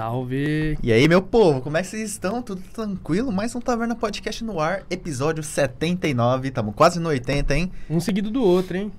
[0.00, 0.76] Salve!
[0.82, 2.42] E aí, meu povo, como é que vocês estão?
[2.42, 3.32] Tudo tranquilo?
[3.32, 6.50] Mais um Taverna Podcast no ar, episódio 79.
[6.50, 7.72] Tamo quase no 80, hein?
[7.88, 8.92] Um seguido do outro, hein?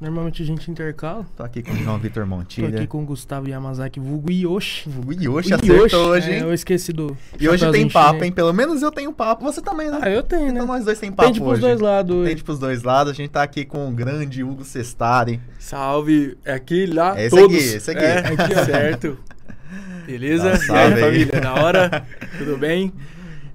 [0.00, 1.26] Normalmente a gente intercala.
[1.36, 2.78] Tô aqui com o João Vitor Tô Montilha.
[2.78, 4.88] aqui com o Gustavo Yamazaki, vulgo Yoshi.
[5.06, 6.42] O Yoshi acertou hoje, É, hein?
[6.44, 7.14] eu esqueci do.
[7.38, 8.22] E hoje tem papo, chinês.
[8.28, 8.32] hein?
[8.32, 9.44] Pelo menos eu tenho papo.
[9.44, 9.98] Você também, né?
[10.00, 10.52] Ah, eu tenho, né?
[10.52, 11.60] Então nós dois tem papo Tem tipo os hoje.
[11.60, 12.16] dois lados.
[12.16, 12.36] Tem hoje.
[12.36, 13.12] tipo os dois lados.
[13.12, 15.38] A gente tá aqui com o grande Hugo Sestari.
[15.58, 17.54] Salve, é aqui, lá, É esse todos.
[17.54, 18.02] aqui, esse aqui.
[18.02, 18.64] É, aqui, ó.
[18.64, 19.18] certo.
[20.06, 20.44] Beleza?
[20.44, 21.00] Dá um e salve aí, aí.
[21.00, 22.06] família, da hora?
[22.38, 22.92] Tudo bem?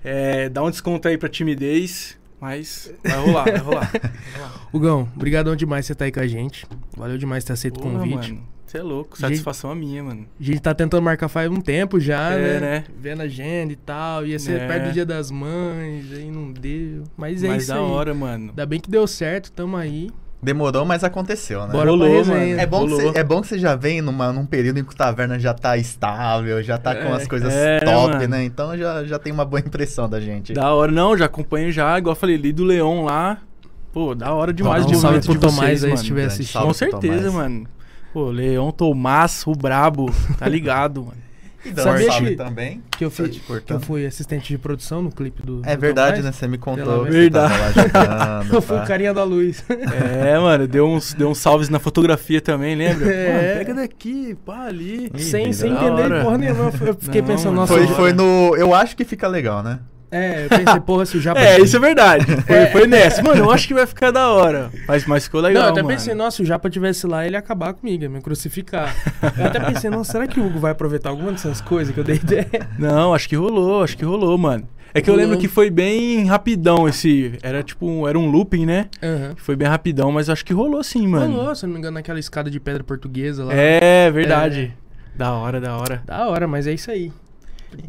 [0.03, 3.91] É, dá um desconto aí pra timidez, mas vai rolar, vai rolar.
[4.71, 6.65] Hugão, brigadão demais você tá aí com a gente.
[6.95, 8.31] Valeu demais ter aceito o convite.
[8.33, 10.27] mano, você é louco, satisfação a minha, mano.
[10.39, 12.59] A gente tá tentando marcar faz um tempo já, É, né?
[12.59, 12.83] né?
[12.99, 14.25] Vendo a agenda e tal.
[14.25, 14.67] Ia ser É.
[14.67, 17.03] perto do dia das mães, aí não deu.
[17.17, 17.81] Mas é mas isso da aí.
[17.81, 18.49] hora, mano.
[18.49, 20.09] Ainda bem que deu certo, tamo aí.
[20.45, 21.71] Demorou, mas aconteceu, né?
[21.71, 22.59] Bora Rolou, mano.
[22.59, 24.95] É bom, você, é bom que você já vem numa, num período em que o
[24.95, 28.27] Taverna já tá estável, já tá com É, as coisas é, top, mano.
[28.27, 28.43] né?
[28.43, 30.53] Então já, já tem uma boa impressão da gente.
[30.53, 33.39] Da hora, não, já acompanho já, igual eu falei, li do Leão lá.
[33.91, 36.61] Pô, da hora demais de um salve pro Tomás aí se estiver assistindo.
[36.61, 37.33] Com certeza, Tomás.
[37.33, 37.67] mano.
[38.13, 41.24] Pô, Leão, Tomás, o brabo, tá ligado, mano.
[41.65, 42.83] E Sabia que- também.
[42.91, 43.29] Que eu, Só fui,
[43.61, 45.61] que eu fui assistente de produção no clipe do.
[45.65, 46.31] É do verdade, né?
[46.31, 47.05] Você me contou.
[47.05, 47.23] que vez.
[47.25, 47.71] você tava lá
[48.43, 49.63] jogando, Eu fui o carinha da luz.
[49.69, 53.05] É, mano, deu uns, deu uns salves na fotografia também, lembra?
[53.15, 53.31] É.
[53.33, 55.09] Mano, pega daqui, pá, ali.
[55.13, 56.23] Ih, sem sem entender hora.
[56.23, 56.71] porra nenhuma.
[56.85, 57.73] Eu fiquei Não, pensando, nossa.
[57.73, 58.55] Foi, foi no.
[58.55, 59.79] Eu acho que fica legal, né?
[60.15, 61.39] É, eu pensei, porra, se o Japa.
[61.45, 62.25] É, isso é verdade.
[62.47, 63.21] Foi, foi nessa.
[63.21, 64.71] Mano, eu acho que vai ficar da hora.
[64.87, 65.93] Mas, mas ficou legal, Não, eu até mano.
[65.95, 68.95] pensei, nossa, se o Japa tivesse lá, ele ia acabar comigo, ia me crucificar.
[69.37, 72.03] eu até pensei, nossa, será que o Hugo vai aproveitar alguma dessas coisas que eu
[72.03, 72.47] dei ideia?
[72.79, 74.67] Não, acho que rolou, acho que rolou, mano.
[74.93, 77.33] É que eu lembro que foi bem rapidão esse...
[77.43, 78.87] Era tipo, um- era um looping, né?
[79.03, 79.33] Aham.
[79.35, 81.35] Foi bem rapidão, mas acho que rolou sim, mano.
[81.35, 83.53] Rolou, se eu não me engano, naquela escada de pedra portuguesa lá.
[83.53, 84.73] É, verdade.
[85.13, 86.01] Da hora, da hora.
[86.05, 87.11] Da hora, mas é isso aí.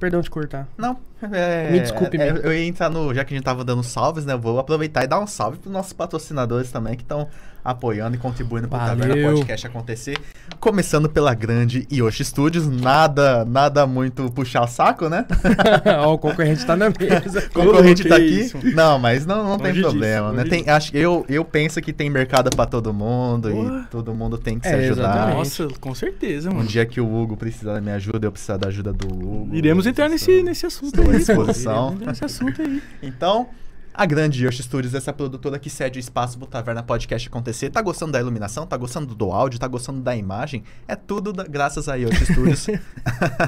[0.01, 0.67] Perdão de cortar.
[0.77, 0.99] Não.
[1.23, 2.31] É- Me desculpe, é-.
[2.43, 3.15] Eu ia entrar no.
[3.15, 4.35] Já que a gente tava dando salves, né?
[4.35, 7.29] Eu vou aproveitar e dar um salve pros nossos patrocinadores também que estão
[7.71, 8.97] apoiando e contribuindo Valeu.
[8.99, 10.17] Taverna Podcast acontecer.
[10.61, 12.67] Começando pela grande Yoshi Studios.
[12.69, 15.27] Nada, nada muito puxar o saco, né?
[16.05, 17.47] Ó, o concorrente tá na mesa.
[17.49, 18.41] O concorrente que tá aqui.
[18.41, 18.59] isso.
[18.75, 20.39] Não, mas não, não tem disso, problema, né?
[20.39, 23.83] longe Tem, acho, que eu, eu penso que tem mercado pra todo mundo Porra.
[23.87, 25.03] e todo mundo tem que É, se ajudar.
[25.11, 25.37] exatamente.
[25.37, 26.69] Nossa, com certeza, Um mano.
[26.69, 29.49] dia que o Hugo precisar da minha ajuda, eu precisar da ajuda do Hugo.
[29.53, 31.13] Iremos entrar nesse, nesse assunto aí, pô.
[31.13, 31.75] disposição.
[31.89, 32.83] Iremos entrar nesse assunto aí.
[33.03, 33.49] Então,
[33.97, 37.71] a grande Yoshi Studios, essa produtora que cede o espaço pro Taverna Podcast acontecer.
[37.71, 38.67] Tá gostando da iluminação?
[38.67, 39.59] Tá gostando do áudio?
[39.59, 40.63] Tá gostando da imagem?
[40.87, 42.67] É tudo da- graças a Yoshi Studios.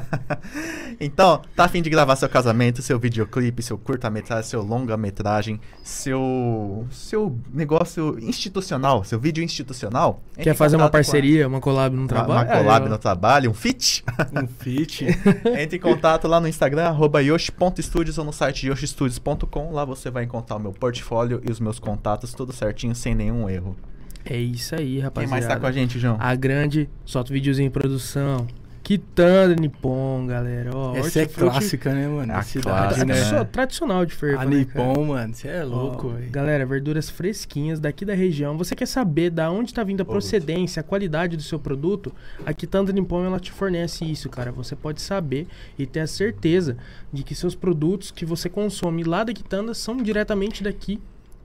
[0.98, 7.38] então, tá afim de gravar seu casamento, seu videoclipe, seu curta-metragem, seu longa-metragem, seu seu
[7.52, 10.22] negócio institucional, seu vídeo institucional?
[10.36, 12.48] Quer fazer uma com a- parceria, uma collab no trabalho?
[12.48, 12.92] uma collab Aí, ó.
[12.92, 14.02] no trabalho, um fit?
[14.34, 15.04] Um fit.
[15.58, 19.72] Entre em contato lá no Instagram, arroba yoshi.studios ou no site yoshistudios.com.
[19.72, 23.48] Lá você vai encontrar o meu portfólio e os meus contatos, tudo certinho, sem nenhum
[23.48, 23.76] erro.
[24.24, 25.30] É isso aí, Quem rapaziada.
[25.30, 26.16] mais tá com a gente, João?
[26.20, 28.46] A grande, solta o videozinho em produção.
[28.88, 30.70] Quitanda Nippon, galera.
[30.74, 32.32] Ó, Essa é clássica, né, mano?
[32.32, 33.12] A cidade, clássica, né?
[33.12, 33.20] né?
[33.20, 34.56] Tradicio- Tradicional de fervo, A né?
[34.56, 36.30] Nippon, mano, você é louco, velho.
[36.30, 38.56] Galera, verduras fresquinhas daqui da região.
[38.56, 42.10] Você quer saber da onde tá vindo a procedência, a qualidade do seu produto?
[42.46, 44.50] A Quitanda Nippon ela te fornece isso, cara.
[44.52, 45.46] Você pode saber
[45.78, 46.78] e ter a certeza
[47.12, 50.98] de que seus produtos que você consome lá da Quitanda são diretamente daqui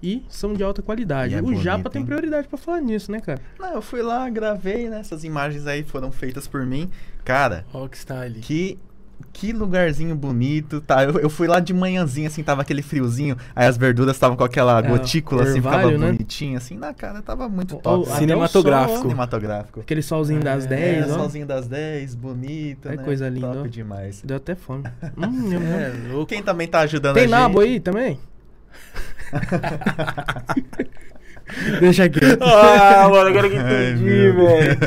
[0.04, 1.34] e são de alta qualidade.
[1.34, 2.06] É o bonito, Japa tem hein?
[2.06, 3.40] prioridade pra falar nisso, né, cara?
[3.58, 5.00] Não, eu fui lá, gravei, né?
[5.00, 6.90] Essas imagens aí foram feitas por mim.
[7.24, 8.42] Cara, Rockstyle.
[8.42, 8.78] que.
[9.32, 11.04] Que lugarzinho bonito, tá?
[11.06, 14.44] Eu, eu fui lá de manhãzinha, assim, tava aquele friozinho, aí as verduras estavam com
[14.44, 15.98] aquela É, gotícula, assim, ficava né?
[15.98, 18.04] bonitinho, assim, na cara, tava muito top.
[18.04, 18.94] até o Cinematográfico.
[18.96, 19.80] sol, Cinematográfico.
[19.80, 21.16] Aquele solzinho das É, 10, É, ó.
[21.20, 23.04] solzinho das 10, bonito, Ai, né?
[23.04, 23.68] coisa linda, Top ó.
[23.68, 24.22] demais.
[24.24, 24.84] Deu até fome.
[25.18, 25.54] hum.
[25.54, 26.26] É louco.
[26.28, 27.32] Quem também tá ajudando Tem a gente...
[27.36, 28.20] nabo aí também?
[31.80, 32.20] Deixa aqui.
[32.42, 34.78] Ah, mano, agora que entendi, velho.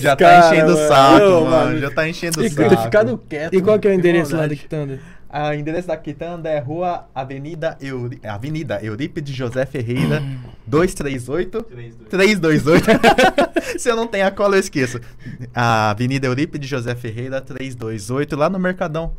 [0.00, 1.50] Já tá Cara, enchendo o saco, mano.
[1.50, 1.78] mano.
[1.78, 2.68] Já tá enchendo o saco.
[2.68, 3.54] ter ficado quieto.
[3.54, 4.54] E qual que é o endereço lá da.
[4.54, 5.00] Quitanda?
[5.32, 8.20] O endereço da Quitanda é Rua Avenida, Euri...
[8.22, 10.22] Avenida Eurípides José Ferreira,
[10.66, 11.62] 238...
[12.10, 12.84] 328.
[13.80, 15.00] Se eu não tenho a cola, eu esqueço.
[15.54, 19.14] A Avenida Eurípides José Ferreira, 328, lá no Mercadão.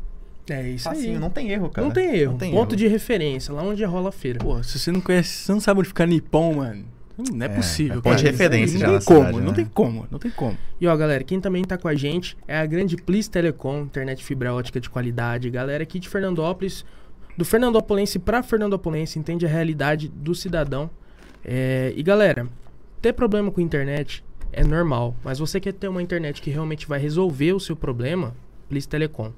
[0.49, 1.19] É isso Facinho, aí.
[1.19, 1.87] não tem erro, cara.
[1.87, 2.31] Não tem erro.
[2.31, 2.77] Não tem Ponto erro.
[2.77, 4.39] de referência, lá onde rola a feira.
[4.39, 6.85] Pô, se você não conhece, você não sabe onde fica Nippon, mano.
[7.31, 9.51] Não é, É, possível, é ponto de referência Não já tem na como, cidade, não
[9.51, 9.53] né?
[9.53, 10.57] tem como, não tem como.
[10.81, 14.23] E ó, galera, quem também tá com a gente é a grande Plis Telecom, internet
[14.23, 15.49] fibra ótica de qualidade.
[15.51, 16.83] Galera aqui de Fernandópolis,
[17.37, 20.89] do Fernandópolense pra Fernandópolense, entende a realidade do cidadão.
[21.45, 22.47] É, e galera,
[23.01, 26.99] ter problema com internet é normal, mas você quer ter uma internet que realmente vai
[26.99, 28.35] resolver o seu problema,
[28.67, 29.31] Plis Telecom.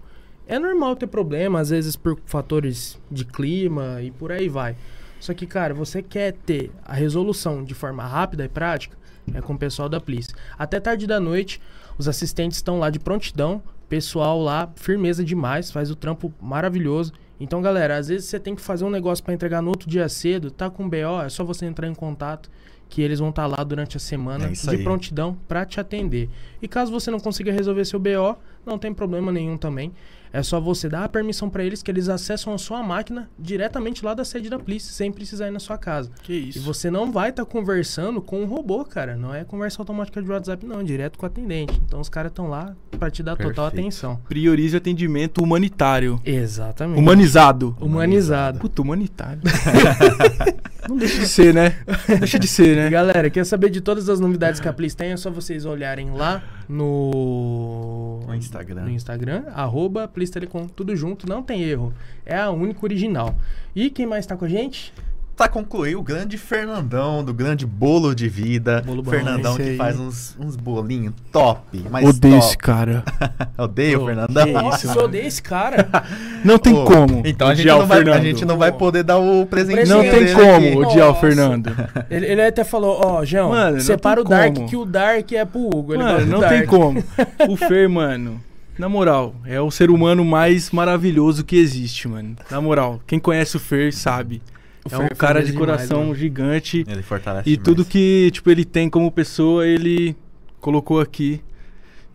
[0.47, 4.75] É normal ter problema, às vezes por fatores de clima e por aí vai.
[5.19, 8.95] Só que, cara, você quer ter a resolução de forma rápida e prática,
[9.33, 10.27] é com o pessoal da Plis.
[10.57, 11.59] Até tarde da noite,
[11.97, 17.11] os assistentes estão lá de prontidão, pessoal lá, firmeza demais, faz o trampo maravilhoso.
[17.39, 20.07] Então, galera, às vezes você tem que fazer um negócio para entregar no outro dia
[20.07, 22.49] cedo, tá com BO, é só você entrar em contato
[22.87, 24.83] que eles vão estar lá durante a semana É de aí.
[24.83, 26.29] prontidão para te atender.
[26.61, 29.91] E caso você não consiga resolver seu BO, não tem problema nenhum também.
[30.35, 34.03] É só você dar a permissão para eles que eles acessam a sua máquina diretamente
[34.03, 36.11] lá da sede da Plis, sem precisar ir na sua casa.
[36.23, 36.59] Que E isso.
[36.61, 39.15] você não vai estar conversando com um robô, cara.
[39.15, 40.81] Não é conversa automática de WhatsApp, não.
[40.81, 41.81] é Direto com o atendente.
[41.85, 43.79] Então os caras estão lá para te dar total Perfeito.
[43.79, 44.19] atenção.
[44.27, 46.19] Priorize o atendimento humanitário.
[46.25, 46.99] Exatamente.
[46.99, 47.75] Humanizado.
[47.79, 48.59] Humanizado.
[48.59, 49.39] Puta, humanitário.
[50.87, 51.77] Não deixa de ser, né?
[52.19, 52.89] Deixa de ser, né?
[52.89, 55.11] Galera, quer saber de todas as novidades que a Plis tem?
[55.11, 58.21] É só vocês olharem lá no...
[58.25, 58.83] No Instagram.
[58.83, 60.67] No Instagram, arroba Plis Telecom.
[60.67, 61.93] Tudo junto, não tem erro.
[62.25, 63.35] É a única original.
[63.75, 64.93] E quem mais tá com a gente?
[65.35, 68.81] Pra concluir, o grande Fernandão, do grande bolo de vida.
[68.85, 69.75] Bolo bom, Fernandão que aí.
[69.75, 71.83] faz uns, uns bolinhos top.
[71.91, 72.45] Mas Odeio top.
[72.47, 73.03] esse cara.
[73.57, 74.45] Odeio o Pô, Fernandão.
[74.45, 75.89] que Nossa, isso, eu odeio esse cara.
[76.43, 77.21] Não tem Pô, como.
[77.25, 79.89] Então a gente, não o vai, a gente não vai poder dar o presente.
[79.89, 80.77] Não tem como aqui.
[80.77, 81.15] odiar o.
[81.15, 81.75] Fernando.
[82.09, 84.69] Ele, ele até falou, ó, João, Mano, separa o tem Dark como.
[84.69, 85.95] que o Dark é pro Hugo.
[85.95, 87.03] Ele Mano, não tem como.
[87.49, 88.39] O Fer, mano,
[88.77, 92.35] na moral, é o ser humano mais maravilhoso que existe, mano.
[92.49, 94.41] Na moral, quem conhece o Fer sabe.
[94.89, 96.15] O é um é cara de famoso demais, coração mano.
[96.15, 96.85] gigante.
[96.87, 97.63] Ele fortalece E demais.
[97.65, 100.15] tudo que, tipo, ele tem como pessoa, ele
[100.59, 101.41] colocou aqui.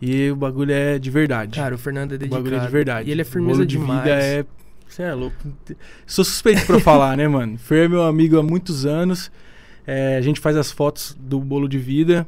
[0.01, 1.57] E o bagulho é de verdade.
[1.59, 2.43] Cara, o Fernando é o dedicado.
[2.43, 3.09] bagulho é de verdade.
[3.09, 4.03] E ele é O firmeza bolo de demais.
[4.03, 4.45] vida é.
[4.89, 5.37] Você é louco.
[6.07, 7.59] Sou suspeito pra falar, né, mano?
[7.61, 9.31] Fer é meu amigo há muitos anos.
[9.87, 12.27] É, a gente faz as fotos do bolo de vida.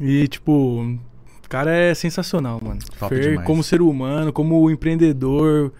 [0.00, 2.80] E, tipo, o cara é sensacional, mano.
[2.98, 3.46] Top Fer, demais.
[3.46, 5.72] como ser humano, como empreendedor.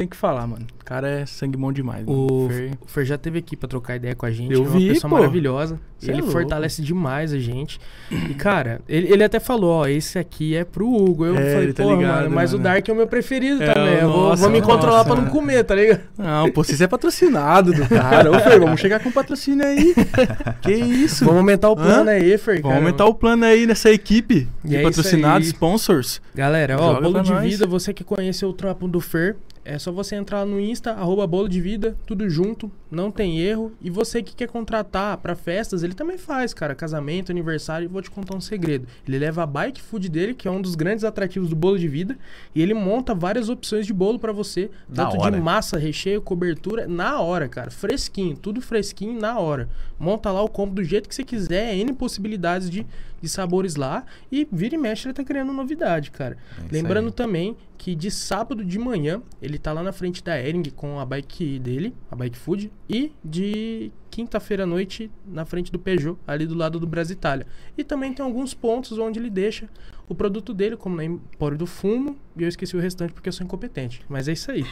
[0.00, 0.66] Tem que falar, mano.
[0.80, 2.04] O cara é sangue bom demais.
[2.06, 4.50] O Fer- o Fer já teve aqui pra trocar ideia com a gente.
[4.54, 5.16] Eu é uma vi, pessoa pô.
[5.16, 5.78] maravilhosa.
[5.98, 7.78] Cê ele é fortalece demais a gente.
[8.10, 11.26] E, cara, ele, ele até falou, ó, esse aqui é pro Hugo.
[11.26, 12.60] Eu É, falei, tá pô, ligado, mano, mas mano.
[12.60, 13.94] o Dark é o meu preferido É, também.
[13.98, 16.00] Eu vou, nossa, vou me controlar nossa, pra não comer, tá ligado?
[16.16, 18.30] Não, pô, você é patrocinado do cara.
[18.30, 19.94] Ô, Fer, vamos chegar com patrocínio aí.
[20.62, 21.26] que isso?
[21.26, 22.14] Vamos aumentar o plano Hã?
[22.14, 22.62] aí, Fer.
[22.62, 22.76] Vamos cara.
[22.76, 26.22] aumentar o plano aí nessa equipe de é patrocinados, sponsors.
[26.34, 27.44] Galera, ó, Joga bolo de nós.
[27.44, 29.36] vida, você que conheceu o trampo do Fer,
[29.70, 33.72] é só você entrar no Insta, arroba bolo de vida, tudo junto, não tem erro.
[33.80, 36.74] E você que quer contratar pra festas, ele também faz, cara.
[36.74, 38.88] Casamento, aniversário, e vou te contar um segredo.
[39.06, 41.86] Ele leva a bike food dele, que é um dos grandes atrativos do bolo de
[41.86, 42.18] vida,
[42.52, 45.36] e ele monta várias opções de bolo pra você, Na tanto hora.
[45.36, 47.70] de massa, recheio, cobertura, na hora, cara.
[47.70, 49.68] Fresquinho, tudo fresquinho na hora.
[50.00, 52.86] Monta lá o combo do jeito que você quiser, N possibilidades de,
[53.20, 54.06] de sabores lá.
[54.32, 56.38] E vira e mexe, ele tá criando novidade, cara.
[56.58, 57.12] É Lembrando aí.
[57.12, 61.04] também que de sábado de manhã ele tá lá na frente da Ering com a
[61.04, 66.46] bike dele, a Bike Food, e de quinta-feira à noite na frente do Peugeot, ali
[66.46, 67.46] do lado do Brasil Itália.
[67.76, 69.68] E também tem alguns pontos onde ele deixa
[70.10, 73.32] o produto dele, como na Empório do Fumo, e eu esqueci o restante porque eu
[73.32, 74.02] sou incompetente.
[74.08, 74.66] Mas é isso aí.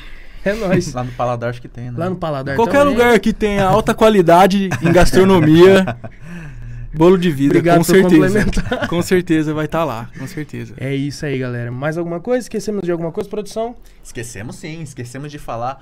[0.45, 0.93] É nóis.
[0.93, 1.95] Lá no Paladar acho que tem, né?
[1.97, 2.93] Lá no Paladar Qualquer também.
[2.93, 5.97] lugar que tenha alta qualidade em gastronomia,
[6.93, 8.47] bolo de vida, Obrigado com certeza.
[8.89, 10.75] Com certeza vai estar lá, com certeza.
[10.77, 11.71] É isso aí, galera.
[11.71, 12.41] Mais alguma coisa?
[12.45, 13.77] Esquecemos de alguma coisa, produção?
[14.03, 15.81] Esquecemos sim, esquecemos de falar.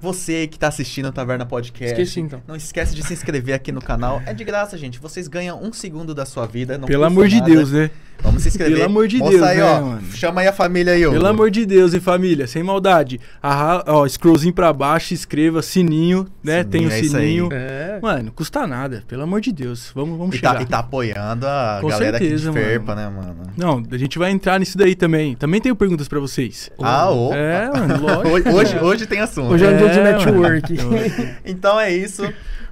[0.00, 1.92] Você que tá assistindo o Taverna Podcast.
[1.92, 2.42] Esqueci, então.
[2.46, 4.22] Não esquece de se inscrever aqui no canal.
[4.26, 4.98] É de graça, gente.
[4.98, 6.78] Vocês ganham um segundo da sua vida.
[6.78, 7.50] Não Pelo amor de nada.
[7.50, 7.90] Deus, né?
[8.22, 8.76] Vamos se inscrever.
[8.76, 9.80] Pelo amor de Moça Deus, aí, né, ó.
[9.82, 10.02] mano?
[10.12, 11.10] Chama aí a família aí, ó.
[11.10, 12.46] Pelo amor de Deus, hein, família?
[12.46, 13.20] Sem maldade.
[13.42, 16.62] Arra ó, scrollzinho pra baixo, inscreva, sininho, né?
[16.62, 17.48] Sininho, Tem o é sininho.
[17.52, 17.98] É.
[18.00, 19.04] Mano, custa nada.
[19.06, 19.92] Pelo amor de Deus.
[19.94, 20.54] Vamos, vamos E chegar.
[20.54, 22.70] tá, e tá apoiando a Com galera certeza, aqui de mano.
[22.70, 23.36] Ferpa, né, mano?
[23.56, 25.34] Não, a gente vai entrar nisso daí também.
[25.34, 26.70] Também tenho perguntas pra vocês.
[26.82, 27.34] Ah, ô.
[27.34, 28.50] É, mano, lógico.
[28.56, 29.52] Hoje, hoje, tem assunto.
[29.52, 30.74] Hoje é um de É, network.
[31.44, 32.22] Então é isso.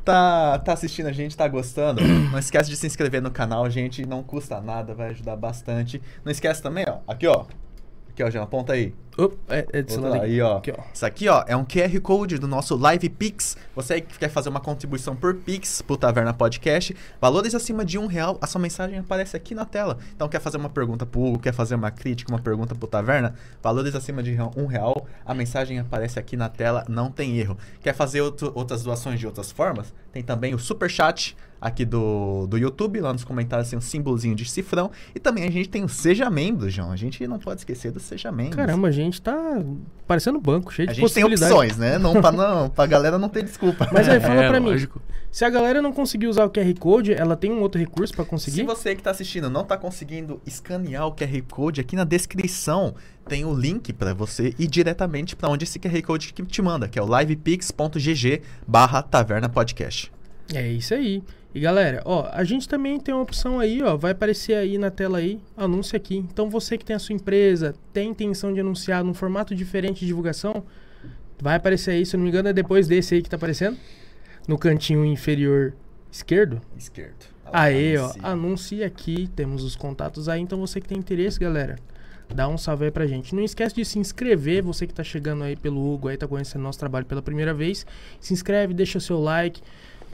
[0.04, 2.02] Tá, tá assistindo a gente, tá gostando?
[2.02, 4.04] Não esquece de se inscrever no canal, gente.
[4.04, 6.00] Não custa nada, vai ajudar bastante.
[6.24, 6.98] Não esquece também, ó.
[7.10, 7.46] Aqui, ó.
[8.10, 8.94] Aqui, ó, Jean, aponta aí.
[9.16, 10.58] Opa, é, é desse lado aí, ó.
[10.58, 10.82] Aqui, ó.
[10.92, 13.56] Isso aqui, ó, é um QR Code do nosso Live Pix.
[13.76, 18.06] Você que quer fazer uma contribuição por Pix pro Taverna Podcast, valores acima de um
[18.06, 19.98] real, a sua mensagem aparece aqui na tela.
[20.16, 23.34] Então, quer fazer uma pergunta pro Hugo, quer fazer uma crítica, uma pergunta pro Taverna,
[23.62, 27.56] valores acima de um real, a mensagem aparece aqui na tela, não tem erro.
[27.82, 29.92] Quer fazer outro- outras doações de outras formas?
[30.12, 34.34] Tem também o Super Chat aqui do, do YouTube, lá nos comentários tem um símbolozinho
[34.34, 34.90] de cifrão.
[35.14, 36.92] E também a gente tem o Seja Membro, João.
[36.92, 38.54] A gente não pode esquecer do Seja Membro.
[38.56, 39.62] Caramba, a gente tá
[40.06, 41.54] parecendo banco, cheio a de gente tem possibilidades.
[41.56, 41.98] opções, né?
[41.98, 43.88] Não pra, não, pra galera não ter desculpa.
[43.92, 45.00] Mas aí, fala É, pra mim, lógico.
[45.30, 48.24] se a galera não conseguir usar o QR Code, ela tem um outro recurso pra
[48.24, 48.56] conseguir?
[48.56, 52.94] Se você que está assistindo não está conseguindo escanear o QR Code, aqui na descrição
[53.28, 56.86] tem o link para você ir diretamente para onde esse QR Code que te manda,
[56.88, 60.12] que é o livepix.gg barra taverna podcast.
[60.52, 61.22] É isso aí.
[61.54, 64.90] E galera, ó, a gente também tem uma opção aí, ó, vai aparecer aí na
[64.90, 66.16] tela aí, anúncio aqui.
[66.16, 70.06] Então você que tem a sua empresa, tem intenção de anunciar num formato diferente de
[70.06, 70.64] divulgação,
[71.40, 73.78] vai aparecer aí, se eu não me engano, é depois desse aí que tá aparecendo,
[74.48, 75.74] no cantinho inferior
[76.10, 76.60] esquerdo.
[76.76, 77.26] Esquerdo.
[77.52, 78.20] Aê, ó, Anuncie.
[78.24, 81.76] anuncie aqui, temos os contatos aí, então você que tem interesse, galera,
[82.34, 83.32] dá um salve aí pra gente.
[83.32, 86.62] Não esquece de se inscrever, você que tá chegando aí pelo Hugo, aí tá conhecendo
[86.62, 87.86] nosso trabalho pela primeira vez,
[88.18, 89.62] se inscreve, deixa seu like,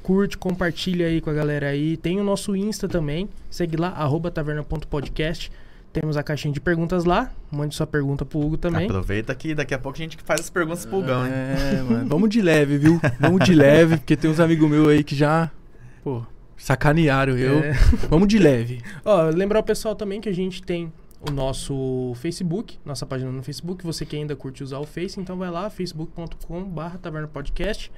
[0.02, 1.96] curte, compartilha aí com a galera aí.
[1.96, 5.50] Tem o nosso Insta também, segue lá, arroba taverna.podcast.
[5.92, 8.84] Temos a caixinha de perguntas lá, mande sua pergunta pro Hugo também.
[8.84, 11.32] Aproveita que daqui a pouco a gente faz as perguntas pro Gão, hein?
[11.32, 12.08] É, mano.
[12.08, 13.00] Vamos de leve, viu?
[13.18, 15.50] Vamos de leve, porque tem uns amigos meus aí que já,
[16.04, 16.22] pô,
[16.56, 17.58] sacanearam eu.
[17.58, 17.72] É.
[18.08, 18.80] Vamos de leve.
[19.04, 20.92] Ó, lembrar o pessoal também que a gente tem
[21.28, 23.84] o nosso Facebook, nossa página no Facebook.
[23.84, 27.90] Você que ainda curte usar o Face, então vai lá, facebook.com.br Taverna Podcast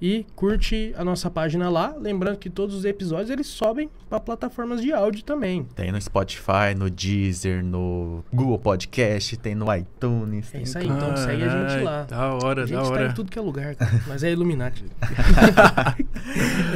[0.00, 1.94] e curte a nossa página lá.
[1.98, 5.64] Lembrando que todos os episódios eles sobem para plataformas de áudio também.
[5.74, 10.54] Tem no Spotify, no Deezer, no Google Podcast, tem no iTunes.
[10.54, 12.02] É isso aí, então segue a gente lá.
[12.04, 13.06] Da hora, A gente da tá hora.
[13.08, 14.02] em tudo que é lugar, cara.
[14.06, 14.84] mas é Illuminati.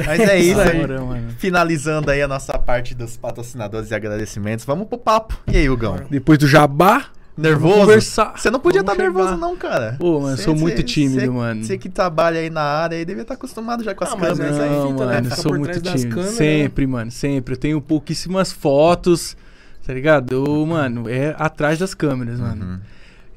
[0.05, 0.81] Mas é isso aí.
[0.81, 1.01] hora.
[1.37, 5.39] Finalizando aí a nossa parte dos patrocinadores e agradecimentos, vamos pro papo.
[5.47, 6.01] E aí, Hugão?
[6.09, 7.05] Depois do jabá,
[7.37, 7.79] Nervoso?
[7.79, 8.33] conversar.
[8.37, 9.37] Você não podia estar nervoso, chegar.
[9.39, 9.95] não, cara.
[9.97, 11.63] Pô, mano, Cê- sou muito cê- tímido, cê- mano.
[11.63, 14.39] Você que trabalha aí na área aí devia estar acostumado já com as Ah, câmeras
[14.39, 14.69] essa aí.
[14.69, 15.13] aí- Não, fita, né?
[15.15, 16.09] mano, Fica sou muito tímido.
[16.15, 17.53] câmeras, sempre, mano, sempre.
[17.53, 19.35] Eu tenho pouquíssimas fotos,
[19.85, 20.31] tá ligado?
[20.33, 22.65] Eu, mano, é atrás das câmeras, mano.
[22.65, 22.79] Uhum.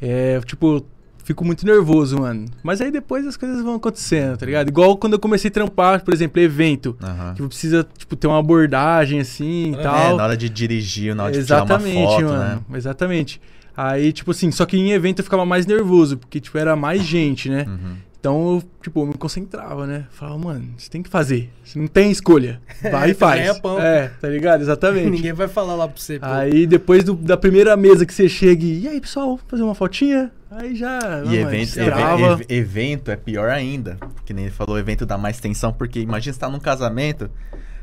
[0.02, 0.84] É, tipo,
[1.22, 2.46] fico muito nervoso, mano.
[2.62, 4.68] Mas aí depois as coisas vão acontecendo, tá ligado?
[4.68, 6.96] Igual quando eu comecei a trampar, por exemplo, evento.
[7.02, 7.32] Aham.
[7.34, 10.16] Tipo, precisa, tipo, ter uma abordagem assim e É, É, tal.
[10.16, 12.64] na hora de dirigir, na hora de Exatamente, tirar uma foto, mano.
[12.68, 12.76] né?
[12.76, 13.40] Exatamente.
[13.76, 17.02] Aí, tipo assim, só que em evento eu ficava mais nervoso, porque, tipo, era mais
[17.02, 17.64] gente, né?
[17.68, 17.96] Uhum.
[18.20, 20.06] Então, eu, tipo, eu me concentrava, né?
[20.10, 21.50] Falava, mano, você tem que fazer.
[21.62, 22.58] Você não tem escolha.
[22.90, 23.58] Vai e faz.
[23.58, 23.78] pão.
[23.78, 24.62] É, tá ligado?
[24.62, 25.10] Exatamente.
[25.10, 26.18] Ninguém vai falar lá pra você.
[26.18, 26.24] pô.
[26.26, 28.80] Aí, depois do- da primeira mesa que você chega e...
[28.84, 30.32] E aí, pessoal, fazer uma fotinha?
[30.50, 31.22] Aí já...
[31.26, 33.98] E evento, ev- evento é pior ainda.
[34.24, 37.28] Que nem ele falou, evento dá mais tensão, porque imagina você tá num casamento,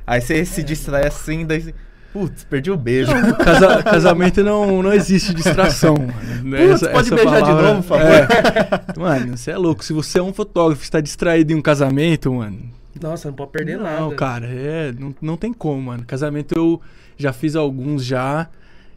[0.07, 0.45] aí você É.
[0.45, 1.71] se distrai assim, daí.
[2.13, 3.11] Putz, perdi o beijo.
[3.37, 6.11] Casa- casamento não, não existe distração, mano.
[6.69, 8.05] Putz, pode beijar de novo, por favor?
[8.05, 8.99] É.
[8.99, 9.83] Mano, você é louco.
[9.83, 12.59] Se você é um fotógrafo e está distraído em um casamento, mano...
[13.01, 14.15] Nossa, não pode perder não, nada.
[14.15, 16.03] cara, é, não, não tem como, mano.
[16.05, 16.81] Casamento eu
[17.17, 18.47] já fiz alguns já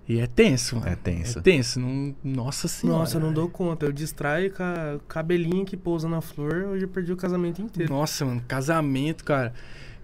[0.06, 0.88] e é tenso, mano.
[0.88, 1.38] É tenso.
[1.38, 1.80] É tenso.
[1.80, 2.99] Não, nossa senhora.
[2.99, 3.87] Nossa, eu não dou conta.
[3.87, 7.92] Eu distraio com a cabelinho que pousa na flor, hoje eu perdi o casamento inteiro.
[7.92, 9.54] Nossa, mano, casamento, cara.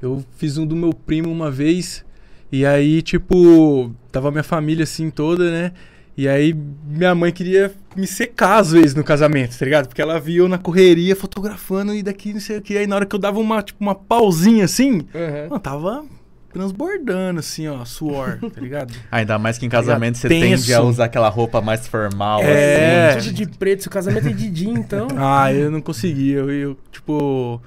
[0.00, 2.04] Eu fiz um do meu primo uma vez
[2.52, 5.72] e aí, tipo, tava minha família assim toda, né?
[6.16, 6.54] E aí
[6.86, 9.86] minha mãe queria me secar às vezes no casamento, tá ligado?
[9.88, 12.76] Porque ela via eu na correria fotografando e daqui não sei o que.
[12.76, 15.48] Aí na hora que eu dava uma, tipo, uma pausinha assim, Aham.
[15.48, 16.04] mano, tava
[16.52, 18.92] transbordando assim, ó, suor, tá ligado?
[19.10, 23.10] Ainda mais que em casamento você tende a usar aquela roupa mais formal, É.
[23.16, 23.28] assim.
[23.28, 25.06] Tudo de preto, seu casamento é de dia, então.
[25.16, 26.38] Ah, eu não conseguia.
[26.38, 27.62] Eu, eu, tipo.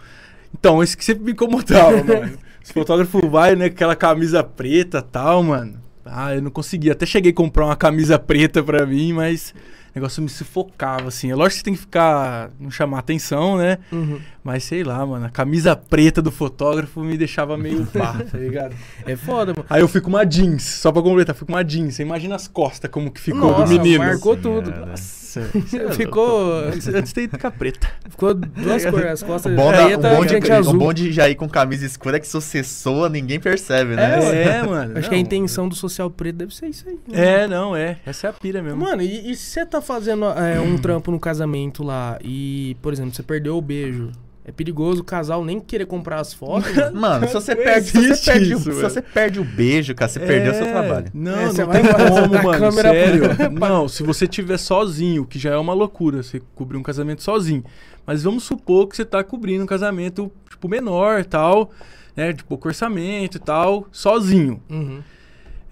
[0.53, 2.37] Então, isso que sempre me incomodava, mano.
[2.63, 5.81] Os fotógrafos vai, né, com aquela camisa preta e tal, mano.
[6.05, 6.93] Ah, eu não conseguia.
[6.93, 9.53] Até cheguei a comprar uma camisa preta pra mim, mas
[9.95, 11.29] o negócio me sufocava, assim.
[11.31, 12.49] É lógico que você tem que ficar.
[12.59, 13.77] não chamar atenção, né?
[13.91, 14.19] Uhum.
[14.43, 15.25] Mas sei lá, mano.
[15.25, 18.75] A camisa preta do fotógrafo me deixava meio pá, tá ligado?
[19.05, 19.65] É foda, mano.
[19.69, 21.95] Aí eu fico com uma jeans, só pra completar, fico com uma jeans.
[21.95, 24.03] Você imagina as costas como que ficou Nossa, do menino.
[24.03, 24.71] marcou tudo.
[24.71, 25.22] Nossa,
[25.55, 26.67] isso é Ficou- louco.
[26.69, 27.87] Antes, antes de ficar preta.
[28.09, 30.73] Ficou duas cores, as O costas bom, da, o, preta, bom de, diante o azul.
[30.77, 34.19] bom de já ir com camisa escura é que se você soa, ninguém percebe, né?
[34.59, 34.97] É, mano.
[34.97, 35.23] Acho que a não.
[35.23, 36.97] intenção do social preto deve ser isso aí.
[37.07, 37.43] né?
[37.43, 37.97] É, não, é.
[38.05, 38.79] Essa é a pira mesmo.
[38.79, 42.91] Mano, e, e se você tá fazendo é, um trampo no casamento lá e, por
[42.93, 44.11] exemplo, você perdeu o beijo,
[44.45, 46.73] é perigoso o casal nem querer comprar as fotos?
[46.75, 46.99] mano?
[46.99, 50.09] Mano, se você perde, se você perde, o, isso, se você perde o beijo, cara,
[50.11, 51.07] você perdeu o seu trabalho.
[51.13, 52.59] Não, É, você não vai tem como, mano.
[52.59, 53.23] câmera sério.
[53.59, 57.63] Não, se você tiver sozinho, que já é uma loucura, você cobrir um casamento sozinho.
[58.05, 61.71] Mas vamos supor que você tá cobrindo um casamento, tipo, menor e tal,
[62.15, 62.33] né?
[62.33, 64.61] De pouco orçamento e tal, sozinho.
[64.69, 65.01] Uhum.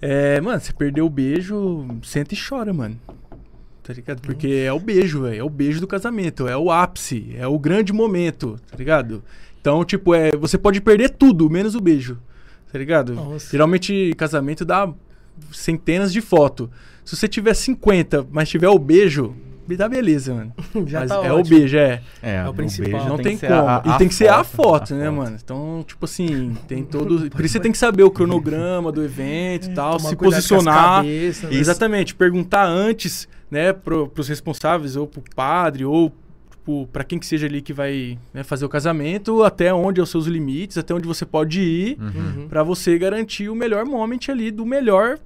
[0.00, 2.98] É, mano, você perdeu o beijo, senta e chora, mano.
[3.82, 4.20] Tá ligado?
[4.22, 5.40] Porque é o beijo, velho.
[5.40, 6.46] É o beijo do casamento.
[6.46, 7.34] É o ápice.
[7.36, 9.22] É o grande momento, tá ligado?
[9.60, 12.18] Então, tipo, é, você pode perder tudo, menos o beijo.
[12.72, 13.14] tá ligado?
[13.14, 13.50] Nossa.
[13.50, 14.88] Geralmente, casamento dá
[15.52, 16.68] centenas de fotos.
[17.04, 19.34] Se você tiver 50, mas tiver o beijo,
[19.68, 20.52] me dá beleza, mano.
[20.86, 21.56] Já Mas tá é ótimo.
[21.56, 22.00] o beijo, é.
[22.22, 22.90] É o principal.
[22.92, 23.68] beijo Não tem ser como.
[23.68, 25.16] a- e a tem que ser a foto, a né, foto.
[25.16, 25.38] mano?
[25.42, 27.28] Então, tipo assim, tem todo.
[27.30, 30.18] Por isso você tem que saber o cronograma do evento e tal, Tomar se cuidado
[30.20, 30.96] com as posicionar.
[30.96, 31.56] cabeças, né?
[31.56, 36.10] Exatamente, perguntar antes, né, pro, pros responsáveis, ou pro padre, ou
[36.50, 40.02] tipo, pra quem que seja ali que vai né, fazer o casamento, até onde é
[40.02, 42.48] os seus limites, até onde você pode ir, Uhum.
[42.48, 45.18] pra você garantir o melhor moment ali do melhor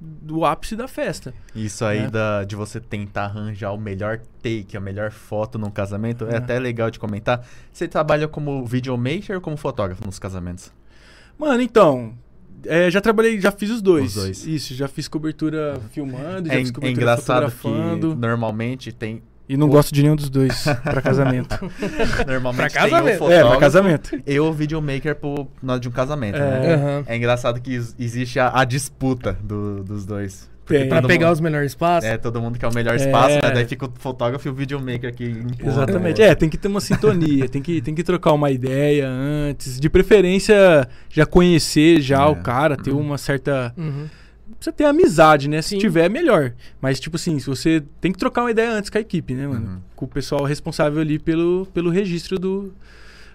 [0.00, 1.32] do ápice da festa.
[1.56, 2.10] Isso aí É.
[2.10, 6.36] da, de você tentar arranjar o melhor take, a melhor foto num casamento, é, É.
[6.36, 7.44] até legal de comentar.
[7.72, 10.72] Você trabalha como videomaker ou como fotógrafo nos casamentos?
[11.38, 12.14] Mano, então,
[12.66, 14.16] é, já trabalhei, já fiz os dois.
[14.16, 14.46] Os dois.
[14.46, 18.16] Isso, já fiz cobertura filmando, já É, fiz é cobertura engraçado que fotografando.
[18.16, 19.22] normalmente tem.
[19.48, 21.58] E não gosto de nenhum dos dois pra casamento.
[22.26, 23.14] Normalmente Pra tem o casamento.
[23.14, 24.22] é, fotógrafo pra casamento.
[24.26, 25.48] e o videomaker pro,
[25.80, 26.38] de um casamento, É.
[26.38, 26.74] né?
[26.74, 27.04] Aham.
[27.06, 30.48] É engraçado que is- existe a, a disputa do- dos dois.
[30.80, 30.88] Tem.
[30.88, 32.08] Pra pegar mundo- os melhores espaços.
[32.08, 32.96] É, todo mundo quer o melhor É.
[32.96, 33.50] espaço, né?
[33.52, 35.36] Daí fica o fotógrafo e o videomaker aqui.
[35.64, 36.20] Exatamente.
[36.22, 39.78] É, tem que ter uma sintonia, tem que, tem que trocar uma ideia antes.
[39.80, 42.26] De preferência, já conhecer já É.
[42.26, 43.72] o cara, ter uma certa.
[43.76, 44.06] Uhum.
[44.56, 45.60] Precisa ter amizade, né?
[45.62, 45.78] Se Sim.
[45.78, 46.52] tiver, melhor.
[46.80, 49.46] Mas, tipo assim, se você tem que trocar uma ideia antes com a equipe, né,
[49.46, 49.66] mano?
[49.66, 49.78] Uhum.
[49.96, 52.72] Com o pessoal responsável ali pelo, pelo registro do,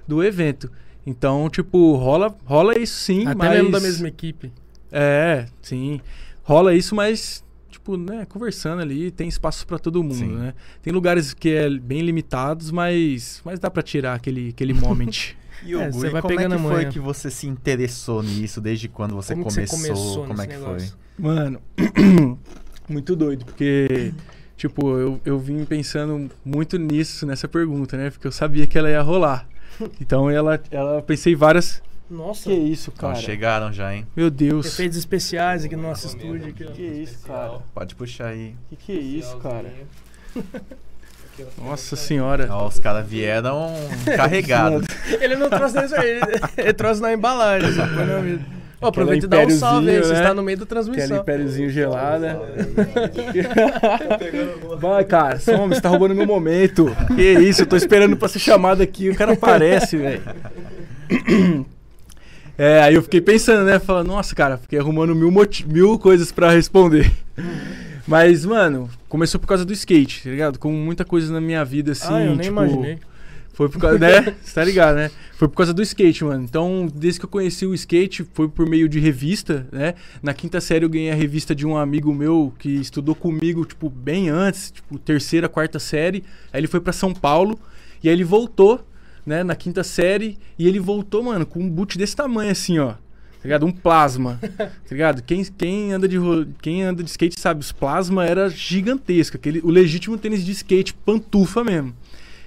[0.07, 0.71] do evento.
[1.05, 3.49] Então, tipo, rola, rola isso sim, Até mas.
[3.49, 4.51] mesmo da mesma equipe.
[4.91, 5.99] É, sim.
[6.47, 10.37] Rola isso, mas, tipo, né, conversando ali, tem espaço pra todo mundo, Sim.
[10.37, 10.53] né?
[10.81, 15.35] Tem lugares que é bem limitados, mas, mas dá pra tirar aquele, aquele moment.
[15.65, 18.61] E É, você vai como é pegando que a foi que você se interessou nisso?
[18.61, 19.95] Desde quando você Como que você começou?
[19.95, 20.89] começou Como é que negócio?
[21.17, 21.25] foi?
[21.25, 21.61] Mano,
[22.87, 24.13] muito doido, porque,
[24.55, 28.09] tipo, eu, eu vim pensando muito nisso, nessa pergunta, né?
[28.09, 29.45] Porque eu sabia que ela ia rolar.
[30.01, 31.83] Então ela, ela pensei várias.
[32.09, 33.15] Nossa, Que isso, cara?
[33.15, 34.07] chegaram já, hein?
[34.15, 34.65] Meu Deus.
[34.65, 36.47] efeitos especiais aqui no nosso estúdio.
[36.49, 36.71] Aqui, ó.
[36.71, 37.59] Que isso, cara?
[37.73, 38.55] Pode puxar aí.
[38.69, 39.73] Que que é isso, cara?
[41.57, 42.47] Nossa senhora.
[42.49, 43.73] Ó, os caras vieram
[44.15, 44.87] carregados.
[45.19, 46.19] Ele não trouxe nem isso aí,
[46.57, 47.71] ele, trouxe na embalagem.
[47.73, 48.41] Só põe na mesa.
[48.79, 50.19] Ó, aproveita e dá um salve aí, impériozinho, você né?
[50.19, 51.17] está no meio da Aquele transmissão.
[51.17, 52.39] impériozinho gelada.
[54.79, 56.85] Vai, cara, some, você tá roubando meu momento.
[57.15, 60.21] Que isso, eu tô esperando pra ser chamado aqui, o cara aparece, velho.
[62.57, 63.77] É, aí eu fiquei pensando, né?
[63.79, 65.31] Falando, nossa, cara, fiquei arrumando mil,
[65.67, 67.11] mil coisas pra responder.
[68.07, 70.57] Mas, mano, começou por causa do skate, tá ligado?
[70.57, 72.13] Com muita coisa na minha vida, assim.
[72.13, 72.99] ah, eu nem tipo, imaginei.
[73.53, 74.21] Foi por causa, né?
[74.41, 75.11] Você tá ligado, né?
[75.33, 76.43] Foi por causa do skate, mano.
[76.43, 79.95] Então, desde que eu conheci o skate, foi por meio de revista, né?
[80.21, 83.89] Na quinta série eu ganhei a revista de um amigo meu que estudou comigo, tipo,
[83.89, 86.23] bem antes, tipo, terceira, quarta série.
[86.53, 87.59] Aí ele foi pra São Paulo
[88.03, 88.86] e aí ele voltou,
[89.27, 92.93] né, na quinta série, e ele voltou, mano, com um boot desse tamanho assim, ó.
[92.93, 93.65] Tá ligado?
[93.65, 94.39] Um plasma.
[94.57, 95.21] tá ligado?
[95.21, 96.17] Quem, quem, anda de,
[96.61, 99.35] quem anda de skate sabe, os plasma era gigantesco.
[99.35, 101.93] Aquele, o legítimo tênis de skate, pantufa mesmo.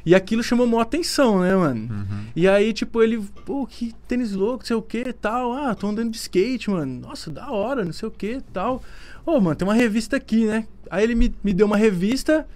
[0.05, 1.83] E aquilo chamou maior atenção, né, mano?
[1.83, 2.25] Uhum.
[2.35, 5.53] E aí, tipo, ele, pô, que tênis louco, não sei o que e tal.
[5.53, 7.01] Ah, tô andando de skate, mano.
[7.01, 8.83] Nossa, da hora, não sei o que e tal.
[9.27, 10.67] Ô, mano, tem uma revista aqui, né?
[10.91, 12.47] Aí ele me, me deu uma revista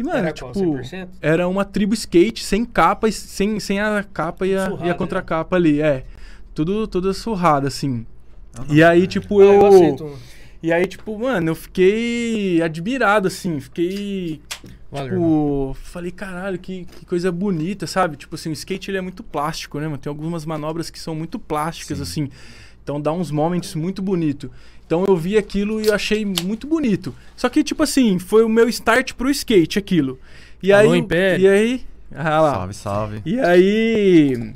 [0.00, 1.08] e, mano, Era tipo, qual, 100%?
[1.20, 4.88] era uma tribo skate sem capa, e sem, sem a capa e a, Surrada, e
[4.88, 4.98] a né?
[4.98, 6.04] contracapa ali, é.
[6.54, 8.04] Tudo, toda surrada, assim.
[8.54, 9.52] Ah, E aí, tipo, Ah, eu.
[9.60, 10.18] eu aceito.
[10.62, 13.60] E aí, tipo, mano, eu fiquei admirado, assim.
[13.60, 14.40] Fiquei
[14.90, 15.08] Valeu.
[15.10, 18.16] Tipo, falei, caralho, que, que coisa bonita, sabe?
[18.16, 19.98] Tipo assim, o skate ele é muito plástico, né, mano?
[19.98, 22.02] Tem algumas manobras que são muito plásticas, Sim.
[22.02, 22.28] assim.
[22.82, 24.50] Então dá uns momentos muito bonito.
[24.86, 27.14] Então eu vi aquilo e achei muito bonito.
[27.36, 30.18] Só que, tipo assim, foi o meu start pro skate, aquilo.
[30.62, 30.98] E Alô, aí.
[30.98, 31.44] Império.
[31.44, 31.86] E aí.
[32.12, 32.54] Ah lá.
[32.54, 33.22] Salve, salve.
[33.24, 34.52] E aí.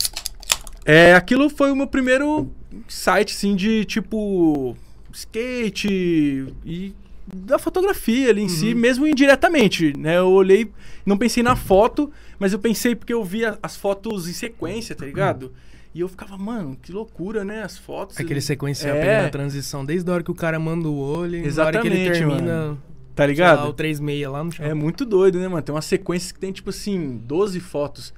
[0.84, 2.50] É, aquilo foi o meu primeiro
[2.88, 4.76] site, assim, de tipo.
[5.12, 6.92] skate e
[7.32, 10.18] da fotografia ali em si, mesmo indiretamente, né?
[10.18, 10.70] Eu olhei,
[11.06, 15.06] não pensei na foto, mas eu pensei porque eu via as fotos em sequência, tá
[15.06, 15.52] ligado?
[15.94, 17.62] E eu ficava, mano, que loucura, né?
[17.62, 18.18] As fotos.
[18.18, 19.00] Aquele sequencial É.
[19.00, 21.80] pegando a transição, desde a hora que o cara manda o olho, e na hora
[21.80, 22.82] que ele Exatamente, termina, mano.
[23.14, 23.58] Tá ligado?
[23.60, 24.66] lá, o 3,6 lá no chão.
[24.66, 25.62] É muito doido, né, mano?
[25.62, 28.12] Tem umas sequências que tem, tipo assim, 12 fotos.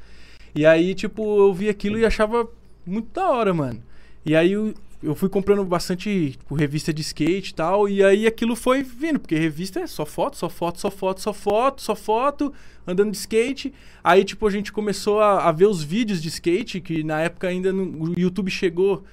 [0.54, 2.48] E aí, tipo, eu vi aquilo e achava
[2.86, 3.82] muito da hora, mano.
[4.24, 4.56] E aí
[5.02, 7.88] eu, fui comprando bastante tipo, revista de skate e tal.
[7.88, 11.32] E aí aquilo foi vindo, porque revista é só foto, só foto, só foto, só
[11.32, 12.52] foto, só foto,
[12.86, 13.72] andando de skate.
[14.02, 17.48] Aí, tipo, a gente começou a, a ver os vídeos de skate, que na época
[17.48, 19.04] ainda não- o YouTube chegou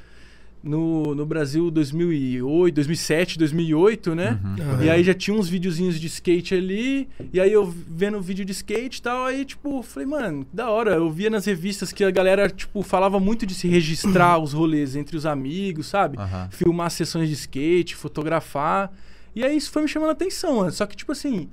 [0.63, 4.39] no, no Brasil 2008, 2007, 2008, né?
[4.41, 4.83] Uhum.
[4.83, 8.53] E aí já tinha uns videozinhos de skate ali, e aí eu vendo vídeo de
[8.53, 10.95] skate e tal, aí tipo, falei, mano, da hora.
[10.95, 14.95] Eu via nas revistas que a galera, tipo, falava muito de se registrar os rolês
[14.95, 16.17] entre os amigos, sabe?
[16.17, 16.47] Aham.
[16.49, 18.89] Filmar sessões de skate, fotografar.
[19.35, 20.71] E aí isso foi me chamando a atenção, mano.
[20.71, 21.49] Só que, tipo assim,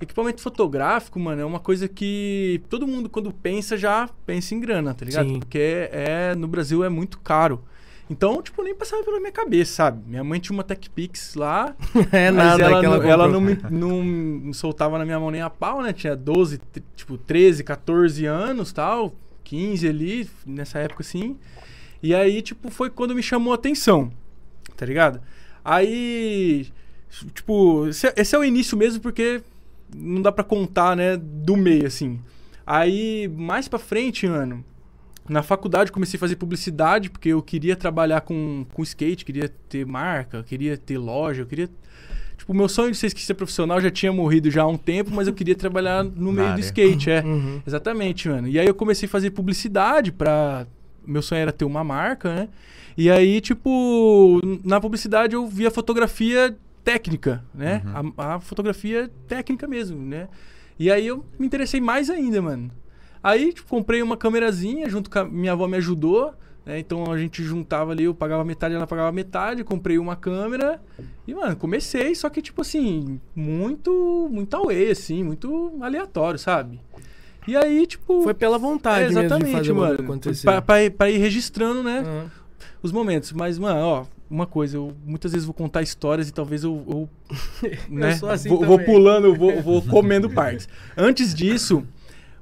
[0.00, 4.94] equipamento fotográfico, mano, é uma coisa que todo mundo, quando pensa, já pensa em grana,
[4.94, 5.28] tá ligado?
[5.28, 5.40] Sim.
[5.40, 7.62] Porque é, no Brasil é muito caro.
[8.08, 10.00] Então, tipo, nem passava pela minha cabeça, sabe?
[10.08, 11.74] Minha mãe tinha uma TechPix lá,
[12.12, 15.30] É mas nada ela, ela não, ela não, me, não me soltava na minha mão
[15.30, 15.92] nem a pau, né?
[15.92, 21.36] Tinha 12, t- tipo, 13, 14 anos tal, 15 ali, nessa época assim.
[22.02, 24.12] E aí, tipo, foi quando me chamou a atenção,
[24.76, 25.20] tá ligado?
[25.64, 26.68] Aí,
[27.34, 29.42] tipo, esse, esse é o início mesmo porque
[29.92, 32.20] não dá pra contar, né, do meio, assim.
[32.64, 34.64] Aí, mais pra frente, mano,
[35.28, 39.86] na faculdade comecei a fazer publicidade porque eu queria trabalhar com, com skate, queria ter
[39.86, 41.68] marca, queria ter loja, eu queria...
[42.36, 45.10] Tipo, o meu sonho de ser skatista profissional já tinha morrido já há um tempo,
[45.10, 46.60] mas eu queria trabalhar no meio do área.
[46.60, 47.22] skate, é.
[47.22, 47.62] Uhum.
[47.66, 48.46] Exatamente, mano.
[48.46, 50.66] E aí eu comecei a fazer publicidade pra.
[51.06, 52.48] Meu sonho era ter uma marca, né?
[52.96, 57.82] E aí, tipo, na publicidade eu via fotografia técnica, né?
[58.16, 60.28] A, a fotografia técnica mesmo, né?
[60.78, 62.70] E aí eu me interessei mais ainda, mano.
[63.28, 66.32] Aí, tipo, comprei uma câmerazinha, junto com a minha avó me ajudou,
[66.64, 66.78] né?
[66.78, 70.80] Então a gente juntava ali, eu pagava metade, ela pagava metade, comprei uma câmera
[71.26, 76.80] e, mano, comecei, só que, tipo assim, muito, muito away, assim, muito aleatório, sabe?
[77.48, 78.22] E aí, tipo.
[78.22, 79.96] Foi pela vontade é, exatamente, mano.
[80.44, 82.00] Pra, pra ir- pra ir registrando, né?
[82.06, 82.30] Aham.
[82.82, 83.32] Os momentos.
[83.32, 86.84] Mas, mano, ó, uma coisa, eu muitas vezes vou contar histórias e talvez eu.
[86.88, 87.08] eu,
[87.88, 90.68] né, sou assim vou, vou pulando, eu vou, vou comendo partes.
[90.96, 91.84] Antes disso.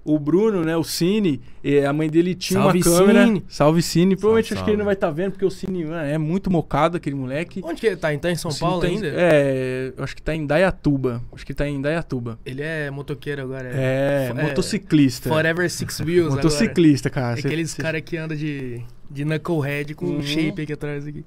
[0.05, 1.41] O Bruno, né, o Cine,
[1.89, 3.25] a mãe dele tinha Salve, uma câmera.
[3.27, 3.45] Cine.
[3.49, 4.17] Salve Cine.
[4.17, 6.51] Provavelmente Salve, acho que ele não vai estar vendo, porque o Cine mano, é muito
[6.51, 7.63] mocado, aquele moleque.
[7.65, 8.13] Onde que ele tá?
[8.13, 9.07] Então em São Paulo tá em- ainda?
[9.09, 11.23] É, eu acho que tá em Dayatuba.
[11.33, 12.39] Acho que tá em Dayatuba.
[12.45, 13.71] Ele é motoqueiro agora.
[13.73, 15.29] É, Fo- motociclista.
[15.31, 16.43] Forever Six Wheels agora.
[16.43, 17.37] Motociclista, cara.
[17.37, 20.19] É aqueles cê- caras que andam de, de knucklehead com Uhum.
[20.19, 21.07] um shape aqui atrás.
[21.07, 21.25] Aqui.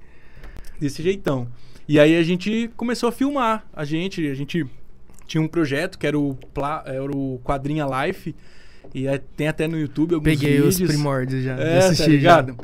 [0.80, 1.48] desse jeitão.
[1.88, 3.66] E aí a gente começou a filmar.
[3.74, 4.64] A gente, a gente
[5.26, 8.36] tinha um projeto que era o, Pla- era o Quadrinha Life.
[8.94, 10.80] E aí tem até no YouTube alguns Peguei vídeos.
[10.80, 11.54] os primórdios já.
[11.58, 12.06] É, tá já.
[12.06, 12.56] ligado?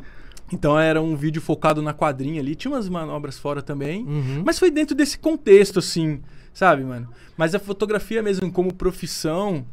[0.53, 2.55] Então era um vídeo focado na quadrinha ali.
[2.55, 4.03] Tinha umas manobras fora também.
[4.05, 4.43] Uhum.
[4.45, 6.21] Mas foi dentro desse contexto, assim,
[6.53, 7.09] sabe, mano?
[7.35, 9.65] Mas a fotografia mesmo como profissão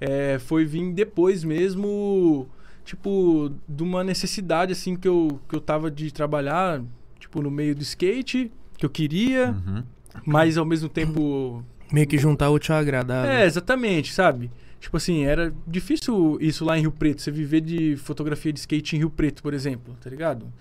[0.00, 2.46] é, foi vir depois mesmo,
[2.84, 6.82] tipo, de uma necessidade, assim, que eu, que eu tava de trabalhar,
[7.18, 9.82] tipo, no meio do skate, que eu queria, Uhum.
[10.26, 11.64] mas ao mesmo tempo...
[11.90, 13.30] Meio que juntar o útil ao agradável.
[13.32, 14.50] É, exatamente, sabe?
[14.80, 18.94] Tipo assim, era difícil isso lá em Rio Preto, você viver de fotografia de skate
[18.96, 20.52] em Rio Preto, por exemplo, tá ligado?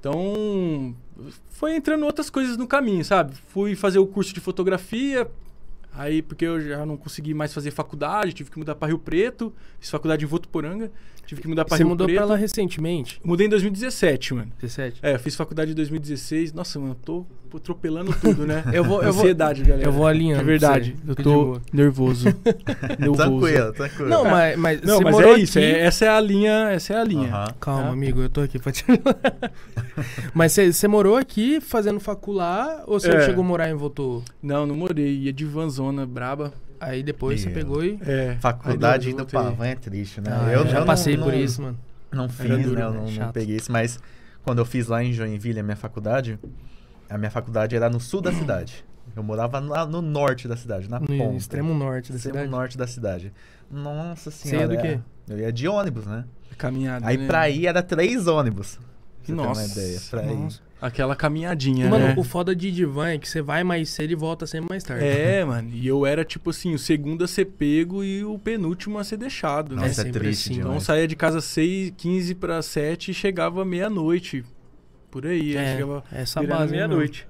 [0.00, 0.94] Então,
[1.50, 3.34] foi entrando outras coisas no caminho, sabe?
[3.48, 5.28] Fui fazer o curso de fotografia,
[5.92, 9.52] aí porque eu já não consegui mais fazer faculdade, tive que mudar para Rio Preto,
[9.78, 10.90] fiz faculdade em Votuporanga,
[11.28, 12.16] tive que mudar para Você Rio mudou Preto.
[12.16, 13.20] pra lá recentemente?
[13.22, 14.50] Mudei em 2017, mano.
[14.60, 14.98] 17?
[15.02, 16.52] É, eu fiz faculdade em 2016.
[16.54, 18.62] Nossa, mano, eu tô atropelando tudo, né?
[18.72, 19.86] Eu vou- eu vou- Ansiedade, galera.
[19.86, 20.96] eu vou alinhando É verdade.
[21.04, 21.10] você.
[21.12, 22.26] Eu tô nervoso.
[22.98, 23.16] nervoso.
[23.16, 24.08] Tranquilo, tranquilo.
[24.10, 25.58] Não, mas, mas Não, você mas é isso.
[25.58, 26.70] aqui- é- essa é a linha.
[26.70, 27.28] Essa é a linha.
[27.34, 27.54] Aham.
[27.60, 27.88] Calma, Tá?
[27.90, 29.16] amigo, eu tô aqui pra te ajudar.
[30.34, 33.24] Mas você você morou aqui fazendo facular ou você É.
[33.24, 34.22] chegou a morar e voltou?
[34.42, 35.18] Não, não morei.
[35.22, 36.52] Ia de vanzona braba.
[36.80, 37.54] Aí depois você Meu.
[37.56, 37.98] pegou e.
[38.06, 38.36] É.
[38.40, 40.30] Faculdade indo pra van é triste, né?
[40.32, 41.78] Ah, eu já não- passei não, por isso, mano.
[42.12, 42.82] Não fiz, duro, né?
[42.82, 43.00] Eu né?
[43.18, 43.98] não, não peguei isso, mas
[44.44, 46.38] quando eu fiz lá em Joinville a minha faculdade,
[47.10, 48.84] a minha faculdade era no sul da cidade.
[49.16, 51.34] Eu morava lá no norte da cidade, na No ponta.
[51.36, 52.50] extremo norte da extremo cidade.
[52.50, 53.32] norte da cidade.
[53.70, 54.72] Nossa Você senhora.
[54.72, 55.00] ia do quê?
[55.28, 55.32] é.
[55.32, 56.24] Eu ia de ônibus, né?
[56.56, 57.06] Caminhada.
[57.06, 57.26] Aí né?
[57.26, 58.76] pra ir era três ônibus.
[58.76, 58.84] pra
[59.24, 60.00] Você Nossa, ter uma ideia.
[60.10, 60.48] Pra ir.
[60.80, 62.14] Aquela caminhadinha, Mano, né?
[62.16, 65.04] o foda de divã é que você vai mais cedo e volta sempre mais tarde.
[65.04, 65.70] É, mano.
[65.72, 69.16] E eu era, tipo assim, o segundo a ser pego e o penúltimo a ser
[69.16, 69.82] deixado, né?
[69.82, 70.60] Nossa, é, sempre triste assim.
[70.60, 74.44] Então saía de casa 6, 15 para 7 e chegava meia-noite.
[75.10, 75.56] Por aí.
[75.56, 76.72] É, chegava essa virando base.
[76.72, 76.86] mesmo.
[76.88, 77.26] meia-noite.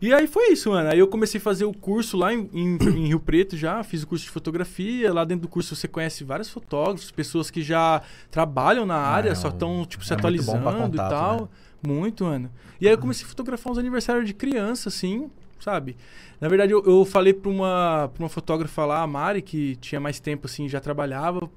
[0.00, 0.88] E aí foi isso, mano.
[0.90, 4.02] Aí eu comecei a fazer o curso lá em, em- em Rio Preto já, fiz
[4.02, 5.12] o curso de fotografia.
[5.12, 9.34] Lá dentro do curso você conhece vários fotógrafos, pessoas que já trabalham na área, é
[9.34, 11.40] só estão, tipo, se é muito bom pra atualizando contato, e tal.
[11.42, 11.48] né?
[11.82, 12.50] Muito, mano.
[12.80, 15.96] E aí eu comecei a fotografar uns aniversários de criança, assim, sabe?
[16.40, 20.00] Na verdade, eu, eu falei pra uma, pra uma fotógrafa lá, a Mari, que tinha
[20.00, 21.48] mais tempo, assim, já trabalhava.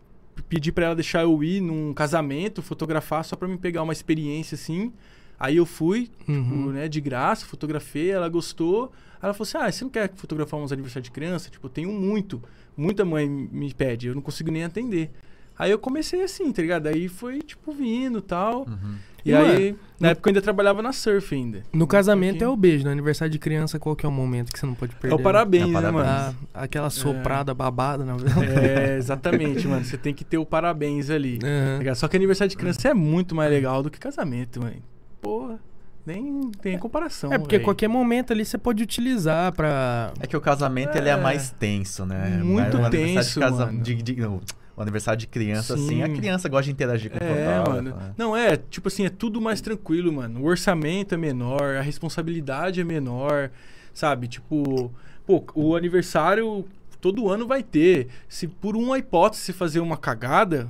[0.47, 4.55] Pedi pra ela deixar eu ir num casamento, fotografar, só pra me pegar uma experiência,
[4.55, 4.93] assim.
[5.37, 6.71] Aí eu fui, tipo, Uhum.
[6.71, 8.91] né, de graça, fotografei, ela gostou.
[9.21, 11.49] Ela falou assim: Ah, você não quer fotografar uns aniversários de criança?
[11.49, 12.41] Tipo, eu tenho muito.
[12.75, 15.11] Muita mãe me pede, eu não consigo nem atender.
[15.57, 16.87] Aí eu comecei assim, tá ligado?
[16.87, 18.61] Aí foi, tipo, vindo e tal.
[18.61, 18.95] Uhum.
[19.25, 21.63] E, aí, na época eu ainda trabalhava na surf ainda.
[21.73, 22.43] No casamento Aqui.
[22.43, 24.73] é o beijo, no aniversário de criança, qual que é o momento que você não
[24.73, 25.15] pode É perder?
[25.15, 26.05] o parabéns, É o né, parabéns.
[26.05, 26.37] mano?
[26.53, 28.17] Ah, aquela soprada babada, não.
[28.43, 29.83] É, exatamente, mano.
[29.83, 31.39] Você tem que ter o parabéns ali.
[31.39, 31.47] tá
[31.79, 31.95] ligado?
[31.95, 34.75] Só que aniversário de criança é muito mais legal do que casamento, mano.
[35.21, 35.59] Porra,
[36.05, 37.31] nem tem comparação.
[37.33, 37.65] É porque véi.
[37.65, 40.13] qualquer momento ali você pode utilizar pra.
[40.19, 41.17] É que o casamento ele é É.
[41.17, 42.39] mais tenso, né?
[42.43, 43.81] Muito Mas tenso, de casa- mano.
[43.81, 44.39] de- de- não,
[44.79, 46.15] o aniversário de criança, assim, a Sim.
[46.15, 47.95] criança gosta de interagir com o É, fotógrafo, mano.
[47.97, 48.13] né?
[48.17, 50.39] Não, é, tipo assim, é tudo mais tranquilo, mano.
[50.41, 53.51] O orçamento é menor, a responsabilidade é menor,
[53.93, 54.27] sabe?
[54.29, 54.91] Tipo,
[55.27, 56.65] pô, o aniversário
[57.01, 58.07] todo ano vai ter.
[58.29, 60.69] Se por uma hipótese fazer uma cagada,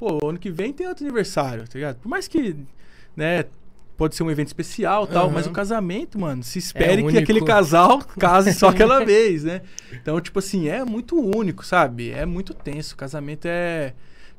[0.00, 1.96] pô, ano que vem tem outro aniversário, tá ligado?
[1.98, 2.56] Por mais que,
[3.16, 3.44] né,
[3.98, 5.34] pode ser um evento especial e tal, Aham.
[5.34, 7.18] mas o casamento, mano, se espere que único.
[7.18, 9.60] aquele casal case só aquela vez, né?
[9.92, 12.12] Então, tipo assim, é muito único, sabe?
[12.12, 12.94] É muito tenso.
[12.94, 13.92] O casamento é.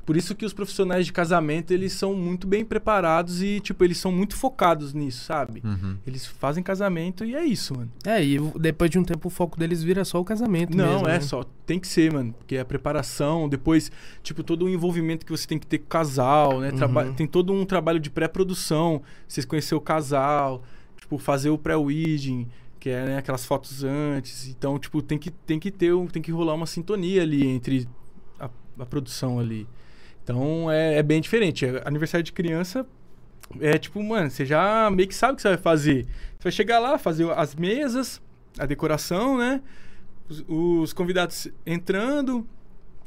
[0.06, 3.96] Por isso que os profissionais de casamento, eles são muito bem preparados e, tipo, eles
[3.98, 5.62] são muito focados nisso, sabe?
[5.64, 5.96] Uhum.
[6.04, 7.90] Eles fazem casamento e é isso, mano.
[8.04, 10.76] É, e depois de um tempo o foco deles vira só o casamento.
[10.76, 11.20] Não, mesmo, é né?
[11.20, 11.44] só.
[11.64, 12.32] Tem que ser, mano.
[12.32, 15.88] Porque a preparação, depois, tipo, todo o envolvimento que você tem que ter com o
[15.88, 16.72] casal, né?
[16.72, 17.14] Traba- Uhum.
[17.14, 19.02] Tem todo um trabalho de pré-produção.
[19.28, 20.62] Vocês conhecer o casal,
[20.98, 22.48] tipo, fazer o pré-wedding,
[22.80, 24.48] que é né, aquelas fotos antes.
[24.48, 27.86] Então, tipo, tem que, tem que ter, um- tem que rolar uma sintonia ali entre
[28.40, 28.48] a,
[28.80, 29.68] a produção ali.
[30.22, 31.66] Então, é, é bem diferente.
[31.66, 32.86] É, Aniversário de criança
[33.60, 36.04] é tipo, mano, você já meio que sabe o que você vai fazer.
[36.38, 38.20] Você vai chegar lá, fazer as mesas,
[38.58, 39.60] a decoração, né?
[40.28, 42.46] Os, os convidados entrando,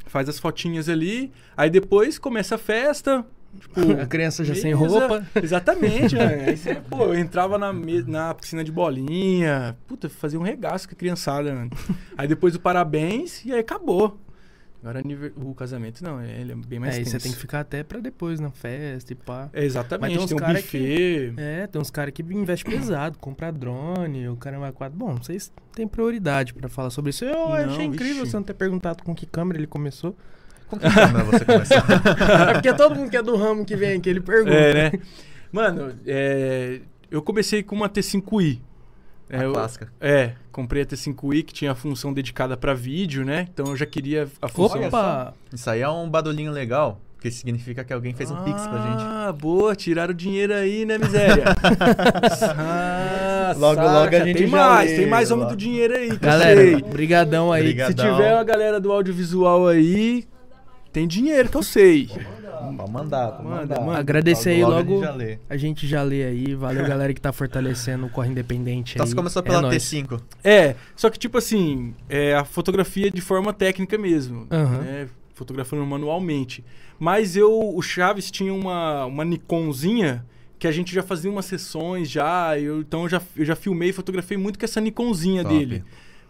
[0.06, 3.26] faz as fotinhas ali, aí depois começa a festa.
[3.60, 4.99] Tipo, A criança já sem mesa.
[4.99, 5.26] roupa.
[5.41, 6.32] Exatamente, mano.
[6.47, 7.71] Aí você, pô, eu entrava na,
[8.08, 9.78] na piscina de bolinha.
[9.88, 11.69] Puta, fazia um regaço com a criançada, mano.
[12.17, 14.19] Aí depois o parabéns e aí acabou.
[14.83, 15.01] Agora
[15.37, 17.23] o casamento não, ele é bem mais É, e você tenso.
[17.23, 19.49] tem que ficar até pra depois na festa e pá.
[19.53, 21.33] É, exatamente, Mas tem uns tem um cara buffet.
[21.37, 24.97] É, tem uns caras que investem pesado, compra drone, o cara vai quatro.
[24.97, 27.23] Bom, vocês têm prioridade pra falar sobre isso.
[27.23, 28.31] Eu Não, achei incrível vixe.
[28.31, 30.13] você não ter perguntado com que câmera ele começou.
[30.67, 31.77] Com que câmera você começou?
[32.49, 34.51] é porque todo mundo que é do ramo que vem aqui, ele pergunta.
[34.53, 34.99] É, né?
[35.49, 38.59] Mano, é, eu comecei com uma T5i.
[39.29, 39.93] A É, eu- clássica.
[40.01, 43.47] é, comprei a T5i que tinha a função dedicada pra vídeo, né?
[43.51, 44.81] Então eu já queria a função.
[44.87, 45.33] Opa!
[45.51, 49.03] Isso aí é um barulhinho legal, que significa que alguém fez um pix pra gente.
[49.03, 51.43] Ah, boa, tiraram o dinheiro aí, né, miséria?
[52.57, 55.55] ah, Logo, logo a saca, gente tem mais, lê, tem mais homem logo.
[55.55, 56.81] do dinheiro aí, Galera, sei.
[56.81, 57.61] brigadão aí.
[57.61, 57.87] Obrigado.
[57.89, 58.15] Se Brigadão.
[58.17, 60.25] tiver a galera do audiovisual aí,
[60.91, 62.09] tem dinheiro que eu sei.
[62.71, 63.82] Pode mandar, Manda, mandar.
[63.82, 63.99] manda.
[63.99, 65.38] Agradecer aí Logo a gente já lê.
[65.49, 66.56] A gente já lê aí.
[66.56, 69.10] Valeu, galera que tá fortalecendo o Corre Independente Então aí.
[69.10, 69.84] você começou É pela nóis.
[69.84, 70.19] T5.
[70.43, 74.78] É, só que tipo assim, é a fotografia de forma técnica mesmo, Aham.
[74.80, 75.08] né?
[75.36, 76.63] Fotografando manualmente.
[76.99, 80.26] Mas eu, o Chaves tinha uma, uma Nikonzinha
[80.60, 83.89] que a gente já fazia umas sessões já, eu, então eu já, eu já filmei
[83.89, 85.54] e fotografei muito com essa Nikonzinha Top.
[85.58, 85.84] dele.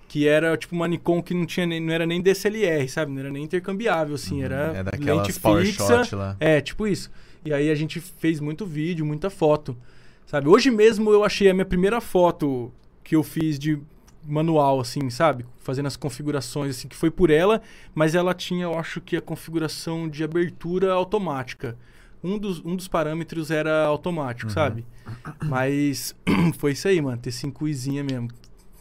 [0.08, 3.12] Que era tipo uma Nikon que não tinha nem, não era nem DSLR, sabe?
[3.12, 6.04] Não era nem intercambiável, assim, era É daquelas lente power fixa.
[6.04, 6.36] shot lá.
[6.40, 7.10] É, tipo isso.
[7.44, 9.76] E aí a gente fez muito vídeo, muita foto.
[10.28, 10.48] Sabe?
[10.48, 12.72] Hoje mesmo eu achei a minha primeira foto
[13.04, 13.78] que eu fiz de
[14.26, 15.46] manual, assim, sabe?
[15.60, 17.62] Fazendo as configurações, assim, que foi por ela,
[17.94, 21.76] mas ela tinha, eu acho que a configuração de abertura automática.
[22.24, 24.54] Um dos, um dos parâmetros era automático, Uhum.
[24.54, 24.86] sabe?
[25.44, 26.16] Mas
[26.58, 27.18] foi isso aí, mano.
[27.22, 28.30] T5izinha mesmo.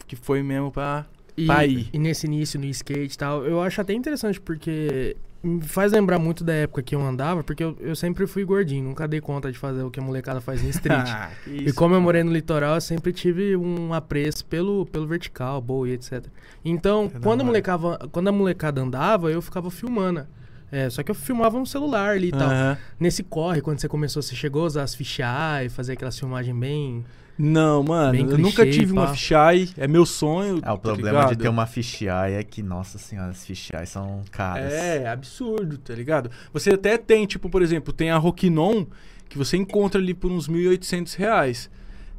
[0.07, 1.05] Que foi mesmo pra.
[1.35, 1.87] E, Tá aí.
[1.91, 6.19] e nesse início no skate e tal, eu acho até interessante porque me faz lembrar
[6.19, 9.51] muito da época que eu andava, porque eu, eu sempre fui gordinho, nunca dei conta
[9.51, 11.07] de fazer o que a molecada faz no street.
[11.09, 11.75] Ah, que E isso.
[11.75, 15.93] como eu morei no litoral, eu sempre tive um apreço pelo, pelo vertical, boa e
[15.93, 16.23] etc.
[16.63, 20.25] Então, É quando a, molecava, quando a molecada andava, eu ficava filmando.
[20.71, 22.49] É, só que eu filmava no celular ali e tal.
[22.49, 22.77] Aham.
[22.99, 27.03] Nesse corre, quando você começou, você chegou a usar as fisheye, fazer aquelas filmagens bem...
[27.37, 29.13] Não, mano, Bem eu nunca clichê, tive uma pá.
[29.13, 30.59] fisheye, é meu sonho.
[30.61, 31.41] Ah, o tá problema de ligado?
[31.41, 34.71] ter uma fisheye é que, nossa senhora, as fisheye são caras.
[34.71, 36.29] É, absurdo, tá ligado?
[36.53, 38.85] Você até tem, tipo, por exemplo, tem a Rokinon,
[39.27, 41.71] que você encontra ali por uns 1.800 reais,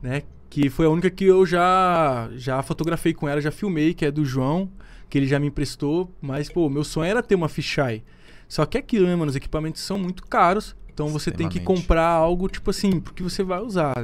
[0.03, 0.23] né?
[0.51, 4.11] Que foi a única que eu já, já fotografei com ela, já filmei, que é
[4.11, 4.69] do João,
[5.09, 6.13] que ele já me emprestou.
[6.21, 8.03] Mas, pô, meu sonho era ter uma fisheye.
[8.49, 9.31] Só que é aquilo, né, mano?
[9.31, 10.77] Os equipamentos são muito caros.
[10.95, 13.95] Então você tem que comprar algo, tipo assim, porque você vai usar.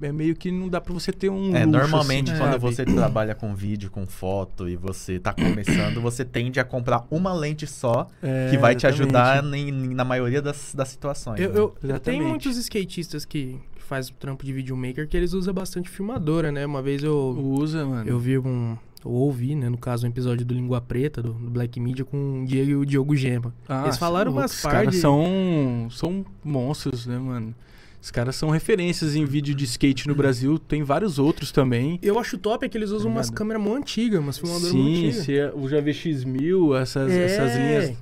[0.00, 1.54] É, é meio que não dá pra você ter um.
[1.54, 2.62] É, luxo, normalmente assim, quando sabe?
[2.64, 7.32] você trabalha com vídeo, com foto e você tá começando, você tende a comprar uma
[7.32, 9.02] lente só É, que vai te exatamente.
[9.16, 11.38] ajudar em- em- na maioria das, das situações.
[11.40, 11.58] Eu, né?
[11.60, 15.54] eu, eu tenho muitos skatistas que, que faz o trampo de videomaker que eles usam
[15.54, 16.66] bastante filmadora, né?
[16.66, 18.08] Uma vez eu, Usa, mano.
[18.10, 21.50] eu vi um, ou ouvi, né, no caso, um episódio do Língua Preta, do, do
[21.50, 23.54] Black Media, com o Diego e o Diogo Gema.
[23.68, 27.54] Ah, Eles falaram é umas louco, Os caras de- são, são monstros, né, mano?
[28.02, 30.58] Os caras são referências em vídeo de skate no Brasil.
[30.60, 31.98] Tem vários outros também.
[32.02, 33.38] Eu acho top é que eles usam umas Obrigado.
[33.38, 35.24] câmeras muito antigas, umas filmadoras muito Sim, antigas.
[35.24, 37.24] se é, o JVX1000, essas, É.
[37.24, 37.96] essas linhas,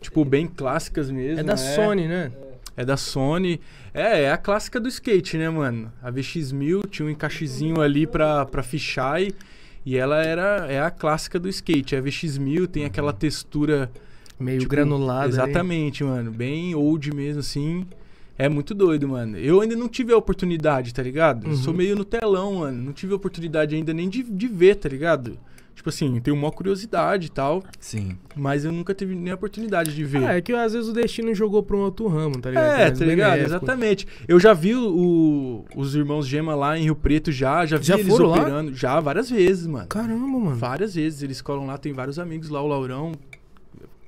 [0.00, 1.40] tipo, bem clássicas mesmo.
[1.40, 2.32] É da Sony, né?
[2.76, 3.60] É da Sony.
[3.92, 5.92] É, é a clássica do skate, né, mano?
[6.02, 9.32] A VX1000 tinha um encaixezinho ali pra, pra fichar e,
[9.84, 11.96] e ela era é a clássica do skate.
[11.96, 13.90] A VX1000 tem aquela textura
[14.38, 15.24] Meio tipo, granulada.
[15.24, 15.32] ali.
[15.32, 16.30] Exatamente, mano.
[16.30, 17.86] Bem old mesmo, assim.
[18.38, 19.36] É muito doido, mano.
[19.36, 21.46] Eu ainda não tive a oportunidade, tá ligado?
[21.46, 21.56] Uhum.
[21.56, 22.82] Sou meio no telão, mano.
[22.82, 25.38] Não tive a oportunidade ainda nem de, de ver, tá ligado?
[25.74, 28.18] Tipo assim, tenho uma curiosidade e tal, Sim.
[28.36, 30.24] mas eu nunca tive nem a oportunidade de ver.
[30.26, 32.80] Ah, é que às vezes o destino jogou pra um outro ramo, tá ligado?
[32.80, 33.30] É, tá ligado?
[33.30, 33.48] benéfico.
[33.56, 34.06] Exatamente.
[34.28, 37.94] Eu já vi o- os irmãos Gema lá em Rio Preto já, já vi Já
[37.98, 38.40] eles foram lá?
[38.40, 38.74] operando.
[38.74, 39.86] Já, várias vezes, mano.
[39.86, 40.54] Caramba, mano.
[40.54, 41.22] Várias vezes.
[41.22, 43.12] Eles colam lá, tem vários amigos lá, o Laurão,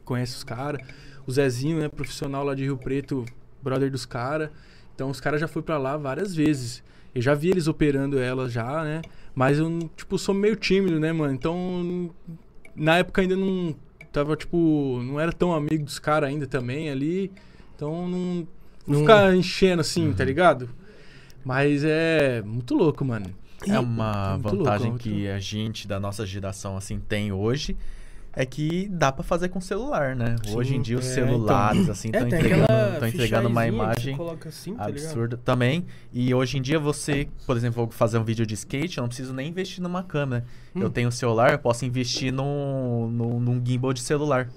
[0.05, 0.81] conhece os caras.
[1.27, 3.25] O Zezinho, né, profissional lá de Rio Preto,
[3.63, 4.51] brother dos caras.
[4.95, 6.83] Então os caras já foram pra lá várias vezes.
[7.15, 9.01] Eu já vi eles operando elas já, né?
[9.35, 11.33] Mas eu, tipo, sou meio tímido, né, mano?
[11.33, 12.11] Então,
[12.77, 13.75] na época ainda não
[14.13, 17.33] tava, tipo, não era tão amigo dos caras ainda também ali.
[17.75, 18.47] Então, não, não
[18.87, 20.69] Não- ficar enchendo assim, tá ligado?
[21.45, 23.27] Mas é muito louco, mano.
[23.67, 27.77] É uma muito vantagem louco, que a gente da nossa geração assim tem hoje
[28.35, 30.37] é que dá pra fazer com celular, né?
[30.45, 32.67] Sim, hoje em dia os é, celulares assim É, estão tem entregando,
[32.99, 35.05] tão entregando uma que imagem assim, tá ligado?
[35.11, 35.85] absurda também.
[36.13, 39.09] E hoje em dia você, por exemplo, vou fazer um vídeo de skate, eu não
[39.09, 40.45] preciso nem investir numa câmera.
[40.75, 40.91] Eu Hum.
[40.91, 44.49] tenho um celular, eu posso investir num, num, num gimbal de celular.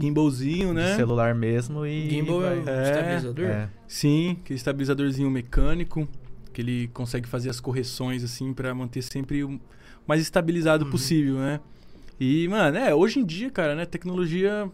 [0.00, 0.90] Gimbalzinho, né?
[0.90, 2.74] De celular mesmo e Gimbal é vai.
[2.74, 3.44] É, estabilizador?
[3.46, 3.68] É.
[3.86, 6.08] Sim, aquele estabilizadorzinho mecânico,
[6.52, 9.60] que ele consegue fazer as correções assim pra manter sempre o
[10.06, 10.90] mais estabilizado Uhum.
[10.90, 11.60] possível, né?
[12.20, 14.70] E, mano, é, hoje em dia, cara, né, tecnologia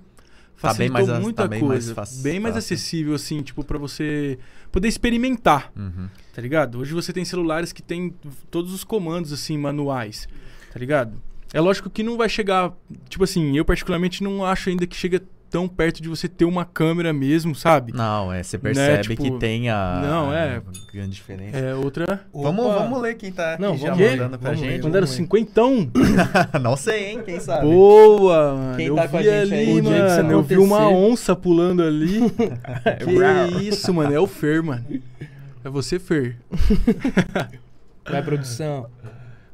[0.61, 2.74] Tá bem facilitou mais a- muita tá bem mais coisa, fácil- bem mais fácil.
[2.74, 4.38] acessível assim, tipo pra você
[4.70, 6.09] poder experimentar, Uhum.
[6.35, 6.79] tá ligado?
[6.79, 8.14] Hoje você tem celulares que tem
[8.50, 10.29] todos os comandos assim manuais,
[10.72, 11.20] tá ligado?
[11.53, 12.72] É lógico que não vai chegar,
[13.09, 16.65] tipo assim, eu particularmente não acho ainda que chega tão perto de você ter uma
[16.65, 17.93] câmera mesmo, sabe?
[17.93, 20.57] Não, é, você percebe tipo, que tem a, não, é.
[20.57, 21.59] a grande diferença.
[21.59, 22.25] É outra.
[22.33, 22.79] Vamos, Opa.
[22.79, 24.11] vamos ler quem tá aqui Não, já vamos ler.
[24.13, 24.85] mandando pra Vamos ler, gente.
[24.85, 25.91] Mandaram cinquentão.
[26.63, 27.23] não sei, hein?
[27.25, 27.67] Quem sabe?
[27.67, 28.77] Boa, mano.
[28.77, 29.83] Quem eu tá com a vi gente ali, aí?
[29.83, 30.33] Mano.
[30.33, 32.21] Eu vi uma onça pulando ali.
[33.51, 34.15] que isso, mano.
[34.15, 34.85] É o Fer, mano.
[35.65, 36.39] É você, Fer.
[38.09, 38.89] Vai, produção.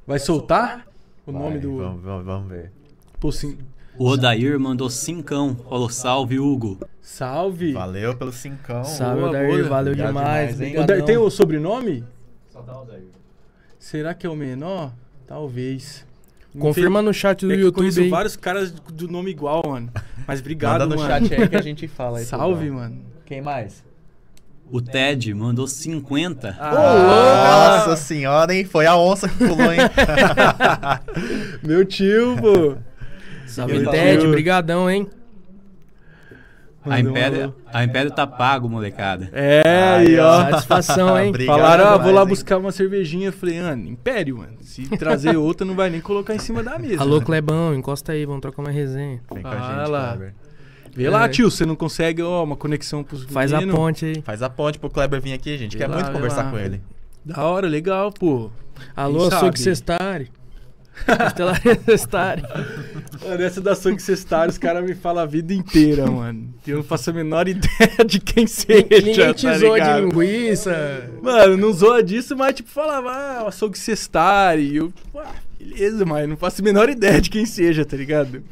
[0.06, 0.86] Vai soltar
[1.26, 1.78] o Vai, nome do.
[1.78, 2.70] Vamos, vamos, vamos ver.
[3.18, 3.56] Pô, sim.
[3.98, 5.56] O Odair mandou cincão.
[5.68, 6.78] Falou salve, Hugo.
[7.00, 7.72] Salve.
[7.72, 8.84] Valeu pelo cincão.
[8.84, 9.68] Salve, boa, Odair, boa.
[9.68, 10.48] valeu Obrigado demais.
[10.56, 10.66] demais, hein?
[10.68, 10.98] O brigadão.
[10.98, 12.04] Da- Tem o sobrenome?
[12.52, 13.02] Só dá Odair.
[13.78, 14.92] Será que é o menor?
[15.26, 16.04] Talvez.
[16.58, 18.08] Confirma no chat do É eu YouTube aí.
[18.08, 19.90] vários caras do nome igual, mano.
[20.26, 21.08] Mas obrigado, Manda no mano.
[21.28, 22.18] chat aí que a gente fala.
[22.18, 22.76] aí, Salve, tudo.
[22.76, 22.96] mano.
[23.26, 23.84] Quem mais?
[24.70, 26.56] O Ted mandou 50.
[26.58, 28.64] Ah, Nossa senhora, hein?
[28.64, 29.78] Foi a onça que pulou, hein?
[31.62, 32.76] Meu tio, pô.
[33.56, 34.18] Salve, Ted.
[34.18, 34.30] Deus.
[34.30, 35.08] Brigadão, hein?
[36.88, 39.28] A Império, a Império tá pago, molecada.
[39.32, 40.50] É, aí, ó.
[40.50, 41.30] Satisfação, hein?
[41.34, 42.28] Obrigado Falaram, ah, vou lá hein?
[42.28, 43.28] buscar uma cervejinha.
[43.28, 44.52] Eu falei, ah, Império, mano.
[44.60, 47.00] Se trazer outra, não vai nem colocar em cima da mesa.
[47.02, 47.26] Alô, mano.
[47.26, 49.20] Clebão, encosta aí, vamos trocar uma resenha.
[49.32, 50.34] Vem com a gente, Kleber.
[50.94, 51.28] Vê lá, É.
[51.28, 54.22] tio, você não consegue, ó, uma conexão pros Faz a ponte aí.
[54.22, 56.50] Faz a ponte pro Kleber vir aqui, gente Vê quer lá, muito conversar lá.
[56.52, 56.80] com ele.
[57.24, 58.50] Da hora, legal, pô.
[58.94, 60.30] Alô, Quem açougue sabe?
[61.04, 61.26] Cestari.
[61.26, 62.42] Estelaria cestari.
[63.26, 66.54] Mano, essa da Sangue Cestário, os caras me falam a vida inteira, mano.
[66.66, 71.10] Eu não faço a menor ideia de quem seja, Ninguém te tá zoa de linguiça.
[71.22, 74.62] Mano, não zoa disso, mas tipo, falava, ah, açougue cestari.
[74.62, 77.96] E eu, tipo, ah, beleza, mas não faço a menor ideia de quem seja, tá
[77.96, 78.44] ligado?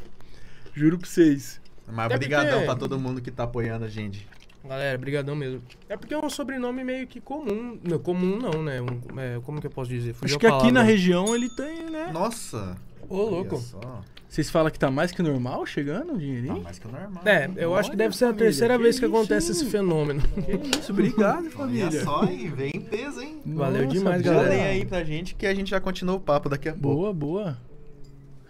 [0.74, 1.60] Juro pra vocês.
[1.86, 4.26] Mas obrigadão pra todo mundo que tá apoiando a gente.
[4.66, 5.62] Galera, brigadão mesmo.
[5.88, 7.78] É porque é um sobrenome meio que comum.
[7.82, 8.80] Não, comum não, né?
[8.80, 10.14] Um- é, como que eu posso dizer?
[10.14, 12.10] Fugiu Acho a que aqui na região ele tem, né?
[12.12, 12.76] Nossa!
[13.08, 13.56] Ô, louco.
[13.56, 14.00] Olha só.
[14.26, 16.60] Vocês falam que tá mais que normal chegando o Tá dinheirinho?
[16.62, 17.22] mais que normal.
[17.24, 19.46] É, eu acho que Olha, deve ser a família, terceira que vez que isso, acontece
[19.52, 19.52] hein?
[19.58, 20.20] esse fenômeno.
[20.22, 22.02] Que isso, obrigado, Olha família.
[22.02, 22.52] só, hein?
[22.56, 23.40] Vem em peso, hein?
[23.46, 24.48] Valeu Nossa, demais, Já galera.
[24.54, 26.96] lê aí pra gente que a gente já continua o papo daqui a pouco.
[26.96, 27.58] Boa, boa.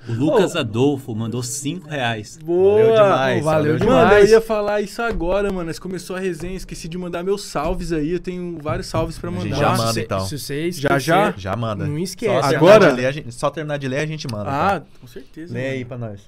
[0.06, 2.38] O Lucas Adolfo mandou 5 reais.
[2.44, 2.74] Boa!
[2.74, 4.30] Valeu demais, valeu valeu Mano, eu demais.
[4.30, 5.66] ia falar isso agora, mano.
[5.66, 8.10] Mas começou a resenha, esqueci de mandar meus salves aí.
[8.12, 9.56] Eu tenho vários salves pra A gente mandar.
[9.56, 10.20] já manda, então.
[10.26, 11.32] Se vocês Já, já?
[11.36, 11.86] Já manda.
[11.86, 12.34] Não esquece.
[12.34, 12.88] Só terminar Agora?
[12.90, 14.50] de ler, a gente- só terminar de ler a gente manda.
[14.50, 14.86] Ah, tá?
[15.00, 15.54] com certeza.
[15.54, 15.74] Lê mano.
[15.74, 16.20] aí pra nós.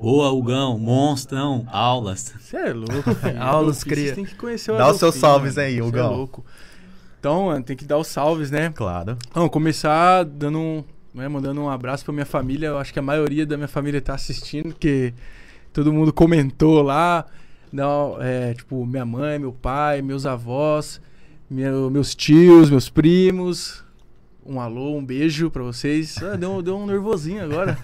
[0.00, 0.78] Boa, Hugão.
[0.78, 1.66] Monstrão.
[1.70, 2.32] Aulas.
[2.40, 3.42] Você é louco, filho.
[3.42, 4.14] Aulas, Vocês cria.
[4.14, 6.12] têm que conhecer o Dá os seus salves aí, Cê Hugão.
[6.12, 6.44] É louco.
[7.20, 8.70] Então, mano, tem que dar os salves, né?
[8.74, 9.18] Claro.
[9.34, 10.84] Vamos começar dando um,
[11.14, 12.68] né, mandando um abraço pra minha família.
[12.68, 15.12] Eu acho que a maioria da minha família tá assistindo, porque
[15.72, 17.24] todo mundo comentou lá.
[17.72, 21.00] Não, é, tipo, minha mãe, meu pai, meus avós,
[21.50, 23.84] meu- meus tios, meus primos.
[24.46, 26.16] Um alô, um beijo pra vocês.
[26.22, 27.76] Ah, deu, deu um nervosinho agora.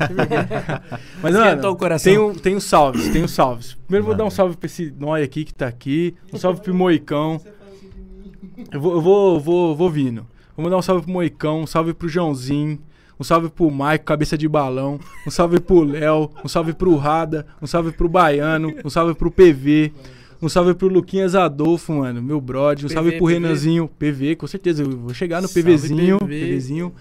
[1.22, 2.10] Mas, mano, o coração.
[2.10, 3.74] tem, um, tem os salves, tem os salves.
[3.86, 6.14] Primeiro vou dar um salve pra esse nóia aqui que tá aqui.
[6.32, 7.38] Um salve pro Moicão.
[8.72, 10.26] Eu vou, eu vou, vou, vou vindo.
[10.56, 12.78] Vou mandar um salve pro Moicão, um salve pro Joãozinho,
[13.18, 17.46] um salve pro Maico, cabeça de balão, um salve pro Léo, um salve pro Rada,
[17.60, 19.92] um salve pro Baiano, um salve pro PV,
[20.42, 23.32] um salve pro Luquinhas Adolfo, mano, meu brother, um PV, salve pro PV.
[23.34, 26.46] Renanzinho, PV, com certeza, eu vou chegar no Salve, PVzinho, PV.
[26.46, 26.92] PVzinho,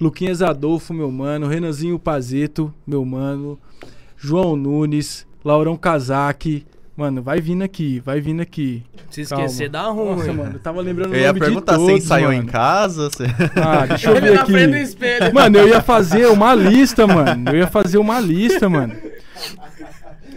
[0.00, 3.58] Luquinhas Adolfo, meu mano, Renanzinho Pazeto, meu mano,
[4.16, 6.64] João Nunes, Laurão Kazak,
[6.96, 8.82] mano, vai vindo aqui, vai vindo aqui.
[9.10, 9.44] Se Calma.
[9.46, 10.16] esquecer, dá ruim.
[10.16, 12.38] Nossa, mano, eu tava lembrando Eu o ia nome de perguntar se todos, ensaiou em
[12.38, 12.50] mano.
[12.52, 13.10] casa.
[13.10, 13.24] se-
[13.56, 14.76] Ah, deixa eu ver do aqui.
[14.82, 15.34] espelho.
[15.34, 17.50] Mano, eu ia fazer uma lista, mano.
[17.50, 18.94] Eu ia fazer uma lista, mano.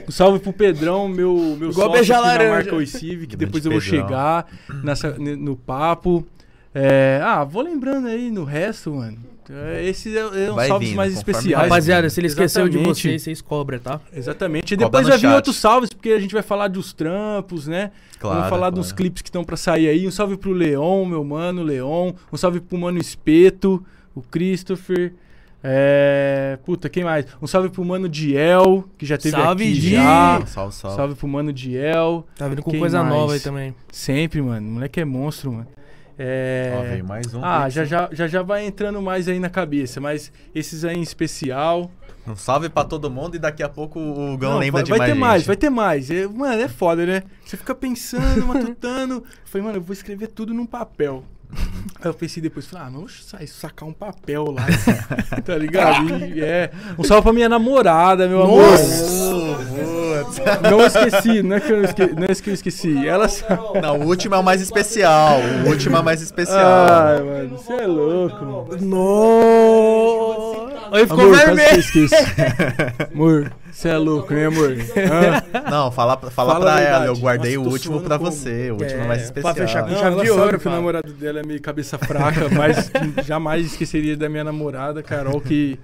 [0.07, 3.65] Um salve pro Pedrão, meu, meu Igual sócio beijar aqui na marca Oicive, que depois
[3.65, 4.01] eu vou Pedrão.
[4.03, 4.45] chegar
[4.83, 6.25] nessa, no papo.
[6.73, 9.17] É, ah, vou lembrando aí no resto, mano.
[9.51, 11.63] É, Esses é, é os Vai salves vindo, mais especiais.
[11.63, 13.99] Rapaziada, se ele esqueceu de vocês, vocês cobram, tá?
[14.13, 14.73] Exatamente.
[14.73, 17.91] E depois vai vir outros salves, porque a gente vai falar dos trampos, né?
[18.19, 18.75] Claro, Vamos falar claro.
[18.75, 20.07] dos clipes que estão pra sair aí.
[20.07, 22.13] Um salve pro Leon, meu mano, Leon.
[22.31, 23.85] Um salve pro Mano Espeto,
[24.15, 25.13] o Christopher.
[25.67, 26.59] É...
[26.63, 27.25] Puta, quem mais?
[27.41, 29.91] Um salve pro Mano Diel, que já teve Salve, aqui Di!
[29.93, 30.45] já.
[30.45, 30.95] Salve, salve.
[30.95, 32.23] Salve pro Mano Diel.
[32.37, 33.15] Tá vindo com Quem coisa mais?
[33.15, 33.75] nova aí também.
[33.91, 34.67] Sempre, mano.
[34.67, 35.67] O moleque é monstro, mano.
[36.18, 36.74] É...
[36.78, 37.43] Ó, veio mais um.
[37.43, 41.01] Ah, já, já, já já vai entrando mais aí na cabeça, mas esses aí em
[41.01, 41.91] especial.
[42.28, 44.89] Um salve pra todo mundo e daqui a pouco o Gão Não, lembra vai, de
[44.89, 45.20] vai mais ter gente.
[45.22, 46.09] mais, vai ter mais.
[46.11, 47.22] É, mano, é foda, né?
[47.45, 49.24] Você fica pensando, matutando.
[49.45, 51.24] Falei, mano, eu vou escrever tudo num papel.
[52.01, 54.66] Aí eu pensei depois, falei, ah, não, vou sa- sacar um papel lá.
[55.45, 56.16] tá ligado?
[56.26, 56.72] E, é.
[56.97, 58.76] Um salve pra minha namorada, meu amor.
[60.24, 60.41] Putz.
[60.72, 63.07] Não esqueci, não é que eu esqueci, não é que eu esqueci.
[63.07, 63.28] Ela.
[63.82, 65.39] Não, o último é o mais especial.
[65.66, 66.59] O último é o mais especial.
[66.88, 68.68] Ai, mano, você é louco, mano.
[68.82, 70.66] No!
[70.91, 71.84] Aí ficou Amor, vermelho.
[73.13, 74.76] amor, você é louco, né, amor?
[75.70, 77.05] Não, fala, fala, Fala pra ela.
[77.07, 78.32] Eu guardei Nossa, o último pra como.
[78.32, 78.70] você.
[78.72, 79.55] O último é É, mais pra especial.
[79.68, 82.91] fechar com Não, chave de ouro, que o namorado dela é meio cabeça fraca, mas
[83.26, 85.78] jamais esqueceria da minha namorada, Carol, que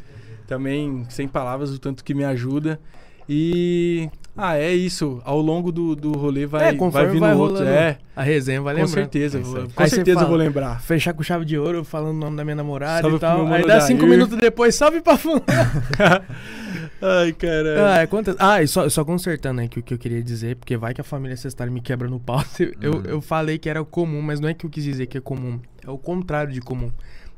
[0.47, 2.79] também, sem palavras, o tanto que me ajuda.
[3.27, 4.09] E.
[4.35, 5.21] Ah, é isso.
[5.25, 7.63] Ao longo do, do rolê vai, É, vai vindo vai outro.
[7.65, 8.93] É, A resenha vai com lembrar.
[8.93, 9.39] certeza.
[9.39, 10.81] É com certeza eu fala, vou lembrar.
[10.81, 13.45] Fechar com chave de ouro, falando o nome da minha namorada Salve e tal.
[13.47, 15.43] Aí dá cinco minutos depois, salve pra fulano.
[17.01, 17.83] Ai, caralho.
[17.83, 18.35] Ah, é quantas...
[18.39, 21.01] ah e só, só consertando aí que o que eu queria dizer, porque vai que
[21.01, 22.43] a família ancestral me quebra no pau.
[22.79, 23.03] Eu, Uhum.
[23.05, 25.59] eu falei que era comum, mas não é que eu quis dizer que é comum.
[25.85, 26.91] É o contrário de comum.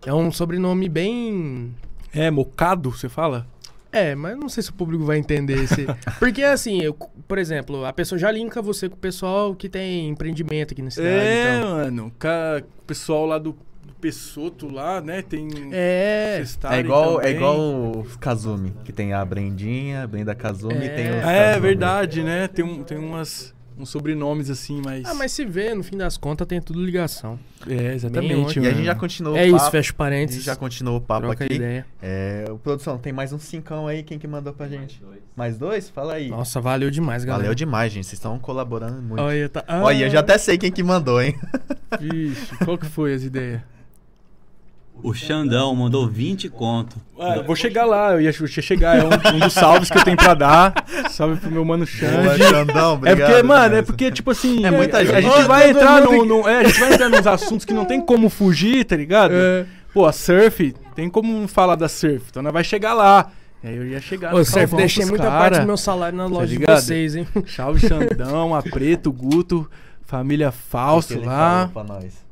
[0.05, 1.73] É um sobrenome bem.
[2.13, 3.47] É, mocado, você fala?
[3.93, 5.85] É, mas não sei se o público vai entender esse.
[6.19, 6.93] Porque assim, eu,
[7.27, 10.89] por exemplo, a pessoa já linka você com o pessoal que tem empreendimento aqui na
[10.89, 11.09] cidade.
[11.15, 11.69] É, então.
[11.71, 12.07] mano.
[12.07, 13.55] O pessoal lá do,
[14.03, 15.21] Pessoto lá, né?
[15.21, 15.47] Tem.
[15.71, 16.35] É.
[16.39, 20.89] Cestari É igual, é igual o Kazumi, que tem a Brendinha, a Brenda Kazumi É.
[20.89, 21.61] tem os É, Kazumi.
[21.61, 22.49] verdade, né?
[22.49, 25.05] Tem, um, tem umas, uns sobrenomes assim, mas.
[25.05, 27.39] Ah, mas se vê, no fim das contas, tem tudo ligação.
[27.67, 28.59] É, Nenhum exatamente.
[28.59, 29.71] E a gente já continuou é o isso, papo.
[29.71, 30.35] fecha A parênteses.
[30.41, 31.53] gente já continuou o papo troca aqui.
[31.55, 31.85] ideia.
[32.01, 35.01] É, produção, tem mais um cincão aí, quem que mandou pra gente?
[35.35, 35.89] Mais dois?
[35.89, 36.29] Fala aí.
[36.29, 37.43] Nossa, valeu demais, galera.
[37.43, 38.05] Valeu demais, gente.
[38.05, 39.21] Vocês estão colaborando muito.
[39.21, 39.63] Olha, tá...
[39.81, 41.35] Olha, eu já até sei quem que mandou, hein?
[41.99, 43.61] Vixe, qual que foi as ideias?
[45.03, 46.95] O Xandão mandou 20 conto.
[47.35, 48.97] Eu vou chegar lá, eu ia, eu ia chegar.
[48.97, 50.73] É um, um dos salves que eu tenho pra dar.
[51.09, 52.41] Salve pro meu mano Xande.
[52.41, 53.29] Xandão, É obrigado.
[53.29, 54.65] porque, mano, é porque, tipo assim.
[54.65, 55.15] É muita a- gente.
[55.15, 56.01] A vai entrar
[56.47, 59.33] É, a gente vai entrar nos assuntos que não tem como fugir, tá ligado?
[59.35, 59.65] É.
[59.93, 62.25] Pô, a surf, tem como falar da surf.
[62.29, 63.29] Então nós vai chegar lá.
[63.63, 65.37] E aí eu ia chegar Ô, no Surf, deixei muita cara.
[65.39, 66.81] parte do meu salário na loja de ligado?
[66.81, 67.27] vocês, hein?
[67.45, 69.69] Salve Xandão, a Preto, Guto,
[70.05, 71.69] família O que que Fausto ele lá.
[71.73, 72.22] pra nós?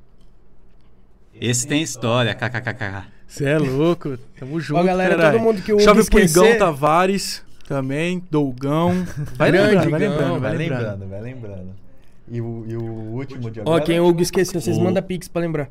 [1.42, 3.08] Esse tem história, kkkk.
[3.28, 5.40] Você é louco, tamo junto, galera, caralho.
[5.40, 8.94] todo mundo que o Salve Hugo pro Igão esquecer- Tavares também, Dougão.
[9.36, 11.08] Vai lembrando, vai lembrando, Vai lembrando.
[11.10, 11.76] vai lembrando.
[12.30, 13.84] E o, e o último de Ó, agora?
[13.84, 15.70] quem o Hugo esqueceu, vocês O- mandam pix pra lembrar.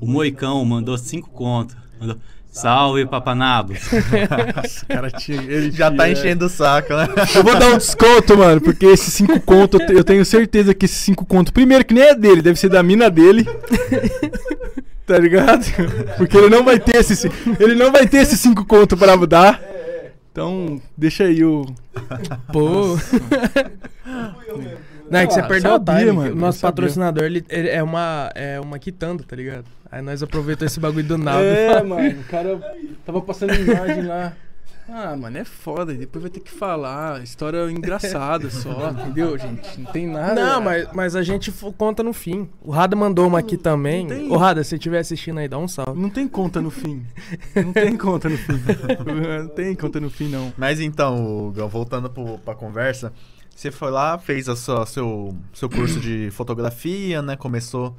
[0.00, 1.76] O Moicão mandou 5 conto.
[2.00, 2.16] Mandou,
[2.60, 3.78] Salve, Papanabos.
[4.64, 7.08] Esse cara tinha, ele Já tá enchendo o saco, né?
[7.34, 10.74] Eu vou dar um desconto, mano, porque esses cinco conto, eu te- eu tenho certeza
[10.74, 13.46] que esses cinco conto, primeiro que nem é dele, deve ser da mina dele.
[15.06, 15.64] tá ligado?
[16.16, 17.24] Porque ele não vai ter esses,
[17.58, 19.60] ele não vai ter esses cinco conto pra dar.
[20.32, 21.64] Então, deixa aí o
[22.52, 22.96] Pô.
[25.10, 26.12] Não, é que você Ah, perdeu sabia, o time.
[26.12, 29.64] mano, o nosso patrocinador, ele, ele é uma é uma quitanda, tá ligado?
[29.90, 31.42] Aí nós aproveitamos esse bagulho do nada.
[31.42, 32.58] É, mano, o cara
[33.06, 34.32] tava passando imagem lá.
[34.90, 35.92] Ah, mano, é foda.
[35.92, 37.22] Depois vai ter que falar.
[37.22, 39.78] História engraçada só, entendeu, gente?
[39.78, 40.34] Não tem nada.
[40.34, 42.48] Não, mas, mas a gente conta no fim.
[42.62, 44.06] O Rada mandou uma aqui também.
[44.06, 46.00] tem- Ô, Rada, se você estiver assistindo aí, dá um salve.
[46.00, 47.02] Não tem conta no fim.
[47.54, 48.54] Não tem conta no fim.
[49.42, 50.50] Não tem conta no fim, não.
[50.56, 53.12] Mas então, Gão, voltando pro, pra conversa,
[53.58, 57.34] você foi lá, fez a sua, seu, seu curso de fotografia, né?
[57.34, 57.96] Começou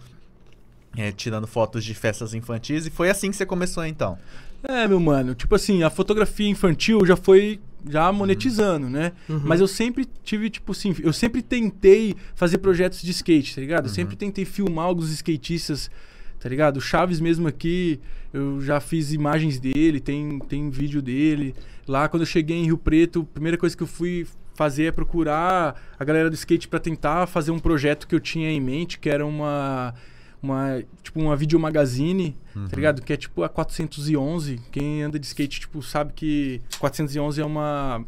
[0.96, 4.18] é, tirando fotos de festas infantis e foi assim que você começou então.
[4.64, 9.12] É, meu mano, tipo assim, a fotografia infantil já foi já monetizando, né?
[9.28, 9.42] Uhum.
[9.44, 13.88] Mas eu sempre tive, tipo assim, eu sempre tentei fazer projetos de skate, tá ligado?
[13.88, 15.92] Eu sempre tentei filmar alguns skatistas,
[16.40, 16.78] tá ligado?
[16.78, 18.00] O Chaves mesmo aqui,
[18.32, 21.54] eu já fiz imagens dele, tem, tem vídeo dele.
[21.86, 24.26] Lá quando eu cheguei em Rio Preto, a primeira coisa que eu fui
[24.60, 28.52] fazer é procurar a galera do skate pra tentar fazer um projeto que eu tinha
[28.52, 29.94] em mente, que era uma
[30.44, 33.02] uma tipo uma videomagazine, tá ligado?
[33.02, 34.60] Que é tipo a 411.
[34.70, 38.06] Quem anda de skate tipo sabe que 411 é uma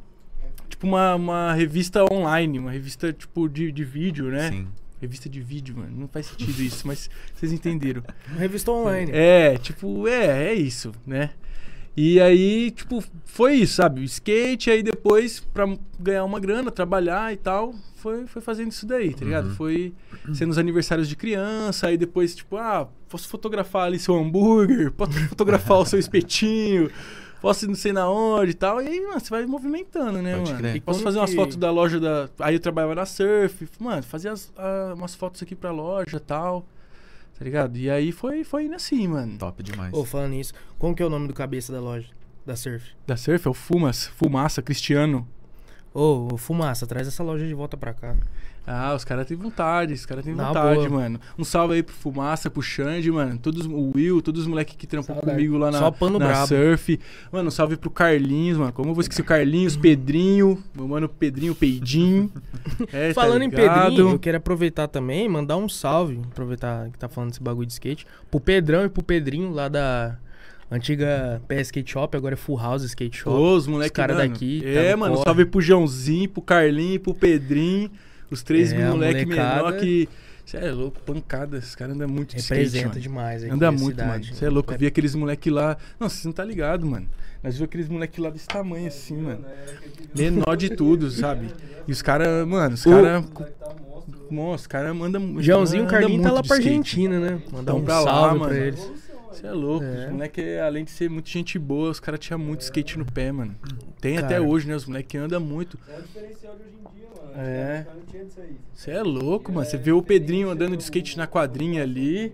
[0.68, 4.52] tipo uma, uma revista online, uma revista tipo de, de vídeo, né?
[4.52, 4.68] Sim.
[5.00, 6.02] Revista de vídeo, mano.
[6.02, 8.04] Não faz sentido isso, mas vocês entenderam.
[8.38, 9.10] Revista online.
[9.14, 11.32] É, tipo, é, é isso, né?
[11.96, 14.04] E aí, tipo, foi isso, sabe?
[14.06, 15.66] Skate, aí depois, pra
[16.00, 19.50] ganhar uma grana, trabalhar e tal, foi, foi fazendo isso daí, tá ligado?
[19.56, 19.94] Foi
[20.34, 25.12] sendo os aniversários de criança, aí depois, tipo, ah, posso fotografar ali seu hambúrguer, posso
[25.28, 26.90] fotografar o seu espetinho,
[27.42, 28.82] posso ir não sei na onde e tal.
[28.82, 30.58] E aí, mano, você vai movimentando, né, Pode mano?
[30.64, 30.76] crer.
[30.78, 32.30] E posso Como fazer umas que- fotos da loja da.
[32.40, 34.52] Aí eu trabalhava na surf, mano, fazia as-
[34.96, 36.66] umas fotos aqui pra loja e tal.
[37.42, 37.76] Tá ligado?
[37.76, 39.36] E aí foi, foi indo assim, mano.
[39.40, 39.92] Top demais.
[39.96, 42.08] Ô, falando nisso, como que é o nome do cabeça da loja?
[42.46, 42.92] Da Surf?
[43.08, 45.28] Da Surf é o Fumas, Fumaça, Cristiano.
[45.92, 48.16] Ô, ô, Fumaça, traz essa loja de volta pra cá.
[48.66, 50.90] Ah, os caras têm vontade, os caras têm Na vontade, boa.
[50.90, 51.20] mano.
[51.38, 53.38] Um salve aí pro Fumaça, pro Xande, mano.
[53.40, 55.32] Todos, o Will, todos os moleques que trampam Saudade.
[55.32, 56.48] comigo lá na, Só pano na brabo.
[56.48, 57.00] Surf.
[57.32, 58.72] Mano, um salve pro Carlinhos, mano.
[58.72, 62.32] Como eu vou esquecer o Carlinhos, Pedrinho, meu mano Pedrinho, Peidinho.
[62.94, 63.86] É, tá Falando em ligado?
[63.90, 67.74] Pedrinho, eu quero aproveitar também, mandar um salve, aproveitar que tá falando desse bagulho de
[67.74, 70.18] skate, pro Pedrão e pro Pedrinho lá da
[70.70, 73.36] antiga PS Skate Shop, agora é Full House Skate Shop.
[73.36, 74.30] Ô, os moleques cara mano.
[74.30, 75.24] daqui, tá É, no mano, corre.
[75.26, 77.90] salve pro Joãozinho, pro Carlinho, pro Pedrinho.
[78.32, 80.08] Os três É, moleque menor que.
[80.44, 81.58] Você é louco, pancada.
[81.60, 83.02] Esse cara anda muito de skate, Representa mano.
[83.02, 83.50] demais aí.
[83.52, 84.10] Anda muito, cidade.
[84.28, 84.36] mano.
[84.36, 85.78] Você é louco, eu vi aqueles moleque lá.
[86.00, 87.08] Não, você não tá ligado, mano.
[87.44, 89.46] Nós vimos aqueles moleque lá desse tamanho assim, mano.
[90.18, 91.48] Menor de tudo, sabe?
[91.88, 93.24] E os caras, mano, os caras.
[94.30, 95.42] Nossa, os caras mandam.
[95.42, 96.70] Joãozinho e o anda Carlinho tá lá pra skate.
[96.70, 97.42] Argentina, né?
[97.52, 98.52] Mandar Tão um pra lá, salve mano.
[98.54, 98.92] pra eles.
[99.32, 99.84] Você é louco.
[99.86, 100.06] É.
[100.08, 103.32] Os moleque, além de ser muito gente boa, os caras tinham muito skate no pé,
[103.32, 103.56] mano.
[104.00, 104.42] Tem até Cara.
[104.44, 104.76] hoje, né?
[104.76, 105.78] Os moleque andam muito.
[105.88, 107.32] É o diferencial de hoje em dia, mano.
[107.36, 107.78] É.
[107.80, 108.56] Antigamente Não tinha disso aí.
[108.74, 109.66] Você é louco, mano.
[109.66, 112.34] Você vê o Pedrinho andando de skate na quadrinha ali.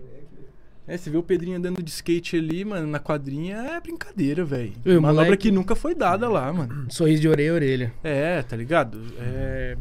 [0.86, 4.72] É, você vê o Pedrinho andando de skate ali, mano, na quadrinha é brincadeira, velho.
[4.86, 6.86] Manobra moleque- que nunca foi dada lá, mano.
[6.88, 7.92] Sorriso de orelha a orelha.
[8.02, 8.98] É, tá ligado?
[9.20, 9.76] É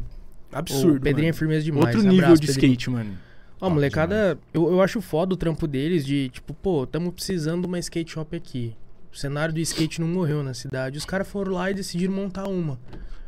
[0.51, 0.97] absurdo.
[0.97, 1.37] o Pedrinho é mano.
[1.39, 1.85] firmeza demais.
[1.95, 2.71] Outro nível Abraço, de Pedrinho.
[2.73, 3.17] skate, mano.
[3.59, 7.67] Ó, molecada, eu, eu acho foda o trampo deles de, tipo, pô, tamo precisando de
[7.67, 8.75] uma skate shop aqui.
[9.11, 10.97] O cenário do skate não morreu na cidade.
[10.97, 12.77] Os caras foram lá e decidiram montar uma.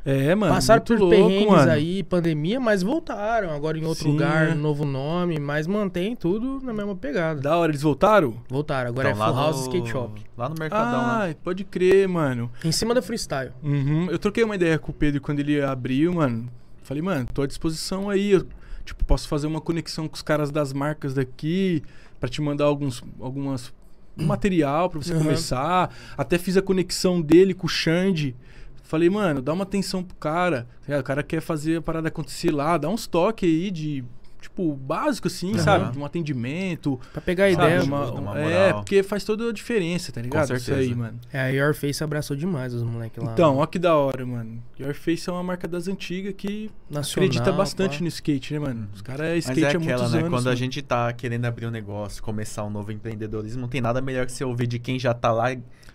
[0.06, 0.54] É, mano.
[0.54, 1.72] Passaram muito por louco, perrengues mano.
[1.72, 3.50] aí, pandemia, mas voltaram.
[3.52, 4.54] Agora em outro Sim, lugar, é.
[4.54, 7.42] novo nome, mas mantém tudo na mesma pegada.
[7.42, 8.36] Da hora, eles voltaram?
[8.48, 10.22] Voltaram, agora Então, é Full House no- Skate Shop.
[10.38, 11.36] Lá no Mercadão, Ah, né?
[11.44, 12.50] pode crer, mano.
[12.64, 13.52] Em cima da freestyle.
[13.62, 14.08] Uhum.
[14.10, 16.50] Eu troquei uma ideia com o Pedro quando ele abriu, mano.
[16.84, 18.32] Falei, mano, tô à disposição aí.
[18.32, 18.48] Eu,
[18.90, 21.82] tipo, posso fazer uma conexão com os caras das marcas daqui
[22.20, 23.74] pra te mandar alguns algumas
[24.18, 25.20] um material pra você Uhum.
[25.24, 25.96] começar.
[26.18, 28.36] Até fiz a conexão dele com o Xande.
[28.84, 30.68] Falei, mano, dá uma atenção pro cara.
[30.86, 31.00] tá?
[31.00, 34.04] O cara quer fazer a parada acontecer lá, dá uns toques aí de
[34.42, 35.60] tipo básico assim, Aham.
[35.64, 35.92] sabe?
[35.92, 37.84] De um atendimento, Pra pegar a ideia.
[37.84, 40.54] Uma- uma é, porque faz toda a diferença, tá ligado?
[40.56, 40.80] Isso certeza.
[40.90, 41.20] aí, mano.
[41.32, 43.34] É, a Your Face abraçou demais os moleques lá.
[43.34, 44.62] Então, ó que da hora, mano.
[44.80, 48.02] Your Face é uma marca das antigas que Nacional, acredita bastante pá.
[48.04, 48.90] no skate, né, mano?
[48.94, 50.20] Os caras é Mas skate é há aquela, muitos né?
[50.20, 50.30] anos.
[50.30, 50.56] Quando a mano.
[50.58, 54.32] gente tá querendo abrir um negócio, começar um novo empreendedorismo, não tem nada melhor que
[54.32, 55.48] você ouvir de quem já tá lá,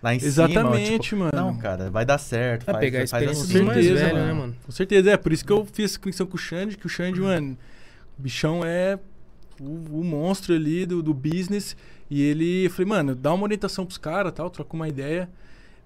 [0.02, 0.28] lá em cima.
[0.28, 1.32] Exatamente, tipo, mano.
[1.34, 2.66] Não, cara, vai dar certo.
[2.66, 3.52] Vai faz, pegar a faz experiência assim.
[3.54, 4.26] dos mais certeza, velhos, mano.
[4.34, 4.56] né, mano?
[4.66, 5.16] Com certeza, é.
[5.16, 7.56] Por isso que eu fiz essa conexão com o Xande, que o Xande, mano,
[8.18, 8.98] o bichão é
[9.60, 11.76] o, o monstro ali do, do business.
[12.10, 15.28] E ele, eu falei, mano, dá uma orientação pros caras tal, troca uma ideia.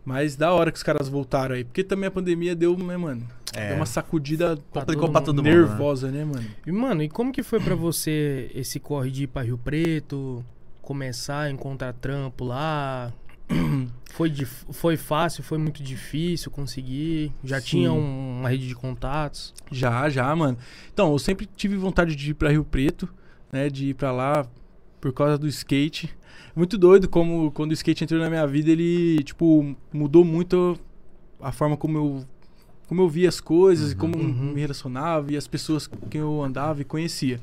[0.04, 1.64] Mas da hora que os caras voltaram aí.
[1.64, 3.26] Porque também a pandemia deu, né, mano?
[3.54, 3.68] É.
[3.68, 5.44] Deu uma sacudida todo pra todo mundo.
[5.44, 5.50] né?
[5.50, 6.46] nervosa, né, mano?
[6.66, 10.44] E, mano, e como que foi pra você esse corre de ir pra Rio Preto,
[10.80, 13.12] começar a encontrar trampo lá?
[14.10, 14.32] Foi,
[14.72, 17.32] foi fácil, foi muito difícil conseguir?
[17.44, 17.66] Já Sim.
[17.66, 19.54] tinha um- uma rede de contatos?
[19.70, 20.58] Já, já, mano.
[20.92, 23.08] Então, eu sempre tive vontade de ir pra Rio Preto,
[23.52, 23.70] né?
[23.70, 24.44] De ir pra lá
[25.00, 26.10] por causa do skate.
[26.56, 30.76] Muito doido como quando o skate entrou na minha vida, ele, tipo, mudou muito
[31.40, 32.24] a forma como eu,
[32.88, 34.00] como eu via as coisas, e Uhum.
[34.00, 34.52] como Uhum.
[34.54, 37.40] me relacionava e as pessoas com quem eu andava e conhecia.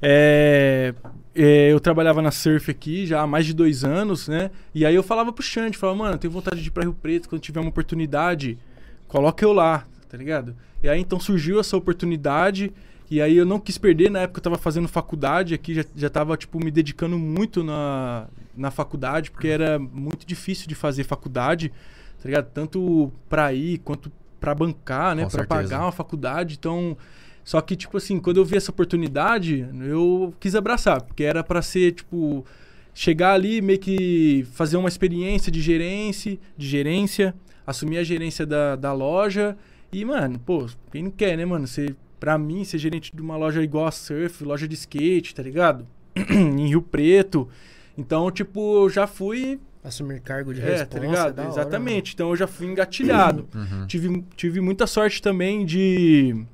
[0.00, 0.94] É,
[1.34, 4.50] é, eu trabalhava na Surf aqui já há mais de dois anos, né?
[4.74, 6.94] E aí eu falava pro Xande, falava, mano, eu tenho vontade de ir pra Rio
[6.94, 8.58] Preto, quando tiver uma oportunidade,
[9.08, 10.54] coloca eu lá, tá ligado?
[10.82, 12.72] E aí então surgiu essa oportunidade,
[13.10, 16.10] e aí eu não quis perder, na época eu tava fazendo faculdade aqui, já, já
[16.10, 18.26] tava, tipo, me dedicando muito na,
[18.56, 21.70] na faculdade, porque era muito difícil de fazer faculdade,
[22.22, 22.50] tá ligado?
[22.52, 25.24] Tanto pra ir quanto pra bancar, né?
[25.24, 25.62] Com Pra certeza.
[25.62, 26.96] pagar uma faculdade, então...
[27.46, 31.62] Só que, tipo assim, quando eu vi essa oportunidade, eu quis abraçar, porque era pra
[31.62, 32.44] ser, tipo,
[32.92, 37.32] chegar ali, meio que fazer uma experiência de gerência, de gerência,
[37.64, 39.56] assumir a gerência da, da loja.
[39.92, 41.68] E, mano, pô, quem não quer, né, mano?
[41.68, 45.42] Ser, pra mim, ser gerente de uma loja igual a Surf, loja de skate, tá
[45.44, 45.86] ligado?
[46.28, 47.48] em Rio Preto.
[47.96, 49.60] Então, tipo, eu já fui.
[49.84, 50.86] Assumir cargo de É, responsa?
[50.86, 51.34] tá ligado?
[51.36, 52.12] da hora, Exatamente.
[52.12, 53.46] Então eu já fui engatilhado.
[53.54, 53.86] Uhum.
[53.86, 56.44] Tive, tive muita sorte também de,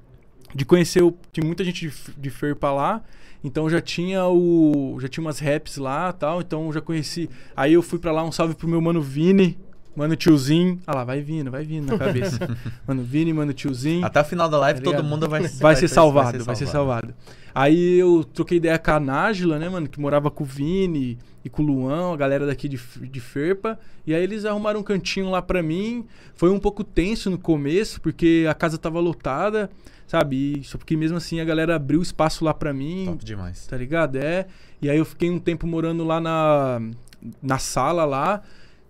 [0.54, 3.02] de conhecer o, tinha muita gente de, de Ferpa lá.
[3.44, 7.28] Então já tinha o já tinha umas raps lá, tal, então já conheci.
[7.56, 9.58] Aí eu fui pra lá, um salve pro meu mano Vini,
[9.96, 10.78] mano tiozinho.
[10.86, 12.38] Ah lá, vai vindo, vai vindo na cabeça.
[12.86, 14.06] mano Vini, mano tiozinho.
[14.06, 17.12] Até o final da live Tá todo mundo vai, Vai, ser salvado, vai ser salvado.
[17.54, 21.50] Aí eu troquei ideia com a Nájila, né, mano, que morava com o Vini e
[21.50, 23.78] com o Luan, a galera daqui de, de Ferpa.
[24.06, 26.06] E aí eles arrumaram um cantinho lá pra mim.
[26.34, 29.68] Foi um pouco tenso no começo, porque a casa tava lotada,
[30.12, 30.58] sabe?
[30.60, 33.66] E só porque mesmo assim a galera abriu espaço lá pra mim, Top demais.
[33.66, 34.16] tá ligado?
[34.16, 34.46] É.
[34.82, 36.82] E aí eu fiquei um tempo morando lá na,
[37.42, 38.42] na sala lá,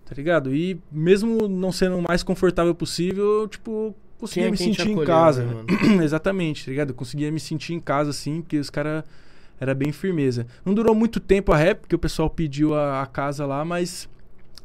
[0.05, 0.53] tá ligado?
[0.53, 4.93] E mesmo não sendo o mais confortável possível, eu, tipo, conseguia Tinha me sentir em
[4.95, 5.45] acolheu, casa.
[5.45, 5.65] né?
[6.03, 6.89] Exatamente, tá ligado?
[6.89, 9.05] Eu conseguia me sentir em casa, assim, porque os caras
[9.61, 10.45] era bem firmeza.
[10.65, 14.09] Não durou muito tempo a rap, porque o pessoal pediu a, a casa lá, mas,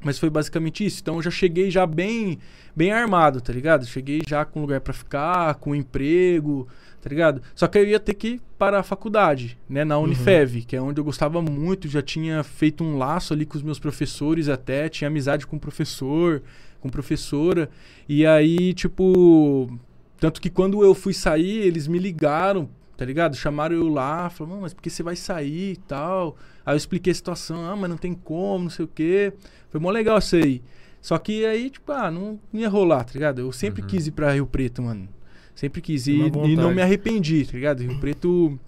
[0.02, 1.00] mas foi basicamente isso.
[1.02, 2.40] Então eu já cheguei já bem,
[2.76, 3.86] bem armado, tá ligado?
[3.86, 6.68] Cheguei já com lugar pra ficar, com emprego,
[7.02, 7.42] tá ligado?
[7.56, 9.84] Só que eu ia ter que ir para a faculdade, né?
[9.84, 13.58] Na Unifev, que é onde eu gostava muito, já tinha feito um laço ali com
[13.58, 16.42] os meus professores até, tinha amizade com o professor,
[16.80, 17.70] com professora.
[18.08, 19.70] E aí, tipo,
[20.20, 23.36] tanto que quando eu fui sair, eles me ligaram, tá ligado?
[23.36, 26.36] Chamaram eu lá, falaram, "Não, mas por que você vai sair e tal?
[26.66, 29.32] Aí eu expliquei a situação, ah, mas não tem como, não sei o quê.
[29.70, 30.62] Foi mó legal isso aí.
[31.02, 33.40] Só que aí, tipo, ah, não, não ia rolar, tá ligado?
[33.40, 33.88] Eu sempre Uhum.
[33.88, 35.08] quis ir pra Rio Preto, mano.
[35.56, 37.80] Sempre quis ir e não me arrependi, tá ligado?
[37.82, 38.60] Rio Preto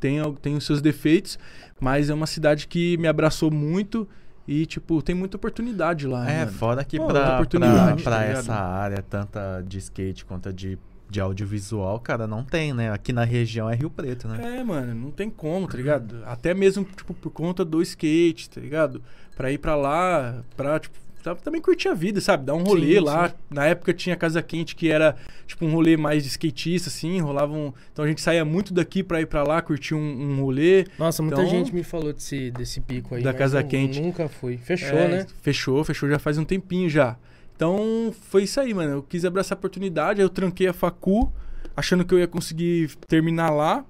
[0.00, 1.38] tem, tem os seus defeitos,
[1.80, 4.08] mas é uma cidade que me abraçou muito
[4.46, 6.28] e, tipo, tem muita oportunidade lá.
[6.28, 6.52] É, mano.
[6.52, 10.78] fora que Pô, pra, pra, pra tá essa área, tanto de skate quanto de,
[11.10, 12.90] de audiovisual, cara, não tem, né?
[12.92, 14.58] Aqui na região é Rio Preto, né?
[14.58, 16.22] É, mano, não tem como, tá ligado?
[16.26, 19.02] Até mesmo, tipo, por conta do skate, tá ligado?
[19.36, 22.44] Pra ir pra lá, pra, tipo, tá- também curtir a vida, sabe?
[22.44, 23.28] Dar um rolê Sim, lá.
[23.28, 23.34] sim.
[23.50, 27.72] Na época tinha Casa Quente, que era, tipo, um rolê mais de skatista, assim, rolavam...
[27.92, 30.86] Então a gente saía muito daqui pra ir pra lá, curtir um, um rolê.
[30.98, 33.22] Nossa, muita Então- gente me falou desse, desse pico aí.
[33.22, 34.00] Da mas Casa eu Quente.
[34.00, 34.58] Nunca fui.
[34.58, 35.26] Fechou, É, né?
[35.40, 37.16] Fechou, fechou já faz um tempinho já.
[37.58, 38.92] Então foi isso aí, mano.
[38.92, 41.32] Eu quis abraçar a oportunidade, aí eu tranquei a facu,
[41.76, 43.84] achando que eu ia conseguir terminar lá.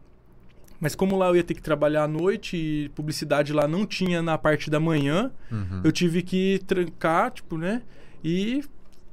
[0.81, 4.23] Mas como lá eu ia ter que trabalhar à noite e publicidade lá não tinha
[4.23, 5.83] na parte da manhã, Uhum.
[5.85, 7.83] eu tive que trancar, tipo, né?
[8.25, 8.65] E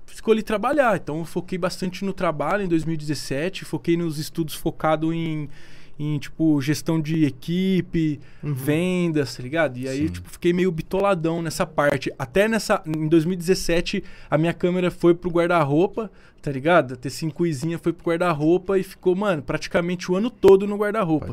[0.08, 0.96] escolhi trabalhar.
[0.96, 5.50] Então eu foquei bastante no trabalho em 2017, foquei nos estudos focado em,
[5.98, 8.54] em tipo, gestão de equipe, Uhum.
[8.54, 9.78] vendas, tá ligado?
[9.78, 10.14] E aí, Sim.
[10.14, 12.12] tipo, fiquei meio bitoladão nessa parte.
[12.20, 12.82] Até nessa.
[12.86, 16.94] Em 2017, a minha câmera foi pro guarda-roupa, tá ligado?
[16.96, 21.32] A T5izinha foi pro guarda-roupa e ficou, mano, praticamente o ano todo no guarda-roupa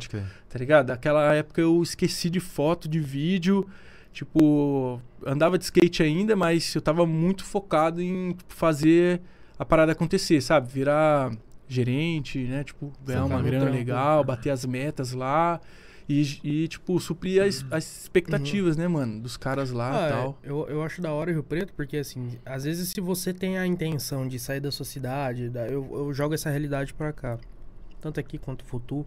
[0.48, 0.90] tá ligado?
[0.90, 3.66] Aquela época eu esqueci de foto, de vídeo.
[4.12, 9.20] Tipo, andava de skate ainda, mas eu tava muito focado em tipo, fazer
[9.58, 10.70] a parada acontecer, sabe?
[10.70, 11.32] Virar
[11.72, 12.62] gerente, né?
[12.64, 13.76] Tipo, ganhar uma grana trampo.
[13.78, 15.60] legal, bater as metas lá.
[16.08, 19.20] E, e, tipo, suprir as, as expectativas, né, mano?
[19.20, 20.38] Dos caras lá e Ah, tal.
[20.42, 23.56] eu, eu acho da hora o Rio Preto, porque assim, às vezes se você tem
[23.56, 27.38] a intenção de sair da sua cidade, da- eu, eu jogo essa realidade pra cá.
[28.00, 29.06] Tanto aqui quanto Futu.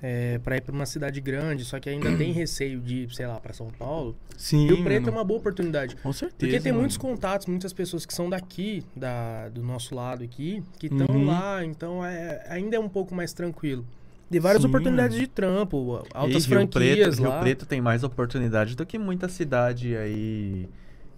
[0.00, 3.26] É, pra ir pra uma cidade grande, só que ainda tem receio de ir, sei
[3.26, 4.16] lá, pra São Paulo.
[4.36, 5.08] Sim, Rio Preto mano.
[5.08, 5.96] é uma boa oportunidade.
[5.96, 6.36] Com certeza.
[6.38, 6.82] Porque tem mano.
[6.82, 11.26] muitos contatos, muitas pessoas que são daqui, da, do nosso lado aqui, que estão Uhum.
[11.26, 13.84] lá, então é, ainda é um pouco mais tranquilo.
[14.30, 15.26] De várias Sim, oportunidades mano.
[15.26, 17.30] de trampo, altas e Rio franquias Preto, lá.
[17.34, 20.68] Rio Preto tem mais oportunidade do que muita cidade aí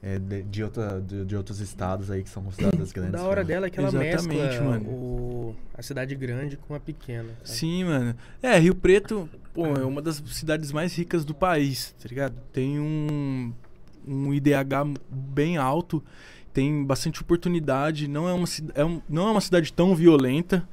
[0.02, 3.12] é, de, de, outra, de, de outros estados aí que são consideradas grandes.
[3.12, 3.48] da hora né?
[3.48, 4.88] dela é que ela Exatamente, mescla mano.
[4.88, 7.28] o- a cidade grande com a pequena.
[7.44, 7.48] sabe?
[7.58, 8.14] Sim, mano.
[8.42, 12.34] É, Rio Preto, pô, é uma das cidades mais ricas do país, tá ligado?
[12.52, 13.52] Tem um,
[14.06, 16.02] um IDH bem alto,
[16.52, 20.66] tem bastante oportunidade, não é uma, é um- não é uma cidade tão violenta.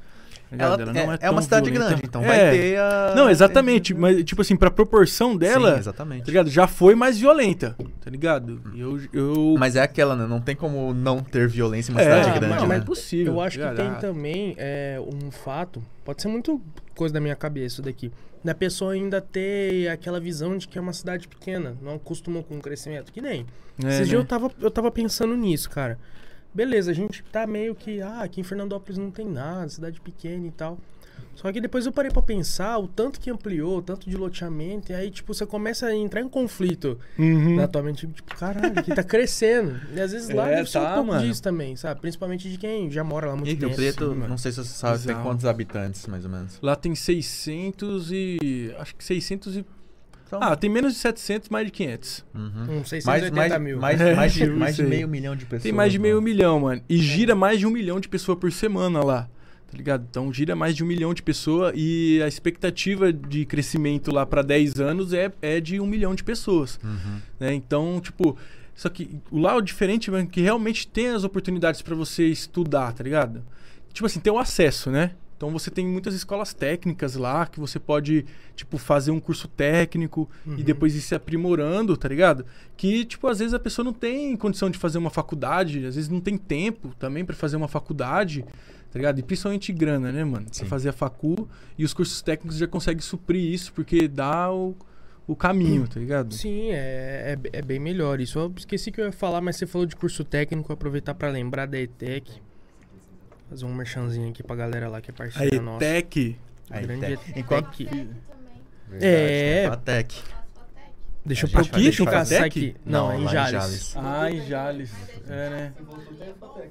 [0.49, 0.55] Tá?
[0.63, 1.89] Ela, não é, é tão uma cidade violenta.
[1.91, 2.27] grande, então É.
[2.27, 3.13] vai ter a.
[3.15, 6.25] Não, exatamente, mas tipo assim, pra proporção dela, Sim, tá exatamente.
[6.27, 6.49] ligado?
[6.49, 8.61] Já foi mais violenta, tá ligado?
[8.75, 10.25] Eu, eu Mas é aquela, né?
[10.27, 12.67] Não tem como não ter violência em uma É, cidade ah, grande, não, né?
[12.67, 13.33] mas é possível.
[13.33, 14.01] Eu acho que tá tem ligado?
[14.01, 16.61] também é, um fato, pode ser muito
[16.95, 18.11] coisa da minha cabeça isso daqui,
[18.43, 22.55] da pessoa ainda ter aquela visão de que é uma cidade pequena, não acostumou com
[22.57, 23.45] o crescimento, que nem.
[23.83, 24.05] É, Esses né?
[24.05, 25.99] dias eu tava, eu tava pensando nisso, cara.
[26.57, 30.47] Beleza, a gente tá meio que, ah, aqui em Fernandópolis não tem nada, cidade pequena
[30.47, 30.79] e tal.
[31.35, 34.91] Só que depois eu parei pra pensar o tanto que ampliou, o tanto de loteamento,
[34.91, 37.57] e aí, tipo, você começa a entrar em conflito Uhum.
[37.57, 39.79] na tua mente, tipo, caralho, aqui tá crescendo.
[39.95, 41.27] E às vezes lá É, deve ser um tá, pouco mano.
[41.27, 42.01] disso também, sabe?
[42.01, 43.75] Principalmente de quem já mora lá há muito E Rio tempo.
[43.75, 45.23] Preto, sim, não sei se você sabe, tem Bizarro.
[45.23, 46.57] quantos habitantes, mais ou menos.
[46.59, 48.73] Lá tem 600 e.
[48.79, 49.65] Acho que 600 e.
[50.27, 52.25] Então, Ah, tem menos de 700, mais de 500.
[52.35, 52.79] uhum.
[52.81, 53.79] Uns 680 mais, mais, mil.
[53.79, 54.89] mais, É, mais, de, mais de sei.
[54.89, 55.63] meio milhão de pessoas.
[55.63, 56.23] Tem mais de meio né?
[56.25, 56.81] milhão, mano.
[56.89, 59.29] E gira mais de um milhão de pessoas por semana lá.
[59.69, 60.05] Tá ligado?
[60.09, 64.41] Então gira mais de um milhão de pessoas e a expectativa de crescimento lá pra
[64.41, 66.79] 10 anos é, é de um milhão de pessoas.
[66.83, 67.19] Uhum.
[67.37, 67.53] né?
[67.53, 68.37] Então, tipo,
[68.73, 72.93] só que o lá o diferente é que realmente tem as oportunidades pra você estudar,
[72.93, 73.43] tá ligado?
[73.91, 75.11] Tipo assim, tem o acesso, né?
[75.37, 78.25] Então você tem muitas escolas técnicas lá que você pode,
[78.55, 80.27] tipo, fazer um curso técnico
[80.57, 82.43] e depois ir se aprimorando, tá ligado?
[82.75, 86.09] Que, tipo, às vezes a pessoa não tem condição de fazer uma faculdade, às vezes
[86.09, 88.43] não tem tempo também pra fazer uma faculdade,
[88.91, 89.19] tá ligado?
[89.19, 90.47] E principalmente grana, né, mano?
[90.51, 90.65] Sim.
[90.65, 94.75] fazer a facu e os cursos técnicos já conseguem suprir isso porque dá o,
[95.27, 96.33] o caminho, tá ligado?
[96.33, 98.39] Sim, é, é, é bem melhor isso.
[98.39, 101.67] Eu esqueci que eu ia falar, mas você falou de curso técnico, aproveitar pra lembrar
[101.67, 102.46] da ETEC.
[103.49, 105.85] Fazer um merchanzinho aqui pra galera lá que é A parceira nossa.
[105.85, 106.37] ETEC,
[106.69, 107.11] Aí, Grande Tec.
[107.13, 107.39] ETEC.
[107.39, 107.77] Enquanto-.
[108.89, 109.65] Verdade, É.
[109.71, 110.11] a Tec.
[111.25, 112.75] Deixa eu, A gente pro- deixa eu caçar aqui.
[112.85, 113.93] Não, é em Jales.
[113.97, 114.91] Ah, em Jales.
[115.27, 115.73] É, né?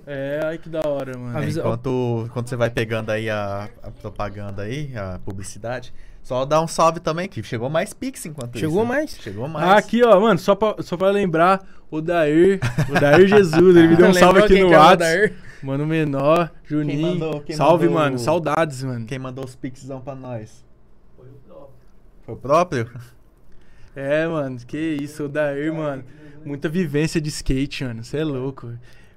[0.07, 1.39] É, ai que da hora, mano.
[1.39, 5.93] É, enquanto, enquanto você vai pegando aí a, a propaganda aí, a publicidade,
[6.27, 8.89] só dá um salve também, que chegou mais Pix enquanto Chegou isso.
[8.93, 8.97] né?
[8.97, 9.11] mais?
[9.13, 9.69] Chegou mais.
[9.69, 12.59] Ah, aqui, ó, mano, só pra, só pra lembrar, o Dair,
[12.91, 14.99] o Dair Jesus, ele me deu um salve aqui quem no é o WhatsApp.
[14.99, 15.35] Dair?
[15.63, 17.01] Mano menor, Juninho.
[17.13, 19.07] mandou- quem salve, mandou- mano, saudades, mano.
[19.07, 20.65] Quem mandou os Pixzão pra nós?
[22.25, 22.91] Foi o próprio?
[23.95, 26.03] É, mano, que isso, o Dair, mano.
[26.45, 28.03] Muita vivência de skate, mano.
[28.03, 28.73] Você é louco.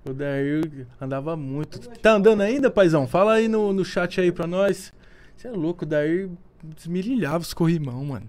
[0.07, 1.79] O Dair andava muito.
[1.99, 3.07] Tá andando ainda, paizão?
[3.07, 4.93] Fala aí no, no chat aí pra nós.
[5.35, 6.29] Você é louco, o Dair
[6.63, 8.27] desmirilhava os corrimão, mano.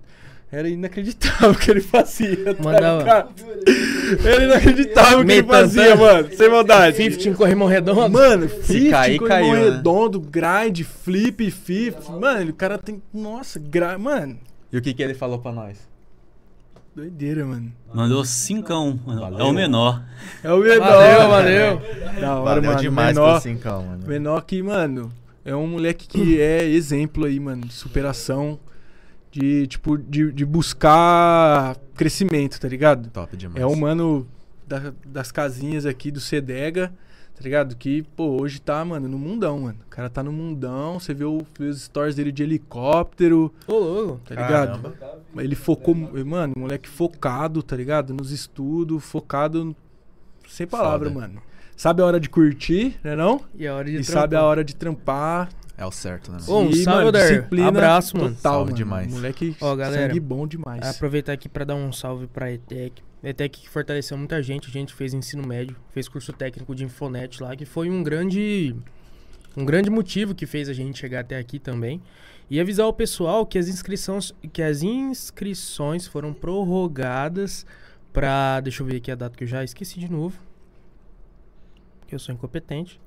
[0.52, 2.54] Era inacreditável o que ele fazia.
[2.54, 3.28] tá Mandava-?
[4.24, 6.28] Era inacreditável o que ele fazia, mano.
[6.36, 6.96] Sem maldade.
[6.96, 8.10] 50 em corrimão redondo.
[8.10, 9.70] Mano, 50, cair, corrimão caiu, né?
[9.70, 12.08] redondo, grind, flip, fifth.
[12.08, 13.00] Mano, o cara tem.
[13.14, 13.96] Nossa, gra...
[13.96, 14.38] mano.
[14.72, 15.88] E o que, que ele falou pra nós?
[16.94, 17.72] Doideira, mano.
[17.94, 18.74] Mandou 5
[19.06, 19.38] mano.
[19.38, 20.02] É o menor.
[20.42, 20.88] É o menor.
[20.88, 21.82] Valeu, valeu.
[22.20, 22.80] Da hora, Valeu mano.
[22.80, 24.06] demais menor, pro cincão, mano.
[24.06, 25.12] menor que, mano,
[25.44, 28.58] é um moleque que é exemplo aí, mano, de superação,
[29.30, 33.10] de, tipo, de, de buscar crescimento, tá ligado?
[33.10, 33.60] Top demais.
[33.62, 34.26] É um mano
[34.66, 36.92] da- das casinhas aqui do Cedega,
[37.34, 37.76] tá ligado?
[37.76, 39.78] Que, pô, hoje tá, mano, no mundão, mano.
[39.86, 43.72] O cara tá no mundão, você vê, o, vê os stories dele de helicóptero, Ô,
[43.78, 44.20] louco.
[44.26, 44.82] tá ligado?
[44.82, 44.94] Caramba.
[45.38, 48.12] Ele focou, mano, moleque focado, tá ligado?
[48.12, 49.74] Nos estudos, focado,
[50.48, 51.20] sem palavra, Foda.
[51.20, 51.42] mano.
[51.80, 53.40] Sabe a hora de curtir, né não?
[53.54, 54.12] E a hora de E trampar.
[54.12, 55.48] sabe a hora de trampar.
[55.78, 56.36] É o certo, né?
[56.46, 58.34] um E, salve, mano, disciplina Abraço, mano.
[58.34, 58.76] Total, Salve mano.
[58.76, 59.10] demais.
[59.10, 60.86] Moleque, Ó, galera, sangue bom demais.
[60.86, 63.02] Aproveitar aqui pra dar um salve pra ETEC.
[63.24, 64.68] ETEC que fortaleceu muita gente.
[64.68, 68.76] A gente fez ensino médio, fez curso técnico de Infonet lá, que foi um grande
[69.56, 72.02] um grande motivo que fez a gente chegar até aqui também.
[72.50, 77.64] E avisar o pessoal que as inscrições que as inscrições foram prorrogadas
[78.12, 80.49] pra, deixa eu ver aqui a data que eu já esqueci de novo.
[82.14, 83.00] Eu sou incompetente.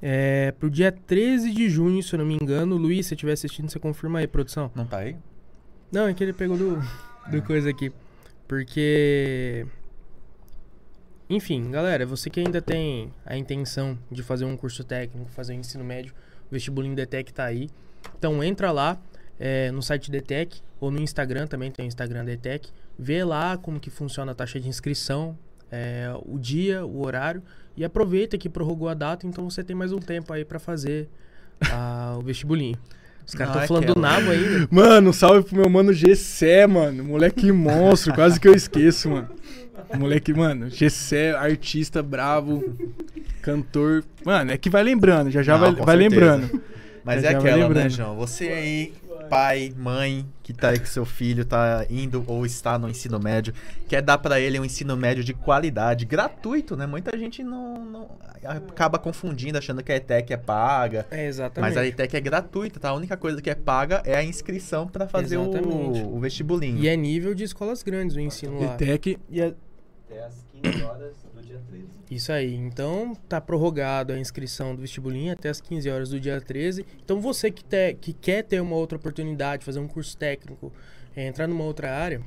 [0.00, 2.76] É, pro dia 13 de junho, se eu não me engano.
[2.76, 4.70] Luiz, se você estiver assistindo, você confirma aí, produção.
[4.74, 5.16] Não tá aí?
[5.92, 6.82] Não, é que ele pegou do,
[7.30, 7.92] do coisa aqui.
[8.48, 9.64] Porque.
[11.30, 15.60] Enfim, galera, você que ainda tem a intenção de fazer um curso técnico, fazer um
[15.60, 16.12] ensino médio,
[16.50, 17.70] o vestibulinho DTEC tá aí.
[18.18, 19.00] Então entra lá
[19.38, 22.70] é, no site DTEC ou no Instagram também, tem o Instagram DTEC.
[22.98, 25.38] Vê lá como que funciona a taxa de inscrição,
[25.70, 27.42] é, o dia, o horário.
[27.76, 31.08] E aproveita que prorrogou a data, então você tem mais um tempo aí pra fazer
[31.70, 32.76] ah, o vestibulinho.
[33.26, 34.20] Os caras estão é falando do aquela.
[34.20, 34.68] nabo ainda.
[34.70, 37.04] Mano, um salve pro meu mano Gessé, mano.
[37.04, 39.28] Moleque monstro, quase que eu esqueço, mano.
[39.98, 42.76] Moleque, mano, Gessé, artista bravo,
[43.40, 44.04] cantor.
[44.24, 46.62] Mano, é que vai lembrando, já já Não, vai, vai lembrando.
[47.04, 47.88] Mas Já é aquela, né.
[47.88, 48.16] João?
[48.16, 48.92] Você aí,
[49.32, 53.54] pai, mãe, que tá aí com seu filho, tá indo ou está no ensino médio,
[53.88, 56.86] quer dar pra ele um ensino médio de qualidade, gratuito, né?
[56.86, 58.10] Muita gente não, não-
[58.44, 61.06] acaba confundindo, achando que a ETEC é paga.
[61.10, 61.70] É, exatamente.
[61.70, 62.90] Mas a ETEC é gratuita, tá?
[62.90, 66.02] A única coisa que é paga é a inscrição pra fazer Exatamente.
[66.02, 66.76] o, o vestibulinho.
[66.78, 68.74] E é nível de escolas grandes o ensino lá.
[68.74, 69.18] ETEC.
[69.30, 69.54] E é-
[70.10, 71.86] Até às 15 horas do dia 13.
[72.14, 72.54] Isso aí.
[72.54, 76.84] Então, tá prorrogado a inscrição do vestibulinho até as 15 horas do dia 13.
[77.04, 80.72] Então, você que, te- que quer ter uma outra oportunidade, fazer um curso técnico,
[81.16, 82.20] é, entrar numa outra área,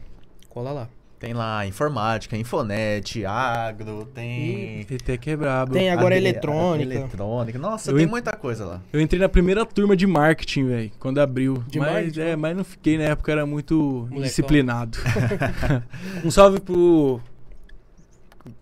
[0.49, 0.89] cola lá.
[1.17, 4.81] Tem lá informática, infonet, agro, tem.
[4.81, 5.71] ETEC é brabo.
[5.73, 6.93] Tem agora eletrônica.
[6.93, 7.57] Eletrônica.
[7.57, 8.81] Nossa, Eu tem en- muita coisa lá.
[8.91, 11.63] Eu entrei na primeira turma de marketing, velho, quando abriu.
[11.69, 12.19] De mas, marketing?
[12.19, 13.75] é, mas não fiquei na época, era muito
[14.09, 14.21] Molecão.
[14.23, 14.97] disciplinado.
[16.23, 17.21] um salve pro.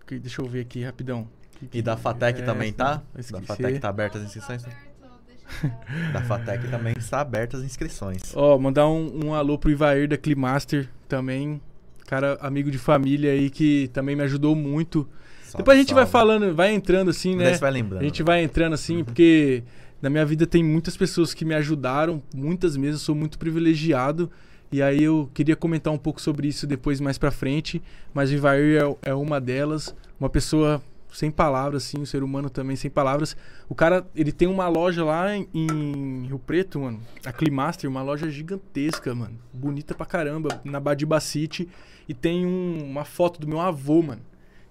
[0.06, 1.26] Que- Deixa eu ver aqui rapidão.
[1.72, 3.02] E da FATEC É, também tá?
[3.30, 4.64] Da FATEC tá aberta as inscrições?
[6.12, 8.32] Da FATEC também está abertas as inscrições.
[8.34, 11.60] Ó, mandar um, um alô pro Ivair da Climaster também.
[12.06, 15.08] Cara, amigo de família aí que também me ajudou muito.
[15.42, 16.12] Salve, Depois a gente vai salve.
[16.12, 17.54] falando, vai entrando assim, né?
[17.54, 18.00] você vai lembrando.
[18.00, 19.62] A gente vai entrando assim, porque
[20.02, 24.30] na minha vida tem muitas pessoas que me ajudaram, muitas mesmo, sou muito privilegiado.
[24.74, 27.80] E aí eu queria comentar um pouco sobre isso depois mais pra frente,
[28.12, 32.50] mas o Ivair é, é uma delas, uma pessoa sem palavras, assim, um ser humano
[32.50, 33.36] também sem palavras.
[33.68, 38.02] O cara, ele tem uma loja lá em, em Rio Preto, mano, a Climaster, uma
[38.02, 41.68] loja gigantesca, mano, bonita pra caramba, na Badiba City,
[42.08, 44.22] e tem um- uma foto do meu avô, mano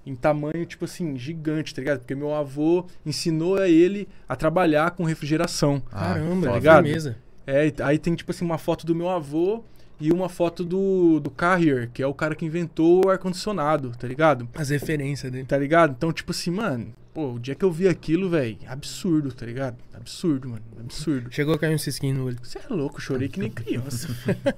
[0.06, 2.00] em tamanho, tipo assim, gigante, tá ligado?
[2.00, 5.82] Porque meu avô ensinou a ele a trabalhar com refrigeração.
[5.90, 6.84] Ah, Caramba, tá ligado?
[6.84, 7.16] firmeza.
[7.48, 9.64] É, aí tem, tipo assim, uma foto do meu avô
[10.04, 14.06] e uma foto do, do Carrier, que é o cara que inventou o ar-condicionado, tá
[14.06, 14.50] ligado?
[14.54, 15.46] As referências dele.
[15.46, 15.96] Tá ligado?
[15.98, 19.78] Então, tipo assim, mano, pô, o dia que eu vi aquilo, velho, absurdo, tá ligado?
[19.94, 21.32] Absurdo, mano, absurdo.
[21.32, 22.38] Chegou a cair um cisquinho no olho.
[22.44, 24.10] Você é louco, chorei que nem criança.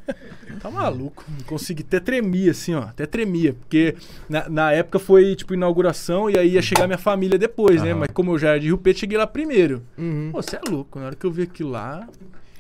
[0.60, 1.24] tá maluco.
[1.30, 2.82] Não consegui, até tremia, assim, ó.
[2.82, 3.54] Até tremia.
[3.54, 3.96] Porque
[4.28, 7.92] na, na época foi, tipo, inauguração e aí ia chegar minha família depois, né?
[7.92, 8.00] Aham.
[8.00, 9.84] Mas como eu já era de Rio Preto, cheguei lá primeiro.
[9.96, 10.32] Uhum.
[10.32, 10.98] Pô, você é louco.
[10.98, 12.08] Na hora que eu vi aquilo lá,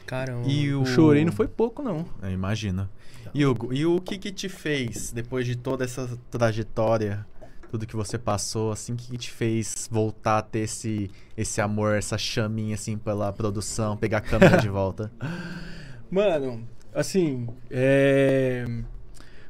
[0.05, 0.47] Caramba.
[0.47, 0.81] E o...
[0.81, 2.05] eu chorei, não foi pouco, não.
[2.21, 2.89] Eu imagino.
[3.33, 7.25] E, Hugo, e o que que te fez, depois de toda essa trajetória,
[7.69, 11.59] tudo que você passou, assim, o que que te fez voltar a ter esse, esse
[11.59, 15.11] amor, essa chaminha, assim, pela produção, pegar a câmera de volta?
[16.09, 18.65] Mano, assim, é...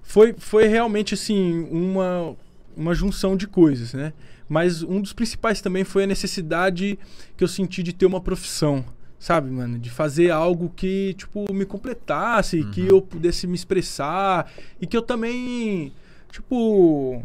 [0.01, 2.35] foi, foi realmente, assim, uma,
[2.75, 4.13] uma junção de coisas, né?
[4.49, 6.97] Mas um dos principais também foi a necessidade
[7.37, 8.85] que eu senti de ter uma profissão,
[9.25, 9.79] sabe, mano?
[9.79, 12.87] De fazer algo que, tipo, me completasse, que Uhum.
[12.89, 15.91] eu pudesse me expressar e que eu também,
[16.31, 17.23] tipo,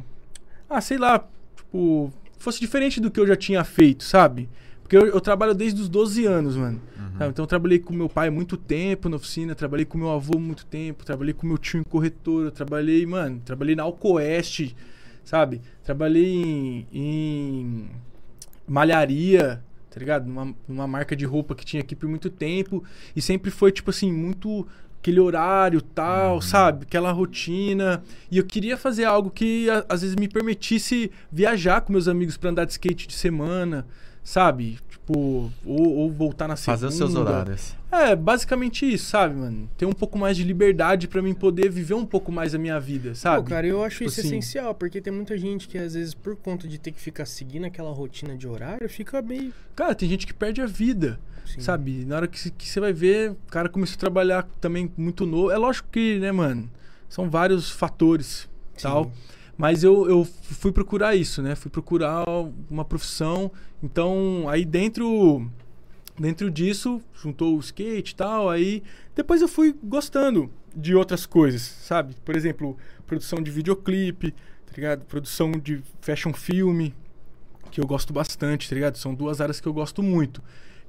[0.69, 1.23] ah, sei lá,
[1.55, 4.49] tipo, fosse diferente do que eu já tinha feito, sabe?
[4.83, 6.81] Porque eu, eu trabalho desde os 12 anos, mano.
[7.19, 7.33] Sabe?
[7.33, 10.65] Então eu trabalhei com meu pai muito tempo na oficina, trabalhei com meu avô muito
[10.65, 14.75] tempo, trabalhei com meu tio em corretora, trabalhei, mano, trabalhei na Alcoeste,
[15.23, 15.61] sabe?
[15.85, 17.91] Trabalhei em, em
[18.67, 20.27] malharia, tá ligado?
[20.27, 22.83] Numa, numa marca de roupa que tinha aqui por muito tempo
[23.15, 24.67] e sempre foi, tipo assim, muito
[25.01, 26.85] aquele horário tal, sabe?
[26.85, 28.03] Aquela rotina.
[28.31, 32.37] E eu queria fazer algo que a- às vezes me permitisse viajar com meus amigos
[32.37, 33.87] pra andar de skate de semana,
[34.23, 34.79] sabe?
[35.11, 36.79] Tipo, ou, ou voltar na segunda.
[36.79, 37.75] Fazer os seus horários.
[37.91, 39.69] É, basicamente isso, sabe, mano?
[39.77, 42.79] Ter um pouco mais de liberdade pra mim poder viver um pouco mais a minha
[42.79, 43.43] vida, sabe?
[43.43, 44.29] Pô, cara, eu acho Tipo isso assim.
[44.29, 47.65] essencial, porque tem muita gente que, às vezes, por conta de ter que ficar seguindo
[47.65, 49.53] aquela rotina de horário, fica meio.
[49.75, 52.05] Cara, tem gente que perde a vida, assim, sabe?
[52.05, 55.51] Na hora que, que você vai ver, o cara começou a trabalhar também muito novo.
[55.51, 56.71] É lógico que, né, mano?
[57.09, 58.83] São vários fatores, sim.
[58.85, 59.11] tal.
[59.61, 61.55] Mas eu, eu fui procurar isso, né?
[61.55, 62.25] Fui procurar
[62.71, 63.53] uma profissão.
[63.83, 65.47] Então, aí dentro
[66.19, 68.83] dentro disso, juntou o skate e tal, aí
[69.15, 72.15] depois eu fui gostando de outras coisas, sabe?
[72.25, 72.75] Por exemplo,
[73.07, 75.05] produção de videoclipe, tá ligado?
[75.05, 76.95] Produção de fashion filme,
[77.71, 78.97] que eu gosto bastante, tá ligado?
[78.97, 80.43] São duas áreas que eu gosto muito.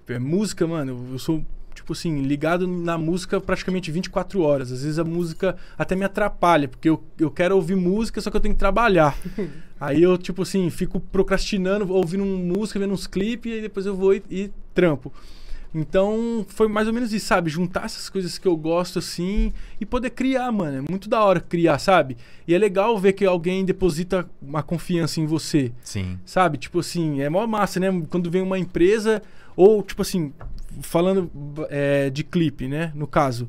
[0.07, 1.45] É, música, mano, eu sou,
[1.82, 4.71] tipo assim, ligado na música praticamente 24 horas.
[4.71, 8.38] Às vezes a música até me atrapalha, porque eu, eu quero ouvir música, só que
[8.38, 9.17] eu tenho que trabalhar.
[9.79, 13.95] aí eu, tipo assim, fico procrastinando, ouvindo música, vendo uns clipes, e aí depois eu
[13.95, 15.11] vou e, e trampo.
[15.73, 17.49] Então, foi mais ou menos isso, sabe?
[17.49, 20.77] Juntar essas coisas que eu gosto assim e poder criar, mano.
[20.77, 22.17] É muito da hora criar, sabe?
[22.45, 25.71] E é legal ver que alguém deposita uma confiança em você.
[25.82, 26.19] Sim.
[26.25, 26.57] Sabe?
[26.57, 27.88] Tipo assim, é mó massa, né?
[28.09, 29.21] Quando vem uma empresa,
[29.55, 30.34] ou tipo assim,
[30.82, 31.30] falando
[31.69, 32.91] é, de clipe, né?
[32.95, 33.47] No caso.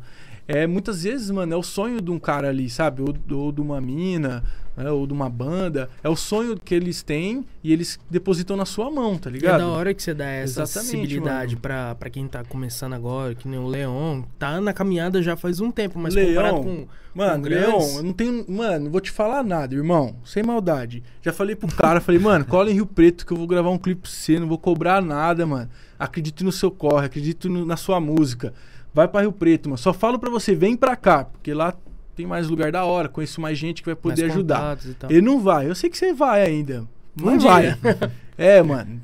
[0.48, 3.00] É, muitas vezes, mano, é o sonho de um cara ali, sabe?
[3.00, 4.42] Ou, ou de uma mina,
[4.76, 4.90] né?
[4.90, 5.88] ou de uma banda.
[6.02, 9.60] É o sonho que eles têm e eles depositam na sua mão, tá É ligado?
[9.60, 13.46] da hora que você dá essa Exatamente, acessibilidade pra, pra quem tá começando agora, que
[13.46, 14.22] nem o Leon.
[14.36, 16.86] Tá na caminhada já faz um tempo, mas Leon, comparado com.
[17.14, 18.44] Mano, com Leon, grandes- eu não tenho.
[18.48, 20.16] Mano, não vou te falar nada, irmão.
[20.24, 21.04] Sem maldade.
[21.22, 23.78] Já falei pro cara, falei, mano, cola em Rio Preto que eu vou gravar um
[23.78, 25.70] clipe pra você, não vou cobrar nada, mano.
[26.04, 28.52] Acredito no seu corre, acredito no- na sua música.
[28.94, 29.78] Vai pra Rio Preto, mano.
[29.78, 31.74] Só falo pra você, vem pra cá, porque lá
[32.14, 34.78] tem mais lugar da hora, conheço mais gente que vai mais poder ajudar.
[34.84, 35.10] e tal.
[35.10, 36.86] Ele não vai, eu sei que você vai ainda.
[37.16, 37.76] Não Um vai.
[38.36, 39.00] É, mano.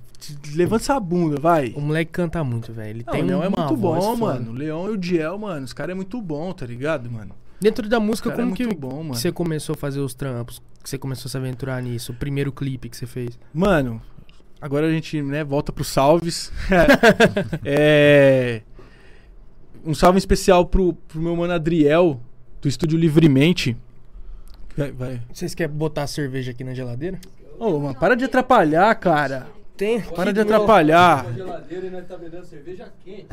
[0.55, 1.73] Levanta essa bunda, vai.
[1.77, 2.91] O moleque canta muito, velho.
[2.91, 4.51] Ele Não, tem o Leão uma é muito bom, mano.
[4.51, 5.65] O Leão e o Diel, mano.
[5.65, 7.35] Os caras é muito bom, tá ligado, mano?
[7.61, 9.11] Dentro da música, é como que, muito bom, mano.
[9.13, 10.61] que você começou a fazer os trampos?
[10.83, 12.13] Que você começou a se aventurar nisso?
[12.13, 13.39] O primeiro clipe que você fez?
[13.55, 14.03] Mano,
[14.61, 16.53] agora a gente, né, volta pros salves.
[17.65, 18.63] é.
[19.85, 22.21] Um salve especial pro, pro meu mano Adriel,
[22.61, 23.77] do estúdio Livremente.
[24.77, 25.21] Vai, vai.
[25.33, 27.19] Vocês querem botar a cerveja aqui na geladeira?
[27.59, 29.47] Ô, mano, para de atrapalhar, cara.
[29.77, 30.01] Tem.
[30.01, 31.25] Para de atrapalhar.
[31.25, 31.63] tá.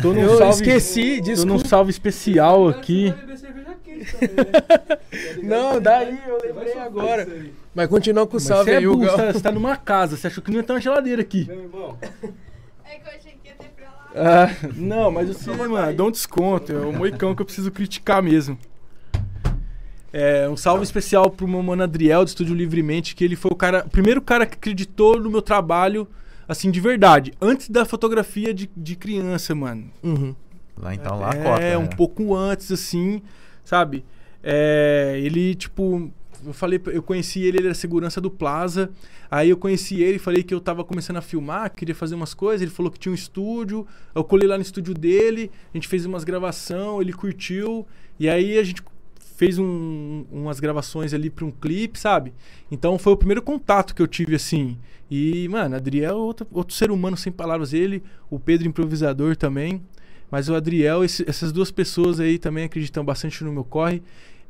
[0.01, 1.67] Tô num Eu salve, esqueci, Tô num desculpa.
[1.67, 3.11] salve especial aqui.
[3.11, 5.41] beber cerveja quente também, né?
[5.43, 7.27] Não, daí eu lembrei agora.
[7.75, 9.05] Mas continua com o salve você é aí, burro, Hugo.
[9.05, 11.45] você tá, você tá numa casa, você achou que não ia ter uma geladeira aqui.
[11.45, 11.97] Meu irmão,
[12.85, 14.09] É que eu achei que ia ter pra lá.
[14.15, 16.71] Ah, não, mas assim, mano, dá um desconto.
[16.71, 18.57] É o moicão que eu preciso criticar mesmo.
[20.13, 23.55] É, um salve especial pro meu mano Adriel, do Estúdio Livremente, que ele foi o
[23.55, 26.07] cara, o primeiro cara que acreditou no meu trabalho,
[26.47, 27.33] assim, de verdade.
[27.41, 29.91] Antes da fotografia de, de criança, mano.
[30.01, 30.33] Uhum.
[30.81, 31.77] Lá então, lá a é, cota.
[31.79, 31.89] um né?
[31.97, 33.21] pouco antes, assim,
[33.65, 34.05] sabe?
[34.41, 36.09] É, ele, tipo,
[36.45, 38.89] eu falei, eu conheci ele, ele era segurança do Plaza.
[39.29, 42.61] Aí eu conheci ele, falei que eu tava começando a filmar, queria fazer umas coisas.
[42.61, 43.85] Ele falou que tinha um estúdio.
[44.13, 47.85] Eu colei lá no estúdio dele, a gente fez umas gravação, ele curtiu.
[48.19, 48.81] E aí a gente
[49.35, 52.33] fez um- umas gravações ali pra um clipe, sabe?
[52.71, 54.77] Então foi o primeiro contato que eu tive, assim.
[55.11, 57.73] E, mano, Adriel é outro, outro ser humano sem palavras.
[57.73, 59.81] Ele, o Pedro improvisador também.
[60.31, 64.01] Mas o Adriel, esse- essas duas pessoas aí também acreditam bastante no meu corre.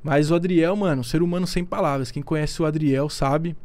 [0.05, 2.11] Mas o Adriel, mano, ser humano sem palavras.
[2.11, 3.55] Quem conhece o Adriel sabe.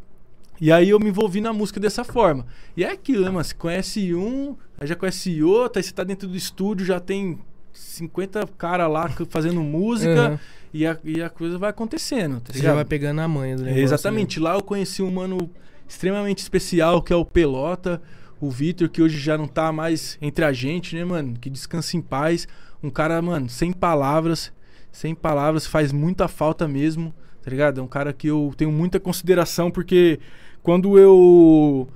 [0.58, 2.46] E aí eu me envolvi na música dessa forma.
[2.74, 3.44] E é aquilo, né, mano?
[3.44, 7.38] Você conhece um, aí já conhece outro, aí você tá dentro do estúdio, já tem
[7.74, 10.38] 50 cara lá fazendo música Uhum.
[10.72, 13.62] e, a, e a coisa vai acontecendo, tá Você já vai pegando a manha do
[13.62, 13.82] negócio.
[13.82, 14.40] Exatamente.
[14.40, 15.50] Lá eu conheci um mano
[15.86, 18.00] extremamente especial, que é o Pelota,
[18.40, 21.34] o Vitor, que hoje já não tá mais entre a gente, né, mano?
[21.38, 22.48] Que descansa em paz.
[22.82, 24.50] Um cara, mano, sem palavras,
[24.92, 27.80] sem palavras, faz muita falta mesmo, tá ligado?
[27.80, 30.18] É um cara que eu tenho muita consideração, porque
[30.62, 31.88] quando eu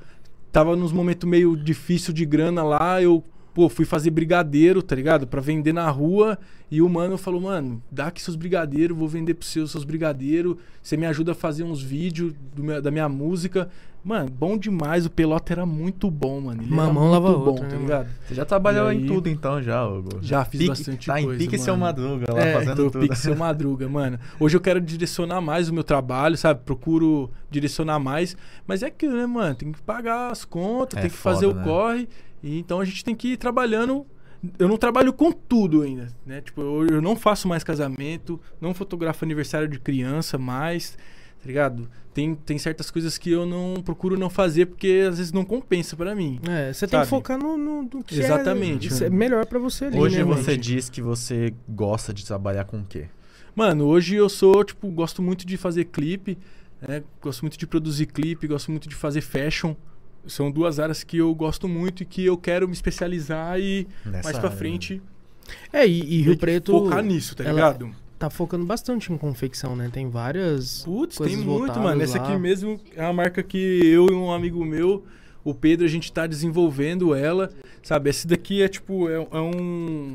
[0.53, 3.23] tava nos momentos meio difícil de grana lá, eu
[3.53, 5.27] pô, fui fazer brigadeiro, tá ligado?
[5.27, 6.39] Pra vender na rua.
[6.75, 10.57] E o mano falou, mano, dá aqui seus brigadeiros, vou vender pros seus, seus brigadeiros.
[10.83, 13.69] Você me ajuda a fazer uns vídeos do meu- da minha música.
[14.05, 15.07] Mano, bom demais.
[15.07, 16.63] O Pelota era muito bom, mano.
[16.63, 18.09] Ele Mamão lava muito bom, outra, tá né, ligado?
[18.27, 20.19] Você já trabalhou E em aí- tudo então já, Hugo?
[20.21, 21.85] Já fiz Pique- bastante tá coisa, em pique seu mano.
[22.03, 23.01] madruga lá É, fazendo Tô tudo.
[23.03, 24.19] pique seu madruga, mano.
[24.41, 26.61] Hoje eu quero direcionar mais o meu trabalho, sabe?
[26.65, 28.37] Procuro direcionar mais.
[28.67, 29.55] Mas é aquilo, né, mano?
[29.55, 31.63] Tem que pagar as contas, É tem que foda, fazer o né?
[31.63, 32.09] corre.
[32.43, 34.05] E então a gente tem que ir trabalhando.
[34.59, 36.41] Eu não trabalho com tudo ainda, né?
[36.41, 40.91] Tipo, eu, eu não faço mais casamento, não fotografo aniversário de criança mais,
[41.41, 41.89] tá ligado?
[42.13, 45.97] Tem, tem certas coisas que eu não procuro não fazer porque às vezes não compensa
[45.97, 46.41] pra mim.
[46.49, 49.19] É, você tem que focar no, no, no que Exatamente, é, isso é mano.
[49.19, 50.63] melhor pra você ali, Hoje né, você mano?
[50.63, 53.07] diz que você gosta de trabalhar com o quê?
[53.55, 56.39] Mano, hoje eu sou, tipo, gosto muito de fazer clipe,
[56.81, 57.03] né?
[57.21, 59.75] Gosto muito de produzir clipe, gosto muito de fazer fashion.
[60.27, 64.23] São duas áreas que eu gosto muito e que eu quero me especializar e Nessa
[64.29, 65.03] mais pra área, frente
[65.73, 67.91] É, e, e Rio Preto focar nisso, tá ligado?
[68.19, 69.91] tá focando bastante em confecção, né?
[69.93, 72.01] Tem várias Putz, coisas tem muito, mano.
[72.01, 72.25] Essa lá.
[72.29, 75.05] aqui mesmo é uma marca que eu e um amigo meu,
[75.45, 77.51] o Pedro, a gente tá desenvolvendo ela,
[77.83, 78.09] sabe?
[78.09, 80.15] Esse daqui é tipo, é, é um.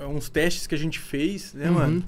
[0.00, 1.74] É uns testes que a gente fez, né, Uhum.
[1.74, 2.04] mano?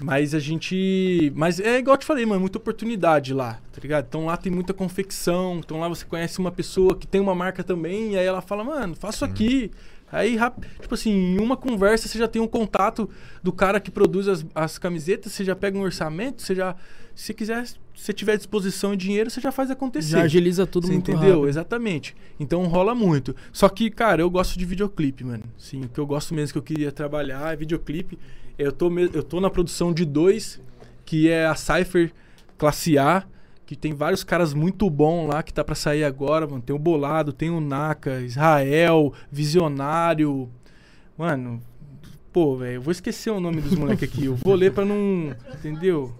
[0.00, 1.32] Mas a gente.
[1.36, 4.06] Mas é igual eu te falei, mano, muita oportunidade lá, tá ligado?
[4.08, 5.60] Então lá tem muita confecção.
[5.64, 8.64] Então lá você conhece uma pessoa que tem uma marca também, e aí ela fala,
[8.64, 9.70] mano, faço aqui.
[10.10, 10.38] Aí,
[10.80, 13.10] tipo assim, em uma conversa você já tem um contato
[13.42, 16.76] do cara que produz as, as camisetas, você já pega um orçamento, você já.
[17.16, 17.64] Se quiser,
[17.94, 20.10] se tiver disposição e dinheiro, você já faz acontecer.
[20.10, 21.34] Já agiliza tudo Você muito entendeu?
[21.34, 21.48] rápido.
[21.48, 22.16] Exatamente.
[22.40, 23.36] Então rola muito.
[23.52, 25.44] Só que, cara, eu gosto de videoclipe, mano.
[25.56, 28.18] Sim, o que eu gosto mesmo que eu queria trabalhar é videoclipe.
[28.58, 30.60] Eu tô, eu tô na produção de dois,
[31.04, 32.12] que é a Cypher
[32.56, 33.24] Classe A,
[33.66, 36.62] que tem vários caras muito bons lá que tá pra sair agora, mano.
[36.62, 40.48] Tem o Bolado, tem o Naka, Israel, Visionário.
[41.16, 41.60] Mano,
[42.32, 44.26] pô, velho, eu vou esquecer o nome dos moleques aqui.
[44.26, 45.34] Eu vou ler pra não.
[45.54, 46.12] Entendeu?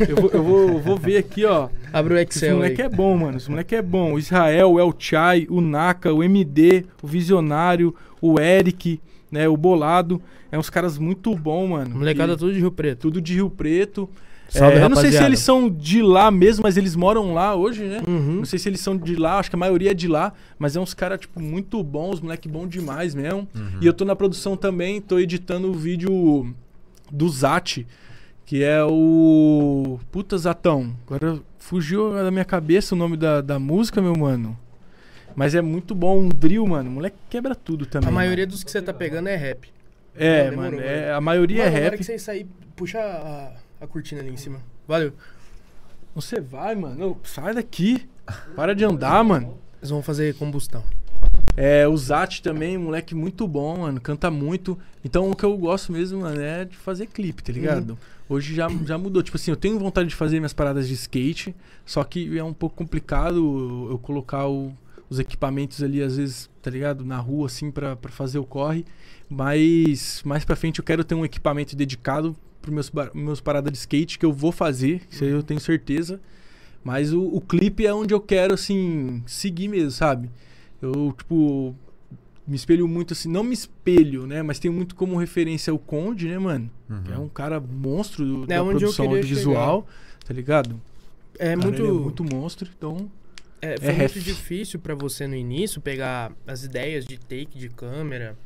[0.00, 1.68] Eu vou, eu vou, eu vou ver aqui, ó.
[1.92, 2.86] Abre o Esse Excel moleque aí.
[2.86, 3.36] é bom, mano.
[3.36, 4.14] Esse moleque é bom.
[4.14, 9.00] O Israel, o El Chai, o Naka, o MD, o Visionário, o Eric,
[9.30, 9.48] né?
[9.48, 10.20] O Bolado.
[10.50, 11.96] É uns caras muito bons, mano.
[11.96, 13.00] Molecada E tudo de Rio Preto.
[13.00, 14.08] tudo de Rio Preto.
[14.48, 17.54] Salve, É, eu não sei se eles são de lá mesmo, mas eles moram lá
[17.54, 18.00] hoje, né?
[18.06, 18.36] Uhum.
[18.36, 20.76] Não sei se eles são de lá, acho que a maioria é de lá, mas
[20.76, 23.48] é uns caras, tipo, muito bons, moleque bom demais mesmo.
[23.80, 26.54] E eu tô na produção também, tô editando o vídeo
[27.10, 27.84] do Zat,
[28.44, 29.98] que é o.
[30.12, 30.94] Puta Zatão.
[31.06, 34.56] Agora fugiu da minha cabeça o nome da, da música, meu mano.
[35.36, 36.90] Mas é muito bom, um drill, mano.
[36.90, 38.08] Moleque quebra tudo também.
[38.08, 38.52] A maioria mano.
[38.52, 39.68] dos que você tá pegando é rap.
[40.16, 40.82] É, demorou, mano.
[40.82, 41.16] É, mano.
[41.16, 41.98] a maioria Mano, é agora rap.
[41.98, 43.52] que você sair, puxa a,
[43.84, 44.60] a cortina ali em cima.
[44.88, 45.12] Valeu.
[46.14, 47.18] Você vai, mano.
[47.22, 48.08] Sai daqui.
[48.56, 49.58] Para de andar, mano.
[49.78, 50.82] Eles vão fazer combustão.
[51.56, 54.00] É, o Zat também, moleque muito bom, mano.
[54.00, 54.78] Canta muito.
[55.04, 57.98] Então o que eu gosto mesmo, mano, é de fazer clipe, tá ligado?
[58.28, 59.22] Hoje já, já mudou.
[59.22, 62.52] Tipo assim, eu tenho vontade de fazer minhas paradas de skate, só que é um
[62.54, 64.72] pouco complicado eu colocar o-
[65.08, 67.04] os equipamentos ali, às vezes, tá ligado?
[67.04, 68.84] Na rua, assim, pra, pra fazer o corre.
[69.28, 73.78] Mas mais pra frente eu quero ter um equipamento dedicado pros meus, meus paradas de
[73.78, 76.20] skate, que eu vou fazer, isso aí eu tenho certeza.
[76.82, 80.30] Mas o, o clipe é onde eu quero, assim, seguir mesmo, sabe?
[80.80, 81.74] Eu, tipo,
[82.46, 84.42] me espelho muito assim, não me espelho, né?
[84.42, 86.70] Mas tenho muito como referência o Conde, né, mano?
[87.04, 89.86] Que é um cara monstro do, É da onde eu produção audiovisual,
[90.24, 90.80] tá ligado?
[91.38, 93.10] É Cara, muito, ele é muito monstro, então.
[93.60, 94.24] É, foi é muito ref.
[94.24, 98.36] difícil pra você no início pegar as ideias de take de câmera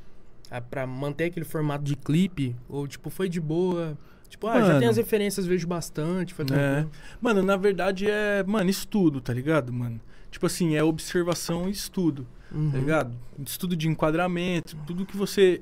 [0.50, 3.96] a, pra manter aquele formato de clipe ou tipo foi de boa.
[4.28, 4.78] Tipo, ah, já Mano.
[4.78, 6.86] tem as referências, vejo bastante, foi É.
[7.20, 10.00] Mano, na verdade é, mano, estudo, tá ligado, mano?
[10.30, 12.70] Tipo assim, é observação e estudo, Uhum.
[12.70, 13.16] tá ligado?
[13.44, 15.60] Estudo de enquadramento, tudo que você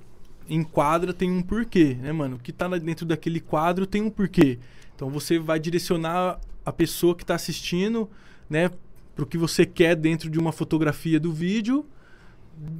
[0.50, 2.36] enquadra tem um porquê, né, mano?
[2.36, 4.58] O que tá dentro daquele quadro tem um porquê.
[4.94, 8.08] Então você vai direcionar a pessoa que tá assistindo,
[8.50, 8.70] né,
[9.18, 11.84] pro que você quer dentro de uma fotografia do vídeo,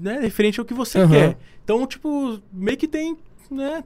[0.01, 1.11] né, referente ao que você Aham.
[1.11, 1.39] quer.
[1.64, 3.16] Então, tipo, meio que tem,
[3.51, 3.82] né,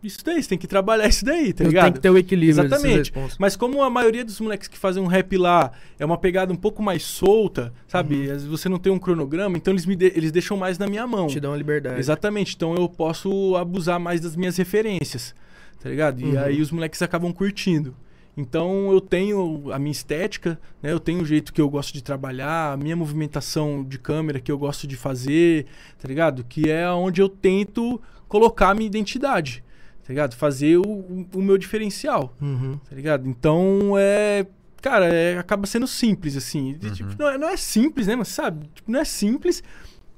[0.00, 1.84] isso daí, você tem que trabalhar isso daí, tá ligado?
[1.86, 3.36] Tem que ter o equilíbrio desses Exatamente.
[3.40, 6.56] Mas como a maioria dos moleques que fazem um rap lá é uma pegada um
[6.56, 8.14] pouco mais solta, sabe?
[8.14, 8.22] Uhum.
[8.22, 10.86] Às vezes você não tem um cronograma, então eles, me de- eles deixam mais na
[10.86, 11.26] minha mão.
[11.26, 11.98] Te dá uma liberdade.
[11.98, 12.54] Exatamente.
[12.54, 15.34] Então eu posso abusar mais das minhas referências,
[15.82, 16.20] tá ligado?
[16.20, 16.38] E Uhum.
[16.40, 17.96] aí os moleques acabam curtindo.
[18.40, 20.90] Então eu tenho a minha estética, né?
[20.92, 24.50] Eu tenho o jeito que eu gosto de trabalhar, a minha movimentação de câmera que
[24.50, 25.66] eu gosto de fazer,
[25.98, 26.44] tá ligado?
[26.44, 29.62] Que é onde eu tento colocar a minha identidade,
[30.02, 30.34] tá ligado?
[30.34, 32.78] Fazer o, o- meu diferencial Uhum.
[32.88, 33.28] tá ligado?
[33.28, 34.46] Então é.
[34.82, 36.70] Cara, é, acaba sendo simples, assim.
[36.70, 38.16] E, tipo, não, é, não é simples, né?
[38.16, 38.66] Mas sabe?
[38.74, 39.62] Tipo, não é simples,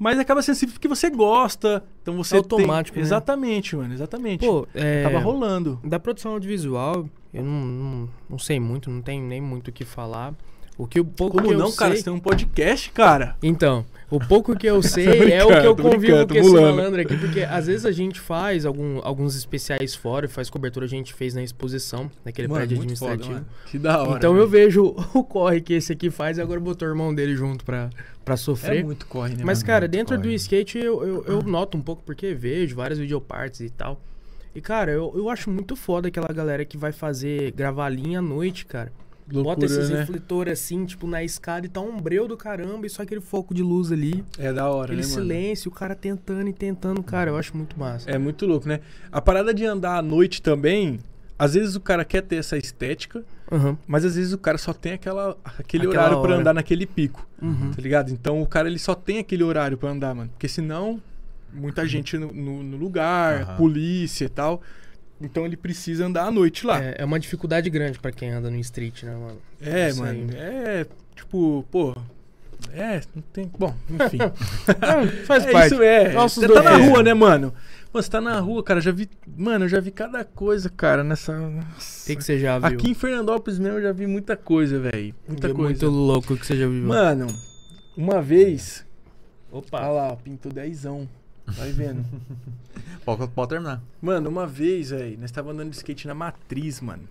[0.02, 1.84] mas acaba sendo simples porque você gosta.
[2.02, 2.34] Então você.
[2.34, 3.02] É automático, tem...
[3.02, 3.06] né?
[3.06, 4.44] Exatamente, mano, exatamente.
[4.44, 5.04] Pô, é...
[5.04, 5.78] Acaba rolando.
[5.84, 9.84] Da produção audiovisual, eu não, não, não sei muito, não tenho nem muito o que
[9.84, 10.34] falar.
[10.76, 11.92] O que o pouco Como que eu não, cara?
[11.92, 11.98] sei...
[11.98, 13.36] Você tem um podcast, cara.
[13.42, 17.16] Então, o pouco que eu sei é o que eu convivo com esse malandro aqui,
[17.16, 21.34] porque às vezes a gente faz algum, alguns especiais fora, faz cobertura, a gente fez
[21.34, 23.32] na exposição, naquele Mano, prédio foda, administrativo.
[23.32, 23.46] mano.
[23.70, 24.18] Que da hora.
[24.18, 24.64] então eu velho.
[24.64, 27.88] vejo o corre que esse aqui faz e agora botou o irmão dele junto pra,
[28.24, 28.80] pra sofrer.
[28.80, 29.42] É muito corre, né?
[29.44, 29.66] Mas, mano?
[29.66, 30.34] cara, muito dentro do corre.
[30.34, 34.00] skate eu, eu, eu noto um pouco, porque vejo várias videopartes e tal.
[34.54, 38.22] E, cara, eu, eu acho muito foda aquela galera que vai fazer gravar linha à
[38.22, 38.92] noite, cara.
[39.26, 40.00] Bota Loucura, esses né?
[40.00, 43.54] refletores assim, tipo, na escada e tá um breu do caramba e só aquele foco
[43.54, 44.22] de luz ali.
[44.36, 45.22] É da hora, Aquele né, mano?
[45.22, 48.10] silêncio, o cara tentando e tentando, cara, eu acho muito massa.
[48.10, 48.80] É muito louco, né?
[49.10, 50.98] A parada de andar à noite também,
[51.38, 53.76] às vezes o cara quer ter essa estética, Aham.
[53.86, 56.40] mas às vezes o cara só tem aquela, aquele Aquela horário pra hora.
[56.40, 57.26] andar naquele pico.
[57.40, 57.70] Uhum.
[57.74, 58.10] Tá ligado?
[58.10, 60.30] Então o cara ele só tem aquele horário pra andar, mano.
[60.30, 61.00] Porque senão,
[61.52, 64.62] muita gente no, no- no lugar, polícia e tal.
[65.20, 66.82] Então ele precisa andar à noite lá.
[66.82, 69.38] É, é uma dificuldade grande pra quem anda no street, né, mano?
[69.60, 70.30] É, Isso mano.
[70.32, 70.36] aí.
[70.36, 71.94] É, tipo, pô.
[72.72, 73.50] É, não tem.
[73.58, 74.18] Bom, enfim.
[75.26, 75.74] Faz é parte.
[75.74, 76.12] isso, é.
[76.12, 77.52] Nossos Você tá na rua, né, mano?
[77.92, 78.80] Mano, você tá na rua, cara.
[78.80, 79.08] Já vi.
[79.36, 81.32] Mano, eu já vi cada coisa, cara, nessa.
[82.06, 82.68] Tem que você já viu.
[82.68, 85.14] Aqui em Fernandópolis mesmo eu já vi muita coisa, velho.
[85.28, 85.68] Muita É coisa.
[85.70, 86.84] Muito louco que você já viu.
[86.84, 87.26] Mano,
[87.96, 88.86] uma vez.
[89.50, 89.80] Opa.
[89.80, 91.06] Olha lá, pintou dezão.
[91.46, 92.04] Vai vendo.
[93.04, 93.82] Pode, pode terminar.
[94.00, 97.02] Mano, uma vez, velho, nós tava andando de skate na matriz, mano.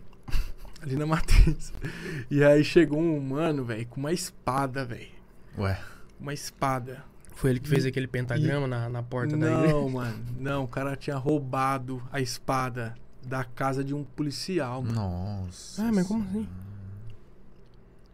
[0.81, 1.73] Ali na matriz.
[2.30, 5.10] E aí chegou um mano, velho, com uma espada, velho.
[5.57, 5.77] Ué.
[6.18, 7.03] Uma espada.
[7.41, 9.73] Foi ele que fez aquele pentagrama na, na porta da igreja?
[9.73, 10.15] Não, mano.
[10.39, 12.93] Não, o cara tinha roubado a espada
[13.26, 14.93] da casa de um policial, mano.
[14.93, 15.81] Nossa.
[15.81, 16.47] Ah, mas como assim?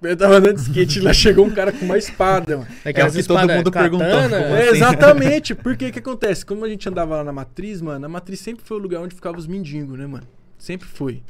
[0.01, 2.69] Eu tava andando de skate, lá chegou um cara com uma espada, mano.
[2.85, 4.07] É o que todo mundo perguntou.
[4.07, 4.77] É, assim?
[4.77, 5.53] exatamente.
[5.55, 6.45] Porque o que acontece?
[6.45, 9.13] Como a gente andava lá na matriz, mano, a matriz sempre foi o lugar onde
[9.13, 10.27] ficavam os mendigos, né, mano?
[10.57, 11.21] Sempre foi.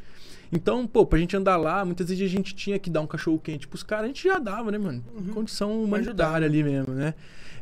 [0.51, 3.39] Então, pô, pra gente andar lá, muitas vezes a gente tinha que dar um cachorro
[3.39, 5.03] quente pros caras, a gente já dava, né, mano?
[5.33, 7.15] Condição humanitária ali mesmo, né?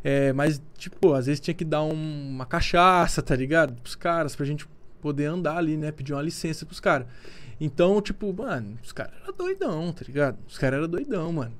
[0.08, 3.72] É, mas, tipo, às vezes tinha que dar um- uma cachaça, tá ligado?
[3.82, 4.64] Pros caras, pra gente
[5.02, 5.90] poder andar ali, né?
[5.90, 7.08] Pedir uma licença pros caras.
[7.60, 10.36] Então, tipo, mano, os caras eram doidão, tá ligado?
[10.46, 11.52] Os caras eram doidão, mano.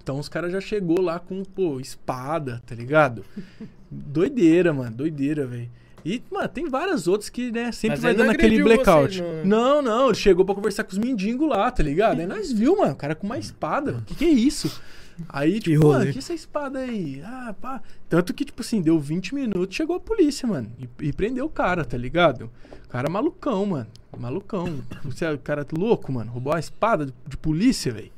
[0.00, 3.24] Então os caras já chegou lá com, pô, espada, tá ligado?
[3.90, 5.68] doideira, mano, doideira, velho.
[6.04, 9.18] E, mano, tem várias outras que, né, sempre Mas vai dando aquele blackout.
[9.18, 12.20] vocês, não, não, ele chegou pra conversar com os mendigos lá, tá ligado?
[12.20, 14.02] Aí nós viu, mano, o cara com uma espada.
[14.06, 14.80] Que que é isso?
[15.28, 17.22] Aí, tipo, mano, que essa espada aí?
[17.24, 17.82] Ah, pá.
[18.08, 20.70] Tanto que, tipo assim, deu 20 minutos, chegou a polícia, mano.
[20.78, 22.50] E, e prendeu o cara, tá ligado?
[22.86, 23.86] O cara malucão, mano.
[24.18, 24.80] Malucão.
[25.04, 26.30] Você é o cara louco, mano.
[26.30, 28.10] Roubou a espada de, de polícia, velho.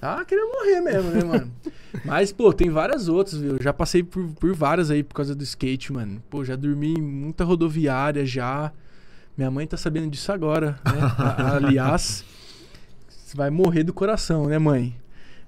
[0.00, 1.52] Tá querendo morrer mesmo, né, mano?
[2.04, 3.56] Mas, pô, tem várias outras, viu?
[3.56, 6.22] Eu já passei por, por várias aí por causa do skate, mano.
[6.30, 8.72] Pô, já dormi em muita rodoviária já.
[9.36, 11.00] Minha mãe tá sabendo disso agora, né?
[11.56, 12.24] Aliás,
[13.08, 14.94] você vai morrer do coração, né, mãe?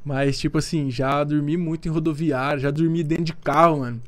[0.04, 4.02] Mas, tipo assim, já dormi muito em rodoviária, já dormi dentro de carro, mano.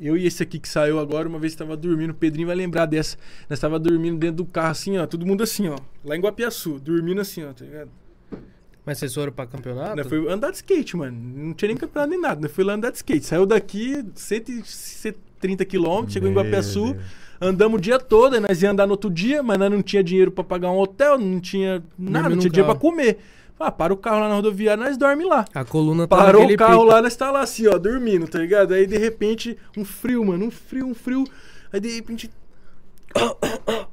[0.00, 2.86] Eu e esse aqui que saiu agora, uma vez tava dormindo, o Pedrinho vai lembrar
[2.86, 3.16] dessa.
[3.48, 5.78] Nós tava dormindo dentro do carro assim, ó, todo mundo assim, ó.
[6.04, 7.90] Lá em Guapiaçu, dormindo assim, ó, tá ligado?
[8.84, 9.96] Mas vocês foram pra campeonato?
[9.96, 11.18] Nós foi andar de skate, mano.
[11.18, 12.40] Não tinha nem campeonato nem nada.
[12.40, 13.26] Nós foi lá andar de skate.
[13.26, 16.92] Saiu daqui 130 quilômetros, chegou em Guapiaçu.
[16.92, 17.04] Deus.
[17.40, 20.04] Andamos o dia todo, aí nós ia andar no outro dia, mas nós não tinha
[20.04, 22.92] dinheiro pra pagar um hotel, não tinha nada, não tinha dinheiro pra carro.
[22.92, 23.18] comer.
[23.58, 25.44] Ah, para o carro lá na rodoviária, nós dorme lá.
[25.54, 26.92] A coluna tá Parou o carro pique.
[26.92, 28.74] lá, nós tá lá assim, ó, dormindo, tá ligado?
[28.74, 31.24] Aí de repente, um frio, mano, um frio, um frio.
[31.72, 32.30] Aí de repente.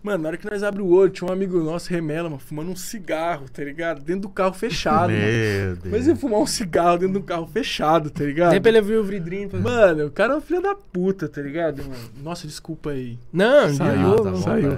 [0.00, 2.70] Mano, na hora que nós abre o olho, tinha um amigo nosso, Remela, mano, fumando
[2.70, 4.00] um cigarro, tá ligado?
[4.00, 5.20] Dentro do carro fechado, mano.
[5.20, 5.92] Meu Deus.
[5.92, 8.52] Mas ia fumar um cigarro dentro de um carro fechado, tá ligado?
[8.52, 9.48] Nem pra ele ver o vidrinho.
[9.48, 12.00] pra- Mano, o cara é um filho da puta, tá ligado, mano?
[12.22, 13.18] Nossa, desculpa aí.
[13.32, 14.36] Não, Saiu, boa, tá mano.
[14.38, 14.70] saiu.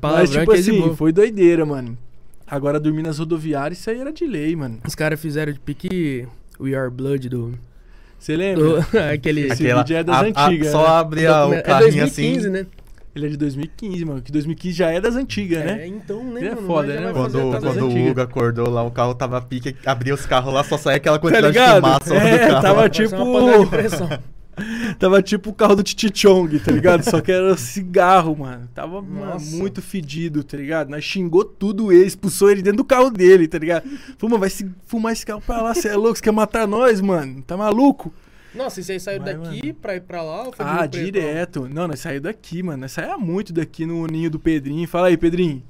[0.00, 1.98] Palavrão Mas, tipo é assim, foi doideira, mano.
[2.50, 4.78] Agora dormir nas rodoviárias, isso aí era de lei, mano.
[4.86, 6.26] Os caras fizeram de pique
[6.58, 7.54] We Are Blood do.
[8.18, 8.64] Você lembra?
[8.64, 8.78] do
[9.12, 9.42] aquele.
[9.42, 10.88] Esse Aquela, vídeo é das a- a- antigas, Só né?
[10.88, 12.50] abre a- o é carrinho 2015, assim.
[12.50, 12.66] né?
[13.14, 14.22] Ele é de 2015, mano.
[14.22, 15.86] Que 2015 já é das antigas, É, né?
[15.88, 16.40] então, né?
[16.40, 18.08] Ele é mano, foda, né, fazer Quando, quando o.
[18.10, 21.20] Hugo acordou lá, o carro tava pique, abria os carros lá, só saía aquela Tá
[21.22, 21.82] quantidade de ligado?
[21.84, 22.62] fumaça lá do É, carro.
[22.62, 23.16] tava tipo.
[24.98, 27.02] Tava tipo o carro do Titi Chong, tá ligado?
[27.04, 28.68] Só que era cigarro, mano.
[28.74, 29.56] Tava mano, Nossa.
[29.56, 30.88] muito fedido, tá ligado?
[30.90, 33.88] Nós xingou tudo ele, expulsou ele dentro do carro dele, tá ligado?
[34.18, 36.66] Falou, mano, vai se fumar esse carro pra lá, você é louco, você quer matar
[36.66, 37.42] nós, mano?
[37.42, 38.12] Tá maluco?
[38.54, 40.44] Nossa, e vocês saíram Vai, daqui pra ir pra lá?
[40.44, 41.68] Ou foi Ah, direto.
[41.68, 42.78] Não, nós saímos daqui, mano.
[42.78, 44.88] Nós saímos muito daqui no ninho do Pedrinho.
[44.88, 45.62] Fala aí, Pedrinho.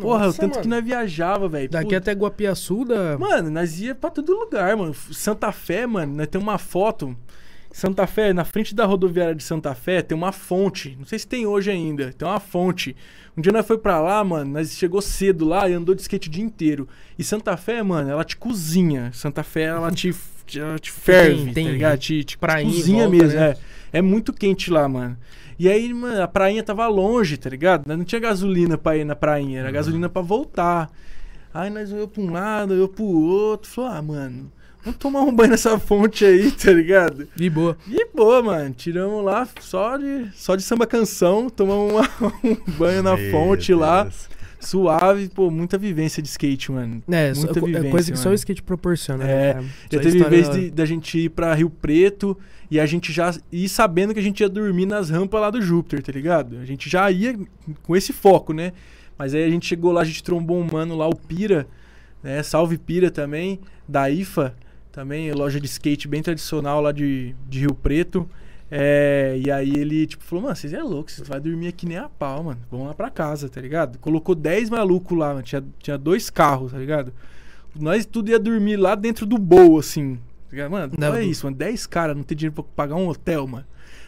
[0.00, 0.80] Porra, o Nossa, tanto que mano.
[0.80, 1.68] nós viajava, velho.
[1.68, 1.98] Daqui Puta.
[1.98, 3.18] até Guapiaçu da.
[3.18, 4.94] Mano, nós ia pra todo lugar, mano.
[4.94, 7.14] Santa Fé, mano, nós temos uma foto.
[7.72, 10.94] Santa Fé, na frente da rodoviária de Santa Fé, tem uma fonte.
[10.98, 12.12] Não sei se tem hoje ainda.
[12.12, 12.94] Tem uma fonte.
[13.36, 16.28] Um dia nós foi pra lá, mano, nós chegou cedo lá e andou de skate
[16.28, 16.86] o dia inteiro.
[17.18, 19.10] E Santa Fé, mano, ela te cozinha.
[19.14, 20.14] Santa Fé, ela te,
[20.54, 21.98] ela te ferve, Tem- tem tá ligado?
[21.98, 23.50] Te, te cozinha volta, mesmo, né?
[23.50, 23.98] é.
[23.98, 25.16] É muito quente lá, mano.
[25.58, 27.86] E aí, mano, a prainha tava longe, tá ligado?
[27.86, 30.90] Não tinha gasolina pra ir na prainha, era gasolina pra voltar.
[31.54, 33.70] Aí nós eu pra um lado, eu pro outro.
[33.70, 34.50] Falou, ah, mano,
[34.84, 37.28] vamos tomar um banho nessa fonte aí, tá ligado?
[37.34, 37.76] De boa.
[37.88, 38.74] E boa, mano.
[38.76, 42.08] Tiramos lá só de, só de samba canção, tomamos uma-
[42.44, 44.28] um banho na Meu fonte lá, Deus.
[44.60, 45.28] suave.
[45.28, 47.02] Pô, muita vivência de skate, mano.
[47.10, 48.34] É, só- muita é vivência, coisa que só o mano.
[48.36, 49.24] skate proporciona.
[49.24, 49.64] É, né?
[49.90, 52.36] Já teve história vez de- da gente ir pra Rio Preto
[52.70, 55.60] e a gente já ir sabendo que a gente ia dormir nas rampas lá do
[55.60, 56.58] Júpiter, tá ligado?
[56.58, 57.38] A gente já ia
[57.82, 58.72] com esse foco, né?
[59.18, 61.66] Mas aí a gente chegou lá, a gente trombou um mano lá, o Pira,
[62.22, 62.42] né?
[62.42, 64.54] Salve Pira também, da IFA,
[64.92, 68.28] também, loja de skate bem tradicional lá de, de Rio Preto.
[68.70, 71.98] É, e aí ele, tipo, falou, mano, vocês é louco, vocês vão dormir aqui nem
[71.98, 72.60] a pau, mano.
[72.70, 73.98] Vamos lá pra casa, tá ligado?
[73.98, 75.42] Colocou 10 malucos lá, mano.
[75.42, 77.12] Tinha, tinha dois carros, tá ligado?
[77.78, 80.18] Nós tudo ia dormir lá dentro do bowl, assim.
[80.50, 80.68] tá?
[80.70, 81.56] Mano, não Não, é isso, mano.
[81.56, 83.64] 10 caras não ter dinheiro pra pagar um hotel, mano.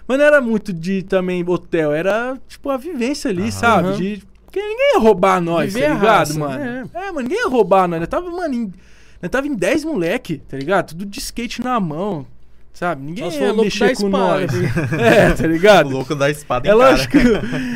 [0.06, 3.51] Mas não era muito de também hotel, era tipo a vivência ali, Aham.
[3.51, 3.97] sabe?
[3.97, 4.23] De.
[4.44, 6.62] Porque ninguém ia roubar nós, Viver tá ligado, raça, mano?
[6.62, 6.85] é.
[6.94, 7.06] É.
[7.06, 8.01] mano, ninguém ia roubar nós.
[8.01, 8.73] Nós tava, mano, em,
[9.25, 10.89] nós tava em 10 moleque, tá ligado?
[10.91, 12.27] Tudo de skate na mão,
[12.73, 13.03] sabe?
[13.03, 14.91] Ninguém for ia louco da mexer com espada, nós.
[14.91, 15.89] tá É, tá O ligado?
[15.91, 17.17] louco da espada É lógico,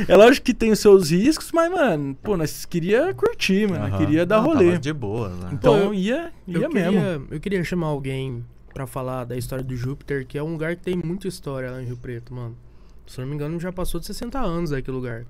[0.07, 3.87] é lógico que tem os seus riscos, mas, mano, pô, nós queria curtir, mano.
[3.87, 3.99] Aham.
[3.99, 4.77] queria dar Não, rolê.
[4.79, 5.49] de boa, né?
[5.53, 6.93] Então Pô, eu- ia, ia eu mesmo.
[6.93, 8.45] Queria, eu queria chamar alguém
[8.75, 11.83] pra falar da história do Júpiter, que é um lugar que tem muita história lá
[11.83, 12.55] em Rio Preto, mano.
[13.07, 15.25] Se eu não me engano, já passou de 60 anos aquele lugar.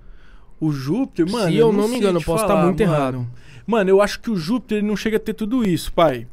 [0.61, 1.49] O Júpiter, mano.
[1.49, 2.93] Se eu não sei me engano, eu posso estar falar, muito mano.
[2.95, 3.27] errado.
[3.69, 6.27] Mano, eu acho que o Júpiter não chega a ter tudo isso, pai.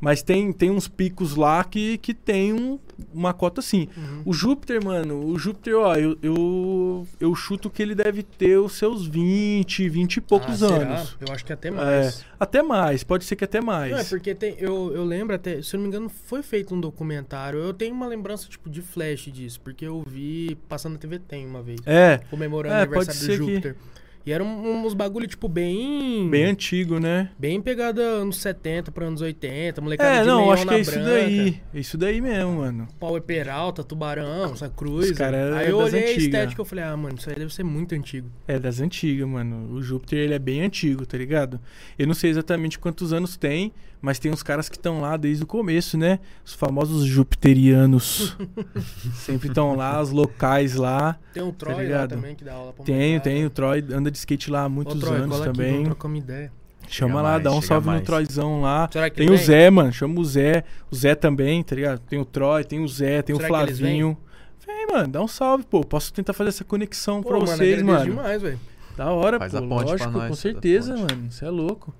[0.00, 2.78] Mas tem, tem uns picos lá que, que tem um-
[3.10, 3.88] uma cota assim.
[3.96, 4.22] Uhum.
[4.26, 8.72] O Júpiter, mano, o Júpiter, ó, eu, eu, eu chuto que ele deve ter os
[8.74, 11.16] seus 20, 20 e poucos Ah, anos.
[11.26, 12.22] Eu acho que até É, mais.
[12.38, 13.92] até mais, pode ser que até mais.
[13.92, 16.74] Não, é porque tem, eu, eu lembro até, se eu não me engano, foi feito
[16.74, 17.58] um documentário.
[17.60, 21.46] Eu tenho uma lembrança, tipo, de flash disso, porque eu vi passando na TV Tem
[21.46, 23.76] uma vez, É, comemorando o É, aniversário pode ser do que- Júpiter.
[24.26, 26.28] E eram um- uns bagulho, tipo, bem.
[26.30, 27.30] bem antigo, né?
[27.38, 30.90] Bem pegada anos 70 pra anos 80, molecada É, de não, acho que é isso
[30.92, 31.60] branca, daí.
[31.74, 32.88] É isso daí mesmo, mano.
[32.98, 35.10] Power Peralta, Tubarão, essa cruz.
[35.10, 37.52] Os cara é Aí eu olhei a estética e falei, ah, mano, isso aí deve
[37.52, 38.30] ser muito antigo.
[38.48, 39.70] É das antigas, mano.
[39.74, 41.60] O Júpiter ele é bem antigo, tá ligado?
[41.98, 43.72] Eu não sei exatamente quantos anos tem,
[44.04, 46.18] mas tem uns caras que estão lá desde o começo, né?
[46.44, 48.36] Os famosos jupiterianos.
[49.16, 51.18] Sempre estão lá, os locais lá.
[51.32, 52.10] Tem um Troy lá ligado?
[52.10, 53.46] também que dá aula pra Tenho, tenho.
[53.46, 55.84] O Troy anda de skate lá há Ô, muitos Troy, anos cola aqui, também.
[55.84, 56.52] trocar uma ideia.
[56.86, 58.00] Chama Chega lá, mais, dá um salve mais.
[58.00, 58.88] no Troyzão lá.
[58.92, 59.36] Será que Tem o?
[59.38, 59.90] Zé, mano.
[59.90, 60.64] Chama o Zé.
[60.90, 61.98] O Zé também, tá ligado?
[62.00, 64.18] Tem o Troy, tem o Zé, tem Será o Flavinho.
[64.66, 65.82] Vem, mano, dá um salve, pô.
[65.82, 68.04] Posso tentar fazer essa conexão Pô, pra mano, vocês, mano.
[68.04, 68.60] demais, velho.
[68.98, 69.58] Da hora, Faz pô.
[69.58, 71.30] a ponte pra lógico, nós, com certeza, mano.
[71.30, 71.94] Você é louco.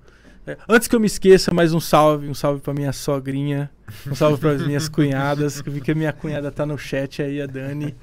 [0.47, 2.27] É, Antes que eu me esqueça, mais um salve.
[2.27, 3.69] Um salve pra minha sogrinha.
[4.09, 5.61] Um salve pras minhas cunhadas.
[5.61, 7.95] Que eu vi que a minha cunhada tá no chat aí, a Dani.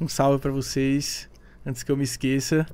[0.00, 1.28] Um salve pra vocês.
[1.64, 2.66] Antes que eu me esqueça.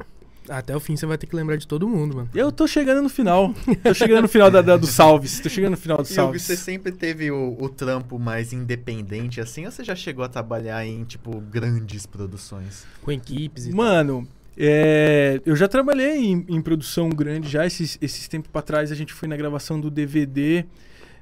[0.48, 2.28] Até o fim você vai ter que lembrar de todo mundo, mano.
[2.34, 3.54] Eu tô chegando no final.
[3.84, 5.38] Tô chegando no final da, da- do salves.
[5.38, 6.42] Tô chegando no final do E salves.
[6.42, 10.84] você sempre teve o, o trampo mais independente assim, ou você já chegou a trabalhar
[10.84, 12.84] em, tipo, grandes produções?
[13.02, 14.26] Com equipes e Mano,
[14.62, 17.64] é, eu já trabalhei em, em produção grande já.
[17.64, 20.66] Esses, esses tempos pra trás a gente foi na gravação do DVD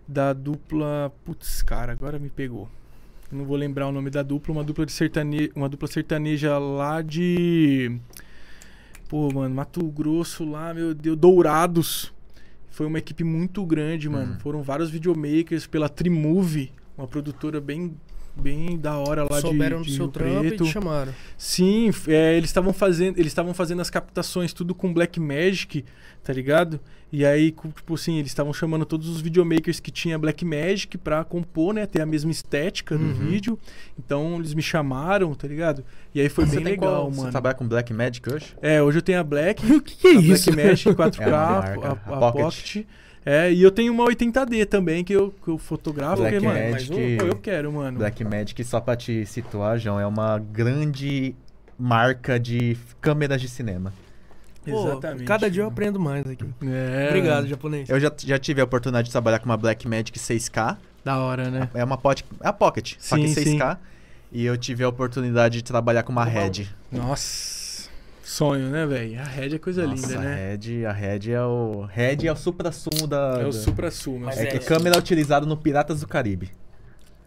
[0.08, 1.12] da dupla.
[1.24, 2.68] Putz, cara, agora me pegou.
[3.30, 5.52] Eu não vou lembrar o nome da dupla, uma dupla de sertane...
[5.54, 8.00] uma dupla sertaneja lá de.
[9.08, 12.12] Pô, mano, Mato Grosso lá, meu Deus, Dourados.
[12.70, 14.32] Foi uma equipe muito grande, mano.
[14.32, 14.40] Uhum.
[14.40, 17.94] Foram vários videomakers pela Trimove, uma produtora bem,
[18.40, 20.64] bem da hora lá de, Souberam de do seu trampo Preto.
[20.64, 21.12] e te chamaram.
[21.36, 25.84] Sim, é, eles estavam fazendo, eles estavam fazendo as captações tudo com Black Magic,
[26.22, 26.80] tá ligado?
[27.10, 31.24] E aí, tipo assim, eles estavam chamando todos os videomakers que tinha Black Magic pra
[31.24, 33.14] compor, né, ter a mesma estética no Uhum.
[33.14, 33.58] vídeo.
[33.98, 35.82] Então eles me chamaram, tá ligado?
[36.14, 37.30] E aí foi Você bem legal, qual- Você mano.
[37.32, 38.54] trabalha com Black Magic hoje?
[38.60, 40.52] É, hoje eu tenho a Black, O que, que é a isso?
[40.52, 42.42] Black Magic 4K, É a- a a Pocket.
[42.42, 42.86] Pocket.
[43.24, 46.70] É, e eu tenho uma 80D também que eu, que eu fotografo, Black porque, mano,
[46.70, 47.98] Magic- mas, eu quero, mano.
[47.98, 51.34] Black Magic, só pra te situar, João, é uma grande
[51.78, 53.92] marca de câmeras de cinema.
[54.64, 55.24] Pô, Exatamente.
[55.24, 56.44] Cada dia eu aprendo mais aqui.
[56.62, 57.88] É, Obrigado, japonês.
[57.88, 60.76] Eu já, já tive a oportunidade de trabalhar com uma Black Magic 6K.
[61.04, 61.70] Da hora, né?
[61.74, 63.78] É uma pot, é a Pocket, só que Sim, 6K.
[64.30, 66.66] E eu tive a oportunidade de trabalhar com uma Red.
[66.92, 67.57] Nossa,
[68.28, 69.20] sonho, né, velho?
[69.20, 70.58] A Red é coisa Nossa, linda, a né?
[70.60, 74.26] Red, a Red é o Red é o supra-sumo da É o supra-sumo.
[74.26, 76.50] Mas É, É, que é- câmera utilizada no Piratas do Caribe.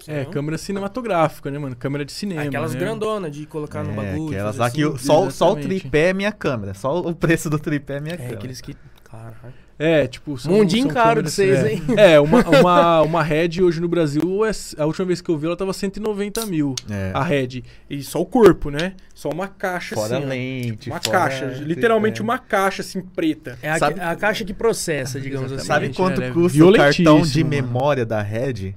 [0.08, 1.76] é, câmera cinematográfica, né, mano?
[1.76, 2.42] Câmera de cinema.
[2.44, 2.80] Aquelas né?
[2.80, 4.30] grandonas de colocar no É, bagulho.
[4.34, 4.76] aquelas lá assim.
[4.78, 6.74] que o- só, só o tripé é minha câmera.
[6.74, 8.36] Só o preço do tripé é minha É, câmera.
[8.38, 8.76] aqueles que.
[9.04, 9.54] Caralho.
[9.84, 10.38] É, tipo...
[10.38, 11.74] São, Mundinho são caro de vocês, é.
[11.74, 11.82] hein?
[11.98, 15.48] É, uma, uma, uma Red hoje no Brasil, é- a última vez que eu vi
[15.48, 16.76] ela tava 190 mil.
[16.90, 17.12] É.
[17.14, 17.64] A Red.
[17.90, 18.94] E só o corpo, né?
[19.14, 22.24] Só uma caixa Fora assim, lente, Uma fora caixa, literalmente tripé.
[22.32, 23.58] uma caixa assim preta.
[23.62, 25.66] É a, Sabe- a caixa que processa, digamos assim.
[25.66, 28.76] Sabe Exatamente, quanto ela é custa o cartão de memória da Red?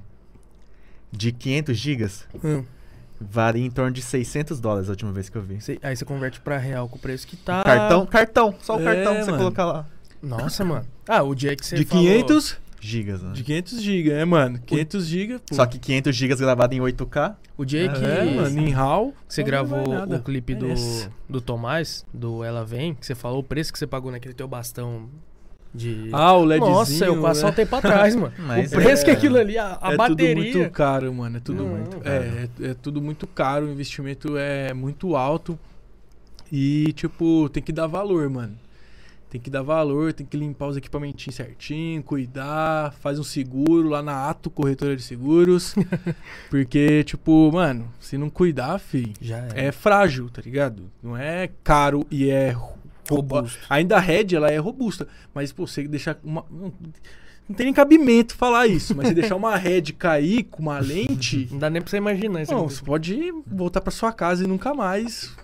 [1.11, 2.27] De 500 gigas?
[2.43, 2.63] Hum.
[3.19, 5.61] Varia em torno de 600 dólares a última vez que eu vi.
[5.61, 7.63] Cê- aí você converte pra real com o preço que tá.
[7.63, 9.43] Cartão, cartão, só o É, cartão pra você mano.
[9.43, 9.85] colocar lá.
[10.25, 10.85] Nossa, mano.
[11.07, 13.31] Ah, o dia que você De falou- 500, Gigas, né?
[13.33, 14.59] de 500 GB, é, mano.
[14.65, 15.55] 500 GB, pô.
[15.55, 17.35] Só que 500 gigas gravado em 8K.
[17.57, 19.13] O dia que É, mano, em RAW.
[19.27, 21.09] você gravou o clipe do, Merece.
[21.27, 24.47] do Tomás, do Ela Vem, que você falou o preço que você pagou naquele teu
[24.47, 25.09] bastão
[25.73, 26.09] de.
[26.11, 26.73] Ah, o LEDzinho.
[26.75, 27.47] Nossa, eu quase né?
[27.47, 28.33] saltei pra trás, mano.
[28.39, 30.35] Mas o preço é- que aquilo ali, a, a é bateria.
[30.35, 31.37] tudo muito caro, mano.
[31.37, 31.97] É tudo Não, muito.
[32.07, 33.65] É, é, é tudo muito caro.
[33.67, 35.57] O investimento é muito alto.
[36.51, 38.55] E, tipo, tem que dar valor, mano.
[39.35, 44.01] Tem que dar valor, tem que limpar os equipamentinhos certinho, cuidar, faz um seguro lá
[44.01, 45.75] na Ato Corretora de Seguros.
[46.49, 49.11] porque, tipo, mano, se não cuidar, fi,
[49.53, 49.67] é.
[49.67, 50.83] é frágil, tá ligado?
[51.03, 52.77] Não é caro e é ro-
[53.09, 53.59] Robusto.
[53.69, 55.05] Ainda a Red, ela é robusta.
[55.33, 56.45] Mas, pô, você deixar uma.
[56.49, 56.71] Não,
[57.57, 61.49] tem nem cabimento falar isso, mas você deixar uma Red cair com uma lente.
[61.51, 62.53] Não dá nem pra você imaginar isso.
[62.53, 65.35] Não, você pode voltar pra sua casa e nunca mais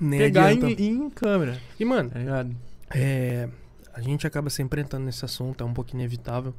[0.00, 2.56] Nem pegar em, em câmera, E, mano, tá ligado?
[2.90, 3.48] É,
[3.92, 6.54] a gente acaba sempre entrando nesse assunto, é um pouco inevitável.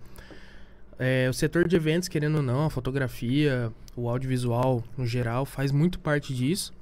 [1.00, 5.72] É, o setor de eventos, querendo ou não, a fotografia, o audiovisual no geral, faz
[5.72, 6.74] muito parte disso.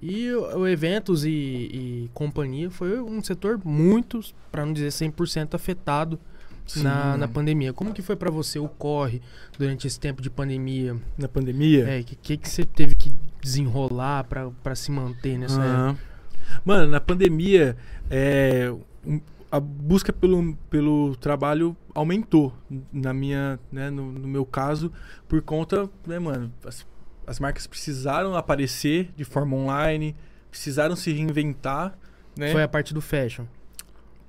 [0.00, 4.20] E o, o eventos e, e companhia foi um setor muito,
[4.50, 6.18] pra não dizer 100% afetado
[6.64, 7.72] Sim, na, na pandemia.
[7.72, 9.20] Como que foi pra você o corre
[9.58, 10.96] durante esse tempo de pandemia?
[11.16, 11.88] Na pandemia.
[11.88, 13.12] É, que que, que você teve que
[13.42, 15.76] desenrolar pra, pra se manter nessa época?
[15.76, 15.98] Aham.
[16.64, 17.76] Mano, na pandemia,
[18.10, 18.72] é,
[19.50, 22.52] a busca pelo, pelo trabalho aumentou
[22.92, 24.92] na minha, né, no, no meu caso,
[25.26, 26.86] por conta, né, mano, as,
[27.26, 30.14] as marcas precisaram aparecer de forma online,
[30.50, 31.96] precisaram se reinventar,
[32.36, 32.52] né?
[32.52, 33.44] Foi a parte do fashion.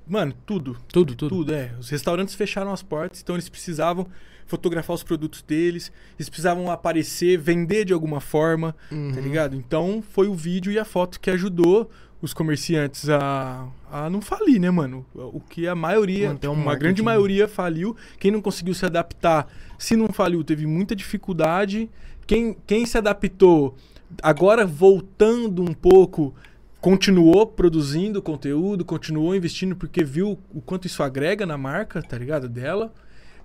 [0.06, 1.28] Mano, tudo, Tudo, tudo.
[1.36, 1.72] tudo, é.
[1.78, 4.06] Os restaurantes fecharam as portas, então eles precisavam
[4.46, 9.12] fotografar os produtos deles, eles precisavam aparecer, vender de alguma forma, Uhum.
[9.12, 9.54] tá ligado?
[9.54, 11.88] Então foi o vídeo e a foto que ajudou
[12.22, 15.06] os comerciantes a, a não falir, né, mano?
[15.14, 17.96] O que a maioria, Manter um tipo, uma grande maioria faliu.
[18.18, 19.48] Quem não conseguiu se adaptar,
[19.78, 21.88] se não faliu, teve muita dificuldade.
[22.26, 23.74] Quem, quem se adaptou,
[24.22, 26.34] agora voltando um pouco,
[26.80, 32.48] continuou produzindo conteúdo, continuou investindo porque viu o quanto isso agrega na marca, tá ligado?
[32.48, 32.92] Dela.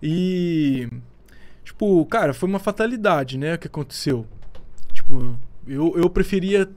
[0.04, 0.90] E.
[1.64, 3.56] Tipo, cara, foi uma fatalidade, né?
[3.56, 4.28] O que aconteceu.
[4.94, 5.36] Tipo,
[5.66, 6.70] eu, eu preferia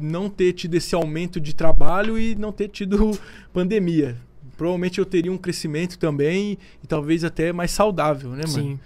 [0.00, 3.18] não ter tido esse aumento de trabalho e não ter tido
[3.52, 4.16] pandemia.
[4.56, 8.48] Provavelmente eu teria um crescimento também e talvez até mais saudável, né, mano?
[8.48, 8.80] Sim.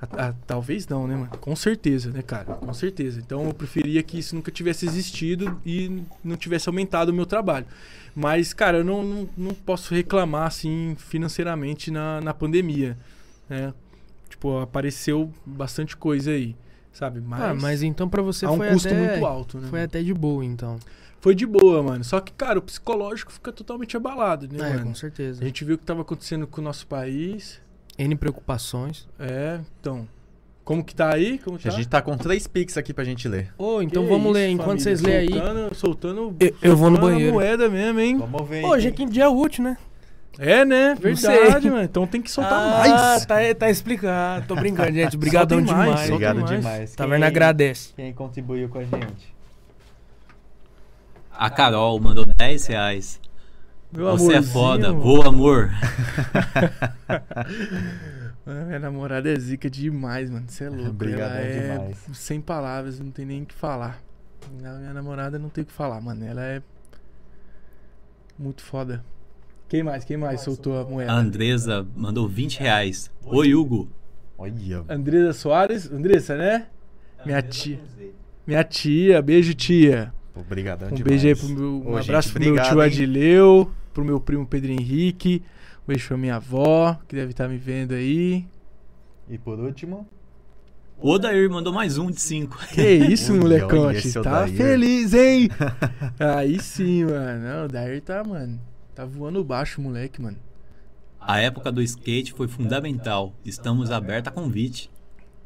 [0.00, 1.30] A- a- talvez não, né, mano?
[1.40, 2.54] Com certeza, né, cara?
[2.54, 3.20] Com certeza.
[3.20, 7.66] Então eu preferia que isso nunca tivesse existido e não tivesse aumentado o meu trabalho.
[8.14, 12.96] Mas, cara, eu não, não, não posso reclamar, assim, financeiramente na, na pandemia,
[13.48, 13.72] né?
[14.28, 16.56] Tipo, apareceu bastante coisa aí,
[16.92, 17.20] sabe?
[17.20, 19.68] Mas, Ah, mas então pra você a um foi custo até, muito alto, né?
[19.68, 20.78] Foi até de boa, então.
[21.20, 22.02] Foi de boa, mano.
[22.02, 24.86] Só que, cara, o psicológico fica totalmente abalado, né, É, mano?
[24.86, 25.42] com certeza.
[25.42, 27.60] A gente viu o que tava acontecendo com o nosso país.
[27.98, 29.06] N preocupações.
[29.18, 30.08] É, então...
[30.62, 31.38] Como que tá aí?
[31.38, 31.70] Como A tá?
[31.70, 33.52] gente tá com três pics aqui pra gente ler.
[33.58, 34.48] Ô, então Que vamos isso, ler.
[34.50, 35.28] Enquanto família, vocês lêem aí.
[35.32, 37.32] Soltando, soltando Eu, eu vou no soltando a banheiro.
[37.34, 38.18] moeda mesmo, hein?
[38.18, 38.64] Vamos ver.
[38.64, 39.76] Hoje é que dia útil, né?
[40.38, 40.94] É, né?
[40.94, 41.82] Verdade, mano.
[41.82, 43.26] Então tem que soltar ah, mais.
[43.26, 44.46] tá, tá explicado.
[44.46, 45.16] Tô brincando, gente.
[45.16, 45.88] Obrigadão demais.
[45.90, 46.50] soltem Obrigado mais.
[46.50, 46.94] demais.
[46.94, 47.92] Taverna agradece.
[47.94, 49.34] Quem contribuiu com a gente?
[51.30, 53.20] A Carol mandou 10 reais.
[53.92, 54.52] Meu Você é amorzinho.
[54.52, 54.92] foda.
[54.92, 55.70] Voa, amor.
[58.46, 60.46] Minha namorada é zica demais, mano.
[60.48, 60.90] Você é louco.
[60.90, 61.98] Obrigadão Ela é demais.
[62.14, 64.00] sem palavras, não tem nem o que falar.
[64.52, 66.24] Minha namorada não tem o que falar, mano.
[66.24, 66.62] Ela é
[68.38, 69.04] muito foda.
[69.70, 70.04] Quem mais?
[70.04, 71.12] Quem mais soltou a moeda?
[71.12, 73.08] A Andresa mandou 20 reais.
[73.24, 73.88] Oi, Hugo.
[74.36, 74.84] Olha.
[74.88, 75.88] Andresa Soares?
[75.92, 76.66] Andressa, né?
[77.24, 77.78] Minha tia.
[78.44, 80.12] Minha tia, beijo, tia.
[80.34, 81.22] Obrigadão Um demais.
[81.22, 81.68] beijo aí pro meu.
[81.86, 82.86] Um Ô, gente, abraço pro meu obrigado, tio hein?
[82.86, 85.40] Adileu, pro meu primo Pedro Henrique.
[85.84, 88.44] Um beijo pra minha avó, que deve estar me vendo aí.
[89.28, 90.04] E por último,
[90.98, 92.58] O Odair mandou mais um de 5.
[92.74, 94.12] Que isso, molecote.
[94.14, 94.56] Tá Odair.
[94.56, 95.48] feliz, hein?
[96.18, 97.66] aí sim, mano.
[97.66, 98.60] O Dair tá, mano.
[99.00, 100.36] Tá voando baixo, moleque, mano.
[101.18, 103.32] A época do skate foi fundamental.
[103.42, 104.90] Estamos abertos a convite.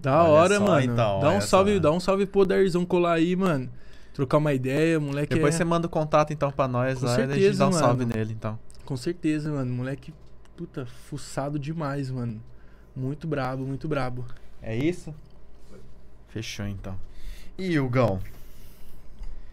[0.01, 0.93] Da Olha hora, só, mano.
[0.93, 1.79] então, dá um salve, só.
[1.79, 3.71] dá um salve pro Dairzão colar aí, mano.
[4.13, 5.33] Trocar uma ideia, moleque.
[5.33, 5.59] depois é...
[5.59, 7.71] você manda o contato então pra nós Com lá e a gente certeza, dá um
[7.71, 7.85] mano.
[7.87, 8.59] salve nele então.
[8.85, 9.73] Com certeza, mano.
[9.73, 10.13] Moleque,
[10.57, 12.43] puta, fuçado demais, mano.
[12.97, 14.25] Muito brabo, muito brabo.
[14.61, 15.15] É isso?
[16.27, 16.99] Fechou então.
[17.57, 18.44] E Hugão, E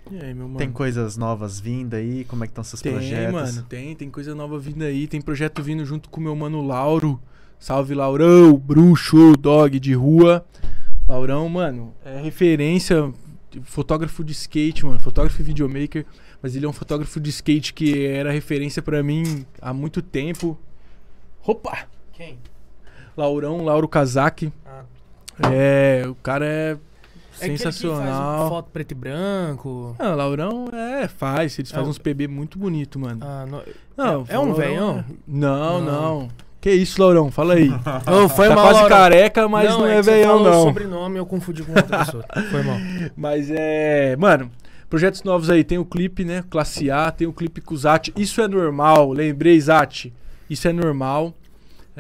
[0.09, 0.57] aí, meu mano?
[0.57, 2.25] tem coisas novas vindo aí?
[2.25, 3.33] Como é que estão seus Tem, projetos?
[3.33, 5.07] mano, tem, tem coisa nova vindo aí.
[5.07, 7.19] Tem projeto vindo junto com o meu mano Lauro.
[7.59, 10.45] Salve, Laurão, bruxo, dog de rua.
[11.07, 13.13] Laurão, mano, é referência,
[13.63, 16.05] fotógrafo de skate, mano, fotógrafo e videomaker.
[16.41, 20.57] Mas ele é um fotógrafo de skate que era referência pra mim há muito tempo.
[21.45, 21.85] Opa!
[22.13, 22.39] Quem?
[23.15, 24.51] Laurão, Lauro Kazaki.
[24.65, 24.83] Ah.
[25.51, 26.77] É, o cara é
[27.39, 28.37] É sensacional.
[28.39, 29.95] faz foto preto e branco.
[29.99, 31.57] Ah, Laurão é, faz.
[31.57, 33.19] Eles É fazem o- uns PB muito bonito, mano.
[33.21, 33.61] Ah, não.
[33.97, 34.99] Não, é um Laurão velhão?
[34.99, 35.91] é- Não, Não.
[36.21, 36.27] não,
[36.59, 37.31] Que isso, Laurão?
[37.31, 37.69] Fala aí.
[38.05, 38.97] Ô, foi tá mal, quase Laurão.
[38.97, 40.63] careca, mas não, é que você velhão, falou o não.
[40.63, 42.23] sobrenome eu confundi com outra pessoa.
[42.51, 42.77] Foi mal.
[43.17, 44.15] Mas é.
[44.15, 44.51] Mano,
[44.87, 45.63] projetos novos aí.
[45.63, 46.43] Tem o clipe, né?
[46.51, 48.09] Classe A, tem o clipe com o Zat.
[48.15, 49.11] Isso é normal.
[49.11, 50.13] Lembrei, Zat.
[50.47, 51.33] Isso é normal.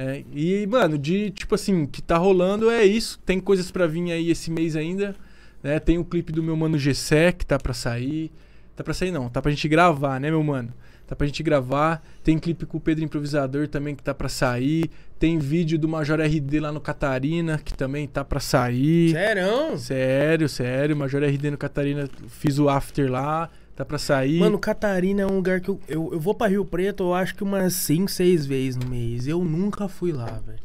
[0.01, 3.19] É, e, mano, de tipo assim, que tá rolando é isso.
[3.23, 5.15] Tem coisas pra vir aí esse mês ainda.
[5.61, 5.79] Né?
[5.79, 8.31] Tem o clipe do meu mano Gessé que tá pra sair.
[8.75, 10.73] Tá pra sair não, tá pra gente gravar, né, meu mano?
[11.05, 12.01] Tá pra gente gravar.
[12.23, 14.89] Tem clipe com o Pedro Improvisador também que tá pra sair.
[15.19, 19.11] Tem vídeo do Major RD lá no Catarina que também tá pra sair.
[19.11, 19.77] Sério?
[19.77, 20.95] Sério, sério.
[20.95, 23.49] Major RD no Catarina, fiz o after lá,
[23.81, 24.39] tá pra sair.
[24.39, 27.35] Mano, Catarina é um lugar que eu, eu, eu vou pra Rio Preto, eu acho
[27.35, 29.27] que umas 5, 6 vezes no mês.
[29.27, 30.59] Eu nunca fui lá, velho.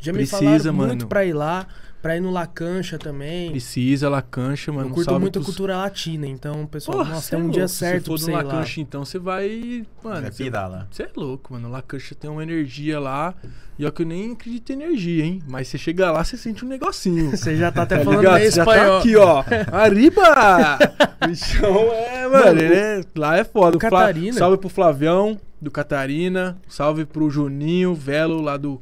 [0.00, 0.88] Já me Precisa, falaram mano.
[0.88, 1.66] muito pra ir lá,
[2.02, 3.50] pra ir no La Cancha também.
[3.50, 4.86] Precisa, Lacancha, mano.
[4.88, 7.62] eu um curto muito pros- cultura latina, então, pessoal, Porra, nossa, tem um é dia
[7.62, 7.74] louco.
[7.74, 8.52] certo Se pra for você no ir lá.
[8.52, 9.86] Lacancha, então, você vai.
[10.02, 10.86] Mano, Vai você pirar lá.
[10.90, 11.68] Você é louco, mano.
[11.70, 13.34] Lacancha tem uma energia lá.
[13.78, 15.40] E ó que eu nem acredito em energia, hein?
[15.46, 17.30] Mas você chega lá, você sente um negocinho.
[17.30, 18.34] Você já tá até Tá falando ligado?
[18.38, 18.90] meio Você já espanhol.
[18.94, 19.44] tá aqui, ó.
[19.72, 20.78] Arriba!
[21.20, 22.60] O bichão é, mano.
[22.60, 23.76] ele é- lá é foda.
[23.76, 24.32] O Fla- Catarina.
[24.38, 26.56] Salve pro Flavião, do Catarina.
[26.68, 28.80] Salve pro Juninho, Velo, lá do.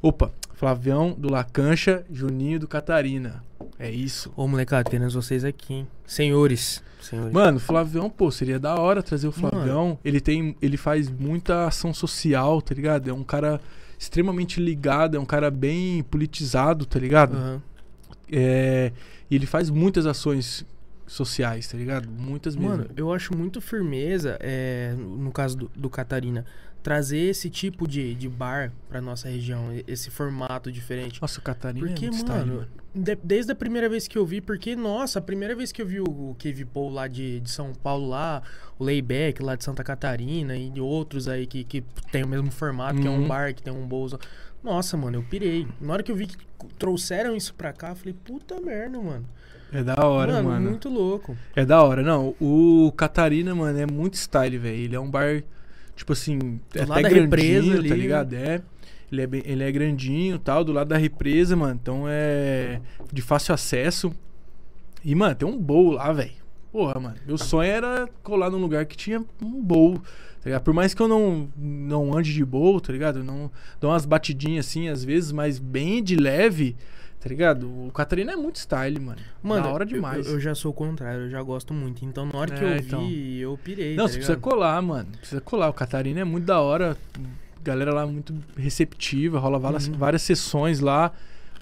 [0.00, 2.04] Opa, Flavião, do Lacancha.
[2.10, 3.44] Juninho, do Catarina.
[3.78, 4.32] É isso.
[4.34, 5.88] Ô, molecada, queremos vocês aqui, hein?
[6.06, 6.82] Senhores.
[7.00, 7.32] Senhores.
[7.32, 9.98] Mano, o Flavião, pô, seria da hora trazer o Flavião.
[10.02, 10.56] Ele tem.
[10.60, 13.08] Ele faz muita ação social, tá ligado?
[13.08, 13.60] É um cara
[13.98, 17.36] extremamente ligado, é um cara bem politizado, tá ligado?
[17.36, 17.62] Aham.
[18.32, 18.92] É,
[19.30, 20.64] e ele faz muitas ações
[21.06, 22.08] sociais, tá ligado?
[22.08, 22.70] Muitas mesmo.
[22.70, 26.44] Mano, eu acho muito firmeza, é, no caso do, do Catarina,
[26.86, 31.20] trazer esse tipo de, de bar pra nossa região, esse formato diferente.
[31.20, 32.64] Nossa, o Catarina Porque, é muito mano,
[32.94, 35.86] de- desde a primeira vez que eu vi, porque, nossa, a primeira vez que eu
[35.86, 38.40] vi o, o Cave Paul lá de, de São Paulo, lá,
[38.78, 41.82] o Layback lá de Santa Catarina e de outros aí que, que
[42.12, 43.26] tem o mesmo formato, que é um Uhum.
[43.26, 44.16] bar, que tem um bolso.
[44.62, 45.66] Nossa, mano, eu pirei.
[45.80, 46.36] Na hora que eu vi que
[46.78, 49.26] trouxeram isso pra cá, eu falei, puta merda, mano.
[49.72, 50.70] É da hora, mano, mano.
[50.70, 51.36] muito louco.
[51.56, 52.00] É da hora.
[52.00, 54.76] Não, o Catarina, mano, é muito style, velho.
[54.76, 55.42] Ele é um bar,
[55.96, 57.88] tipo assim, é lado até da represa grandinho, ali.
[57.88, 58.32] tá ligado?
[58.34, 58.62] É.
[59.10, 61.78] Ele é, bem- ele é grandinho e tal, do lado da represa, mano.
[61.80, 62.80] Então é
[63.12, 64.12] de fácil acesso.
[65.04, 66.32] E, mano, tem um bowl lá, velho.
[66.72, 67.16] Porra, mano.
[67.26, 69.94] Meu sonho era colar num lugar que tinha um bowl.
[69.98, 70.62] Tá ligado?
[70.62, 73.20] Por mais que eu não, não ande de bowl, tá ligado?
[73.20, 73.50] Eu não
[73.80, 76.76] dou umas batidinhas assim, às vezes, mas bem de leve,
[77.20, 77.66] tá ligado?
[77.86, 79.18] O Catarina é muito style, mano.
[79.42, 80.26] Mano, da hora eu- demais.
[80.26, 82.04] Eu, eu já sou o contrário, eu já gosto muito.
[82.04, 83.10] Então, na hora que É, eu vi, então.
[83.52, 83.96] eu pirei.
[83.96, 84.50] Não, tá você precisa ligado?
[84.50, 85.08] colar, mano.
[85.18, 85.68] Precisa colar.
[85.68, 86.96] O Catarina é muito da hora.
[87.62, 89.38] Galera lá muito receptiva.
[89.38, 89.94] Rola várias, Uhum.
[89.94, 91.10] várias sessões lá.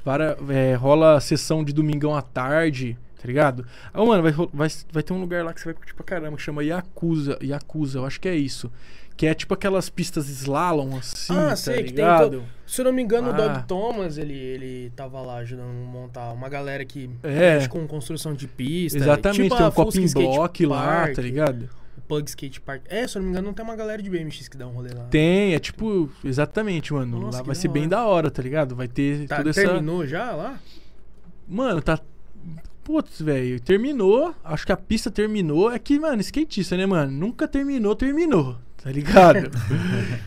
[0.04, 3.66] Várias, é, rola sessão de domingão à tarde, tá ligado?
[3.92, 6.36] Ah, mano, vai, vai, vai ter um lugar lá que você vai curtir pra caramba,
[6.36, 7.38] que chama Yakuza.
[7.42, 8.70] Yakuza, eu acho que é isso.
[9.16, 12.44] Que é tipo aquelas pistas slalom, assim, Ah, tá sei, que tem ligado?
[12.74, 13.36] Se eu não me engano, o Ah.
[13.36, 17.54] Doug Thomas, ele, ele tava lá ajudando a montar uma galera que É.
[17.54, 18.98] mexe com construção de pista.
[18.98, 21.68] Exatamente, tipo tem a um coping block lá, tá ligado?
[21.96, 22.82] O Pug Skate Park.
[22.88, 24.90] É, se eu não me engano, tem uma galera de BMX que dá um rolê
[24.92, 25.04] lá.
[25.04, 27.20] Tem, é tipo, exatamente, mano.
[27.20, 28.74] Nossa, lá vai ser bem da hora, tá ligado?
[28.74, 29.60] Vai ter Tá, toda essa.
[29.62, 30.58] terminou já lá?
[31.48, 31.98] Mano, tá.
[32.82, 34.34] Putz, velho, terminou.
[34.44, 35.70] Acho que a pista terminou.
[35.70, 37.10] É que, mano, skatista, né, mano?
[37.10, 38.56] Nunca terminou, terminou.
[38.84, 39.50] Tá ligado?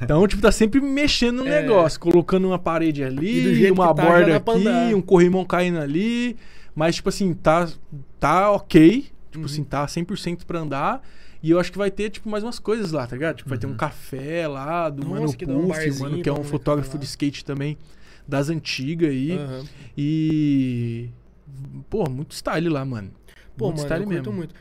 [0.01, 1.61] então, tipo, tá sempre mexendo no É.
[1.61, 1.99] negócio.
[1.99, 6.35] Colocando uma parede ali, uma tá, borda aqui, um corrimão caindo ali.
[6.75, 7.69] Mas, tipo assim, tá,
[8.19, 9.05] tá ok.
[9.31, 9.45] Tipo Uhum.
[9.45, 11.01] assim, tá 100% pra andar.
[11.43, 13.35] E eu acho que vai ter, tipo, mais umas coisas lá, tá ligado?
[13.37, 15.09] Tipo, vai ter um café lá do Uhum.
[15.09, 17.77] Nossa, Mano que um Puff, barzinho mano, que é um fotógrafo de skate também,
[18.27, 19.33] das antigas aí.
[19.33, 19.63] Aham.
[19.95, 21.09] E.
[21.91, 23.11] Pô, muito style lá, mano.
[23.55, 24.33] Pô, muito mano, style eu mesmo.
[24.33, 24.55] muito.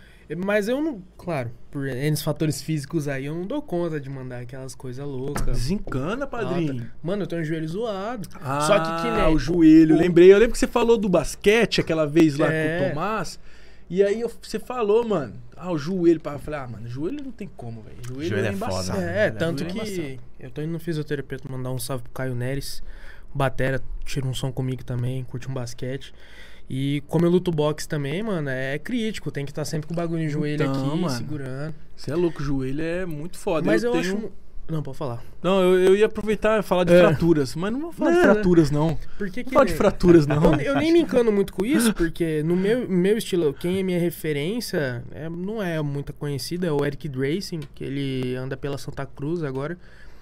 [0.44, 4.38] Mas eu não, claro, por N fatores físicos aí, eu não dou conta de mandar
[4.40, 5.44] aquelas coisas loucas.
[5.58, 6.72] Desencana, padrinho.
[6.72, 6.92] Alta.
[7.02, 8.26] Mano, eu tenho um joelho zoado.
[8.40, 9.94] Ah, Só que que nem o joelho.
[9.94, 12.78] o- Lembrei, eu lembro que você falou do basquete aquela vez lá É.
[12.78, 13.38] com o Tomás.
[13.90, 16.18] E aí eu- você falou, mano, ah, o joelho.
[16.24, 17.96] Eu falei, ah, mano, joelho não tem como, velho.
[18.08, 18.98] Joelho, Joelho é é embaçado.
[18.98, 19.10] foda.
[19.10, 19.36] É, né?
[19.38, 20.20] tanto Joelho é que embaçado.
[20.40, 22.82] eu tô indo no fisioterapeuta mandar um salve pro Caio Neres.
[23.34, 26.14] Batera, tira um som comigo também, curte um basquete.
[26.68, 29.30] E como eu luto boxe também, mano, é crítico.
[29.30, 31.10] Tem que estar sempre com o bagulho no joelho Então, aqui, mano.
[31.16, 31.74] segurando.
[31.94, 33.64] Você é louco, o joelho é muito foda.
[33.66, 34.16] Mas eu, tenho...
[34.16, 34.32] acho.
[34.68, 35.22] Não, pode falar.
[35.40, 36.98] Não, eu, eu ia aproveitar e falar de É.
[36.98, 37.54] fraturas.
[37.54, 38.98] Mas não vou falar de Não, fraturas, não.
[39.16, 39.54] Porque Não que.
[39.54, 40.54] falar de fraturas, não.
[40.54, 43.82] Eu, eu nem me encano muito com isso, porque no meu, meu estilo, quem é
[43.84, 48.76] minha referência é, não é muito conhecido, é o Eric Dracing, que ele anda pela
[48.76, 49.78] Santa Cruz agora.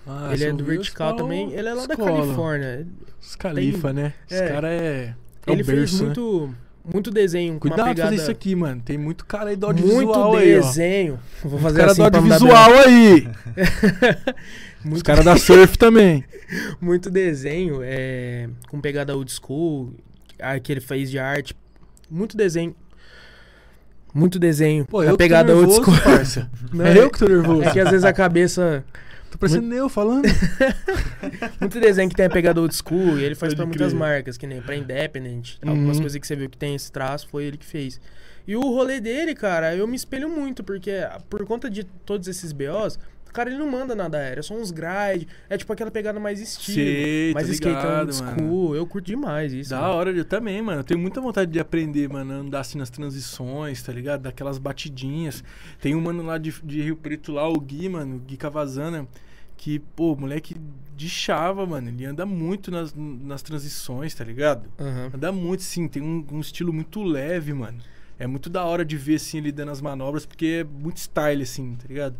[0.06, 1.50] Ah, ele é do vertical também.
[1.54, 2.20] Ele é lá da escola.
[2.20, 2.86] Califórnia.
[3.18, 4.12] Os califa, né?
[4.30, 4.48] Esse é.
[4.48, 5.14] cara é.
[5.50, 6.04] É ele o fez berço, né?
[6.06, 6.54] muito,
[6.84, 8.10] muito desenho com Cuidado pegada...
[8.10, 8.80] fazer isso aqui, mano.
[8.84, 10.60] Tem muito cara aí do Muito audiovisual aí, ó.
[10.60, 11.18] desenho.
[11.42, 13.20] Vou Os fazer caras assim do audiovisual aí.
[13.20, 13.38] branco.
[14.84, 16.24] Os muito, caras da surf também.
[16.80, 19.94] muito desenho, é, com pegada old school,
[20.38, 21.56] a que ele fez de arte.
[22.10, 22.74] Muito desenho.
[24.12, 24.84] Muito desenho.
[24.84, 26.04] Pô, a eu tô pegada old nervoso, school.
[26.04, 26.50] parça.
[26.72, 27.62] Não, é eu que tô nervoso.
[27.64, 28.84] É que às vezes a cabeça.
[29.34, 30.26] Tô parecendo eu falando.
[31.60, 34.46] Muito desenho que tem a pegada old school e ele faz pra muitas marcas, que
[34.46, 35.56] nem pra Independent.
[35.66, 36.02] Algumas Uhum.
[36.04, 38.00] coisas que você viu que tem esse traço foi ele que fez.
[38.46, 40.92] E o rolê dele, cara, eu me espelho muito, porque
[41.28, 42.96] por conta de todos esses BOs,
[43.34, 45.26] cara ele não manda nada aéreo, é só uns gride.
[45.50, 46.76] É tipo aquela pegada mais estilo.
[46.76, 48.38] Sei, tô mais skate ligado, old mano.
[48.38, 48.76] school.
[48.76, 49.70] Eu curto demais isso.
[49.70, 49.92] Da mano.
[49.92, 50.80] hora, eu também, mano.
[50.80, 54.22] Eu tenho muita vontade de aprender, mano, andar assim nas transições, tá ligado?
[54.22, 55.42] Daquelas batidinhas.
[55.80, 59.06] Tem um mano lá de, de Rio Preto lá, o Gui, mano, o Gui Cavazana,
[59.56, 60.56] Que, pô, moleque
[60.96, 61.88] de chava, mano.
[61.88, 64.68] Ele anda muito nas, nas transições, tá ligado?
[64.78, 65.10] Aham.
[65.14, 65.88] Anda muito, sim.
[65.88, 67.78] Tem um, um estilo muito leve, mano.
[68.18, 71.42] É muito da hora de ver, assim, ele dando as manobras, porque é muito style,
[71.42, 72.16] assim, tá ligado?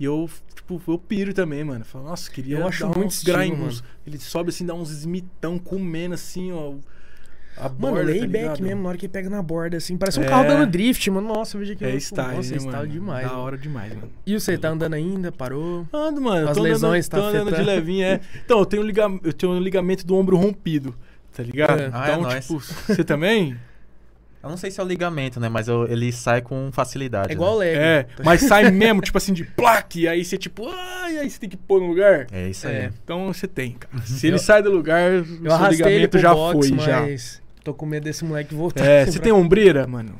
[0.00, 1.84] E eu, tipo, eu piro também, mano.
[1.84, 3.66] Falo, nossa, queria Eu acho dar muito uns estilo, grind, mano.
[3.66, 6.74] uns- Ele sobe, assim, dá uns smitão comendo, assim, ó.
[7.56, 8.62] A Mano, borda, tá layback ligado?
[8.62, 9.96] mesmo, na hora que pega na borda, assim.
[9.96, 10.26] Parece um É.
[10.28, 11.26] carro dando drift, mano.
[11.26, 12.86] Nossa, veja que É style, Nossa, né, style mano?
[12.92, 13.26] demais.
[13.26, 14.12] Da hora demais, mano.
[14.24, 15.32] E você, tá andando ainda?
[15.32, 15.84] Parou?
[15.92, 16.48] Ando, mano.
[16.48, 17.66] As tô andando- lesões tá tô andando de afetando.
[17.66, 18.20] levinho, é.
[18.44, 19.02] Então, eu tenho, um liga...
[19.24, 20.94] eu tenho um ligamento do ombro rompido,
[21.34, 21.80] tá ligado?
[21.80, 21.90] É.
[21.92, 22.46] Ah, é Então, nóis.
[22.46, 23.56] tipo, você também?
[24.42, 25.48] Eu não sei se é o ligamento, né?
[25.48, 27.30] Mas eu- ele sai com facilidade.
[27.30, 27.66] É igual o né?
[27.66, 27.80] Lego.
[27.80, 31.40] É, mas sai mesmo, tipo assim, de plaque, e aí você, tipo, ai, aí você
[31.40, 32.26] tem que pôr no lugar.
[32.30, 32.74] É isso aí.
[32.76, 32.90] É.
[33.02, 34.00] Então você tem, cara.
[34.06, 37.00] Se ele sai do lugar, o Eu seu ligamento pro já box, foi, já.
[37.02, 38.84] mas tô com medo desse moleque voltar.
[38.84, 40.14] É, você pra- tem ombreira, mano?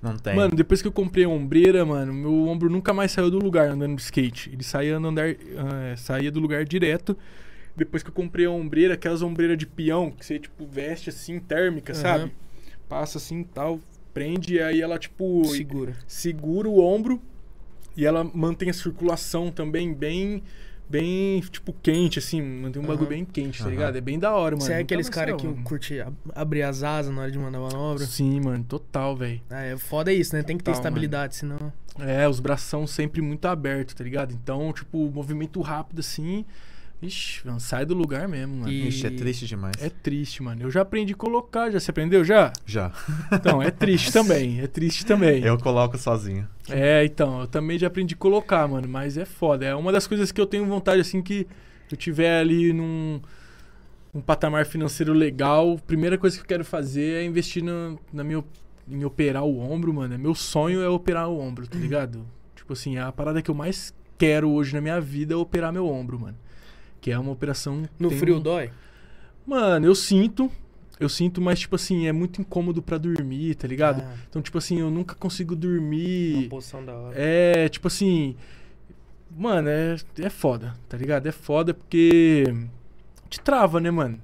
[0.00, 0.36] Não tem.
[0.36, 3.68] Mano, depois que eu comprei a ombreira, mano, meu ombro nunca mais saiu do lugar
[3.70, 4.50] andando de skate.
[4.52, 7.16] Ele saía, no andar, ah, saía do lugar direto.
[7.74, 11.40] Depois que eu comprei a ombreira, aquelas ombreiras de peão, que você, tipo, veste assim,
[11.40, 12.00] térmica, Aham.
[12.02, 12.32] sabe?
[12.88, 13.80] Passa assim tal,
[14.12, 15.94] prende, e aí ela, tipo, Segura.
[16.06, 17.20] segura o ombro
[17.96, 20.42] e ela mantém a circulação também bem,
[20.88, 23.08] bem, tipo, quente, assim, mantém um bagulho Aham.
[23.08, 23.70] bem quente, tá Aham.
[23.72, 23.96] ligado?
[23.96, 24.66] É bem da hora, mano.
[24.66, 25.62] Você é aqueles caras que mano.
[25.62, 28.04] curte ab- abrir as asas na hora de mandar manobra?
[28.06, 29.40] Sim, mano, total, velho.
[29.50, 30.42] Ah, é foda isso, né?
[30.42, 31.72] Tem que ter Total, estabilidade, senão.
[32.00, 34.32] É, os bração sempre muito abertos, tá ligado?
[34.32, 36.44] Então, tipo, movimento rápido assim.
[37.06, 38.72] Ixi, mano, sai do lugar mesmo, mano.
[38.72, 39.74] E- Ixi, é triste demais.
[39.80, 40.62] É triste, mano.
[40.62, 41.78] Eu já aprendi a colocar, já.
[41.80, 42.52] Você aprendeu já?
[42.66, 42.92] Já.
[43.32, 44.60] Então, é triste também.
[44.60, 45.42] É triste também.
[45.42, 46.48] Eu coloco sozinho.
[46.68, 48.88] É, então, eu também já aprendi a colocar, mano.
[48.88, 49.64] Mas é foda.
[49.64, 51.46] É uma das coisas que eu tenho vontade, assim, que
[51.90, 53.20] eu tiver ali num
[54.14, 58.22] um patamar financeiro legal, a primeira coisa que eu quero fazer é investir na, na
[58.22, 58.44] minha,
[58.88, 60.16] em operar o ombro, mano.
[60.16, 62.24] Meu sonho é operar o ombro, tá ligado?
[62.54, 65.88] Tipo assim, a parada que eu mais quero hoje na minha vida é operar meu
[65.88, 66.36] ombro, mano.
[67.04, 67.82] Que é uma operação.
[67.98, 68.70] No frio um- dói?
[69.46, 70.50] Mano, eu sinto.
[70.98, 74.00] Eu sinto, mas, tipo assim, é muito incômodo pra dormir, tá ligado?
[74.02, 76.48] Ah, Então, tipo assim, eu nunca consigo uma dormir.
[76.48, 77.14] posição da hora.
[77.14, 78.34] É, tipo assim.
[79.36, 81.26] Mano, é, é foda, tá ligado?
[81.26, 82.44] É foda porque.
[83.28, 84.18] Te trava, né, mano?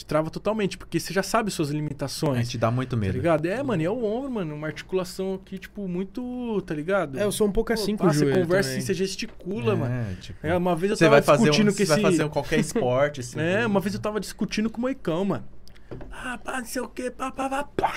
[0.00, 2.38] Te trava totalmente, porque você já sabe suas A limitações.
[2.46, 3.12] gente dá muito Tá medo.
[3.12, 3.44] ligado?
[3.44, 4.54] É, mano, e é o ombro, mano.
[4.54, 6.62] Uma articulação aqui, tipo, muito.
[6.62, 7.18] Tá ligado?
[7.18, 8.78] É, eu sou um pouco Pô, assim com pá, o joelho Você conversa também.
[8.78, 9.94] assim, você gesticula, mano.
[9.94, 11.92] É, tipo, É, uma vez eu você tava vai fazer um, discutindo você com esse.
[12.02, 13.38] vai fazer um qualquer esporte, assim.
[13.40, 15.44] É, uma vez eu tava discutindo com o Moicão, mano.
[16.10, 17.94] Ah, pá, não sei o que, pá, pá, pá, pá.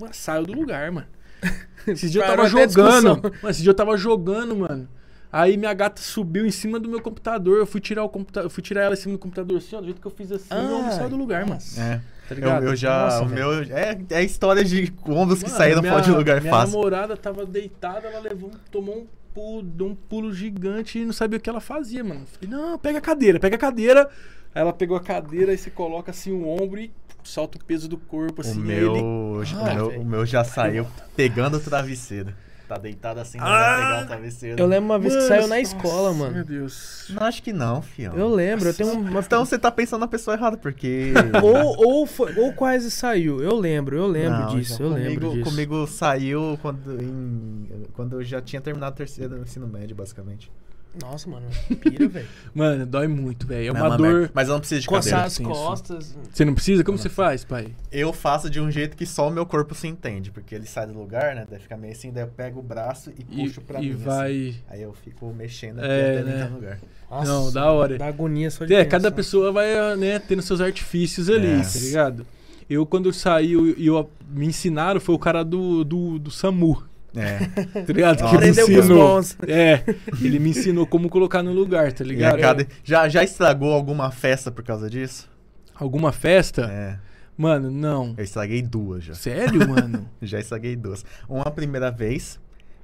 [0.00, 1.06] Mano, saiu do lugar, mano.
[1.86, 3.22] Esses dias eu tava jogando.
[3.22, 4.88] Mano, esse dia eu tava jogando, mano.
[5.36, 7.58] Aí minha gata subiu em cima do meu computador.
[7.58, 8.46] Eu fui tirar o computador.
[8.46, 9.80] Eu fui tirar ela em cima do computador assim, ó.
[9.80, 11.54] Do jeito que eu fiz assim, meu ombro Ah, saiu do lugar, mano.
[11.54, 11.80] nossa.
[11.80, 11.96] É.
[11.96, 12.64] Tá Eu, ligado?
[12.66, 13.04] eu já.
[13.04, 13.66] Nossa, o velho.
[13.66, 13.76] meu.
[13.76, 16.76] É, é história de ombros que Mano, saíram minha- fora de lugar minha fácil.
[16.76, 21.12] namorada tava deitada, ela levou, um- tomou um pulo, deu um pulo gigante e não
[21.12, 22.20] sabia o que ela fazia, mano.
[22.20, 24.08] Eu Falei, não, pega a cadeira, pega a cadeira.
[24.54, 26.92] Aí ela pegou a cadeira e você coloca assim o ombro e
[27.24, 28.60] solta o peso do corpo, O assim.
[28.60, 30.00] meu, ele- o, Ah, meu, velho.
[30.00, 30.86] o meu já saiu
[31.16, 32.32] pegando o travesseiro.
[32.66, 33.50] Tá deitado assim, não Ah!
[33.76, 34.58] vai pegar o travesseiro.
[34.62, 36.32] Eu lembro uma vez que Mano, saiu na nossa, escola, mano.
[36.34, 37.06] Meu Deus.
[37.10, 38.14] Não, acho que não, fião.
[38.14, 39.20] Eu lembro, eu tenho uma.
[39.20, 41.12] Então você tá pensando na pessoa errada, porque.
[41.42, 43.42] Ou, ou, foi- ou quase saiu.
[43.42, 44.74] Eu lembro, eu lembro Não, disso.
[44.74, 45.50] então, Eu comigo, lembro disso.
[45.50, 50.50] Comigo saiu quando, em- quando eu já tinha terminado o terceiro ensino médio, basicamente.
[51.00, 51.46] Nossa, mano.
[51.80, 52.28] Pira, velho.
[52.54, 53.70] Mano, dói muito, velho.
[53.70, 54.30] É Não, uma dor.
[54.32, 55.26] Mas eu não preciso de Coçar cadeira.
[55.26, 56.16] as costas.
[56.32, 56.84] Você não precisa?
[56.84, 57.74] Como você faz, pai?
[57.90, 60.86] Eu faço de um jeito que só o meu corpo se entende, porque ele sai
[60.86, 61.46] do lugar, né?
[61.50, 63.94] Daí fica meio assim, daí eu pego o braço e E, puxo pra e mim.
[63.94, 64.04] assim.
[64.04, 64.54] vai.
[64.68, 66.34] Aí eu fico mexendo aqui É, até ele né?
[66.36, 66.78] entrar no lugar.
[67.10, 67.98] Nossa, Não, da hora.
[67.98, 71.60] Dá agonia só de É, cada pessoa vai, né, tendo seus artifícios ali, É.
[71.62, 72.26] tá ligado?
[72.70, 76.82] Eu, quando eu saí e eu, me ensinaram, foi o cara do, do, do SAMU,
[77.16, 77.38] É.
[77.84, 78.20] tá ligado?
[78.20, 78.36] Nossa.
[78.36, 78.98] Que me Aprendeu com os ensinou.
[79.16, 79.36] bons.
[79.46, 79.84] É,
[80.20, 82.40] ele me ensinou como colocar no lugar, tá ligado?
[82.40, 85.28] cada- já, já estragou alguma festa por causa disso?
[85.74, 86.62] Alguma festa?
[86.70, 86.98] É.
[87.36, 88.14] Mano, não.
[88.16, 89.14] Eu estraguei duas já.
[89.14, 90.08] Sério, mano?
[90.22, 91.04] Já estraguei duas.
[91.28, 92.38] Uma primeira vez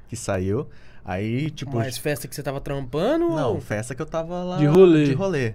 [0.09, 0.69] que saiu,
[1.05, 1.77] aí tipo.
[1.77, 3.29] Mas festa que você tava trampando?
[3.29, 4.57] Não, ou- festa que eu tava lá.
[4.57, 5.05] De rolê.
[5.05, 5.55] De rolê.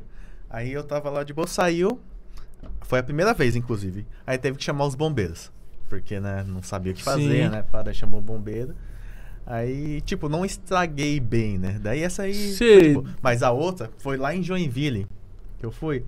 [0.49, 1.99] Aí eu tava lá de boa, saiu.
[2.83, 4.05] Foi a primeira vez, inclusive.
[4.25, 5.51] Aí teve que chamar os bombeiros.
[5.89, 7.49] Porque, né, não sabia o que fazer, Sim.
[7.49, 7.63] né?
[7.71, 8.75] Para chamou o bombeiro.
[9.45, 11.77] Aí, tipo, não estraguei bem, né?
[11.79, 12.55] Daí essa aí.
[12.55, 13.05] de boa.
[13.21, 15.07] Mas a outra foi lá em Joinville.
[15.59, 16.03] Que eu fui.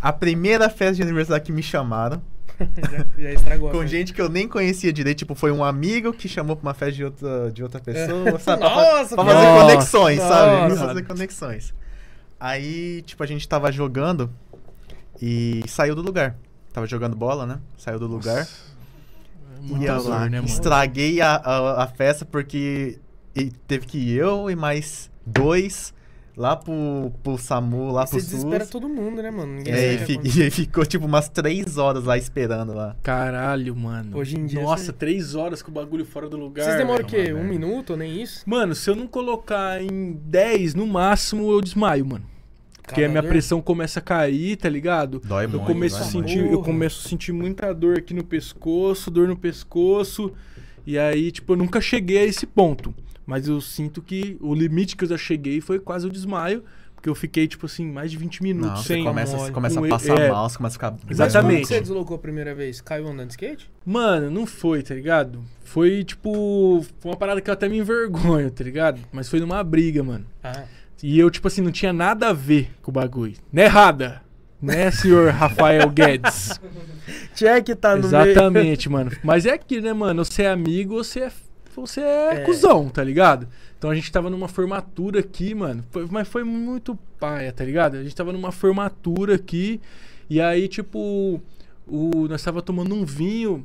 [0.00, 2.22] A primeira festa de aniversário que me chamaram.
[2.58, 3.70] já, já estragou.
[3.72, 3.96] Com festa.
[3.96, 5.18] gente que eu nem conhecia direito.
[5.18, 8.60] Tipo, foi um amigo que chamou pra uma festa de outra, de outra pessoa, sabe?
[8.60, 10.56] Pra, Nossa, pra que fazer Nossa, conexões, sabe?
[10.56, 10.86] Pra nossa.
[10.86, 11.74] fazer conexões.
[12.38, 14.30] Aí, tipo, a gente tava jogando
[15.20, 16.36] e saiu do lugar.
[16.72, 17.58] Tava jogando bola, né?
[17.76, 18.46] Saiu do lugar.
[18.46, 18.75] E
[19.74, 20.46] Dor, lá, né, mano?
[20.46, 22.98] estraguei a, a, a festa porque
[23.34, 25.92] e teve que ir eu e mais dois
[26.36, 28.70] lá pro, pro SAMU, lá Você pro desespera SUS.
[28.70, 29.54] todo mundo, né, mano?
[29.54, 32.94] Ninguém É, e, o e ficou tipo umas três horas lá esperando lá.
[33.02, 34.18] Caralho, mano.
[34.18, 36.64] Hoje em dia, Nossa, você- três horas com o bagulho fora do lugar.
[36.64, 37.24] Vocês demoram o velho.
[37.26, 37.32] quê?
[37.32, 38.42] Um minuto ou nem isso?
[38.46, 42.24] Mano, se eu não colocar em 10, no máximo, eu desmaio, mano.
[42.86, 43.30] Porque a minha Calor.
[43.32, 45.20] pressão começa a cair, tá ligado?
[45.24, 45.64] Dói Eu muito.
[45.66, 46.52] começo, a sentir, muito.
[46.52, 50.32] eu começo a sentir muita dor aqui no pescoço, dor no pescoço.
[50.86, 52.94] E aí, tipo, eu nunca cheguei a esse ponto.
[53.26, 56.62] Mas eu sinto que o limite que eu já cheguei foi quase o desmaio.
[56.94, 59.02] Porque eu fiquei, tipo assim, mais de 20 minutos Não, sem.
[59.02, 60.30] você começa, você começa Com a passar é.
[60.30, 61.10] mal, você começa a ficar...
[61.10, 61.50] Exatamente.
[61.52, 62.80] como que você deslocou a primeira vez?
[62.80, 63.70] Caiu andando de skate?
[63.84, 65.40] Mano, não foi, tá ligado?
[65.64, 66.84] Foi, tipo.
[67.00, 69.00] Foi uma parada que eu até me envergonho, tá ligado?
[69.12, 70.24] Mas foi numa briga, mano.
[70.42, 70.64] Ah.
[71.02, 73.34] E eu, tipo assim, não tinha nada a ver com o bagulho.
[73.52, 74.22] Né, errada?
[74.60, 76.58] Né, senhor Rafael Guedes?
[77.34, 78.30] Check tá no meio.
[78.30, 79.10] Exatamente, mano.
[79.22, 80.24] Mas é aquilo, né, mano?
[80.24, 81.32] Você é amigo, você é,
[81.74, 82.40] você é, É.
[82.40, 83.46] cuzão, tá ligado?
[83.78, 85.84] Então a gente tava numa formatura aqui, mano.
[85.90, 87.96] Foi- mas foi muito paia, tá ligado?
[87.96, 89.78] A gente tava numa formatura aqui.
[90.30, 91.40] E aí, tipo,
[91.86, 93.64] o, nós tava tomando um vinho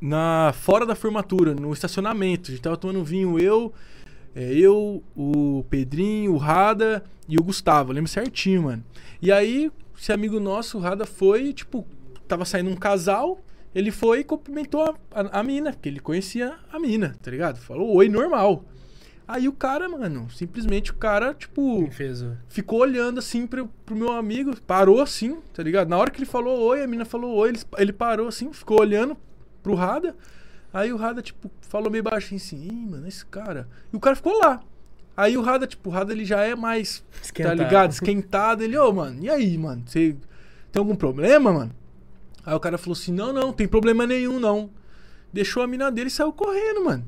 [0.00, 2.50] na fora da formatura, no estacionamento.
[2.50, 3.72] A gente tava tomando um vinho, eu,
[4.34, 7.90] é, eu, o Pedrinho, o Rada e o Gustavo.
[7.90, 8.84] Eu lembro certinho, mano.
[9.20, 11.86] E aí, esse amigo nosso, o Rada, foi, tipo,
[12.26, 13.40] tava saindo um casal.
[13.74, 17.58] Ele foi e cumprimentou a, a, a mina, porque ele conhecia a mina, tá ligado?
[17.58, 18.64] Falou oi normal.
[19.26, 21.88] Aí o cara, mano, simplesmente o cara, tipo,
[22.48, 25.88] ficou olhando assim pro, pro meu amigo, parou assim, tá ligado?
[25.88, 28.80] Na hora que ele falou oi, a mina falou oi, ele, ele parou assim, ficou
[28.80, 29.16] olhando
[29.62, 30.14] pro Rada.
[30.72, 33.68] Aí o Rada, tipo, falou meio baixinho assim, Ih, mano, esse cara.
[33.92, 34.60] E o cara ficou lá.
[35.16, 37.56] Aí o Rada, tipo, o Rada ele já é mais, Esquentado.
[37.58, 37.90] tá ligado?
[37.90, 38.62] Esquentado.
[38.62, 39.82] Ele, ô, mano, e aí, mano?
[39.86, 40.16] Você
[40.70, 41.72] tem algum problema, mano?
[42.44, 44.70] Aí o cara falou assim: não, não, tem problema nenhum, não.
[45.32, 47.04] Deixou a mina dele e saiu correndo, mano.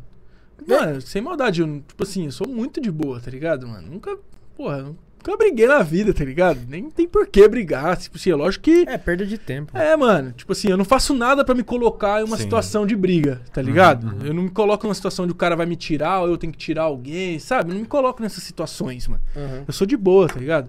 [0.67, 3.91] Mano, sem maldade, eu, tipo assim, eu sou muito de boa, tá ligado, mano?
[3.91, 4.17] Nunca,
[4.57, 6.61] porra, nunca briguei na vida, tá ligado?
[6.69, 7.97] Nem tem por que brigar.
[7.97, 8.85] Tipo assim, é lógico que.
[8.87, 9.77] É, perda de tempo.
[9.77, 12.45] É, mano, tipo assim, eu não faço nada pra me colocar em uma Sim.
[12.45, 14.15] situação de briga, tá ligado?
[14.25, 16.53] Eu não me coloco numa situação de o cara vai me tirar ou eu tenho
[16.53, 17.71] que tirar alguém, sabe?
[17.71, 19.23] Eu não me coloco nessas situações, mano.
[19.35, 19.65] Uhum.
[19.67, 20.69] Eu sou de boa, tá ligado?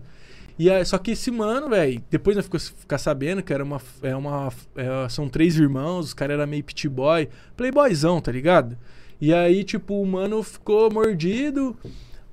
[0.57, 3.82] E aí, só que esse mano, velho, depois nós ficou ficar sabendo que era uma.
[4.02, 7.27] É uma é, são três irmãos, os caras eram meio pit boy,
[7.57, 8.77] playboyzão, tá ligado?
[9.19, 11.76] E aí, tipo, o mano ficou mordido.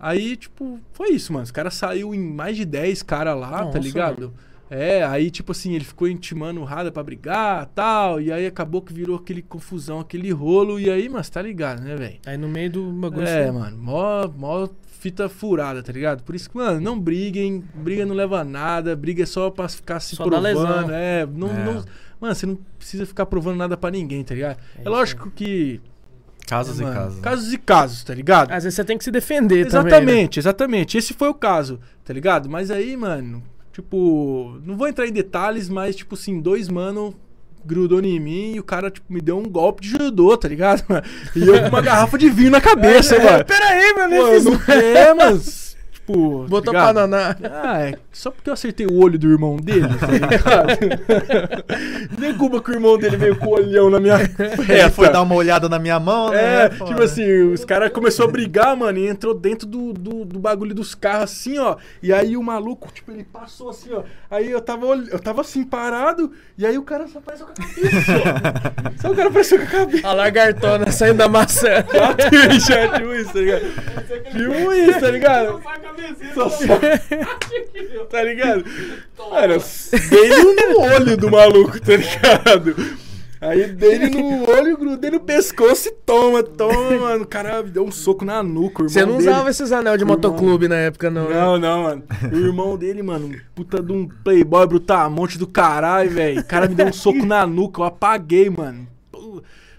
[0.02, 1.44] Aí, tipo, foi isso, mano.
[1.44, 4.34] Os caras saiu em mais de 10 caras lá, tá Nossa, ligado?
[4.68, 8.20] É, aí, tipo assim, ele ficou intimando o Rada pra brigar tal.
[8.20, 10.80] E aí acabou que virou aquele confusão, aquele rolo.
[10.80, 12.16] E aí, mas tá ligado, né, velho?
[12.26, 13.26] Aí no meio do bagulho...
[13.28, 14.68] É, você- mano, mó, mó
[14.98, 16.22] fita furada, tá ligado?
[16.22, 19.68] Por isso que, mano, não briguem, briga não leva a nada, briga é só pra
[19.68, 20.90] ficar se Só provando.
[20.92, 21.64] É, não, É.
[21.64, 21.84] não-
[22.20, 24.58] mano, você não precisa ficar provando nada pra ninguém, tá ligado?
[24.76, 25.80] É, isso lógico que.
[26.46, 27.16] Casos mano, e casos.
[27.16, 27.22] né?
[27.22, 28.50] Casos e casos, tá ligado?
[28.52, 29.90] Às vezes você tem que se defender também, né?
[29.90, 30.98] Exatamente, exatamente.
[30.98, 32.48] Esse foi o caso, tá ligado?
[32.50, 33.42] Mas aí, mano,
[33.72, 37.14] tipo, não vou entrar em detalhes, mas, tipo assim, dois mano
[37.64, 40.82] grudou em mim e o cara, tipo, me deu um golpe de judô, tá ligado?
[41.36, 43.44] E eu com uma garrafa de vinho na cabeça, É, mano.
[43.44, 45.61] Pera aí, meu, Pô, fiz não é, mas.
[46.02, 46.46] Tipo.
[46.48, 46.94] Botou tá ligado?
[46.94, 47.36] naná.
[47.62, 50.78] Ah, é só porque eu acertei o olho do irmão dele, tá ligado?
[52.18, 54.16] Nem culpa que o irmão dele veio com o olhão na minha
[54.68, 56.64] É, foi dar uma olhada na minha mão, né?
[56.64, 60.24] É, Pô, tipo assim, os caras começaram a brigar, mano, e entrou dentro do, do,
[60.24, 61.76] do bagulho dos carros, assim, ó.
[62.02, 64.02] E aí o maluco, tipo, ele passou assim, ó.
[64.30, 67.54] Aí eu tava, eu tava assim, parado, e aí o cara só apareceu com a
[67.54, 69.00] cabeça, ó.
[69.00, 70.08] Só o cara apareceu com a cabeça.
[70.08, 71.84] A lagartona saindo da maçã.
[72.66, 73.64] Já viu isso, tá ligado?
[74.32, 75.62] Viu isso, tá ligado?
[76.34, 78.64] Só- só- tá ligado?
[79.30, 79.62] Mano,
[80.10, 80.28] dei
[80.68, 82.74] no olho do maluco, tá ligado?
[83.40, 87.24] Aí dei no olho, grudei no pescoço e toma, toma, mano.
[87.24, 89.30] O cara deu um soco na nuca, irmão Você não dele.
[89.30, 90.14] usava esses anel de Irmão.
[90.14, 91.34] motoclube na época, não, né?
[91.34, 92.02] Não, não, mano.
[92.32, 96.40] O irmão dele, mano, puta de um playboy brutamonte do caralho, velho.
[96.40, 98.86] O cara me deu um soco na nuca, eu apaguei, mano.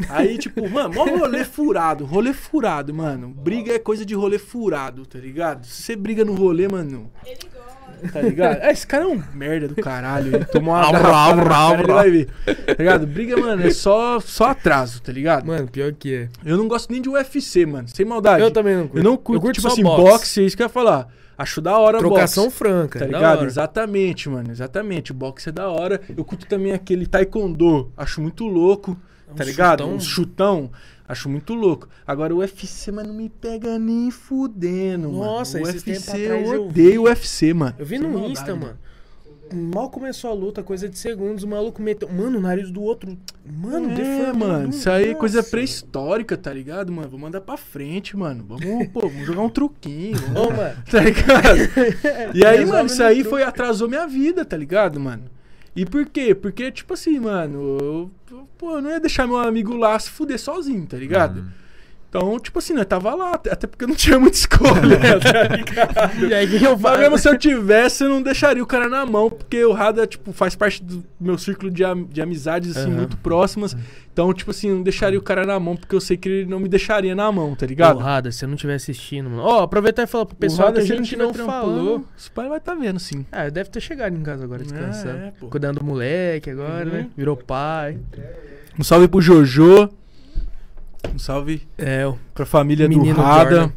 [0.10, 3.30] Aí, tipo, mano, mó rolê furado, rolê furado, mano.
[3.30, 5.65] Briga é coisa de rolê furado, tá ligado?
[5.65, 8.11] Se você briga no rolê, mano, Ele gosta.
[8.11, 8.61] tá ligado?
[8.61, 10.36] É, esse cara é um merda do caralho.
[10.36, 11.86] Ele tomou uma au.
[11.86, 12.28] vai ver.
[12.45, 13.06] Tá ligado?
[13.07, 15.45] Briga, mano, é só, só atraso, tá ligado?
[15.45, 16.30] Mano, pior que é.
[16.44, 17.88] Eu não gosto nem de UFC, mano.
[17.88, 18.41] Sem maldade.
[18.44, 18.98] Eu também não curto.
[18.98, 20.03] Eu não curto, Eu curto tipo só assim, boxe.
[20.03, 20.41] boxe.
[20.41, 21.07] é isso que eu ia falar.
[21.36, 22.57] Acho da hora Trocação boxe.
[22.57, 22.99] franca.
[22.99, 23.38] Tá da ligado?
[23.40, 23.48] hora.
[23.48, 24.52] Exatamente, mano.
[24.52, 25.11] Exatamente.
[25.11, 25.99] O boxe é da hora.
[26.15, 27.91] Eu curto também aquele taekwondo.
[27.98, 28.95] Acho muito louco.
[29.36, 29.80] Tá Um ligado?
[29.84, 29.96] chutão.
[29.96, 30.72] Um chutão.
[31.08, 31.88] Acho muito louco.
[32.08, 35.70] Agora o UFC, mas não me pega nem fudendo, Nossa, mano.
[35.70, 37.76] O UFC, eu eu odeio o UFC, mano.
[37.78, 38.78] Eu vi no maldade, Insta, mano.
[39.54, 42.08] mal começou a luta, coisa de segundos, o maluco meteu.
[42.10, 43.16] Mano, o nariz do outro.
[43.46, 47.10] Mano, é, deformou, mano, isso aí é coisa pré-histórica, tá ligado, mano?
[47.10, 48.46] Vamos mandar pra frente, mano.
[48.48, 50.16] Vamos, pô, vamos jogar um truquinho.
[50.34, 50.78] Vamos, Ô, mano.
[50.90, 52.34] tá ligado?
[52.34, 53.30] E aí, mano, isso aí truque.
[53.30, 55.26] foi, atrasou minha vida, tá ligado, mano?
[55.76, 56.36] E por quê?
[56.36, 60.40] Porque, tipo assim, mano, eu, pô, eu não ia deixar meu amigo lá se fuder
[60.40, 61.38] sozinho, tá ligado?
[61.40, 61.62] Uhum.
[62.15, 66.11] Então, tipo assim, né, tava lá, até porque eu não tinha muita escolha, tá?
[66.30, 69.03] E aí, o eu Mas mesmo se eu tivesse, eu não deixaria o cara na
[69.03, 72.90] mão, porque o Rada, tipo, faz parte do meu círculo de, am- de amizades, assim,
[72.90, 72.98] Aham.
[72.98, 73.76] muito próximas.
[74.14, 76.45] Então, tipo assim, eu não deixaria o cara na mão, porque eu sei que ele
[76.48, 77.95] não me deixaria na mão, tá ligado?
[77.95, 79.41] Porrada, se você não estiver assistindo, mano.
[79.41, 82.06] Ó, aproveitar e falar pro pessoal Rada, que a gente não falou.
[82.15, 83.26] Os pais vai tá vendo, sim.
[83.31, 85.18] Ah, deve ter chegado em casa agora descansando.
[85.18, 85.34] É, é.
[85.49, 86.91] Cuidando do moleque agora, Uhum.
[86.91, 87.07] né?
[87.18, 87.98] Virou pai.
[88.77, 89.90] Um salve pro Jojo.
[91.14, 93.74] Um salve É, o pra família Menino do Rada.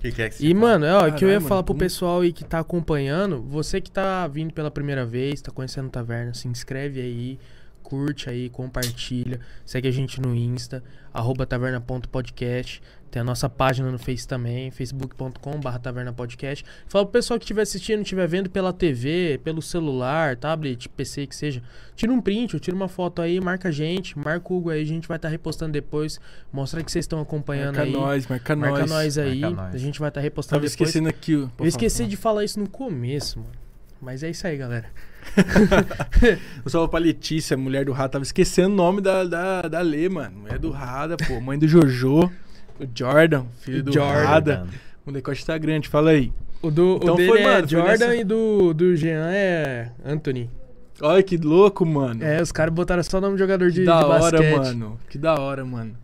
[0.00, 0.60] Que, que é que E, fala?
[0.60, 2.44] mano, é, ó, o que eu ia Caralho, falar mano, pro como- pessoal aí que
[2.44, 7.00] tá acompanhando, você que tá vindo pela primeira vez, tá conhecendo o Taverna, se inscreve
[7.00, 7.38] aí,
[7.82, 10.82] curte aí, compartilha, segue a gente no Insta,
[11.12, 12.82] arroba taverna.podcast,
[13.12, 16.64] tem a nossa página no Face também, facebook.com.br tavernapodcast.
[16.88, 21.36] Fala pro pessoal que estiver assistindo, estiver vendo pela TV, pelo celular, tablet, PC, que
[21.36, 21.62] seja,
[21.94, 24.80] tira um print ou tira uma foto aí, marca a gente, marca o Hugo aí,
[24.80, 26.18] a gente vai estar repostando depois,
[26.50, 27.92] mostra que vocês estão acompanhando Marca aí.
[27.92, 28.90] nós, marca, Marca nós.
[28.90, 29.74] nós aí, Marca nós.
[29.74, 30.88] a gente vai estar repostando Tava depois.
[30.88, 31.32] esquecendo aqui.
[31.32, 33.52] Eu esqueci de falar isso no começo, mano.
[34.00, 34.86] Mas é isso aí, galera.
[36.64, 38.08] Um salve pra Letícia, mulher do Rada.
[38.08, 40.38] Tava esquecendo o nome da, da, da Lê, mano.
[40.40, 41.40] Mulher do Rada, pô.
[41.40, 42.28] Mãe do Jojo.
[42.80, 44.22] O Jordan, filho do Jordan.
[44.24, 44.66] Rada.
[45.06, 46.32] O decote tá grande, fala aí.
[46.60, 49.90] O, do, Então o dele foi, é mano, Jordan nessa- e do, do Jean é
[50.04, 50.48] Anthony.
[51.00, 52.22] Olha que louco, mano.
[52.22, 54.56] É, os caras botaram só o nome de jogador de, que da de hora, basquete.
[54.56, 55.00] mano.
[55.08, 55.96] Que da hora, mano.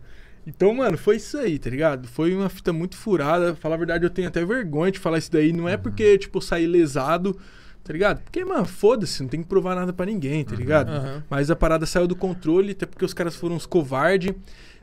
[0.45, 2.07] Então, mano, foi isso aí, tá ligado?
[2.07, 3.55] Foi uma fita muito furada.
[3.55, 5.53] Falar a verdade, eu tenho até vergonha de falar isso daí.
[5.53, 7.37] Não é porque, tipo, saí lesado,
[7.83, 8.21] tá ligado?
[8.21, 10.89] Porque, mano, foda-se, não tem que provar nada pra ninguém, tá ligado?
[10.89, 11.23] Aham.
[11.29, 14.33] Mas a parada saiu do controle, até porque os caras foram uns covardes.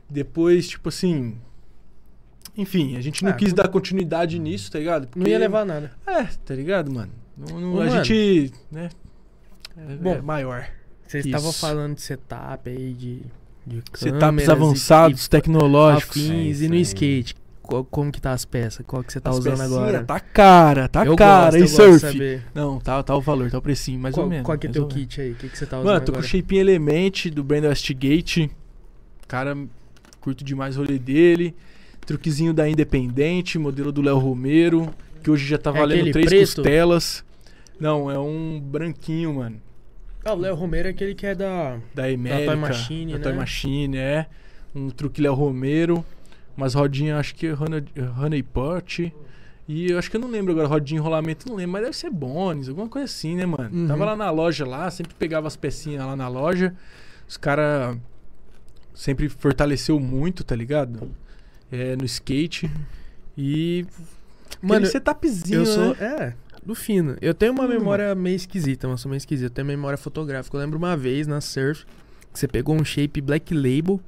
[0.09, 1.35] Depois, tipo assim.
[2.57, 5.07] Enfim, a gente não Ah, quis não- dar continuidade nisso, tá ligado?
[5.15, 5.91] Não ia levar nada.
[6.07, 7.11] É, tá ligado, mano?
[7.37, 8.03] Não- não- Ô, a mano.
[8.03, 8.51] gente.
[8.71, 8.89] né?
[9.77, 10.67] É, Bom, é maior.
[11.07, 13.21] Vocês estavam falando de setup aí, de,
[13.65, 16.17] de Setups câmeras avançados, e, tecnológicos.
[16.17, 16.61] e afins.
[16.61, 17.35] É e no skate,
[17.91, 18.83] como que tá as peças?
[18.85, 20.03] Qual que você tá As usando agora?
[20.03, 21.51] Tá cara, tá eu cara.
[21.59, 21.99] gosto, e surf?
[21.99, 22.43] saber.
[22.55, 24.45] Não, tá, tá o valor, tá o precinho, mais qual, ou menos.
[24.45, 25.31] Qual que é teu ou kit aí?
[25.31, 26.25] O que, que você tá usando Mano, tô com agora?
[26.25, 28.49] o Shape Element do Brandon Westgate.
[29.27, 29.55] Cara,
[30.19, 31.55] curto demais o rolê dele.
[32.07, 36.55] Truquezinho da Independente, modelo do Léo Romero, que hoje já tá É valendo três preto?
[36.55, 37.23] costelas.
[37.77, 39.61] Não, é um branquinho, mano.
[40.23, 41.77] Ah, o Léo Romero é aquele que é da...
[41.93, 42.45] Da América.
[42.45, 43.23] Toy Machine, da né?
[43.23, 44.25] Toy Machine, é.
[44.73, 46.03] Um truque Léo Romero.
[46.55, 47.83] Umas rodinhas, acho que é Honey,
[48.17, 49.13] Honey Pot.
[49.67, 52.09] E eu acho que eu não lembro agora, rodinha enrolamento, não lembro, mas deve ser
[52.09, 53.69] Bones, alguma coisa assim, né, mano?
[53.69, 53.85] Uhum.
[53.87, 56.73] Tava lá na loja lá, sempre pegava as pecinhas lá na loja.
[57.27, 57.97] Os caras
[58.93, 61.11] sempre fortaleceu muito, tá ligado?
[61.71, 62.69] É, no skate.
[63.37, 63.85] E.
[64.61, 65.97] Mano, aquele setupzinho, Eu sou, né?
[65.99, 66.33] é,
[66.65, 67.15] do fino.
[67.21, 69.45] Eu tenho uma Fino, memória meio esquisita, mas eu sou meio esquisito.
[69.45, 70.57] Eu tenho memória fotográfica.
[70.57, 71.85] Eu lembro uma vez na Surf
[72.33, 73.99] que você pegou um shape Black Label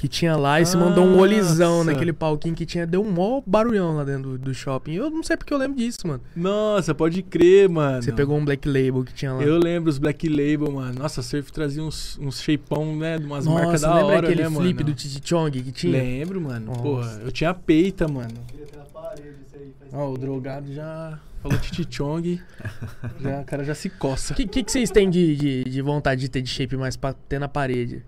[0.00, 1.92] que tinha lá e você mandou um olizão Nossa.
[1.92, 4.94] naquele palquinho que tinha, deu um mó barulhão lá dentro do, do shopping.
[4.94, 6.22] Eu não sei porque eu lembro disso, mano.
[6.34, 8.02] Nossa, pode crer, mano.
[8.02, 9.42] Você pegou um Black Label que tinha lá.
[9.42, 10.98] Eu lembro os Black Label, mano.
[10.98, 13.18] Nossa, a Surf trazia uns, uns shapeão, né?
[13.18, 14.86] De umas Nossa, marcas da lembra hora, aquele né, flip mano?
[14.86, 15.92] do Titi Chong que tinha?
[15.92, 16.66] Lembro, mano.
[16.66, 16.80] Nossa.
[16.80, 18.32] Porra, eu tinha peita, mano.
[18.50, 19.74] Devia ter na parede isso aí.
[19.78, 22.40] Faz Ó, o drogado já falou Titi Chong.
[23.20, 24.32] já, o cara já se coça.
[24.32, 26.96] O que, que, que vocês têm de, de, de vontade de ter de shape mais
[26.96, 28.02] pra ter na parede?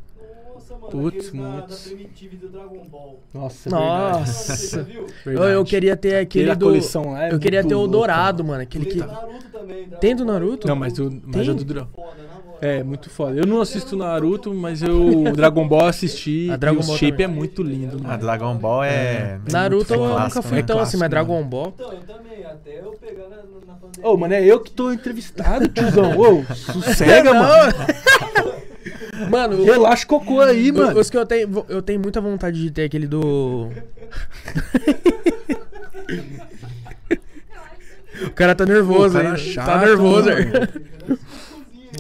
[0.82, 0.90] Mano.
[1.10, 3.20] Putz, da, da do Dragon Ball.
[3.32, 4.56] Nossa, Nossa.
[4.56, 5.06] Você já viu?
[5.26, 6.66] Eu, eu queria ter aquele Aquele do.
[6.66, 8.62] coleção lá é eu queria muito ter o louco, dourado, mano.
[8.62, 9.00] Aquele Tem que.
[9.00, 9.76] do Naruto também.
[9.84, 10.68] Dragon Tem do Naruto?
[10.68, 12.58] Não, mas o, mas o do Dra- Foda, na moral.
[12.60, 13.36] É, muito foda.
[13.36, 16.50] Eu não assisto Naruto, mas eu o Dragon Ball assisti.
[16.52, 17.24] A Dragon e o Ball shape também.
[17.24, 18.18] é muito lindo, A mano.
[18.18, 19.40] Dragon Ball é.
[19.50, 20.62] Naruto é eu nunca clássico, fui né?
[20.62, 21.72] tão assim, mas Clássico, Dragon Ball.
[21.74, 22.44] Então, eu também.
[22.44, 24.02] Até eu pegar na, na pandemia.
[24.10, 26.12] Ô, mano, é eu que tô entrevistado, tiozão.
[26.18, 27.72] Ô, sossega, mano.
[29.30, 30.98] Mano, o- Relaxa o cocô aí, o- mano.
[31.00, 31.64] os que eu tenho.
[31.68, 33.68] Eu tenho muita vontade de ter aquele do.
[38.26, 39.52] o cara tá nervoso, Pô, cara hein?
[39.52, 40.28] chato, tá nervoso.
[40.28, 40.68] mano.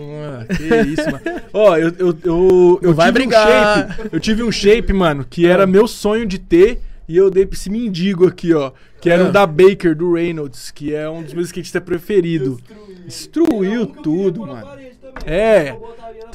[0.00, 1.20] Ah, que isso, mano.
[1.52, 3.46] Ó, eu, eu, eu, eu vai tive brigar.
[3.46, 6.80] Um shape, eu tive um shape, mano, que era meu sonho de ter.
[7.08, 8.70] E eu dei pra esse mendigo aqui, ó.
[9.00, 9.26] Que era Ah.
[9.28, 12.58] um da Baker, do Reynolds, que é um dos meus skatistas preferidos.
[13.04, 14.66] Destruiu eu queria tudo, mano.
[15.26, 15.76] É.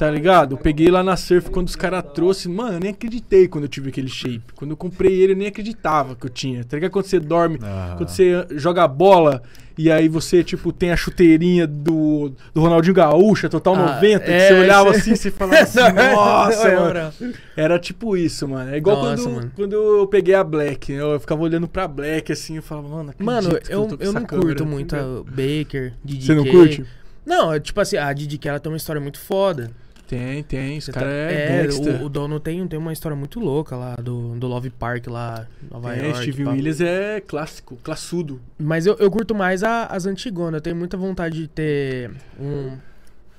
[0.04, 0.52] Eu Tá ligado?
[0.54, 2.54] Eu peguei lá na surf quando os caras trouxeram.
[2.54, 4.42] Mano, eu nem acreditei quando eu tive aquele shape.
[4.54, 6.64] Quando eu comprei ele, eu nem acreditava que eu tinha.
[6.64, 6.90] Tá ligado?
[6.92, 7.94] Quando você dorme, Ah.
[7.96, 9.42] quando você joga bola
[9.76, 14.30] e aí você, tipo, tem a chuteirinha do, do Ronaldinho Gaúcha, total Ah, 90, que
[14.30, 15.78] é, você olhava cê- assim e você falava assim,
[16.14, 17.34] nossa, é, mano.
[17.56, 18.70] Era tipo isso, mano.
[18.70, 19.52] É igual Nossa, quando, mano.
[19.56, 20.92] quando eu peguei a Black.
[20.92, 23.96] Eu, eu ficava olhando pra Black assim, eu falava, mano, acredito Mano, que eu, tô
[23.98, 26.24] com eu essa não câmera, curto muito a Baker, DDK.
[26.26, 26.84] Você não curte?
[27.26, 29.70] Não, é tipo assim, a DDK ela tem uma história muito foda.
[30.08, 30.78] Tem, tem.
[30.78, 31.90] Esse cara tá- é, gangsta.
[32.02, 35.46] o, o dono tem, tem uma história muito louca lá do, do Love Park lá,
[35.70, 36.22] Nova É, York.
[36.22, 36.50] Steve pá.
[36.52, 38.40] Williams é clássico, classudo.
[38.58, 40.54] Mas eu, eu curto mais a- as antigonas.
[40.54, 42.10] Eu tenho muita vontade de ter
[42.40, 42.72] um,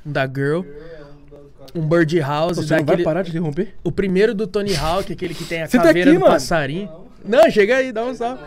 [0.06, 0.62] um da Girl,
[1.74, 3.74] um Birdhouse, Você não vai daquele, parar de interromper?
[3.84, 6.34] o primeiro do Tony Hawk, aquele que tem a Você tá caveira aqui, do mano?
[6.34, 6.90] passarinho.
[7.26, 8.42] Não, chega aí, dá um salve.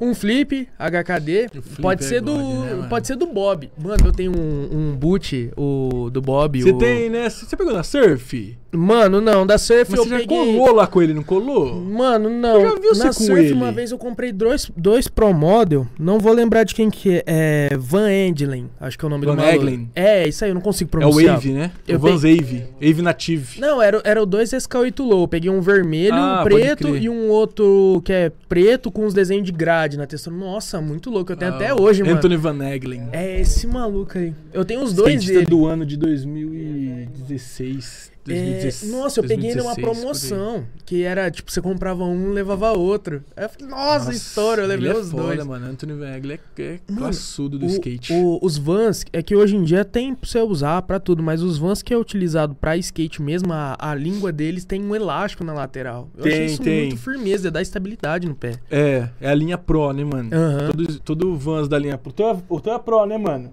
[0.00, 1.48] Um flip, HKD.
[1.50, 2.32] flip Pode é ser do.
[2.32, 2.88] God, né, mano?
[2.88, 3.70] pode ser do Bob.
[3.76, 6.62] Mano, eu tenho um, um boot, o do Bob.
[6.62, 6.78] Você o...
[6.78, 7.28] tem, né?
[7.28, 8.56] Você pegou na surf?
[8.72, 10.36] Mano, não, da surf Mas eu você já peguei.
[10.56, 11.74] colou lá com ele, não colou?
[11.74, 12.60] Mano, não.
[12.60, 13.52] Eu já vi você Na com surf, ele.
[13.52, 15.86] uma vez eu comprei dois, dois Pro Model.
[15.98, 17.68] Não vou lembrar de quem que é.
[17.72, 19.56] É Van Endlen, acho que é o nome Van do maluco.
[19.66, 19.90] Eglen.
[19.94, 21.34] É, isso aí, eu não consigo É o pronunciar.
[21.34, 21.70] Wave, né?
[21.86, 22.64] Eu o Vans Wave.
[22.80, 23.60] Wave Native.
[23.60, 25.22] Não, era, era o 2 SK8 Low.
[25.22, 29.12] Eu peguei um vermelho, Ah, um preto e um outro que é preto com os
[29.14, 30.34] desenhos de grade na textura.
[30.36, 31.32] Nossa, muito louco.
[31.32, 32.16] Eu tenho Ah, até hoje, mano.
[32.16, 33.08] Anthony Van Eglen.
[33.12, 34.32] É esse maluco aí.
[34.52, 35.46] Eu tenho os dois Skatista dele.
[35.50, 38.09] do ano de 2016.
[38.28, 39.94] É, 2016 nossa, eu peguei numa 2016, por aí.
[39.96, 40.64] promoção.
[40.84, 43.24] Que era, tipo, você comprava um levava outro.
[43.36, 45.46] Aí eu falei, nossa, história, eu levei ele é os foda, dois.
[45.46, 45.66] mano.
[45.66, 48.12] Anthony Van é, é Mano, classudo do O- skate.
[48.12, 51.42] o- os vans, é que hoje em dia tem pra você usar pra tudo, mas
[51.42, 55.42] os vans que é utilizado pra skate mesmo, a, a língua deles tem um elástico
[55.42, 56.08] na lateral.
[56.16, 56.80] Eu achei Tem, isso tem.
[56.88, 58.52] muito firmeza, dá estabilidade no pé.
[58.70, 60.30] É, é a linha Pro, né, mano?
[60.32, 60.70] Aham.
[60.70, 62.12] Todo, todo Vans da linha Pro.
[62.12, 63.52] Todo, o teu é Pro, né, mano?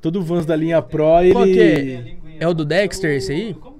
[0.00, 1.32] Todo Vans da linha Pro, ele...
[1.32, 2.16] Qual que é?
[2.40, 3.54] É o do Dexter esse aí?
[3.54, 3.72] Como?
[3.72, 3.73] É...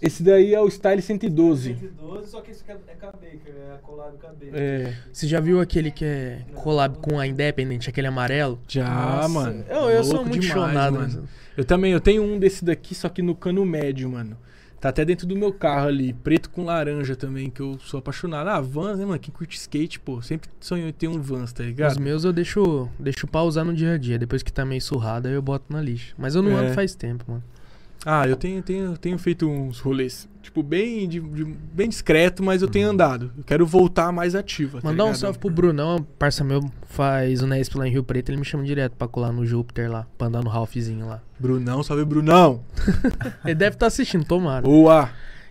[0.00, 1.74] Esse daí é o Style 112.
[1.74, 4.50] 112, só que esse é K-Baker, é a collab K-Baker.
[4.54, 8.58] É, Você já viu aquele que é collab com a Independent, aquele amarelo?
[8.66, 9.64] já, Nossa, mano.
[9.68, 10.92] Eu, eu sou Louco muito demais, chonado.
[10.94, 11.06] mano.
[11.06, 11.22] nessa-
[11.56, 14.36] Eu também, eu tenho um desse daqui, só que no cano médio, mano.
[14.80, 18.48] Tá até dentro do meu carro ali, preto com laranja também, que eu sou apaixonado.
[18.48, 19.18] Ah, Vans, né, mano?
[19.18, 22.00] Quem curte skate, pô, sempre sonhou em ter um Vans, tá Os ligado?
[22.00, 24.18] meus eu deixo, deixo pra usar no dia a dia.
[24.18, 26.14] Depois que tá meio surrado, aí eu boto na lixa.
[26.16, 26.64] Mas eu não É.
[26.64, 27.44] ando faz tempo, mano.
[28.04, 32.62] Ah, eu tenho, tenho, tenho feito uns rolês, tipo, bem, de- de- bem discreto, mas
[32.62, 33.30] eu tenho andado.
[33.36, 35.20] Eu quero voltar mais ativa, tá Mandar um ligado?
[35.20, 38.64] salve pro Brunão, parça meu, faz o Nesp lá em Rio Preto, ele me chama
[38.64, 41.20] direto pra colar no Júpiter lá, pra andar no Ralphzinho lá.
[41.38, 42.62] Brunão, salve Brunão!
[43.44, 44.62] Ele deve estar assistindo, tomara.
[44.62, 45.10] Boa!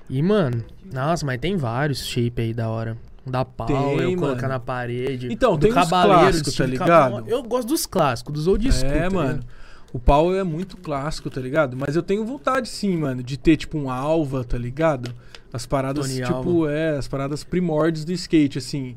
[0.09, 2.97] E, mano, nossa, mas tem vários shape aí da hora.
[3.27, 4.53] Da pau, Tem, eu colocar mano.
[4.53, 5.31] na parede.
[5.31, 7.29] Então, do tem Cabaleiro, clássicos, tá Cabal- ligado?
[7.29, 8.89] Eu gosto dos clássicos, dos old school.
[8.91, 9.27] É, tá mano.
[9.33, 9.45] ligado?
[9.91, 11.75] O pau é muito clássico, tá ligado?
[11.75, 15.13] Mas eu tenho vontade sim, mano, de ter tipo um alva, tá ligado?
[15.51, 16.71] As paradas, Tony tipo, Alva.
[16.71, 18.95] é, as paradas primórdios do skate, assim.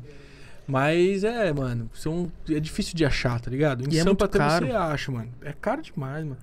[0.67, 3.83] Mas é, mano, são, é difícil de achar, tá ligado?
[3.83, 4.67] Em E é Sampa até caro.
[4.67, 5.29] você acha, mano.
[5.41, 6.37] É caro demais, mano.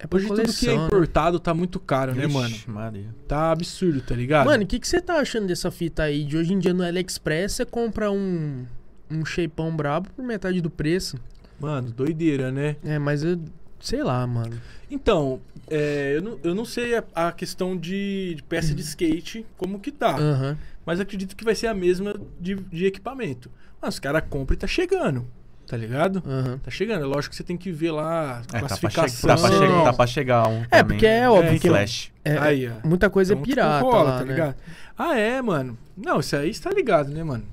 [0.00, 0.86] É Hoje tudo que é coleção, né?
[0.86, 2.48] importado tá muito caro, né, mano?
[2.48, 3.06] Ixi, Maria.
[3.28, 4.46] Tá absurdo, tá ligado?
[4.46, 6.24] Mano, o que, que você tá achando dessa fita aí?
[6.24, 8.66] De hoje em dia no AliExpress você compra um,
[9.08, 11.16] um shapeão brabo por metade do preço.
[11.60, 12.74] Mano, doideira, né?
[12.84, 13.38] É, mas eu.
[13.82, 14.58] Sei lá, mano.
[14.90, 15.40] Então,
[15.70, 19.80] é, eu, não, eu não sei a, a questão de, de peça de skate, como
[19.80, 20.16] que tá.
[20.16, 20.56] Aham.
[20.86, 23.50] Mas acredito que vai ser a mesma de, de equipamento.
[23.80, 25.26] Mas os caras compram e tá chegando.
[25.66, 26.22] Tá ligado?
[26.26, 26.58] Aham.
[26.58, 27.02] Tá chegando.
[27.02, 29.28] É lógico que você tem que ver lá a É, tá pra, che classificação.
[29.28, 30.62] tá, pra che- tá pra chegar um.
[30.70, 30.84] É, também.
[30.98, 32.12] porque é óbvio Um que- Flash.
[32.24, 32.86] É, Aí, ó.
[32.86, 34.30] muita coisa Então, é tipo, pirata rola, lá, tá né?
[34.32, 34.56] ligado?
[34.98, 35.78] Ah, é, mano.
[35.96, 37.44] Não, isso aí você tá ligado, né, mano?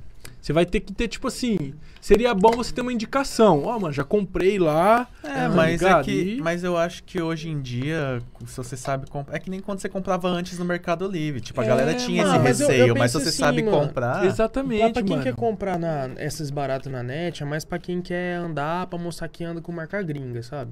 [0.41, 1.73] Você vai ter que ter, tipo assim.
[2.01, 3.65] Seria bom você ter uma indicação.
[3.65, 5.05] Ó, mano, já comprei lá.
[5.21, 6.05] É, tá mas é ligado?
[6.05, 9.35] que, E- mas eu acho que hoje em dia, se você sabe comprar.
[9.35, 11.41] É que nem quando você comprava antes no Mercado Livre.
[11.41, 12.35] Tipo, a É, galera tinha mano.
[12.35, 13.77] esse Mas eu- eu receio, mas se você assim, sabe mano.
[13.87, 14.25] comprar.
[14.25, 15.23] Exatamente, Pra, pra quem mano.
[15.23, 19.27] quer comprar na, esses baratos na net, é mais pra quem quer andar pra mostrar
[19.27, 20.71] que anda com marca gringa, sabe?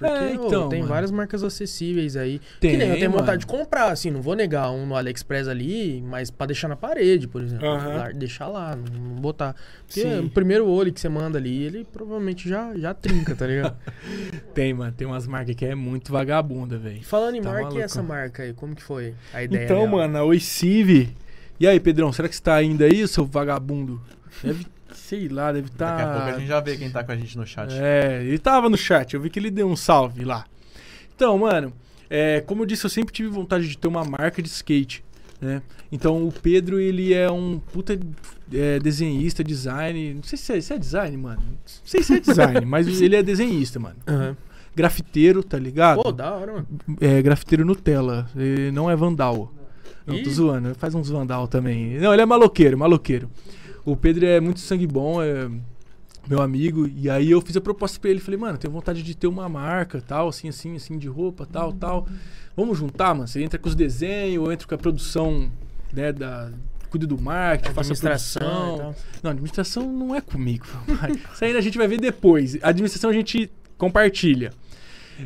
[0.00, 0.90] Porque É, ô, então, tem mano.
[0.92, 2.40] várias marcas acessíveis aí.
[2.58, 3.20] Tem, que nem eu tenho mano.
[3.22, 6.76] vontade de comprar, assim, não vou negar um no AliExpress ali, mas pra deixar na
[6.76, 7.68] parede, por exemplo.
[8.14, 9.54] Deixar lá, não botar.
[9.86, 10.20] Porque Sim.
[10.20, 13.76] o primeiro olho que você manda ali, ele provavelmente já, já trinca, tá ligado?
[14.54, 14.92] Tem, mano.
[14.96, 17.02] Tem umas marcas que é muito vagabunda, velho.
[17.04, 17.80] Falando em Tá marca, maluco.
[17.80, 18.52] e essa marca aí?
[18.54, 19.90] Como que foi a ideia Então, dela?
[19.90, 21.14] mano, a Oicive.
[21.58, 24.00] E aí, Pedrão, será que você tá ainda aí, seu vagabundo?
[24.42, 24.66] Deve,
[25.10, 25.96] sei lá, deve estar.
[25.96, 27.72] Daqui a pouco a gente já vê quem tá com a gente no chat.
[27.72, 30.44] É, ele tava no chat, eu vi que ele deu um salve lá.
[31.16, 31.72] Então, mano,
[32.08, 35.02] é, como eu disse, eu sempre tive vontade de ter uma marca de skate,
[35.40, 35.62] né?
[35.90, 37.98] Então o Pedro, ele é um puta
[38.52, 40.14] é, desenhista, design.
[40.14, 41.40] Não sei se é, se é design, mano.
[41.40, 43.96] Não sei se é design, mas ele é desenhista, mano.
[44.06, 44.36] Aham.
[44.76, 46.00] grafiteiro, tá ligado?
[46.00, 46.68] Pô, da hora, mano.
[47.00, 49.52] É grafiteiro Nutella, ele não é vandal.
[50.06, 50.32] Não, tô Ih.
[50.32, 51.98] zoando, ele faz uns vandal também.
[51.98, 53.28] Não, ele é maloqueiro, maloqueiro.
[53.90, 55.50] O Pedro é muito sangue bom, é
[56.28, 59.16] meu amigo, e aí eu fiz a proposta pra ele, falei, mano, tenho vontade de
[59.16, 62.06] ter uma marca, tal, assim, assim, assim, de roupa, tal, tal.
[62.56, 65.50] Vamos juntar, mano, você entra com os desenhos, eu entro com a produção,
[65.92, 66.50] né, da...
[66.88, 68.94] Cuido do marketing, faço a Administração produção.
[69.22, 70.66] Não, administração não é comigo.
[71.32, 72.58] Isso aí a gente vai ver depois.
[72.60, 73.48] A administração a gente
[73.78, 74.52] compartilha.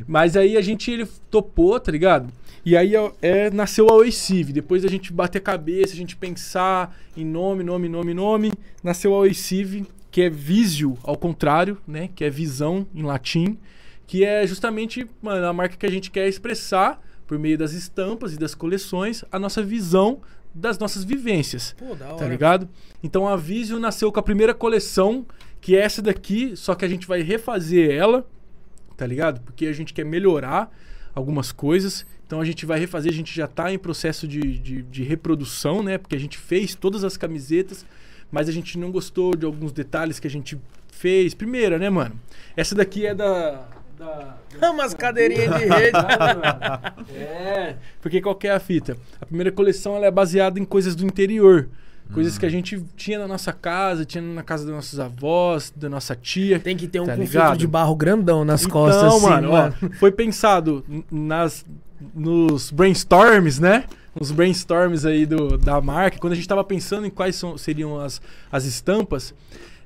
[0.06, 2.30] Mas aí a gente ele topou, tá ligado?
[2.64, 4.52] E aí ó, é, nasceu a Oicive.
[4.52, 8.52] Depois a gente bater a cabeça, a gente pensar em nome, nome, nome, nome.
[8.82, 12.08] Nasceu a Oicive, que é visio ao contrário, né?
[12.14, 13.58] Que é visão em latim.
[14.06, 18.34] Que é justamente mano, a marca que a gente quer expressar por meio das estampas
[18.34, 20.20] e das coleções a nossa visão
[20.54, 22.16] das nossas vivências Pô, da hora.
[22.16, 22.68] tá ligado?
[23.02, 25.26] Então a Visio nasceu com a primeira coleção,
[25.60, 28.24] que é essa daqui, só que a gente vai refazer ela,
[28.96, 29.40] tá ligado?
[29.40, 30.70] Porque a gente quer melhorar
[31.14, 32.06] algumas coisas.
[32.34, 35.84] Então a gente vai refazer, a gente já tá em processo de, de, de reprodução,
[35.84, 35.98] né?
[35.98, 37.86] Porque a gente fez todas as camisetas,
[38.28, 40.58] mas a gente não gostou de alguns detalhes que a gente
[40.88, 41.32] fez.
[41.32, 42.18] Primeira, né, mano?
[42.56, 43.68] Essa daqui é da.
[43.96, 44.36] da
[44.68, 45.96] Umas cadeirinhas de rede.
[47.14, 48.96] é, porque qual que é a fita?
[49.20, 51.68] A primeira coleção ela é baseada em coisas do interior.
[52.12, 55.88] Coisas que a gente tinha na nossa casa, tinha na casa dos nossos avós, da
[55.88, 56.58] nossa tia.
[56.58, 60.12] Tem que ter um Tá de barro grandão nas então, costas, assim, mano, ó, foi
[60.12, 61.64] pensado nas,
[62.14, 63.84] nos brainstorms, né?
[64.18, 66.18] Nos brainstorms aí do, da marca.
[66.18, 69.34] Quando a gente tava pensando em quais são- seriam as, as estampas,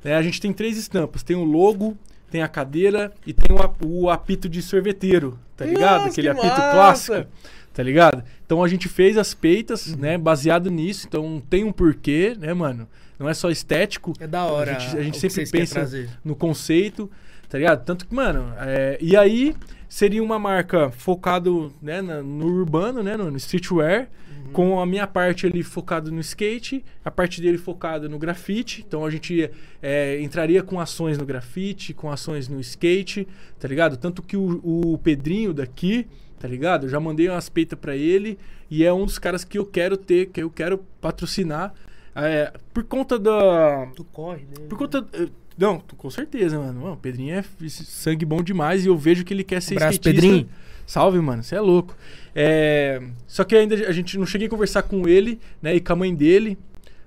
[0.04, 1.22] né, a gente tem três estampas.
[1.22, 1.96] Tem o logo,
[2.30, 6.00] tem a cadeira e tem o, o apito de sorveteiro, tá ligado?
[6.04, 6.72] Nossa, Aquele que apito massa!
[6.72, 7.26] clássico.
[7.72, 8.24] Tá ligado?
[8.44, 9.96] Então a gente fez as peitas, Uhum.
[9.98, 10.18] né?
[10.18, 11.06] Baseado nisso.
[11.06, 12.88] Então tem um porquê, né, mano?
[13.18, 14.12] Não é só estético.
[14.18, 14.76] É da hora.
[14.76, 15.88] A gente, a gente sempre pensa
[16.24, 17.08] no conceito,
[17.48, 17.84] tá ligado?
[17.84, 19.54] Tanto que, mano, é, e aí
[19.88, 24.08] seria uma marca focado né, no urbano, né, no, streetwear,
[24.46, 24.52] Uhum.
[24.52, 28.84] com a minha parte ali focado no skate, a parte dele focada no grafite.
[28.86, 29.50] Então a gente
[29.82, 33.26] é, entraria com ações no grafite, com ações no skate,
[33.58, 33.96] tá ligado?
[33.96, 36.06] Tanto que o, o Pedrinho daqui,
[36.38, 36.84] tá ligado?
[36.86, 38.38] Eu já mandei umas peitas pra ele
[38.70, 41.74] e é um dos caras que eu quero ter, que eu quero patrocinar.
[42.14, 44.66] é, por conta da, Tu corre, né?
[44.68, 45.04] por conta.
[45.14, 45.28] eh,
[45.58, 46.82] Não, com certeza, mano.
[46.82, 49.94] Mano, o Pedrinho é sangue bom demais e eu vejo que ele quer ser Abraço,
[49.94, 50.22] skatista.
[50.22, 50.48] Pedrinho.
[50.86, 51.42] Salve, mano.
[51.42, 51.96] Você é louco.
[52.34, 55.74] É, Só que ainda a gente não cheguei a conversar com ele, né?
[55.74, 56.56] E com a mãe dele,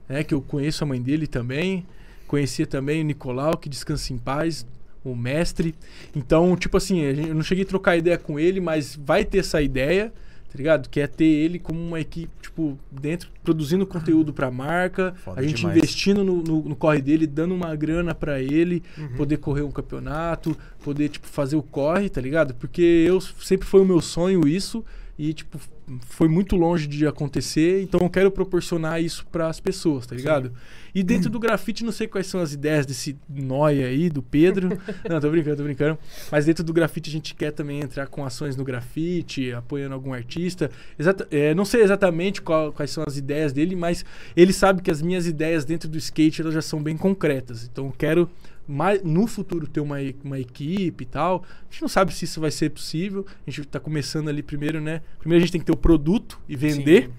[0.07, 0.23] né?
[0.23, 1.85] Que eu conheço a mãe dele também.
[2.27, 4.65] Conhecia também o Nicolau, que descansa em paz,
[5.03, 5.73] o mestre.
[6.15, 9.61] Então, tipo assim, eu não cheguei a trocar ideia com ele, mas vai ter essa
[9.61, 10.13] ideia,
[10.51, 10.89] tá ligado?
[10.89, 15.43] Que é ter ele como uma equipe, tipo, dentro, produzindo conteúdo pra marca, Foda a
[15.43, 15.77] gente demais.
[15.77, 19.15] investindo no, no- no corre dele, dando uma grana pra ele, Uhum.
[19.17, 22.53] poder correr um campeonato, poder, tipo, fazer o corre, tá ligado?
[22.55, 24.83] Porque eu sempre foi o meu sonho isso
[25.17, 25.57] e, tipo,
[26.01, 30.51] foi muito longe de acontecer, então eu quero proporcionar isso pras pessoas, tá ligado?
[30.93, 34.69] E dentro do grafite, não sei quais são as ideias desse nóia aí, do Pedro.
[35.09, 35.97] não, tô brincando, tô brincando.
[36.29, 40.13] Mas dentro do grafite a gente quer também entrar com ações no grafite, apoiando algum
[40.13, 40.69] artista.
[40.99, 44.03] Exata, é, não sei exatamente qual- quais são as ideias dele, mas
[44.35, 47.69] ele sabe que as minhas ideias dentro do skate elas já são bem concretas.
[47.71, 48.29] Então eu quero
[48.67, 51.43] mais, no futuro ter uma, uma equipe e tal.
[51.69, 53.25] A gente não sabe se isso vai ser possível.
[53.45, 55.01] A gente tá começando ali primeiro, né?
[55.19, 57.05] Primeiro a gente tem que ter o produto e vender.
[57.05, 57.13] Sim.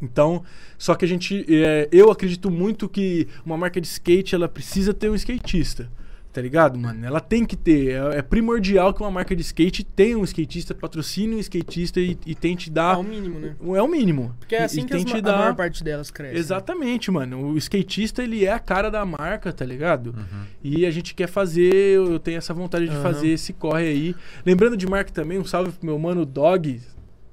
[0.00, 0.44] Então,
[0.76, 4.92] só que a gente, é, eu acredito muito que uma marca de skate ela precisa
[4.92, 5.90] ter um skatista,
[6.36, 7.02] tá ligado, mano?
[7.06, 10.74] Ela tem que ter, é, é primordial que uma marca de skate tenha um skatista,
[10.74, 13.56] patrocine um skatista e, e tente É dar, o mínimo, né?
[13.74, 14.34] é o mínimo.
[14.38, 16.34] Porque é assim e que as ma- a maior parte delas cresce.
[16.34, 16.38] né?
[16.38, 17.46] Exatamente, mano.
[17.52, 20.08] O skatista, ele é a cara da marca, tá ligado?
[20.08, 20.44] Uhum.
[20.62, 23.02] E a gente quer fazer, eu tenho essa vontade de Aham.
[23.02, 24.14] fazer esse corre aí.
[24.44, 26.82] Lembrando de marca também, um salve pro meu mano Dog,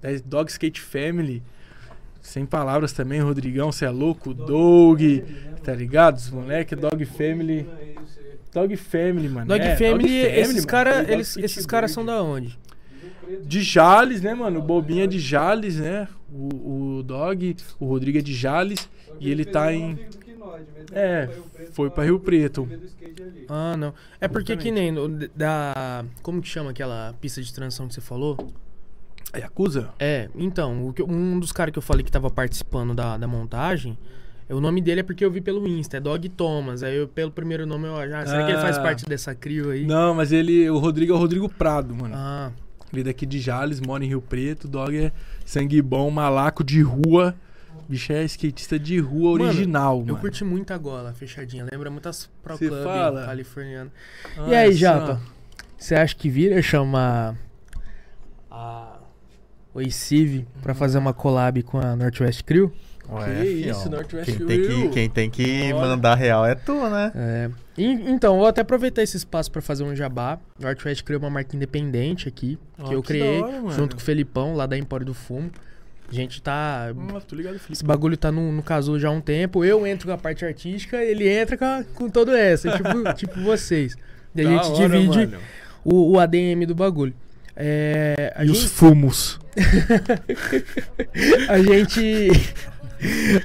[0.02, 1.44] da Dog Skate Family.
[2.22, 5.02] Sem palavras também, Rodrigão, você é louco, Doug,
[5.62, 6.16] tá ligado?
[6.16, 7.68] Os moleque, Dog Family.
[8.54, 9.48] Dog Family, mano.
[9.48, 12.58] Dog É, Family, Family, esses caras Dog esses caras são da onde?
[13.46, 14.60] De Jales, né, mano?
[14.60, 16.08] O Bobinha é de Jales, né?
[16.32, 18.88] O, o Dog, o Rodrigo é de Jales.
[19.20, 19.98] E ele tá em.
[20.92, 21.30] É,
[21.72, 22.68] foi pra Rio Preto.
[23.48, 23.94] Ah, não.
[24.20, 26.04] É porque que nem no- da.
[26.22, 28.38] Como que chama aquela pista de transição que você falou?
[29.32, 29.90] A Yakuza?
[30.00, 33.98] É, então, um dos caras que eu falei que tava participando da, da montagem,
[34.54, 36.84] o nome dele é porque eu vi pelo Insta, é Dog Thomas.
[36.84, 38.82] Aí eu, pelo primeiro nome, eu ah, será que ele faz Ah.
[38.82, 39.86] parte dessa crio aí?
[39.86, 40.70] Não, mas ele.
[40.70, 42.14] O Rodrigo é o Rodrigo Prado, mano.
[42.16, 42.52] Ah,
[42.92, 44.68] Ele é daqui de Jales, mora em Rio Preto.
[44.68, 45.12] Dog é
[45.46, 47.34] sangue bom, malaco de rua.
[47.90, 50.18] Bicho é skatista de rua Mano, original, eu mano.
[50.20, 51.66] curti muito a gola fechadinha.
[51.72, 53.26] Lembra muitas pro Cê club fala?
[53.26, 53.92] californiano.
[54.38, 54.80] Olha e aí, só.
[54.80, 55.22] Japa?
[55.78, 57.36] Você acha que vira chamar
[58.50, 59.00] a
[59.74, 62.72] Oicive pra fazer uma collab com a Northwest Crew?
[63.14, 63.72] Ué, Que fião.
[63.72, 64.90] isso, Northwest quem tem que.
[64.90, 65.88] Quem tem que Bora.
[65.88, 67.12] mandar real é tu, né?
[67.16, 67.50] É.
[67.78, 70.40] E- então, vou até aproveitar esse espaço pra fazer um jabá.
[70.60, 73.72] Northwest criou uma marca independente aqui, Ó, que eu que criei hora, mano.
[73.72, 75.50] junto com o Felipão, lá da Empório do Fumo.
[76.10, 76.94] A gente tá.
[77.28, 77.74] Tô ligado, Felipe.
[77.74, 79.64] Esse bagulho tá no, no casulo já há um tempo.
[79.66, 83.42] Eu entro com a parte artística, ele entra com, a- com todo essa, tipo, tipo
[83.42, 83.96] vocês.
[84.36, 85.38] E a Da gente hora, divide
[85.84, 87.14] o, o ADM do bagulho.
[87.56, 89.40] É, a E os gente- fumos.
[91.48, 92.30] a gente.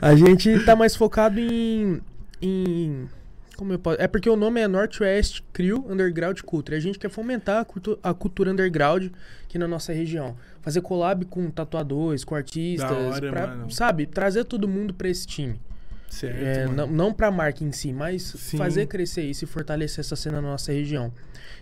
[0.01, 2.01] A gente tá mais focado em.
[2.43, 3.09] em
[3.57, 4.01] como eu posso.
[4.01, 6.77] É porque o nome é Northwest Crew Underground Culture.
[6.77, 9.09] A gente quer fomentar a, cultu- a cultura underground
[9.45, 10.37] aqui na nossa região.
[10.63, 12.91] Fazer collab com tatuadores, com artistas.
[12.91, 14.07] Hora, pra, sabe?
[14.07, 15.61] Trazer todo mundo pra esse time.
[16.09, 18.57] Certo, É, não, não pra marca em si, mas Sim.
[18.57, 21.13] fazer crescer isso e fortalecer essa cena na nossa região.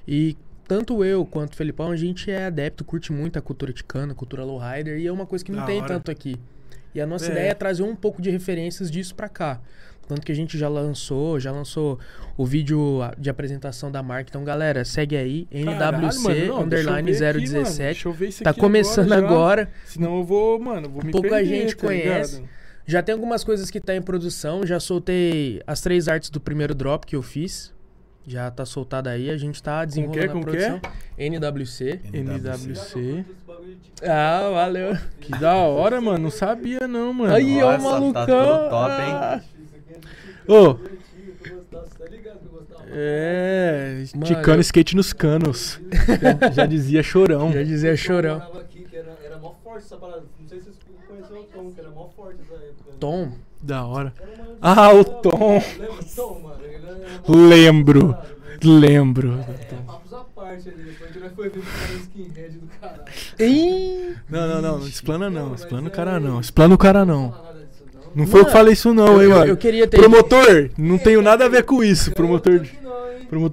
[0.06, 0.36] E
[0.68, 4.14] tanto eu quanto o Felipão, a gente é adepto, curte muito a cultura ticana, a
[4.14, 5.88] cultura lowrider, e é uma coisa que não Da tem hora.
[5.88, 6.36] tanto aqui.
[6.96, 7.30] E a nossa É.
[7.32, 9.60] ideia é trazer um pouco de referências disso pra cá.
[10.08, 11.98] Tanto que a gente já lançou, já lançou
[12.38, 14.30] o vídeo a- de apresentação da marca.
[14.30, 17.86] Então, galera, segue aí, Caralho, NWC mano, não, underline deixa eu ver aqui, mano, 017.
[17.94, 19.18] deixa eu ver isso Tá aqui começando já.
[19.18, 19.68] agora.
[19.84, 22.36] Senão eu vou, mano, vou me Pouca perder, gente tá conhece.
[22.36, 22.48] ligado?
[22.86, 24.64] Já tem algumas coisas que tá em produção.
[24.64, 27.74] Já soltei as três artes do primeiro drop que eu fiz.
[28.28, 29.28] Já tá soltada aí.
[29.28, 30.28] A gente tá desenvolvendo que?
[30.28, 30.44] a Com que?
[30.46, 30.80] produção.
[31.18, 32.00] NWC.
[32.12, 33.24] NWC.
[34.02, 34.96] Ah, valeu.
[35.20, 36.18] Que da hora, mano.
[36.24, 37.34] Não sabia não, mano.
[37.34, 38.24] Aí, ó, o Nossa, tá malucão.
[38.26, 39.12] tudo top, hein?
[39.14, 39.40] Ah,
[40.48, 40.78] Ô,
[42.88, 44.04] é.
[44.14, 45.80] Mano, Ticando eu- skate nos canos.
[46.40, 47.52] já, já dizia chorão.
[47.52, 48.42] Já dizia chorão.
[48.92, 50.22] era, era mó forte essa parada.
[50.40, 50.76] Não sei se vocês
[51.08, 52.92] conheceram o Tom, que era mó forte essa época.
[53.00, 53.32] Tom.
[53.62, 54.12] Da hora.
[54.62, 55.60] Ah, o Tom.
[57.28, 58.16] Lembro.
[58.62, 59.40] Lembro.
[60.46, 60.96] Parte ali.
[61.12, 63.02] Depois foi ver o cara skinhead do caralho.
[63.40, 64.78] Ih, Não, não, não.
[64.78, 65.54] Não explana não.
[65.54, 66.40] Explana o é- cara não.
[66.40, 67.34] Explana o cara não.
[68.14, 69.44] Não foi eu que falei isso não, hein, mano.
[69.46, 69.98] eu queria ter.
[69.98, 72.12] Promotor, não tenho nada a ver com isso.
[72.12, 72.64] Promotor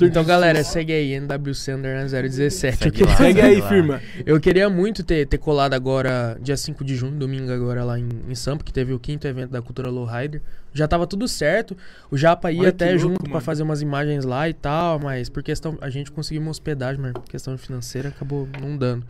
[0.04, 2.52] Então, galera, segue aí, NWC Underline 017.
[2.78, 3.16] Segue Eu queria- lá.
[3.18, 3.70] Segue aí, lá.
[3.70, 4.02] firma.
[4.26, 8.08] Eu queria muito ter, ter colado agora, dia 5 de junho, domingo agora lá em,
[8.30, 10.42] em Sampa, que teve o quinto evento da Cultura Lowrider.
[10.74, 11.76] Já tava tudo certo.
[12.12, 13.42] O Japa ia Olha até louco, junto pra mano.
[13.42, 15.78] fazer umas imagens lá e tal, mas por questão.
[15.82, 19.04] A gente conseguiu uma hospedagem, mas por questão financeira acabou não dando.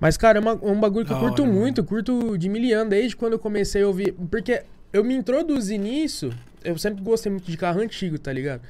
[0.00, 2.36] Mas, cara, é, uma- é um bagulho que eu Da curto hora, muito, eu curto
[2.36, 4.12] de miliano desde quando eu comecei a ouvir.
[4.30, 6.30] Porque eu me introduzi nisso,
[6.64, 8.60] eu sempre gostei muito de carro antigo, tá ligado?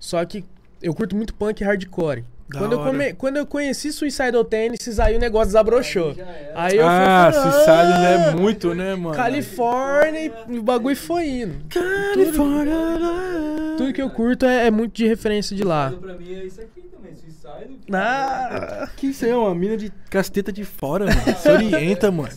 [0.00, 0.44] Só que
[0.82, 2.24] eu curto muito punk e hardcore.
[2.48, 6.14] Da Quando eu, come- quando eu conheci Suicidal Tennis, aí o negócio desabrochou.
[6.18, 6.52] Era.
[6.54, 8.30] Aí eu Ah, fui se sabe, né?
[8.32, 9.16] Muito, né, mano?
[9.16, 11.54] Califórnia e o bagulho foi indo.
[11.70, 15.92] Tudo, tudo que eu curto é, é muito de referência de lá.
[15.98, 17.12] Pra mim é isso aqui também.
[17.92, 21.20] Ah, Que isso aí é uma mina de casteta de fora, mano.
[21.38, 22.30] Se orienta, mano.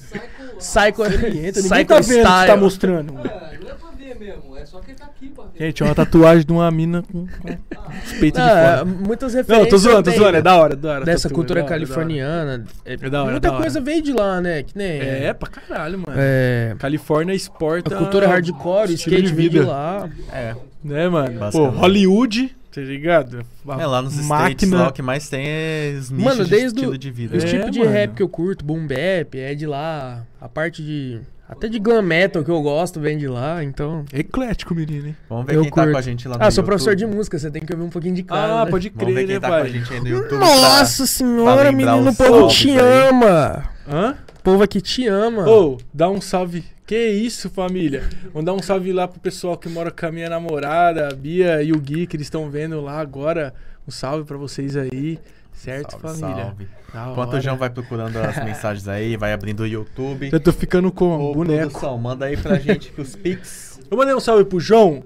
[0.58, 1.62] Psycho, Orienta.
[1.62, 3.14] Ninguém Psycho tá vendo o que tá mostrando.
[3.18, 4.58] Ah, não é pra ver mesmo.
[4.58, 5.60] É só quem tá aqui pra ver.
[5.66, 7.50] Gente, é uma tatuagem de uma mina com, com
[8.06, 8.86] os peitos de Não, é, fora.
[8.86, 9.70] muitas Não, referências.
[9.70, 10.38] tô zoando, tô zoando.
[10.38, 11.06] É da hora, da hora.
[11.06, 11.96] Dessa tatu, cultura é da hora, é da hora.
[11.96, 12.66] californiana.
[12.86, 13.62] É, da hora, muita da hora.
[13.62, 14.64] coisa veio de lá, né?
[14.64, 15.00] Que nem.
[15.00, 16.14] É, pra caralho, mano.
[16.18, 17.96] é, Califórnia a exporta.
[17.96, 20.10] cultura hardcore, skate de veio de lá.
[20.34, 20.56] É.
[20.84, 21.52] Né, mano?
[21.52, 21.68] Pô.
[21.70, 23.44] Hollywood, tá ligado?
[23.68, 24.78] A É, lá nos States, máquina.
[24.84, 27.38] lá o que mais tem é os nichos Mano, de desde estilo o- de vida.
[27.38, 27.92] Os É, tipos de mano.
[27.92, 30.24] rap que eu curto, boom bap, é de lá.
[30.40, 31.20] A parte de.
[31.48, 34.04] Até de glam metal que eu gosto vem de lá, então.
[34.12, 35.16] Eclético, menino, hein?
[35.30, 35.92] Vamos ver Eu quem tá curto.
[35.92, 36.66] com a gente lá no Ah, sou YouTube.
[36.66, 38.62] professor de música, você tem que ouvir um pouquinho de cada.
[38.62, 38.72] Ah, né?
[38.72, 39.70] pode Vamos ver crer, quem né, tá com a pai?
[39.70, 40.40] gente aí no YouTube.
[40.40, 43.08] Nossa pra- senhora, lembrar menino, o os povo salves te aí.
[43.10, 43.70] ama.
[43.88, 44.16] Hã?
[44.40, 45.48] O povo aqui te ama.
[45.48, 46.64] Ô, dá um salve.
[46.88, 48.04] Que isso, família?
[48.32, 51.62] Vamos dar um salve lá pro pessoal que mora com a minha namorada, a Bia
[51.64, 53.54] e o Gui, que eles estão vendo lá agora.
[53.88, 55.20] Um salve pra vocês aí.
[55.56, 56.44] Certo, Salve, família?
[56.46, 56.68] salve.
[57.12, 57.38] Enquanto hora.
[57.38, 60.30] o João vai procurando as mensagens aí, vai abrindo o YouTube.
[60.30, 61.62] Já tô ficando com Ô, boneco.
[61.72, 63.80] produção, manda aí pra gente que os pics.
[63.90, 65.04] Eu mandei um salve pro João.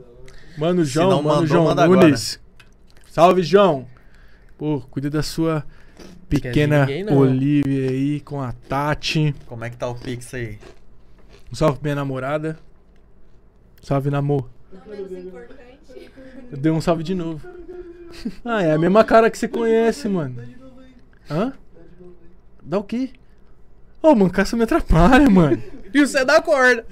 [0.57, 2.39] Mano, Se João, não mano, mandou, João manda Nunes.
[3.09, 3.87] Salve, João.
[4.57, 5.63] Pô, cuida da sua
[6.27, 7.17] pequena ninguém, não.
[7.17, 9.33] Olivia aí com a Tati.
[9.45, 10.59] Como é que tá o pix aí?
[11.51, 12.59] Um salve pra minha namorada.
[13.81, 14.49] Salve, namor.
[14.73, 16.11] Não menos importante.
[16.51, 17.47] Eu dei um salve de novo.
[18.43, 20.35] Ah, é a mesma cara que você conhece, mano.
[21.29, 21.53] Hã?
[22.61, 23.11] Dá o quê?
[24.01, 25.61] Ô, mano, caça me atrapalha, mano.
[25.93, 26.85] E você dá corda.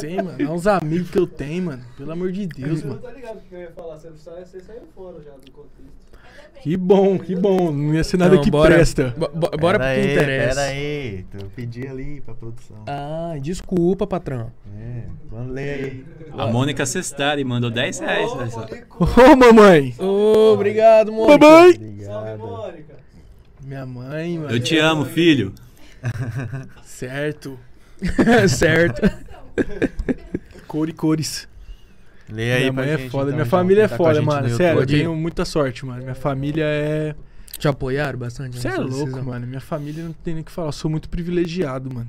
[0.00, 0.36] Sei, mano.
[0.40, 1.84] É uns amigos que eu tenho, mano.
[1.96, 3.02] Pelo amor de Deus, Você não mano.
[3.06, 3.96] tá ligado o que eu ia falar.
[3.98, 5.95] Você, você saiu fora já do contexto.
[6.62, 7.70] Que bom, que bom.
[7.70, 8.74] Não ia ser nada Então, que bora.
[8.74, 9.14] presta.
[9.16, 10.54] Bo- bo- bora pro que aí, interessa.
[10.56, 12.76] Pera aí, eu pedi ali pra produção.
[12.86, 14.50] Ah, desculpa, patrão.
[14.76, 16.04] É, vamos ler aí.
[16.36, 18.30] A Mônica Cestari mandou 10 reais.
[18.32, 18.66] olha só.
[18.98, 19.94] Ô, mamãe.
[19.98, 21.38] Ô, obrigado, Mônica.
[21.38, 21.98] Mamãe.
[22.04, 22.36] Salve.
[22.38, 22.96] Mônica.
[23.64, 24.50] Minha mãe, mano.
[24.50, 25.52] Eu te amo, filho.
[26.84, 27.58] Certo.
[28.48, 29.02] certo.
[30.66, 31.48] Cor e cores.
[32.28, 33.24] Lê aí minha pra mãe é gente, foda.
[33.24, 34.48] então, minha já família é que tá foda, mano.
[34.50, 36.02] Sério, eu tenho muita sorte, mano.
[36.02, 37.14] Minha família é.
[37.58, 38.58] Te apoiaram bastante?
[38.58, 39.24] Você é nessa louco, decisão?
[39.24, 39.46] mano.
[39.46, 40.68] Minha família não tem nem o que falar.
[40.68, 42.08] Eu sou muito privilegiado, mano.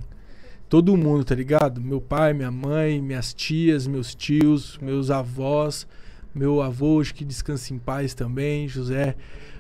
[0.68, 1.80] Todo mundo, tá ligado?
[1.80, 5.88] Meu pai, minha mãe, minhas tias, meus tios, meus avós,
[6.36, 9.16] meu avô, hoje que descansa em paz também, José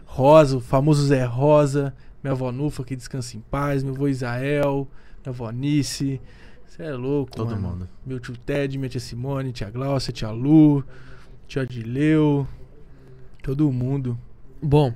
[0.05, 4.87] Rosa, o famoso Zé Rosa, minha avó Nufa que descansa em paz, meu avô Isael,
[5.23, 6.19] minha avó Nice.
[6.77, 7.69] Você é louco, Todo mano.
[7.69, 7.89] mundo.
[8.05, 10.83] Meu tio Ted, minha tia Simone, tia Glaucia, tia Lu,
[11.47, 12.47] tia Adileu,
[13.41, 14.15] todo mundo.
[14.61, 14.93] Bom,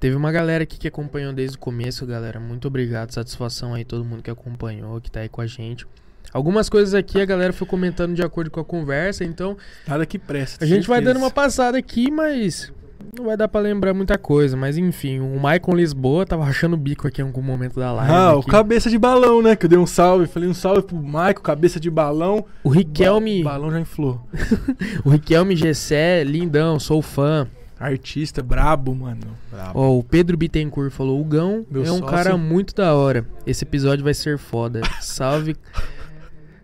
[0.00, 2.40] teve uma galera aqui que acompanhou desde o começo, galera.
[2.40, 5.86] Muito obrigado, satisfação aí todo mundo que acompanhou, que tá aí com a gente.
[6.32, 10.18] Algumas coisas aqui a galera foi comentando de acordo com a conversa, então Nada que
[10.18, 10.64] presta.
[10.64, 11.14] a gente vai certeza.
[11.14, 12.72] dando uma passada aqui, mas
[13.16, 14.56] não vai dar pra lembrar muita coisa.
[14.56, 18.12] Mas enfim, o Maicon Lisboa tava rachando o bico aqui em algum momento da live.
[18.12, 18.50] Ah, o aqui.
[18.50, 19.56] cabeça de balão, né?
[19.56, 20.26] Que eu dei um salve.
[20.26, 22.44] Falei um salve pro Maico, cabeça de balão.
[22.64, 24.20] o Riquelme, O balão já inflou.
[25.04, 27.46] o Riquelme Gessé, lindão, sou fã.
[27.78, 29.26] Artista brabo, mano.
[29.50, 29.72] Brabo.
[29.74, 32.06] Ó, o Pedro Bittencourt falou: o Gão Meu é um sócio.
[32.06, 33.26] cara muito da hora.
[33.44, 34.80] Esse episódio vai ser foda.
[35.02, 35.56] Salve.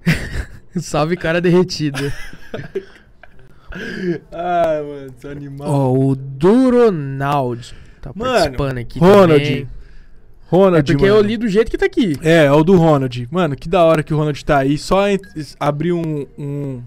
[0.80, 2.12] Salve, cara derretida.
[4.32, 5.68] Ai, mano, esse animal.
[5.70, 9.44] Ó, o Duronald tá Mano, participando aqui Ronald.
[9.44, 9.62] também.
[9.62, 9.78] É
[10.50, 11.18] Ronald, porque mano.
[11.18, 12.16] eu li do jeito que tá aqui.
[12.22, 13.28] É, é o do Ronald.
[13.30, 14.78] Mano, que da hora que o Ronald tá aí.
[14.78, 15.00] Só
[15.60, 16.82] abrir um, um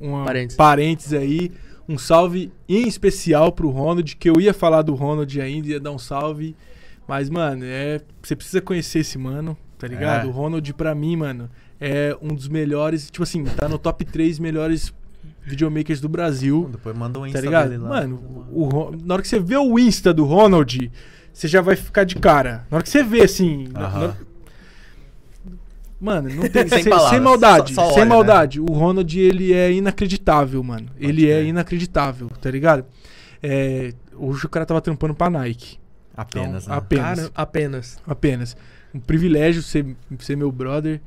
[0.00, 0.56] uma Parênteses.
[0.56, 1.52] parênteses aí.
[1.86, 5.90] Um salve em especial pro Ronald, que eu ia falar do Ronald ainda, ia dar
[5.90, 6.56] um salve.
[7.06, 8.00] Mas, mano, é.
[8.22, 10.26] Você precisa conhecer esse mano, tá ligado?
[10.26, 10.30] É.
[10.30, 13.10] O Ronald, pra mim, mano, é um dos melhores.
[13.10, 14.94] Tipo assim, tá no top 3 melhores
[15.44, 16.68] videomakers do Brasil.
[16.72, 17.68] Depois manda um Tá Insta ligado?
[17.70, 17.88] dele lá.
[17.88, 18.16] Mano,
[18.50, 20.90] o, na hora que você vê o Insta do Ronald,
[21.32, 22.66] você já vai ficar de cara.
[22.70, 23.68] Na hora que você vê, assim.
[23.72, 24.06] na- Aham.
[24.08, 24.16] na-
[26.00, 26.68] Mano, não tem.
[26.68, 27.74] Sem sem, palavras, sem maldade.
[27.74, 28.14] só- só sem olha, né?
[28.14, 28.60] maldade.
[28.60, 30.86] O Ronald, ele é inacreditável, mano.
[30.98, 31.46] ele é crer.
[31.46, 32.84] inacreditável, tá ligado?
[33.42, 35.78] É, hoje o cara tava trampando pra Nike.
[36.16, 36.78] Apenas, Então, né?
[36.78, 37.18] Apenas.
[37.20, 37.98] Cara, apenas.
[38.06, 38.56] Apenas.
[38.94, 41.00] Um privilégio ser, ser meu brother.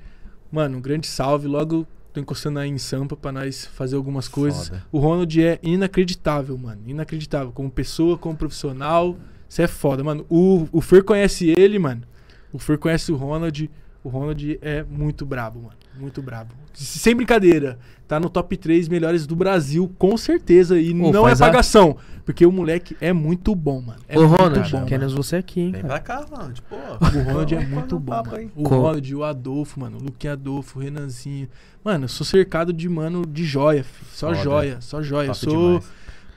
[0.52, 1.48] Mano, um grande salve.
[1.48, 4.70] Logo tô encostando aí em Sampa pra nós fazer algumas coisas.
[4.70, 4.86] Foda.
[4.92, 6.82] O Ronald é inacreditável, mano.
[6.86, 7.52] Inacreditável.
[7.52, 9.18] Como pessoa, como profissional.
[9.48, 10.26] Isso é foda, mano.
[10.30, 12.04] O, o Fer conhece ele, mano.
[12.52, 13.70] O Fer conhece o Ronald.
[14.04, 15.77] O Ronald é muito brabo, mano.
[16.00, 16.54] Muito brabo.
[16.74, 17.78] Sem brincadeira.
[18.08, 20.80] Tá no top 3 melhores do Brasil, com certeza.
[20.80, 21.98] E Ô, não é faz a- pagação.
[22.24, 24.00] Porque o moleque é muito bom, mano.
[24.08, 25.24] É Ô, muito Ronald, bom, queremos mano.
[25.24, 25.94] você aqui, hein, Vem cara.
[25.94, 26.54] pra cá, mano.
[26.54, 28.36] Tipo, O Ronald é muito bom, papo.
[28.56, 29.98] O Co- Ronald, o Adolfo, mano.
[29.98, 31.48] O Luquinha Adolfo, o Renanzinho.
[31.84, 34.10] Mano, eu sou cercado de, mano, de joia, filho.
[34.12, 34.42] Só Foda.
[34.42, 35.28] joia, só joia.
[35.28, 35.68] Eu Top sou.
[35.80, 35.86] demais.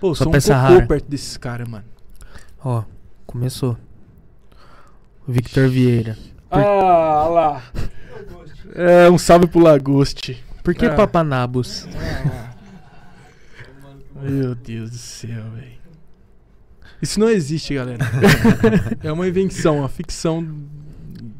[0.01, 0.87] Pô, Só sou um cocô rara.
[0.87, 1.85] perto desses caras, mano.
[2.65, 2.85] Ó,
[3.27, 3.77] começou.
[5.29, 6.17] Victor Vieira.
[6.51, 7.63] Ah, lá.
[8.75, 10.43] É, um salve pro Lagoste.
[10.63, 10.95] Por que Ah.
[10.95, 11.87] Papanabos?
[14.21, 15.81] Meu Deus do céu, velho.
[17.01, 18.05] Isso não existe, galera.
[19.03, 20.47] é uma invenção, uma ficção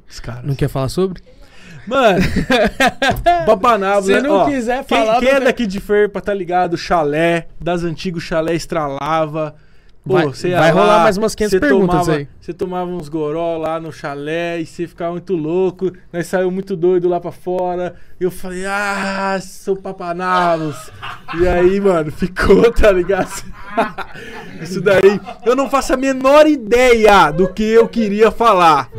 [0.07, 0.45] dos caras.
[0.45, 1.23] Não quer falar sobre?
[1.87, 2.21] Mano,
[3.47, 4.21] Papanábulo, Se né?
[4.23, 6.79] não Ó, quiser quem, falar, quem é daqui de Ferpa, tá ligado?
[6.79, 9.55] Chalé, das antigos chalé estralava.
[10.07, 12.29] Pô, Vai- você vai lá, rolar mais umas 500 você perguntas tomava, aí.
[12.41, 15.93] Você tomava uns goró lá no chalé e você ficava muito louco.
[16.13, 17.95] Nós saiu muito doido lá pra fora.
[18.19, 20.91] Eu falei, ah, sou papanavos.
[21.39, 23.31] e aí, mano, ficou, tá ligado?
[24.63, 25.21] Isso daí.
[25.45, 28.91] Eu não faço a menor ideia do que eu queria falar.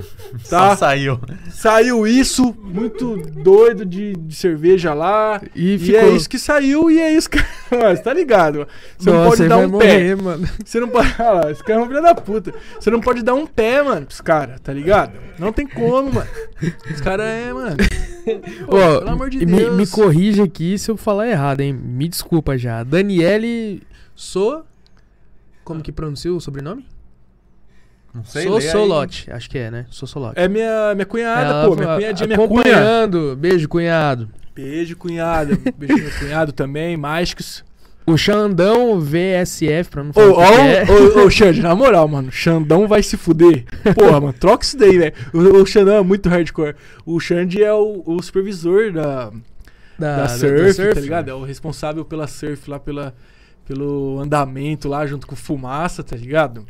[0.50, 0.70] Tá?
[0.72, 1.20] Só saiu.
[1.52, 5.42] Saiu isso, muito doido de, de cerveja lá.
[5.56, 7.38] E E, é isso que saiu e é isso que.
[7.70, 8.68] Você tá ligado?
[8.98, 9.86] Você não pode dar um pé.
[10.00, 10.50] morrer, mano.
[10.66, 11.14] Você não pode.
[11.20, 12.54] Olha lá, esse cara é um filho da puta.
[12.80, 15.12] Você não pode dar um pé, mano, pros caras, tá ligado?
[15.38, 16.30] Não tem como, mano.
[16.92, 17.78] Os caras é, mano.
[18.68, 19.76] Pô, Ó, pelo amor de me, Deus.
[19.76, 21.74] me corrija aqui se eu falar errado, hein?
[21.74, 22.84] Me desculpa já.
[22.84, 23.82] Daniele
[24.16, 24.64] So.
[25.64, 26.86] Como que pronuncia o sobrenome?
[28.14, 28.60] Não sei, Sou.
[28.60, 29.32] Solote.
[29.32, 29.86] Acho que é, né?
[29.90, 30.40] Sou Solote.
[30.40, 31.76] É minha, minha cunhada, Ela pô.
[31.76, 32.60] Minha cunhadinha, minha cunha.
[32.62, 33.36] acompanhando.
[33.38, 34.30] Beijo, cunhado.
[34.54, 35.58] Beijo, cunhada.
[35.78, 37.64] Beijo, meu cunhado também, mágicos.
[38.06, 40.84] O Xandão VSF, pra não falar ô, é.
[40.90, 43.64] ô, ô, Xande, na moral, mano, Xandão vai se fuder.
[43.96, 45.14] Porra, mano, troca isso daí, velho.
[45.34, 46.76] O, o Xandão é muito hardcore.
[47.06, 49.30] O Xande é o, o supervisor da,
[50.00, 51.30] Da, da, da- surf, da tá ligado?
[51.30, 53.16] É o responsável pela surf lá, pela,
[53.72, 56.66] pelo andamento lá, junto com fumaça, tá ligado?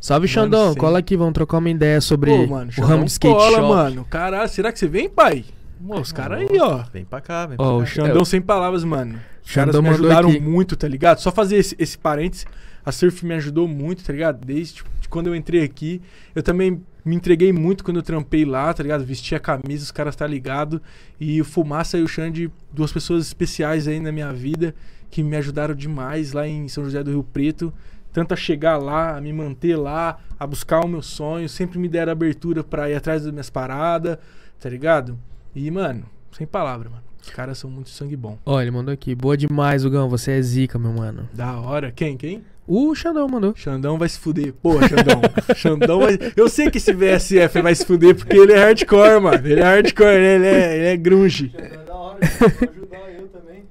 [0.00, 0.72] Salve, Xandão.
[0.72, 0.78] sim.
[0.78, 3.56] Cola aqui, vamos trocar uma ideia sobre Pô, mano, o Xandão ramo de skate cola,
[3.56, 3.68] shop.
[3.68, 4.04] mano.
[4.08, 5.44] Caralho, será que você vem, pai?
[5.84, 6.84] Pô, os caras aí, ó.
[6.92, 7.86] Vem pra cá, vem Ó, pra o cá.
[7.86, 9.18] Xandão sem palavras, mano.
[9.44, 10.40] Os caras Xandão me mandou ajudaram aqui.
[10.40, 11.18] muito, tá ligado?
[11.18, 12.46] Só fazer esse, esse parênteses,
[12.84, 14.44] a Surf me ajudou muito, tá ligado?
[14.44, 16.00] Desde tipo, de quando eu entrei aqui.
[16.34, 19.04] Eu também me entreguei muito quando eu trampei lá, tá ligado?
[19.04, 20.80] Vesti a camisa, os caras tá ligado.
[21.18, 24.74] E o Fumaça e o Xande, duas pessoas especiais aí na minha vida,
[25.14, 27.72] que me ajudaram demais lá em São José do Rio Preto.
[28.12, 31.48] Tanto a chegar lá, a me manter lá, a buscar o meu sonho.
[31.48, 34.18] Sempre me deram abertura pra ir atrás das minhas paradas,
[34.58, 35.16] tá ligado?
[35.54, 37.02] E, mano, sem palavra, mano.
[37.22, 38.38] Os caras são muito sangue bom.
[38.44, 39.14] Ó, ele mandou aqui.
[39.14, 40.08] Boa demais, Hugão.
[40.08, 41.28] Você é zica, meu mano.
[41.32, 41.92] Da hora.
[41.92, 42.16] Quem?
[42.16, 42.42] Quem?
[42.66, 43.54] O Xandão mandou.
[43.54, 44.52] Xandão vai se fuder.
[44.52, 45.20] Pô, Xandão.
[45.54, 46.18] Xandão vai.
[46.36, 49.46] Eu sei que esse VSF vai se fuder porque ele é hardcore, mano.
[49.46, 51.54] Ele é hardcore, ele é, ele é grunge.
[51.56, 53.64] É da hora, pra ajudar eu também.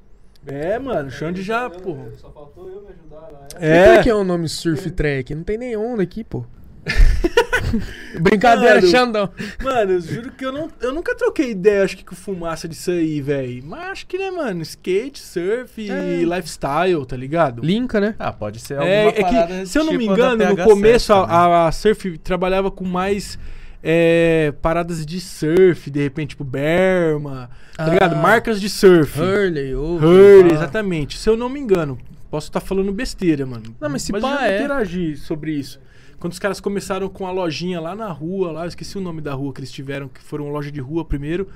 [0.45, 1.07] É, mano.
[1.07, 2.11] O Xande já, Eu- porra.
[2.17, 3.47] Só faltou eu me ajudar.
[3.59, 3.95] E É.
[3.95, 5.33] por que é o nome Surf Track?
[5.33, 6.43] Não tem nem onda aqui, pô.
[8.19, 8.87] Brincadeira, Mano.
[8.87, 9.29] Xandão.
[9.63, 12.91] Mano, eu juro que eu, não, eu nunca troquei ideia, acho que com fumaça disso
[12.91, 13.63] aí, velho.
[13.65, 14.61] Mas acho que, né, mano?
[14.61, 16.19] Skate, surf É.
[16.21, 17.63] e lifestyle, tá ligado?
[17.63, 18.15] Linka, né?
[18.19, 20.45] Ah, pode ser alguma É, é parada que, se eu não me tipo da engano,
[20.51, 23.39] no PH7 começo a, a Surf trabalhava com mais
[23.83, 27.89] é, paradas de surf, de repente, tipo Berma, tá Ah.
[27.89, 28.15] ligado?
[28.15, 29.19] Marcas de surf.
[29.19, 29.97] Hurley, ou.
[29.97, 31.17] Hurley, exatamente.
[31.17, 31.97] Se eu não me engano,
[32.31, 33.75] posso estar falando besteira, mano.
[33.79, 34.59] Não, mas se pá, é.
[34.59, 35.79] interagi sobre isso.
[36.19, 39.19] Quando os caras começaram com a lojinha lá na rua, lá, eu esqueci o nome
[39.19, 41.49] da rua que eles tiveram, que foram loja de rua primeiro.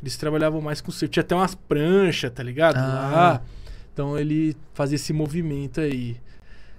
[0.00, 1.08] Eles trabalhavam mais com surf.
[1.10, 2.76] Tinha até umas pranchas, tá ligado?
[2.76, 3.10] Ah.
[3.12, 3.42] Lá.
[3.92, 6.16] Então ele fazia esse movimento aí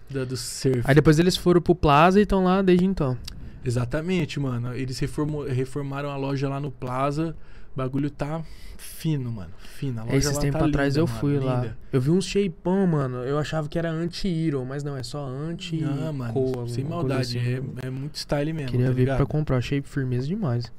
[0.10, 0.82] da- do surf.
[0.86, 3.18] Aí depois eles foram pro Plaza e estão lá desde então.
[3.66, 4.74] Exatamente, mano.
[4.76, 7.36] Eles reformou- reformaram a loja lá no Plaza.
[7.74, 8.42] O bagulho tá
[8.78, 9.52] fino, mano.
[9.58, 10.00] Fino.
[10.02, 11.56] A loja Esses lá tempos tá atrás linda, eu mano, fui lá.
[11.62, 11.78] linda.
[11.92, 13.18] Eu vi uns shapeão, mano.
[13.18, 17.38] Eu achava que era anti-hero, mas não, é só anti Não, mano, coa, sem maldade.
[17.38, 17.62] assim.
[17.84, 18.72] É, é muito style mesmo.
[18.72, 19.18] Queria tá ver ligado?
[19.18, 19.60] pra comprar.
[19.62, 20.72] Shape firmeza demais.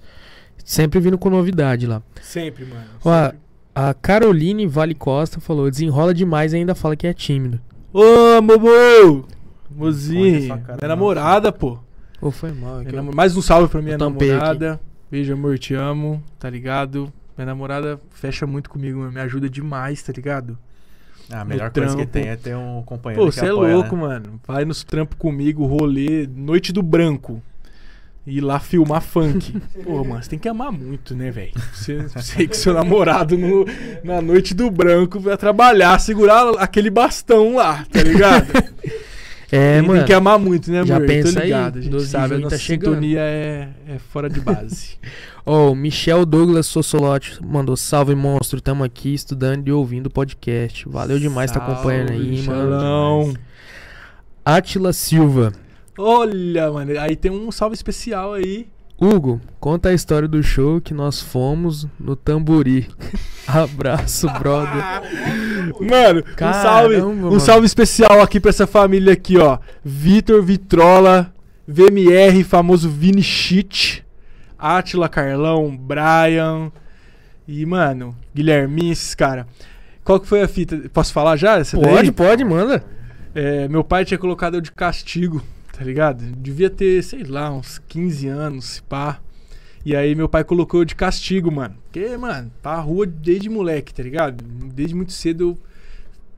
[0.65, 2.03] Sempre vindo com novidade lá.
[2.23, 2.87] Sempre, mano.
[3.05, 3.39] Ó, sempre.
[3.75, 7.61] A Caroline Vale Costa falou: desenrola demais e ainda fala que é tímido.
[7.93, 9.27] Ô, Momo!
[9.71, 10.41] Mozinho.
[10.41, 10.89] Minha não.
[10.89, 11.79] namorada, pô.
[12.21, 12.81] Ou foi mal.
[12.85, 14.39] que Minha Mais um salve pra minha tampei aqui.
[14.39, 14.81] namorada.
[15.11, 16.23] Beijo, amor, te amo.
[16.39, 17.13] Tá ligado?
[17.37, 20.59] Minha namorada fecha muito comigo, me ajuda demais, tá ligado?
[21.31, 22.13] Ah, a melhor coisa que trampo.
[22.13, 24.03] tem é ter um companheiro Pô, que você é louco, né?
[24.03, 24.41] mano.
[24.47, 27.43] Vai nos trampos comigo, rolê, noite do branco.
[28.27, 29.53] E ir lá filmar funk.
[29.85, 31.53] Pô, mano, você tem que amar muito, né, velho?
[31.73, 33.65] Você, você que seu namorado no-
[34.03, 38.47] na noite do branco vai trabalhar, segurar aquele bastão lá, tá ligado?
[39.51, 39.95] É, mano.
[39.95, 40.89] tem que amar muito, né, amor?
[40.89, 42.95] já Eu pensa aí, ligado, a gente 12 de sabe, a junho nossa tá chegando.
[42.95, 44.99] sintonia é, é fora de base.
[45.47, 50.89] Ó, o Michel Douglas Sossolotti mandou salve monstro, tamo aqui estudando e ouvindo o podcast.
[50.89, 52.71] Valeu demais tá acompanhando aí, Salve, mano.
[52.71, 53.35] Michelão.
[54.45, 55.53] Atila Silva.
[55.97, 58.69] Olha, mano, aí tem um salve especial aí.
[58.99, 62.89] Hugo, conta a história do show que nós fomos no Tamburi.
[63.47, 64.83] Abraço, brother.
[65.79, 67.41] Mano, um Caramba, salve, um mano.
[67.41, 69.59] salve especial aqui pra essa família aqui, ó.
[69.85, 71.31] Vitor Vitrola,
[71.69, 74.03] VMR, famoso Vini Shit,
[74.59, 76.73] Atila Carlão, Brian
[77.47, 79.45] e, mano, Guilherminho, esses caras.
[80.03, 80.89] Qual que foi a fita?
[80.93, 81.59] Posso falar já?
[81.59, 81.95] Essa daí?
[81.95, 82.83] Pode, pode, manda.
[83.35, 85.43] É, meu pai tinha colocado eu de castigo,
[85.77, 86.25] tá ligado?
[86.39, 89.21] Devia ter, sei lá, uns 15 anos, pá.
[89.85, 91.77] E aí meu pai colocou eu de castigo, mano.
[91.85, 94.43] Porque, mano, pra rua desde moleque, tá ligado?
[94.43, 95.59] Desde muito cedo eu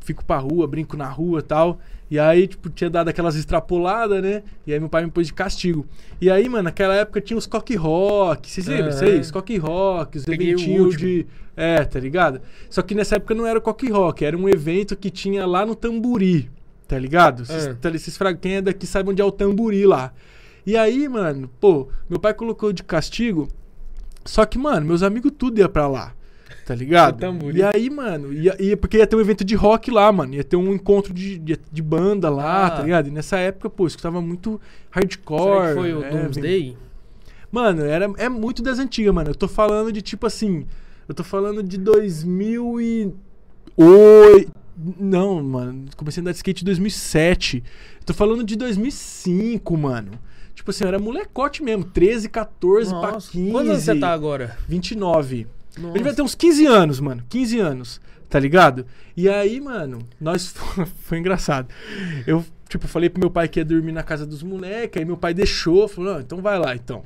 [0.01, 1.78] fico pra rua, brinco na rua e tal.
[2.10, 4.43] E aí, tipo, tinha dado aquelas extrapoladas, né?
[4.66, 5.86] E aí meu pai me pôs de castigo.
[6.20, 8.51] E aí, mano, naquela época tinha os coque rock.
[8.51, 9.19] Vocês lembram disso aí?
[9.19, 9.20] Ah.
[9.20, 11.27] Os coque rock, os Peguei eventinhos de.
[11.56, 12.40] É, tá ligado?
[12.69, 15.65] Só que nessa época não era o coque rock, era um evento que tinha lá
[15.65, 16.51] no Tamburi.
[16.89, 17.44] Tá ligado?
[17.48, 17.74] Ah.
[17.81, 20.12] tá, fra- quem é daqui sabe onde é o Tamburi lá.
[20.66, 23.47] E aí, mano, pô, meu pai colocou de castigo.
[24.24, 26.15] Só que, mano, meus amigos tudo ia pra lá.
[26.66, 27.19] Tá ligado?
[27.55, 30.35] E aí, mano, ia, ia- porque ia ter um evento de rock lá, mano.
[30.35, 32.70] Ia ter um encontro de, de, de banda lá, Ah.
[32.70, 33.09] tá ligado?
[33.09, 34.60] E nessa época, pô, eu escutava muito
[34.90, 35.60] hardcore.
[35.60, 36.77] Será que foi o é, Doomsday?
[37.52, 39.31] Mano, era, é muito das antigas, mano.
[39.31, 40.66] Eu tô falando de tipo assim.
[41.09, 43.16] Eu tô falando de 2008.
[44.78, 45.86] Não, mano.
[45.96, 47.64] Comecei a andar de skate em 2007.
[48.00, 50.12] Eu tô falando de 2005, mano.
[50.55, 51.84] Tipo assim, eu era molecote mesmo.
[51.84, 53.30] 13, 14 pra Nossa.
[53.32, 53.50] 15.
[53.50, 54.56] Quantos anos você tá agora?
[54.68, 55.46] 29.
[55.76, 55.94] Eu Nossa.
[55.94, 57.24] devia ter uns 15 anos, mano.
[57.28, 58.86] 15 anos, tá ligado?
[59.16, 60.55] E aí, mano, nós.
[61.02, 61.68] Foi engraçado.
[62.26, 65.16] Eu, tipo, falei pro meu pai que ia dormir na casa dos moleques, aí meu
[65.16, 67.02] pai deixou, falou, não, então vai lá, então.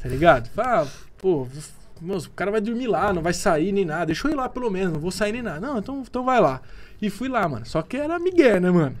[0.00, 0.48] Tá ligado?
[0.50, 0.86] Fala, ah,
[1.16, 1.48] pô,
[2.00, 4.06] moço, o cara vai dormir lá, não vai sair nem nada.
[4.06, 5.60] Deixa eu ir lá pelo menos, não vou sair nem nada.
[5.60, 6.60] Não, então, então vai lá.
[7.00, 7.64] E fui lá, mano.
[7.66, 8.96] Só que era Miguel, né, mano?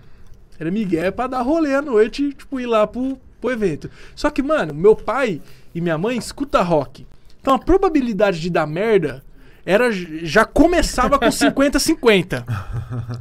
[0.58, 3.90] Era Miguel pra dar rolê à noite, tipo, ir lá pro, pro evento.
[4.14, 5.40] Só que, mano, meu pai
[5.74, 7.06] e minha mãe escuta rock.
[7.40, 9.22] Então a probabilidade de dar merda
[9.64, 12.44] era já começava com 50-50.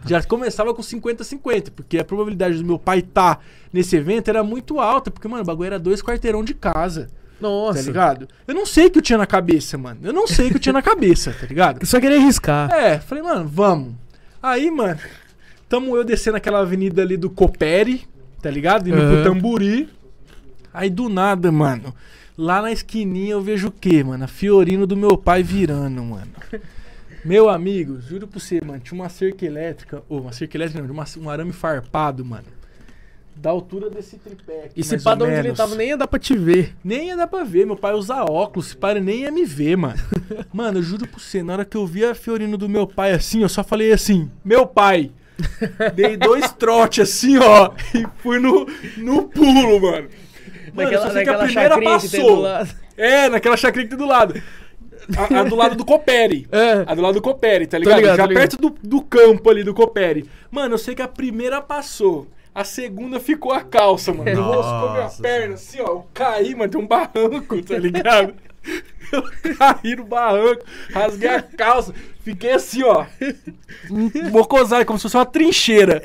[0.05, 4.79] Já começava com 50-50, porque a probabilidade do meu pai estar nesse evento era muito
[4.79, 7.09] alta, porque, mano, o bagulho era dois quarteirão de casa.
[7.39, 7.79] Nossa.
[7.79, 8.27] Tá ligado?
[8.47, 9.99] Eu não sei o que eu tinha na cabeça, mano.
[10.01, 11.85] Eu não sei o que eu tinha na cabeça, tá ligado?
[11.85, 12.71] Só queria arriscar.
[12.71, 13.93] É, falei, mano, vamos.
[14.41, 14.99] Aí, mano,
[15.67, 18.05] tamo eu descendo aquela avenida ali do Copere,
[18.41, 18.87] tá ligado?
[18.87, 19.23] Indo Aham.
[19.23, 19.89] pro Tamburi.
[20.73, 21.93] Aí do nada, mano,
[22.37, 24.23] lá na esquininha eu vejo o quê, mano?
[24.23, 26.27] A Fiorino do meu pai virando, mano.
[27.25, 30.93] Meu amigo, juro pra você, mano, tinha uma cerca elétrica, ou uma cerca elétrica não,
[30.93, 32.45] uma- um arame farpado, mano.
[33.39, 36.07] Da altura desse tripé aqui, E se pá de onde ele tava, nem ia dar
[36.07, 36.75] pra te ver.
[36.83, 39.77] Nem ia dar pra ver, meu pai usa óculos, se para nem ia me ver,
[39.77, 39.99] mano.
[40.51, 43.11] mano, eu juro pra você, na hora que eu vi a Fiorino do meu pai
[43.11, 45.11] assim, eu só falei assim, meu pai.
[45.93, 48.65] Dei dois trotes assim, ó, e fui no,
[48.97, 50.09] no pulo, mano.
[50.73, 52.43] Mano, eu só sei que a primeira passou.
[52.97, 54.41] É, naquela chacrinha que tem do lado.
[55.15, 56.47] A, a do lado do Copere.
[56.51, 56.83] É.
[56.85, 57.97] A do lado do Copere, tá ligado?
[57.97, 58.41] ligado, Já ligado.
[58.41, 60.27] perto do, do campo ali do Copere.
[60.51, 62.27] Mano, eu sei que a primeira passou.
[62.57, 64.27] A segunda ficou a calça, mano.
[64.27, 65.85] Enroscou minha perna assim, ó.
[65.89, 66.71] Eu caí, mano.
[66.71, 68.33] Tem um barranco, tá ligado?
[69.13, 69.23] Eu
[69.57, 71.93] caí no barranco, rasguei a calça,
[72.23, 73.05] fiquei assim, ó.
[74.31, 76.01] Mocosai, como se fosse uma trincheira.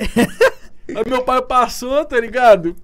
[0.95, 2.77] Aí meu pai passou, tá ligado?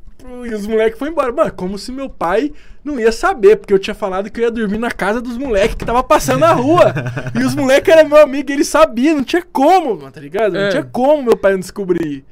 [0.46, 1.30] E os moleques foram embora.
[1.30, 4.50] Mano, como se meu pai não ia saber, porque eu tinha falado que eu ia
[4.50, 6.92] dormir na casa dos moleques que tava passando na rua.
[7.38, 10.54] e os moleques eram meu amigo, e ele sabia, não tinha como, mano, tá ligado?
[10.54, 10.70] Não É.
[10.70, 12.24] tinha como meu pai não descobrir.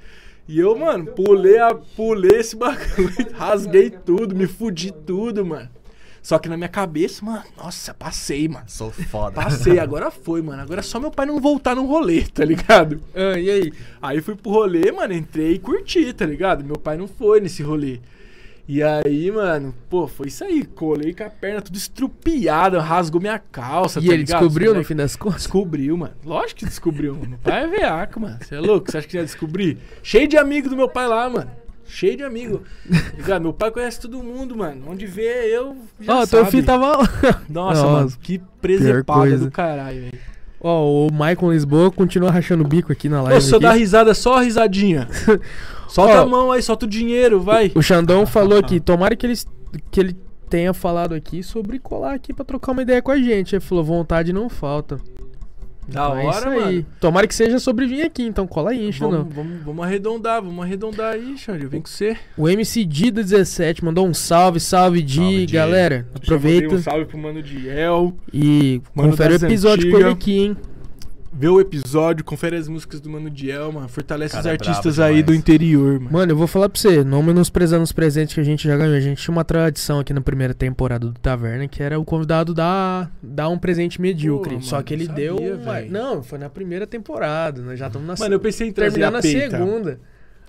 [0.48, 5.68] E eu, mano, pulei, a, pulei esse bagulho, rasguei tudo, me fudi tudo, mano.
[6.22, 8.64] Só que na minha cabeça, mano, nossa, passei, mano.
[8.66, 9.32] Sou foda.
[9.32, 10.60] Passei, agora foi, mano.
[10.60, 13.00] Agora é só meu pai não voltar no rolê, tá ligado?
[13.14, 13.72] Ah, e aí?
[14.02, 16.64] Aí fui pro rolê, mano, entrei e curti, tá ligado?
[16.64, 18.00] Meu pai não foi nesse rolê.
[18.68, 20.64] E aí, mano, pô, foi isso aí.
[20.64, 24.40] Colei com a perna tudo estrupiada, rasgou minha calça, E tá ele ligado?
[24.40, 25.42] descobriu no fim das contas?
[25.42, 26.14] Descobriu, mano.
[26.24, 27.14] Lógico que descobriu.
[27.14, 28.38] Meu pai é veaco, mano.
[28.40, 28.90] Você é louco?
[28.90, 29.78] Você acha que ia descobrir?
[30.02, 31.50] Cheio de amigo do meu pai lá, mano.
[31.88, 32.62] Cheio de amigo.
[33.16, 33.42] Ligado?
[33.42, 34.82] Meu pai conhece todo mundo, mano.
[34.88, 35.76] Onde vê eu.
[36.00, 36.50] Já Ó, teu sabe.
[36.50, 36.96] filho tava.
[36.98, 38.12] Nossa, Nossa, mano.
[38.20, 40.18] Que presepada do caralho, velho.
[40.60, 43.40] Ó, o Michael Lisboa continua rachando o bico aqui na live.
[43.48, 43.62] Eu aqui.
[43.62, 45.06] dar risada, só risadinha.
[45.88, 47.70] Solta Ó, a mão aí, solta o dinheiro, vai.
[47.74, 49.34] O Xandão falou aqui, tomara que ele,
[49.90, 50.16] que ele
[50.50, 53.54] tenha falado aqui sobre colar aqui pra trocar uma ideia com a gente.
[53.54, 54.96] Ele falou, vontade não falta.
[55.88, 56.60] Da Então é isso hora, aí.
[56.60, 56.86] mano.
[57.00, 59.20] Tomara que seja sobre vir aqui, então cola aí, hein, Xandão.
[59.22, 61.66] Vamos, vamos, vamos arredondar, vamos arredondar aí, Xande.
[61.68, 62.16] Vem com você.
[62.36, 65.52] O MC Dida 17 mandou um salve, salve, Di, Salve, Di.
[65.52, 66.08] galera.
[66.12, 68.12] Aproveita Um salve pro mano Diel.
[68.32, 70.56] e Mano confere o episódio com ele aqui, hein.
[71.38, 73.88] Vê o episódio, confere as músicas do Mano Diel, mano.
[73.88, 76.10] Fortalece Cara, os é artistas brabo aí do interior, mano.
[76.12, 78.94] Mano, eu vou falar pra você, não menosprezando os presentes que a gente já ganhou.
[78.96, 82.54] A gente tinha uma tradição aqui na primeira temporada do Taverna, que era o convidado
[82.54, 84.54] dar, dar um presente medíocre.
[84.56, 85.36] Pô, Só mano, que ele deu.
[85.36, 85.92] sabia, uma- velho.
[85.92, 87.60] Não, foi na primeira temporada.
[87.60, 89.58] Nós já estamos na Mano, eu pensei em trazer a peita.
[89.58, 90.00] segunda.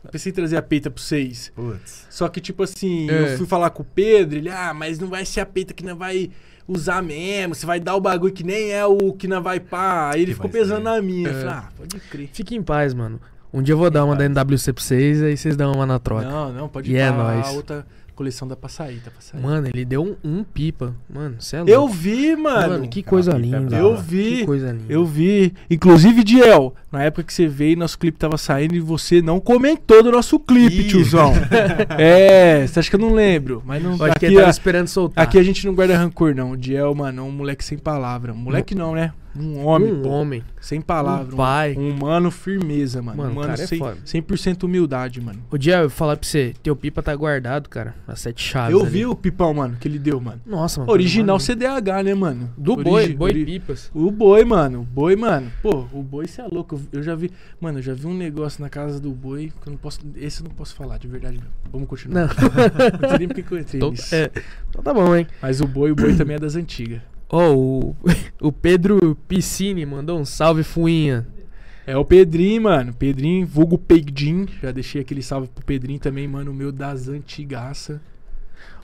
[0.03, 1.51] Eu pensei em trazer a peita pra vocês.
[1.53, 2.07] Putz.
[2.09, 3.33] Só que, tipo assim, É.
[3.33, 5.83] eu fui falar com o Pedro, ele, ah, mas não vai ser a peita que
[5.83, 6.29] não vai
[6.67, 10.11] usar mesmo, você vai dar o bagulho que nem é o que não vai pá.
[10.13, 10.83] Aí ele Que ficou pesando ser.
[10.83, 11.29] na minha.
[11.29, 11.39] Eu É.
[11.39, 12.29] falei, ah, pode crer.
[12.33, 13.19] Fique em paz, mano.
[13.53, 15.97] Um dia eu vou dar uma da NWC pra vocês, aí vocês dão uma na
[15.99, 16.25] troca.
[16.29, 17.47] Não, não, pode E é nóis.
[17.47, 17.87] A outra
[18.17, 19.39] coleção dá pra sair, dá pra sair.
[19.41, 20.93] Mano, ele deu um, um pipa.
[21.09, 21.71] Mano, você é louco.
[21.71, 22.69] eu vi, mano.
[22.73, 23.77] Mano, que coisa Cara, é linda.
[23.77, 24.37] Eu vi.
[24.39, 24.85] Que coisa linda.
[24.91, 25.53] Eu vi.
[25.69, 30.01] Inclusive, Diel, na época que você veio, nosso clipe tava saindo e você não comentou
[30.03, 30.87] do nosso clipe, Ih.
[30.87, 31.31] tiozão.
[31.97, 33.61] é, você acha que eu não lembro?
[33.65, 33.93] Mas não.
[33.93, 35.23] Acho que aqui, ele tava a- esperando soltar.
[35.23, 36.51] aqui a gente não guarda rancor, não.
[36.51, 38.33] O Diel, mano, é um moleque sem palavra.
[38.33, 39.13] Moleque não, né?
[39.39, 40.09] Um homem, um pô.
[40.09, 40.43] homem.
[40.59, 41.33] Sem palavra.
[41.33, 41.75] Um pai.
[41.77, 43.17] Um humano firmeza, mano.
[43.17, 43.97] Mano, um humano cara é sem, foda.
[44.05, 45.39] 100% humildade, mano.
[45.51, 47.95] O dia eu vou falar pra você, teu pipa tá guardado, cara.
[48.07, 48.73] As sete chaves.
[48.73, 48.89] eu ali.
[48.89, 50.41] vi o pipão, mano, que ele deu, mano.
[50.45, 50.91] Nossa, mano.
[50.91, 52.49] Original CDH, né, mano?
[52.57, 53.91] Do Origi- boi, boi ori- pipas.
[53.93, 54.81] O boi, mano.
[54.81, 55.51] O boi, mano.
[55.61, 56.79] Pô, o boi, você é louco.
[56.91, 57.31] Eu, já vi.
[57.61, 59.99] Mano, eu já vi um negócio na casa do boi que eu não posso.
[60.15, 61.39] Esse eu não posso falar, de verdade.
[61.71, 62.21] Vamos continuar.
[62.21, 62.27] Não.
[63.01, 64.13] Não sei nem porque que eu entrei Então, nisso.
[64.15, 64.31] é,
[64.69, 65.27] então tá bom, hein?
[65.41, 67.01] Mas o boi, o boi também é das antigas.
[67.29, 67.95] Ó, o,
[68.41, 71.27] o Pedro Piscine mandou um salve, fuinha.
[71.85, 72.93] É o Pedrinho, mano.
[72.93, 74.45] Pedrinho, vulgo Peidin.
[74.61, 76.51] Já deixei aquele salve pro Pedrinho também, mano.
[76.51, 78.01] O meu das antigaça.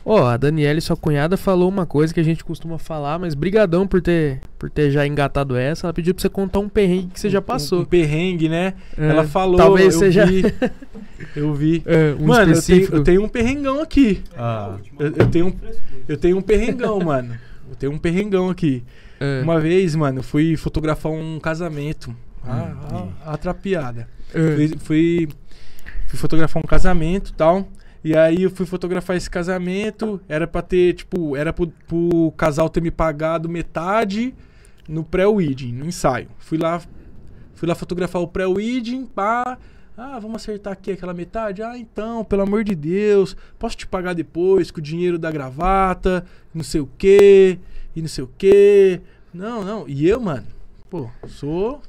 [0.06, 3.88] Ó, a Daniela, sua cunhada, falou uma coisa que a gente costuma falar, mas brigadão
[3.88, 5.88] por ter, por ter já engatado essa.
[5.88, 7.82] Ela pediu pra você contar um perrengue que você já Um, passou.
[7.82, 8.74] um perrengue, né?
[8.98, 9.56] É, Ela falou.
[9.56, 10.44] Talvez eu seja vi.
[11.36, 11.82] Eu vi.
[11.86, 14.22] é, um mano, eu tenho, eu tenho um perrengão aqui.
[14.38, 15.56] Ah, Eu, eu tenho, um-
[16.07, 17.34] eu tenho um perrengão, mano.
[17.69, 18.84] Eu tenho um perrengão aqui.
[19.19, 22.15] É, Uma vez, mano, eu fui fotografar um casamento.
[22.45, 24.07] Ah, ah, a trapiada.
[24.34, 24.56] é.
[24.56, 25.30] Fui, fui,
[26.07, 27.68] fui fotografar um casamento e tal.
[28.03, 30.19] E aí eu fui fotografar esse casamento.
[30.27, 34.35] Era pra ter, tipo, era pro, pro casal ter me pagado metade
[34.88, 36.27] no pré-wedding, no ensaio.
[36.40, 36.81] Fui lá,
[37.56, 39.57] fui lá fotografar o pré-wedding, pá.
[39.95, 41.61] Ah, vamos acertar aqui aquela metade?
[41.61, 46.26] Ah, então, pelo amor de Deus, posso te pagar depois com o dinheiro da gravata,
[46.53, 47.60] não sei o quê,
[47.95, 49.02] e não sei o quê.
[49.34, 49.88] Não, não.
[49.88, 50.48] E eu, mano,
[50.90, 51.80] pô, sou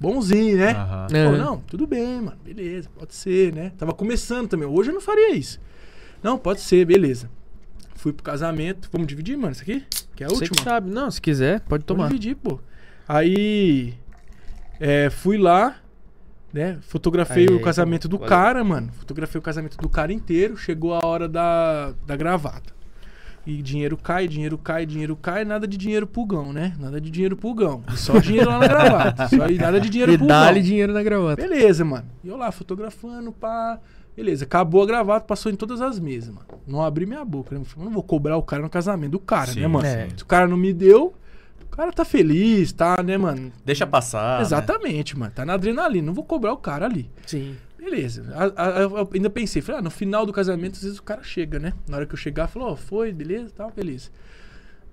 [0.00, 0.70] bonzinho, né?
[0.72, 1.06] Aham.
[1.10, 3.72] Pô, não, tudo bem, mano, beleza, pode ser, né?
[3.76, 4.66] Tava começando também.
[4.66, 5.60] Hoje eu não faria isso.
[6.22, 7.30] Não, pode ser, beleza.
[7.94, 8.88] Fui pro casamento.
[8.90, 9.84] Vamos dividir, mano, isso aqui?
[10.16, 10.56] Que é a Você última.
[10.56, 10.90] que sabe.
[10.90, 12.08] Não, se quiser, pode Vamos tomar.
[12.08, 12.58] dividir, pô.
[13.06, 13.92] Aí.
[14.78, 15.76] é, fui lá,
[16.52, 16.78] né?
[16.82, 18.16] Fotografei Aí, o aí, casamento bom.
[18.16, 18.28] do Valeu.
[18.28, 18.90] cara, mano.
[18.92, 20.56] Fotografei o casamento do cara inteiro.
[20.56, 22.72] Chegou a hora da, da gravata.
[23.46, 26.74] E dinheiro cai, dinheiro cai, dinheiro cai, nada de dinheiro pulgão, né?
[26.78, 27.82] Nada de dinheiro pulgão.
[27.92, 29.28] E só dinheiro lá na gravata.
[29.28, 30.36] Só, e nada de dinheiro E pulgão.
[30.42, 31.40] dá-lhe dinheiro na gravata.
[31.40, 32.04] Beleza, mano.
[32.22, 33.78] E eu lá fotografando, pá.
[34.14, 36.46] Beleza, acabou a gravata, passou em todas as mesas, mano.
[36.66, 37.64] Não abri minha boca, né?
[37.78, 39.86] Não vou cobrar o cara no casamento do cara, Sim, né, mano?
[39.86, 40.08] é.
[40.14, 41.14] Se o cara não me deu,
[41.72, 43.52] o cara tá feliz, tá, né, mano?
[43.64, 44.38] Deixa passar.
[44.38, 44.42] né?
[44.42, 45.32] Exatamente, mano.
[45.34, 46.06] Tá na adrenalina.
[46.06, 47.10] Não vou cobrar o cara ali.
[47.26, 47.56] Sim.
[47.78, 48.24] Beleza.
[48.34, 51.22] A- a- eu ainda pensei, falei, ah, no final do casamento, às vezes o cara
[51.22, 51.72] chega, né?
[51.88, 54.10] Na hora que eu chegar, falou, ó, foi, beleza, tal, beleza.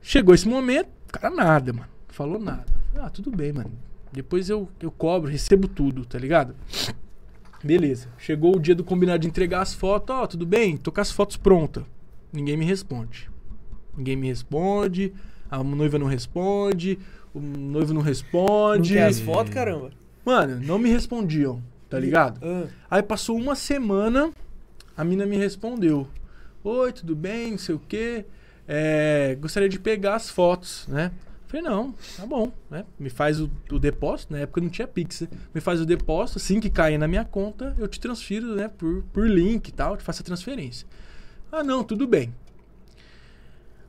[0.01, 1.87] Chegou esse momento, o cara nada, mano.
[2.07, 2.65] Falou nada.
[2.95, 3.71] Ah, tudo bem, mano.
[4.13, 6.55] Depois eu, eu cobro, recebo tudo, tá ligado?
[7.63, 8.07] Beleza.
[8.17, 10.77] Chegou o dia do combinado de entregar as fotos, ó, tudo bem?
[10.77, 11.83] Tô com as fotos prontas.
[12.31, 13.29] Ninguém me responde.
[13.97, 15.13] Ninguém me responde,
[15.49, 16.97] a noiva não responde,
[17.33, 18.93] o noivo não Não responde.
[18.93, 19.91] quer as fotos, caramba?
[20.25, 22.39] Mano, não me respondiam, tá ligado?
[22.43, 24.31] Ah, Aí passou uma semana,
[24.95, 26.07] a mina me respondeu.
[26.63, 27.51] Oi, tudo bem?
[27.51, 28.25] Não sei o quê.
[28.67, 31.11] É, gostaria de pegar as fotos, né?
[31.47, 32.83] Falei, não, tá bom, né?
[32.99, 35.29] Me faz o, o depósito, na época não tinha Pix, né?
[35.55, 38.67] Me faz o depósito, assim que cair na minha conta, eu te transfiro, né?
[38.67, 40.85] Por, por link e tal, te faço a transferência.
[41.49, 42.33] Ah, não, tudo bem.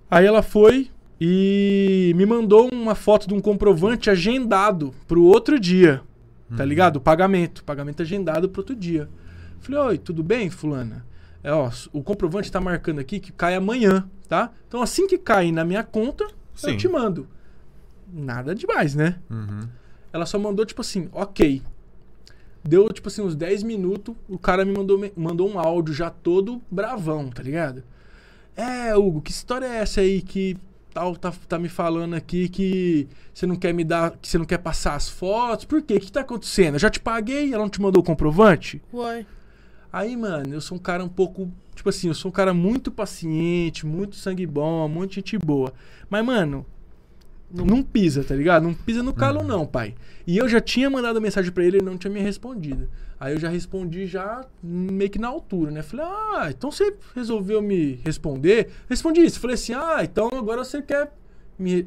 [0.09, 0.89] Aí ela foi
[1.21, 6.03] e me mandou uma foto de um comprovante agendado pro outro dia.
[6.57, 6.97] Tá ligado?
[6.97, 7.63] O pagamento.
[7.65, 9.09] Pagamento agendado pro outro dia.
[9.61, 11.05] Falei, oi, tudo bem, fulana?
[11.43, 14.51] É, ó, o comprovante tá marcando aqui que cai amanhã, tá?
[14.67, 16.71] Então assim que cai na minha conta, Sim.
[16.71, 17.29] eu te mando.
[18.13, 19.17] Nada demais, né?
[19.31, 19.69] Uhum.
[20.13, 21.63] Ela só mandou, tipo assim, ok.
[22.65, 26.09] Deu, tipo assim, uns 10 minutos, o cara me mandou, me- mandou um áudio já
[26.11, 27.83] todo bravão, tá ligado?
[28.57, 30.57] É, Hugo, que história é essa aí que
[30.99, 34.45] tal tá, tá me falando aqui que você não quer me dar, que você não
[34.45, 35.65] quer passar as fotos?
[35.65, 35.95] Por quê?
[35.95, 36.75] O que tá acontecendo?
[36.75, 38.83] Eu já te paguei, ela não te mandou o comprovante?
[38.93, 39.25] uai.
[39.93, 41.51] Aí, mano, eu sou um cara um pouco.
[41.75, 45.73] Tipo assim, eu sou um cara muito paciente, muito sangue bom, muito gente boa.
[46.11, 46.67] Mas, mano,
[47.51, 48.63] não, pisa, tá ligado?
[48.63, 49.95] Não pisa no calo, não, pai.
[50.27, 52.89] E eu já tinha mandado mensagem pra ele ele não tinha me respondido.
[53.19, 55.83] Aí eu já respondi já meio que na altura, né?
[55.83, 58.69] Falei, ah, então você resolveu me responder?
[58.89, 59.41] Respondi isso.
[59.41, 61.11] Falei assim, ah, então agora você quer
[61.59, 61.87] me.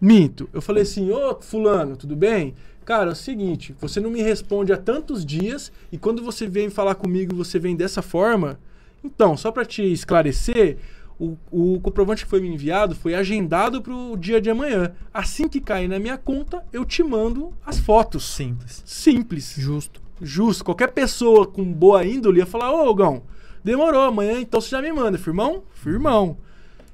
[0.00, 0.48] Minto.
[0.52, 2.54] Eu falei assim, ô fulano, tudo bem?
[2.84, 6.68] Cara, é o seguinte, você não me responde há tantos dias e quando você vem
[6.68, 8.58] falar comigo, você vem dessa forma.
[9.02, 10.78] Então, só pra te esclarecer,
[11.18, 14.92] o, o comprovante que foi me enviado foi agendado pro dia de amanhã.
[15.12, 18.24] Assim que cair na minha conta, eu te mando as fotos.
[18.24, 18.82] Simples.
[18.84, 19.54] Simples.
[19.56, 20.02] Justo.
[20.20, 20.64] Justo.
[20.64, 23.22] Qualquer pessoa com boa índole ia falar, ô, Gão,
[23.62, 25.62] demorou, amanhã então você já me manda, firmão?
[25.72, 26.36] Firmão.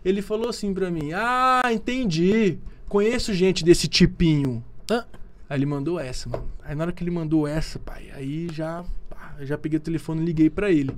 [0.04, 2.58] Ele falou assim pra mim, ah, entendi.
[2.88, 4.64] Conheço gente desse tipinho.
[4.90, 5.04] Ah.
[5.48, 6.48] Aí ele mandou essa, mano.
[6.62, 10.22] Aí na hora que ele mandou essa, pai, aí já, pá, já peguei o telefone
[10.22, 10.96] e liguei pra ele.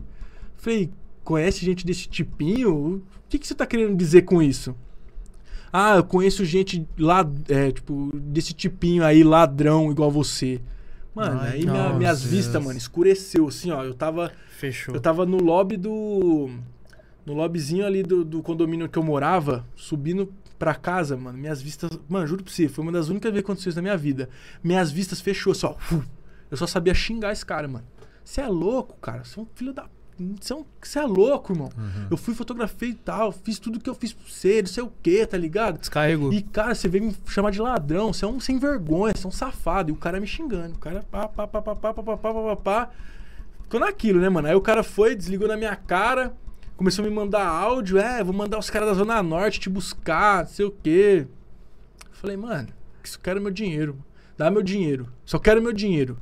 [0.56, 0.90] Falei,
[1.24, 2.96] conhece gente desse tipinho?
[2.96, 4.74] O que, que você tá querendo dizer com isso?
[5.72, 10.60] Ah, eu conheço gente lá, é, tipo, desse tipinho aí, ladrão, igual você.
[11.14, 13.82] Mano, Ai, aí minha- minhas vistas, mano, escureceu, assim, ó.
[13.82, 14.32] Eu tava.
[14.58, 14.94] Fechou.
[14.94, 16.50] Eu tava no lobby do.
[17.24, 21.38] No lobbyzinho ali do, do condomínio que eu morava, subindo pra casa, mano.
[21.38, 21.90] Minhas vistas.
[22.08, 24.28] Mano, juro pra você, foi uma das únicas vezes que aconteceu isso na minha vida.
[24.62, 25.76] Minhas vistas fechou, só.
[26.50, 27.84] Eu só sabia xingar esse cara, mano.
[28.24, 29.24] Você é louco, cara.
[29.24, 29.86] Você é um filho da.
[30.40, 30.64] Você é, um...
[30.80, 31.70] você é louco, irmão.
[32.10, 34.92] Eu fui, fotografei e tal, fiz tudo que eu fiz pra você, não sei o
[35.02, 35.78] que, tá ligado?
[35.78, 36.32] Descarregou.
[36.32, 39.28] E, cara, você veio me chamar de ladrão, você é um sem vergonha, você é
[39.28, 39.90] um safado.
[39.90, 40.74] E o cara me xingando.
[40.74, 42.90] O cara pá, pá, pá, pá, pá, pá, pá, pá, pá, pá, pá.
[43.62, 44.48] Ficou naquilo, né, mano?
[44.48, 46.34] Aí o cara foi, desligou na minha cara,
[46.76, 47.98] começou a me mandar áudio.
[47.98, 51.26] É, vou mandar os caras da Zona Norte te buscar, não sei o quê.
[52.12, 52.68] Falei, mano,
[53.02, 53.98] isso quero meu dinheiro.
[54.36, 55.08] Dá meu dinheiro.
[55.24, 56.18] Só quero meu dinheiro.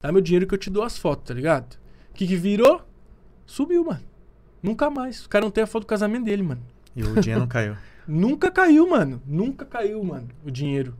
[0.00, 1.74] Dá meu dinheiro que eu te dou as fotos, tá ligado?
[2.10, 2.82] O que que virou?
[3.46, 4.00] Subiu, mano.
[4.62, 5.24] Nunca mais.
[5.24, 6.60] O cara não tem a foto do casamento dele, mano.
[6.94, 7.76] E o dinheiro não caiu.
[8.08, 9.20] Nunca caiu, mano.
[9.26, 10.94] Nunca caiu, mano, o dinheiro.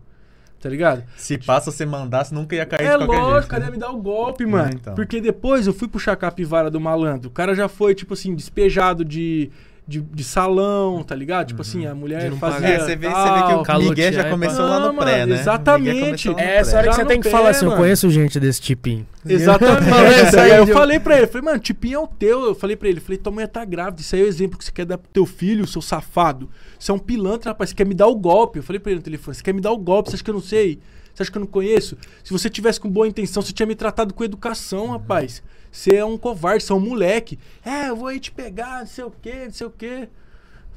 [0.58, 1.04] Tá ligado?
[1.16, 3.48] Se passa, você mandasse, nunca ia cair É de qualquer lógico, jeito.
[3.48, 3.66] cara né?
[3.68, 4.70] ia me dar o golpe, mano.
[4.74, 4.94] então.
[4.94, 7.28] Porque depois eu fui puxar a capivara do malandro.
[7.28, 9.50] O cara já foi, tipo assim, despejado de,
[9.88, 11.46] de, de salão, tá ligado?
[11.48, 12.60] Tipo assim, a De mulher não fazia.
[12.60, 12.74] pagar.
[12.74, 13.48] É, você vê, você vê tal.
[13.48, 14.78] que o Calotear Miguel já começou pá.
[14.78, 15.40] lá no pré, mano, né?
[15.40, 16.28] exatamente.
[16.36, 19.06] É essa hora que você tem que falar assim, eu conheço gente desse tipinho.
[19.24, 20.36] Exatamente.
[20.38, 22.46] Aí eu falei pra ele, falei, mano, tipinho é o teu.
[22.46, 24.00] Eu falei pra ele, falei, tua mulher tá grávida.
[24.00, 26.48] Isso aí é o exemplo que você quer dar pro teu filho, seu safado.
[26.78, 27.70] Você é um pilantra, rapaz.
[27.70, 28.58] Você quer me dar o golpe.
[28.58, 30.30] Eu falei pra ele no telefone, você quer me dar o golpe, você acha que
[30.30, 30.80] eu não sei?
[31.14, 31.96] Você acha que eu não conheço?
[32.22, 35.42] Se você tivesse com boa intenção, você tinha me tratado com educação, rapaz.
[35.76, 37.38] Você é um covarde, você é um moleque.
[37.62, 40.08] É, eu vou aí te pegar, não sei o quê, não sei o quê.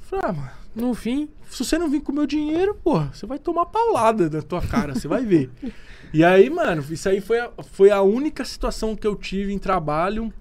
[0.01, 3.25] Falei, ah, mano, no fim, se você não vir com o meu dinheiro, porra, você
[3.25, 5.49] vai tomar paulada na tua cara, você vai ver.
[6.11, 9.59] E aí, mano, isso aí foi a, foi a única situação que eu tive em
[9.59, 10.33] trabalho,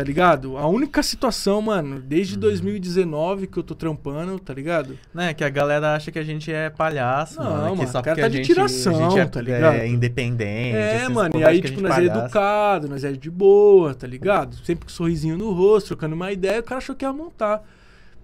[0.00, 0.56] tá ligado?
[0.56, 4.98] A única situação, mano, desde 2019 que eu tô trampando, tá ligado?
[5.12, 7.70] Né, que a galera acha que a gente é palhaço, Não, mano.
[7.72, 9.74] Que mano, só cara porque tá a de gente, tiração, a gente é, tá ligado?
[9.74, 10.74] é independente.
[10.74, 14.56] É, mano, e aí, tipo, nós é educado, nós é de boa, tá ligado?
[14.64, 17.62] Sempre com um sorrisinho no rosto, trocando uma ideia, o cara achou que ia montar.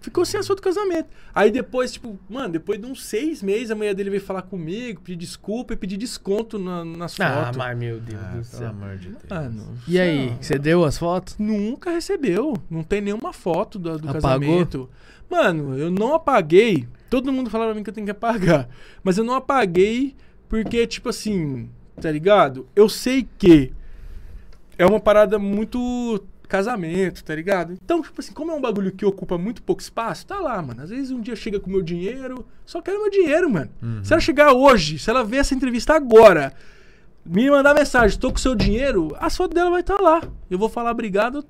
[0.07, 1.09] Ficou sem assunto do casamento.
[1.35, 5.01] Aí depois, tipo, mano, depois de uns seis meses, a mulher dele veio falar comigo,
[5.01, 7.57] pedir desculpa e pedir desconto na- nas Ah, fotos.
[7.57, 8.69] mas meu Deus Ah, do pelo céu.
[8.69, 9.23] amor de Deus.
[9.29, 10.37] Mano, E aí, não.
[10.41, 11.37] você deu as fotos?
[11.39, 12.55] Nunca recebeu.
[12.71, 14.13] Não tem nenhuma foto do, do Apagou?
[14.23, 14.89] casamento.
[15.29, 16.87] Mano, eu não apaguei.
[17.11, 18.69] Todo mundo fala pra mim que eu tenho que apagar.
[19.03, 20.15] Mas eu não apaguei
[20.49, 21.69] porque, tipo assim,
[22.01, 22.69] tá ligado?
[22.77, 23.73] Eu sei que
[24.79, 27.73] é uma parada muito casamento, tá ligado?
[27.73, 30.83] Então, tipo assim, como é um bagulho que ocupa muito pouco espaço, tá lá, mano.
[30.83, 33.71] Às vezes um dia chega com meu dinheiro, só quero meu dinheiro, mano.
[34.05, 36.53] Se ela chegar hoje, se ela ver essa entrevista agora,
[37.25, 40.23] me mandar mensagem, tô com seu dinheiro, a foto dela vai estar lá.
[40.49, 41.45] Eu vou falar obrigado,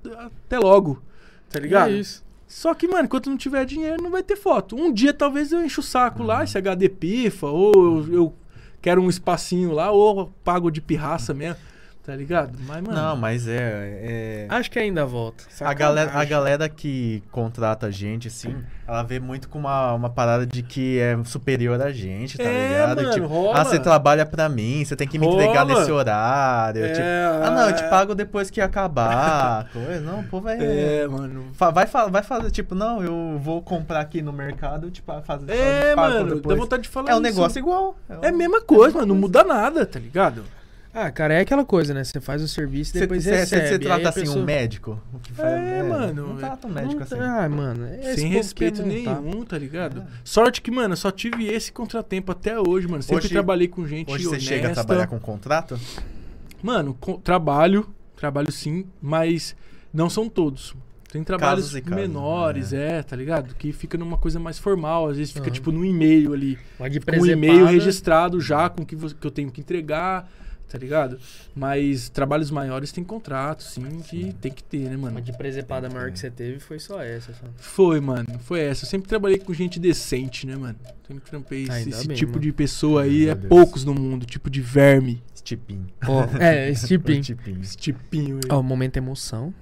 [0.47, 1.03] até logo.
[1.51, 1.91] Tá ligado?
[1.91, 2.25] É isso.
[2.47, 4.77] Só que, mano, enquanto não tiver dinheiro, não vai ter foto.
[4.77, 8.35] Um dia talvez eu encho o saco lá, esse HD pifa, ou eu, eu
[8.81, 11.61] quero um espacinho lá, ou pago de pirraça mesmo.
[12.07, 12.57] Tá ligado?
[12.69, 12.97] Mas, mano.
[12.97, 13.57] Não, mas é.
[13.57, 15.43] é- Acho que ainda volta.
[15.61, 18.55] A galera, a galera que contrata a gente, assim,
[18.87, 22.69] ela vê muito com uma, uma parada de que é superior a gente, tá É,
[22.69, 22.97] ligado?
[23.03, 23.59] mano, tipo, rola.
[23.61, 25.81] ah, você trabalha pra mim, você tem que me entregar Rola.
[25.81, 26.85] nesse horário.
[26.85, 27.05] É, tipo,
[27.45, 27.89] ah, não, eu te é.
[27.89, 29.69] pago depois que acabar.
[29.75, 30.01] coisa.
[30.01, 30.59] Não, pô, vai.
[30.61, 31.47] É, mano.
[31.55, 35.51] Vai, vai fazer, tipo, não, eu vou comprar aqui no mercado, tipo, fazer.
[35.51, 36.57] É, mano, dá depois.
[36.57, 37.23] vontade de falar É um isso.
[37.25, 37.97] negócio igual.
[38.23, 40.45] É a mesma coisa, mano, não muda nada, tá ligado?
[40.99, 42.03] Ah, cara, é aquela coisa, né?
[42.03, 43.67] Você faz o serviço e depois Você recebe.
[43.75, 44.99] aí trata assim pessoa- um médico?
[45.13, 47.23] O que faz- É, mano, Não trata um Não médico tá- assim.
[47.23, 47.85] Ah, mano.
[47.87, 50.03] é Sem respeito nenhum, tá ligado?
[50.25, 53.03] Sorte que, mano, eu só tive esse contratempo até hoje, mano.
[53.03, 54.49] Sempre Hoje- trabalhei com gente Hoje você honesta.
[54.49, 55.79] chega a trabalhar com contrato?
[56.63, 59.55] Mano, com- trabalho, trabalho sim, mas
[59.93, 60.75] não são todos.
[61.13, 63.55] Tem trabalhos Casos casos, menores, é, tá ligado?
[63.55, 65.53] Que fica numa coisa mais formal, às vezes fica Aham.
[65.53, 69.31] tipo no e-mail ali, Mas de o e-mail registrado já com o que, que eu
[69.31, 70.29] tenho que entregar,
[70.69, 71.19] tá ligado?
[71.55, 75.15] Mas trabalhos maiores tem contrato, sim, que tem que ter, né, mano?
[75.15, 77.33] Mas de presepada maior que você teve foi só essa.
[77.33, 77.47] Só.
[77.57, 78.85] Foi, mano, foi essa.
[78.85, 80.77] Eu sempre trabalhei com gente decente, né, mano?
[81.07, 82.43] Sempre trampei esse, Ainda esse bem, tipo mano.
[82.43, 83.49] de pessoa aí, Graças é Deus.
[83.49, 85.23] poucos no mundo, tipo de verme.
[85.35, 85.87] Stipin.
[86.07, 87.23] Ó, é, esse tipinho.
[87.23, 87.61] Stipin.
[87.61, 88.51] Esse tipinho aí.
[88.51, 89.55] Ó, momento emoção.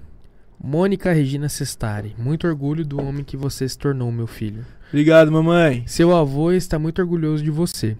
[0.61, 2.15] Mônica Regina Sestari.
[2.17, 4.65] Muito orgulho do homem que você se tornou, meu filho.
[4.89, 5.83] Obrigado, mamãe.
[5.85, 7.95] Seu avô está muito orgulhoso de você.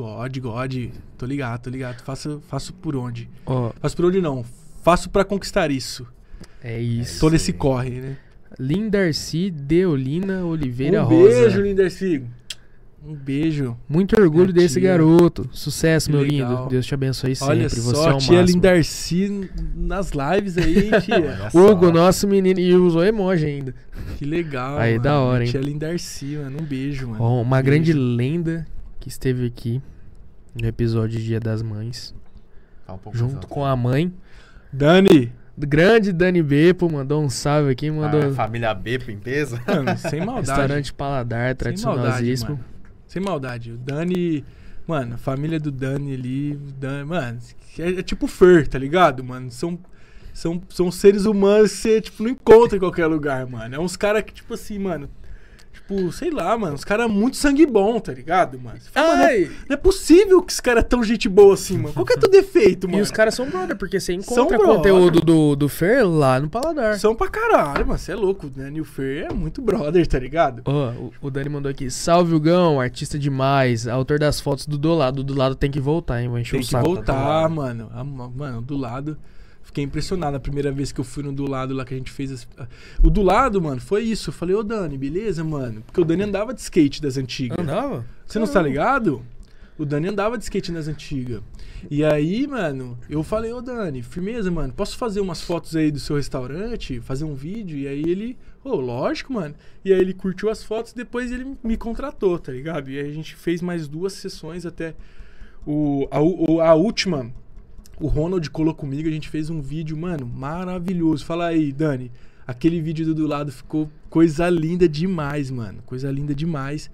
[0.00, 0.74] God, God.
[1.18, 2.00] Tô ligado, tô ligado.
[2.02, 3.28] Faço, faço por onde?
[3.44, 4.44] Ó, Faço por onde não.
[4.82, 6.06] Faço pra conquistar isso.
[6.62, 7.20] é isso.
[7.20, 8.16] Tô nesse corre, né?
[8.58, 11.40] Lindarci Deolina Oliveira um Rosa.
[11.42, 12.22] beijo, Linderci.
[13.06, 13.76] Um beijo.
[13.88, 14.90] Muito orgulho desse tia.
[14.90, 15.48] garoto.
[15.52, 16.56] Sucesso, Que meu legal.
[16.56, 16.68] lindo.
[16.68, 17.54] Deus te abençoe sempre.
[17.54, 18.42] Olha você só, é o tia máximo.
[18.56, 21.48] Lindarci nas lives aí, hein, tia.
[21.54, 22.60] Hugo, nosso menino.
[22.60, 23.74] E usou emoji ainda.
[24.18, 24.76] que legal.
[24.78, 25.02] Aí, mano.
[25.04, 25.50] da hora, hein?
[25.50, 26.58] Tia Lindarci, mano.
[26.60, 27.22] Um beijo, mano.
[27.22, 28.06] Ó, uma Um grande beijo.
[28.16, 28.66] lenda
[28.98, 29.80] que esteve aqui
[30.54, 32.14] no episódio Dia das Mães.
[32.86, 34.12] Fala um pouco Junto com a mãe.
[34.72, 35.32] Dani.
[35.58, 37.90] Grande Dani Bepo mandou um salve aqui.
[37.90, 39.60] Mandou Ah, família B, limpeza.
[39.68, 40.48] Mano, sem maldade.
[40.48, 42.50] restaurante Paladar, Sem tradicionalíssimo.
[42.50, 42.70] maldade.
[43.06, 43.72] Sem maldade.
[43.72, 44.44] O Dani.
[44.86, 46.54] Mano, a família do Dani ali.
[46.78, 47.38] Dani, mano,
[47.78, 49.50] é, é tipo Fer, tá ligado, mano?
[49.50, 49.78] São,
[50.32, 53.74] são, são seres humanos que você, tipo, não encontra em qualquer lugar, mano.
[53.74, 55.08] É uns caras que, tipo assim, mano.
[55.90, 56.74] Tipo, sei lá, mano.
[56.74, 58.78] Os caras muito sangue bom, tá ligado, mano?
[58.92, 61.54] Fala, mano, não, é, Ai, não é possível que esse cara é tão gente boa
[61.54, 61.92] assim, mano.
[61.92, 63.00] Qual que é teu defeito, mano?
[63.00, 64.76] e os caras são brother, porque você São encontra brother.
[64.76, 66.96] conteúdo do, do Fer lá no Paladar.
[66.98, 67.98] São pra caralho, mano.
[67.98, 68.46] Você é louco.
[68.46, 70.62] O Dani e o Fer é muito brother, tá ligado?
[70.64, 71.90] Ó, o, o Dani mandou aqui.
[71.90, 73.88] Salve, Hugão, artista demais.
[73.88, 75.24] Autor das fotos do do lado.
[75.24, 76.28] Do lado tem que voltar, hein?
[76.28, 76.84] Vou encher Tem o que saco.
[76.86, 77.90] voltar, mano.
[77.92, 79.16] A- mano, do lado.
[79.70, 82.10] Fiquei impressionado a primeira vez que eu fui no do lado lá que a gente
[82.10, 82.32] fez.
[82.32, 82.48] as-
[83.00, 84.30] O do lado, mano, foi isso.
[84.30, 85.80] Eu falei, ô Dani, beleza, mano?
[85.86, 87.56] Porque o Dani andava de skate das antigas.
[87.56, 88.04] Andava?
[88.26, 89.22] Você não tá ligado?
[89.78, 91.40] O Dani andava de skate nas antigas.
[91.88, 96.00] E aí, mano, eu falei, ô Dani, firmeza, mano, posso fazer umas fotos aí do
[96.00, 97.00] seu restaurante?
[97.00, 97.78] Fazer um vídeo?
[97.78, 99.54] E aí ele, ô, lógico, mano.
[99.84, 102.90] E aí ele curtiu as fotos, depois ele me contratou, tá ligado?
[102.90, 104.96] E aí a gente fez mais duas sessões até
[105.64, 106.18] o, a,
[106.70, 107.32] a última.
[108.00, 111.22] O Ronald colou comigo, a gente fez um vídeo, mano, maravilhoso.
[111.22, 112.10] Fala aí, Dani.
[112.46, 115.82] Aquele vídeo do, do lado ficou coisa linda demais, mano.
[115.84, 116.90] Coisa linda demais.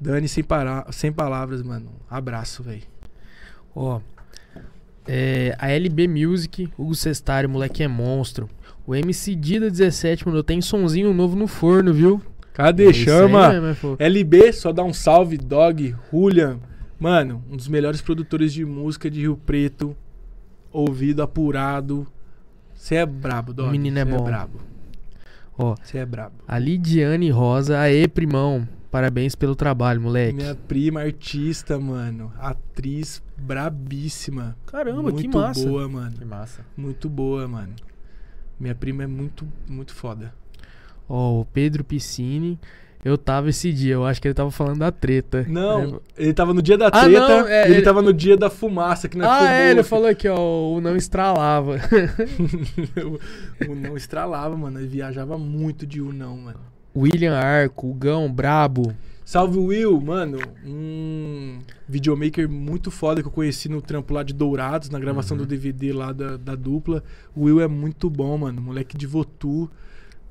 [0.00, 1.90] Dani, sem, parar, sem palavras, mano.
[2.08, 2.82] Abraço, velho.
[3.76, 4.00] Ó.
[5.06, 8.48] é, a LB Music, Hugo Cestário, moleque é monstro.
[8.86, 12.22] O MC Dida 17 mandou, tem sonzinho novo no forno, viu?
[12.54, 12.88] Cadê?
[12.88, 13.60] É Chama!
[13.60, 14.06] mesmo, é.
[14.06, 16.58] LB, só dá um salve, Dog, Julian.
[16.98, 19.94] Mano, um dos melhores produtores de música de Rio Preto.
[20.72, 22.06] Ouvido apurado.
[22.74, 23.68] Você é brabo, Dog.
[23.68, 24.24] O menino é Cê bom.
[24.24, 24.60] brabo.
[25.58, 26.34] Ó, Você é brabo.
[26.48, 28.66] a Lidiane Rosa, aê, primão.
[28.90, 30.34] Parabéns pelo trabalho, moleque.
[30.34, 32.32] Minha prima artista, mano.
[32.38, 34.56] Atriz brabíssima.
[34.66, 35.66] Caramba, muito que massa.
[35.66, 36.12] boa, mano.
[36.18, 36.64] Que massa.
[36.76, 37.74] Muito boa, mano.
[38.60, 40.34] Minha prima é muito, muito foda.
[41.08, 42.58] Ó, o Pedro Piscine,
[43.04, 45.44] eu tava esse dia, eu acho que ele tava falando da treta.
[45.48, 48.36] Não, ele tava no dia da Ah, treta não, é, ele, ele- tava no dia
[48.36, 50.36] da fumaça, que não Ah, é, ele falou aqui, ó,
[50.72, 51.76] o não estralava.
[53.68, 54.78] o não estralava, mano.
[54.78, 56.60] Ele viajava muito de um não, mano.
[56.96, 58.94] William Arco, o Gão, Brabo.
[59.24, 60.38] Salve Will, mano.
[60.64, 61.58] Um
[61.88, 65.44] videomaker muito foda que eu conheci no trampo lá de Dourados, na gravação Uhum.
[65.44, 67.02] do DVD lá da, da dupla.
[67.34, 68.60] O Will é muito bom, mano.
[68.60, 69.70] Moleque de Votu.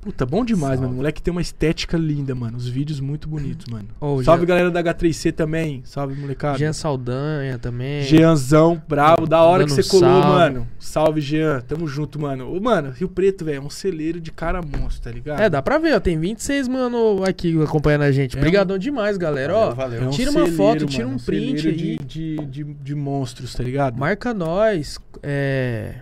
[0.02, 0.86] Puta, bom demais, Salve.
[0.86, 0.96] mano.
[0.96, 2.58] Moleque tem uma estética linda, mano.
[2.58, 3.88] Os vídeos muito bonitos, mano.
[4.02, 5.82] Ó, o Salve Jean, galera da H3C também.
[5.86, 6.58] Salve, molecada.
[6.58, 8.02] Jean Saldanha também.
[8.02, 10.28] Jeanzão, bravo, da hora que Dando você colou, salve.
[10.28, 10.68] mano.
[10.80, 11.62] Salve, Jean.
[11.62, 12.52] Tamo junto, mano.
[12.52, 15.40] Ô, mano, Rio Preto, velho, é um celeiro de cara monstro, tá ligado?
[15.40, 18.36] É, dá pra ver, ó, tem 26 mano aqui acompanhando a gente.
[18.36, 19.56] É Obrigadão demais, galera.
[19.56, 20.02] Ó, valeu.
[20.02, 21.76] É um tira uma celeiro, foto, tira mano, um print aí.
[21.76, 24.00] De, de, de, de monstros, tá ligado?
[24.00, 25.96] marca nós, é,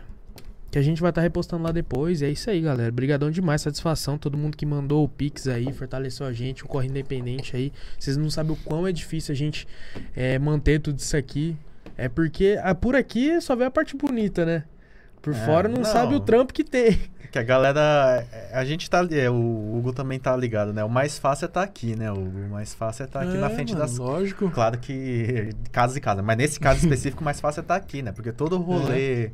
[0.71, 2.21] que a gente vai estar repostando lá depois.
[2.21, 2.89] E é isso aí, galera.
[2.89, 4.17] Obrigadão demais, satisfação.
[4.17, 7.71] Todo mundo que mandou o Pix aí, fortaleceu a gente, o Corre Independente aí.
[7.97, 9.67] Vocês não sabem o quão é difícil a gente
[10.15, 11.55] é, manter tudo isso aqui.
[11.97, 14.63] É porque ah, por aqui só vê a parte bonita, né?
[15.21, 15.85] Por É, fora não, não.
[15.85, 16.97] sabe o trampo que tem.
[17.31, 18.25] Que a galera.
[18.53, 19.05] A gente tá.
[19.11, 20.83] É, o Hugo também tá ligado, né?
[20.83, 22.39] O mais fácil é tá aqui, né, Hugo?
[22.47, 23.97] O mais fácil é tá aqui na É, frente mano, das.
[23.97, 24.49] Lógico.
[24.49, 28.01] Claro que casa e casa, mas nesse caso específico, o mais fácil é tá aqui,
[28.01, 28.11] né?
[28.13, 29.31] Porque todo o rolê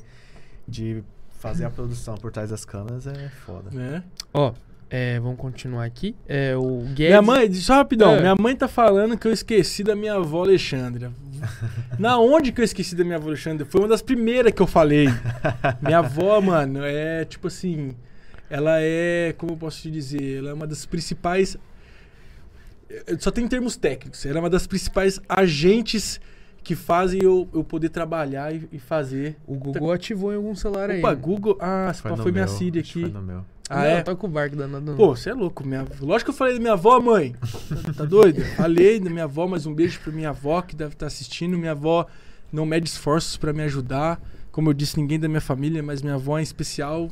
[0.67, 1.03] de
[1.49, 3.69] fazer a produção por trás das câmeras é foda.
[3.71, 4.03] né?
[4.33, 4.53] Ó,
[4.89, 6.15] é, vamos continuar aqui.
[6.27, 7.07] É, o Guedes...
[7.07, 8.19] Minha mãe, só rapidão, É.
[8.21, 11.11] minha mãe tá falando que eu esqueci da minha avó Alexandra.
[11.99, 13.65] Na onde que eu esqueci da minha avó Alexandra?
[13.65, 15.07] Foi uma das primeiras que eu falei.
[15.81, 17.95] Minha avó, mano, é tipo assim.
[18.49, 21.57] Ela é, como eu posso te dizer, ela é uma das principais.
[22.89, 24.25] eh, Só tem termos técnicos.
[24.25, 26.19] Ela é uma das principais agentes
[26.65, 29.37] que fazem eu, eu poder trabalhar e, e fazer.
[29.45, 30.97] O Google ativou em algum celular aí.
[30.97, 31.13] Opa?
[31.13, 31.55] Google.
[31.61, 33.11] Ah, foi, foi minha meu, Siri acho que aqui.
[33.11, 33.45] Foi no meu.
[33.69, 34.01] Ah, não, é?
[34.01, 34.95] tá com o barco danado.
[34.95, 35.65] Pô, você é louco.
[35.65, 35.85] Minha...
[36.01, 37.33] Lógico que eu falei da minha avó, mãe.
[37.33, 38.43] Tá, tá doido?
[38.57, 41.55] Falei da minha avó, mas um beijo pra minha avó que deve estar assistindo.
[41.55, 42.07] Minha avó
[42.51, 44.19] não mede esforços pra me ajudar.
[44.51, 47.11] Como eu disse, ninguém da minha família, mas minha avó em especial,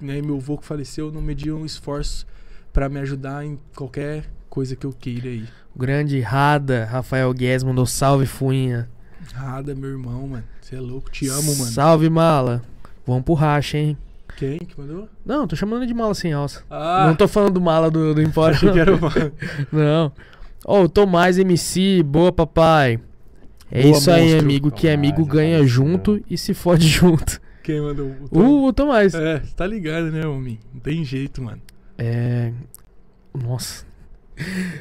[0.00, 2.26] né, e meu avô que faleceu, não mediam esforços
[2.72, 5.44] pra me ajudar em qualquer coisa que eu queira aí.
[5.74, 8.86] O grande Rada, Rafael Guedes mandou salve, Fuinha.
[9.32, 10.44] Rada, meu irmão, mano.
[10.60, 11.10] Você é louco.
[11.10, 11.70] Te amo, mano.
[11.72, 12.60] Salve, mala.
[13.06, 13.96] Vamos pro racha, hein?
[14.36, 15.08] Quem que mandou?
[15.24, 16.62] Não, tô chamando de mala sem alça.
[16.68, 18.54] Ah, Não tô falando do mala do, do Empório.
[18.54, 19.10] achei que era uma...
[19.72, 20.12] Não.
[20.66, 23.00] Ó, o Tomás MC, boa papai.
[23.70, 24.40] É Boa, isso aí, monstro.
[24.40, 26.24] amigo, que Tomás, amigo ganha Tomás, junto bom.
[26.28, 27.40] e se fode junto.
[27.62, 28.10] Quem mandou?
[28.20, 28.40] O Tom?
[28.40, 29.14] O, o Tomás.
[29.14, 30.58] É, você tá ligado, né, homem?
[30.74, 31.62] Não tem jeito, mano.
[31.96, 32.52] É.
[33.34, 33.90] Nossa.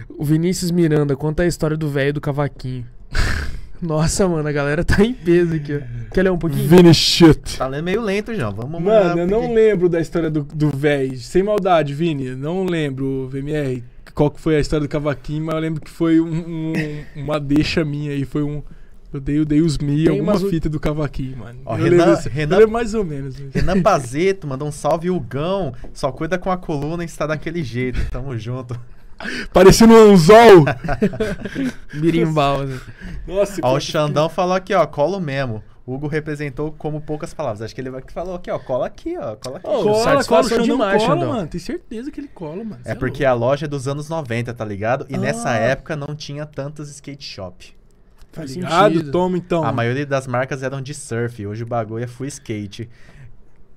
[0.09, 2.85] O Vinícius Miranda conta a história do velho do cavaquinho.
[3.81, 6.11] Nossa, mano, a galera tá em peso aqui, ó.
[6.13, 6.67] Quer ler um pouquinho?
[6.67, 7.57] Vini shit.
[7.57, 8.51] Tá lendo meio lento, João.
[8.53, 11.17] Vamos Mano, eu não lembro da história do, do véi.
[11.17, 12.35] Sem maldade, Vini.
[12.35, 16.19] Não lembro, VMR, qual que foi a história do cavaquinho, mas eu lembro que foi
[16.19, 18.23] um- um- uma deixa minha aí.
[18.23, 18.61] Foi um.
[19.11, 21.59] Eu dei, eu dei os mi, Tem alguma umas- fita do cavaquinho, mano.
[21.65, 23.37] Ó, eu, Renan- lembro, assim, Renan- eu lembro mais ou menos.
[23.39, 23.47] né?
[23.53, 25.73] Renan Pazeto mandou um salve, Hugão.
[25.91, 27.99] Só cuida com a coluna e está daquele jeito.
[28.11, 28.79] Tamo junto.
[29.53, 30.65] Parecendo um anzol.
[31.93, 32.63] Birimbau.
[32.63, 32.79] né?
[33.27, 35.63] Nossa, Ó, o Xandão falou aqui, ó, colo mesmo.
[35.85, 37.61] Hugo representou como poucas palavras.
[37.63, 39.67] Acho que ele vai- que falou aqui, ó, cola aqui, ó, cola aqui.
[39.67, 41.29] Ô, Cola, cola, o Xandão demais, cola, Xandão.
[41.33, 41.47] mano.
[41.47, 42.79] Tem certeza que ele cola, mano.
[42.83, 45.05] Cê É porque a loja é dos anos 90, tá ligado?
[45.09, 45.55] E nessa Ah.
[45.55, 47.75] época não tinha tantos skate shop.
[48.31, 48.93] Tá Faz ligado?
[48.93, 49.11] sentido.
[49.11, 49.63] Toma então.
[49.65, 51.45] A maioria das marcas eram de surf.
[51.45, 52.89] Hoje o bagulho é full skate.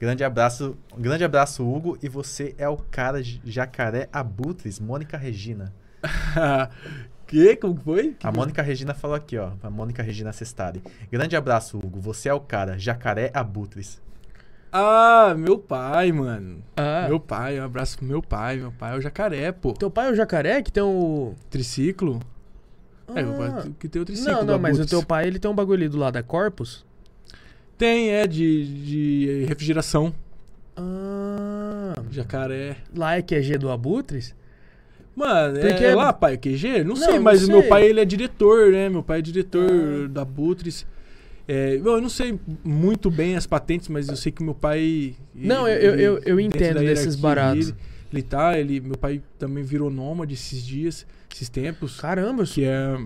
[0.05, 1.97] Grande abraço, grande abraço, Hugo.
[2.03, 5.73] E você é o cara Jacaré Abutres, Mônica Regina.
[7.27, 7.57] quê?
[7.57, 8.17] Como que foi?
[8.23, 9.53] A Mônica Regina falou aqui, ó.
[9.63, 10.83] A Mônica Regina Sestari.
[11.11, 12.01] Grande abraço, Hugo.
[12.01, 12.79] Você é o cara.
[12.79, 13.99] Jacaré Abutres.
[14.71, 16.63] Ah, meu pai, mano.
[16.77, 18.59] Ah, Meu pai, um abraço pro meu pai.
[18.59, 19.73] Meu pai é o jacaré, pô.
[19.73, 21.33] teu pai é o jacaré que tem o...
[21.49, 22.21] Triciclo?
[23.15, 23.53] É, meu Ah.
[23.63, 24.33] pai que tem o triciclo.
[24.35, 26.85] Não, não, mas o teu pai, ele tem um bagulho ali do lado da Corpus.
[27.77, 30.15] Tem, é, de, de refrigeração.
[30.77, 32.77] Ah, Jacaré.
[32.95, 34.35] lá é QG do Abutres?
[35.17, 36.79] Mano, Porque- é lá, pai, QG?
[36.83, 37.69] Não, Não, sei, não mas o meu sei.
[37.69, 38.89] pai, ele é diretor, né?
[38.89, 40.09] Meu pai é diretor Ah.
[40.09, 40.85] da Butres.
[41.47, 45.15] É, eu não sei muito bem as patentes, mas eu sei que meu pai...
[45.35, 47.67] Não, eu- eu- eu- eu entendo desses baratos.
[47.67, 47.79] dele,
[48.13, 52.01] ele tá, ele, meu pai também virou nômade esses dias, esses tempos.
[52.01, 52.99] Caramba, Que é...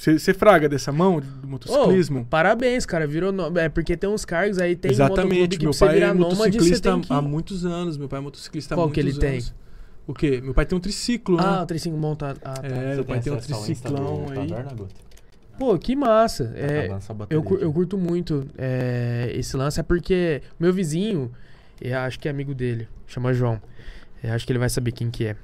[0.00, 2.20] Você fraga dessa mão do motociclismo?
[2.20, 3.06] Ô, parabéns, cara.
[3.06, 3.60] Virou nome.
[3.60, 7.00] É porque tem uns cargos aí, tem Exatamente, que meu pai é nômade, motociclista tem
[7.02, 7.12] que...
[7.12, 7.98] há muitos anos.
[7.98, 9.38] Meu pai é motociclista Qual há que muitos ele tem?
[9.38, 9.54] anos.
[10.06, 10.40] O quê?
[10.42, 11.62] Meu pai tem um triciclo, Ah, né?
[11.62, 12.40] o 35 montado.
[12.42, 12.66] Ah, tá.
[12.66, 14.48] É, meu pai tem um triciclão aí.
[15.58, 16.50] Pô, que massa.
[16.56, 21.30] É, acabando essa eu, eu curto muito é, esse lance, é porque meu vizinho,
[21.78, 23.60] eu acho que é amigo dele, chama João.
[24.24, 25.36] Eu acho que ele vai saber quem que é.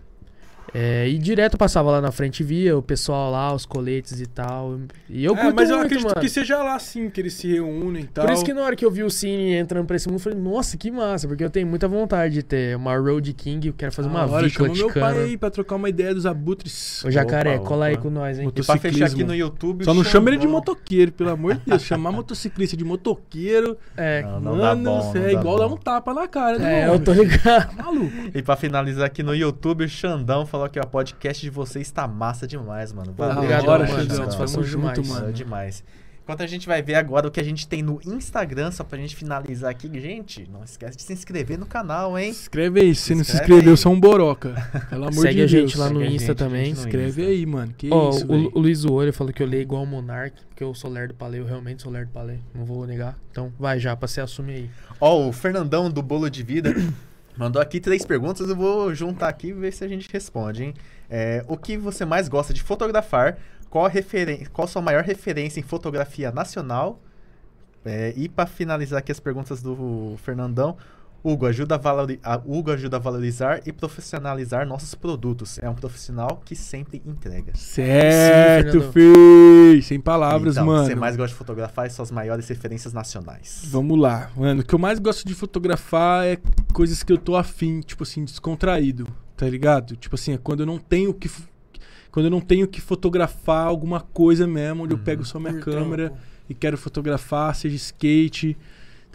[0.78, 4.78] É, e direto passava lá na frente via o pessoal lá, os coletes e tal.
[5.08, 6.20] E eu É, mas eu muito, acredito mano.
[6.20, 8.26] que seja lá sim que eles se reúnem e tal.
[8.26, 10.22] Por isso que na hora que eu vi o Cine entrando pra esse mundo, eu
[10.22, 13.72] falei, nossa, que massa, porque eu tenho muita vontade de ter uma Road King, eu
[13.74, 16.14] quero fazer uma Ah, hora, vícola chama de meu pai aí pra trocar uma ideia
[16.14, 17.02] dos abutres.
[17.04, 18.52] Ô Jacaré, Opa, cola aí com nós, hein?
[18.54, 19.82] E pra fechar aqui no YouTube.
[19.84, 21.82] Só não chama ele de motoqueiro, pelo amor de Deus.
[21.86, 25.12] Chamar motociclista de motoqueiro, É, Não, não mano, bom.
[25.12, 25.68] cê não é dá igual bom.
[25.68, 26.98] dar um tapa na cara é, homem.
[26.98, 27.76] eu tô ligado.
[27.76, 28.12] Tá maluco.
[28.34, 32.06] E pra finalizar aqui no YouTube, o Xandão falou que o podcast de vocês tá
[32.06, 33.12] massa demais, mano.
[33.16, 34.30] Valeu Obrigado, demais, mano.
[34.30, 35.08] Tamo junto, demais.
[35.20, 35.84] Valeu demais.
[36.26, 38.98] Enquanto a gente vai ver agora o que a gente tem no Instagram, só pra
[38.98, 39.88] gente finalizar aqui.
[40.00, 42.30] Gente, não esquece de se inscrever no canal, hein?
[42.30, 43.76] Escreve aí, se não se inscreveu, aí.
[43.76, 44.52] você é um boroca.
[44.90, 45.70] Pelo amor Segue de a Deus.
[45.70, 46.64] gente lá no Segue Insta gente, também.
[46.64, 47.32] gente, no Escreve Insta.
[47.32, 47.74] aí, mano.
[47.78, 50.64] Que Ó, isso, o, o Luiz Olho falou que eu leio igual o Monark, porque
[50.64, 53.16] eu sou lerdo pra ler, eu realmente sou lerdo pra ler, não vou negar.
[53.30, 54.70] Então, vai já, pra você assumir aí.
[55.00, 56.74] Ó, o Fernandão do Bolo de Vida
[57.36, 58.48] mandou aqui três perguntas.
[58.48, 60.74] Eu vou juntar aqui e ver se a gente responde, hein?
[61.08, 63.38] É, o que você mais gosta de fotografar?
[63.70, 67.00] Qual referen qual sua maior referência em fotografia nacional?
[67.84, 70.76] É, e para finalizar aqui as perguntas do Fernandão,
[71.28, 75.58] Hugo ajuda, a valori- a- Hugo ajuda a valorizar e profissionalizar nossos produtos.
[75.58, 77.52] É um profissional que sempre entrega.
[77.54, 79.82] Certo, Sim, fi.
[79.82, 80.86] Sem palavras, então, mano.
[80.86, 83.62] você mais gosta de fotografar e suas maiores referências nacionais.
[83.70, 84.60] Vamos lá, mano.
[84.60, 86.38] O que eu mais gosto de fotografar é
[86.72, 89.06] coisas que eu tô afim, tipo assim, descontraído,
[89.36, 89.96] tá ligado?
[89.96, 91.30] Tipo assim, é quando eu não tenho que.
[92.10, 95.64] Quando eu não tenho que fotografar alguma coisa mesmo, onde eu pego só minha Por
[95.64, 96.22] câmera trampo.
[96.48, 98.56] e quero fotografar, seja skate,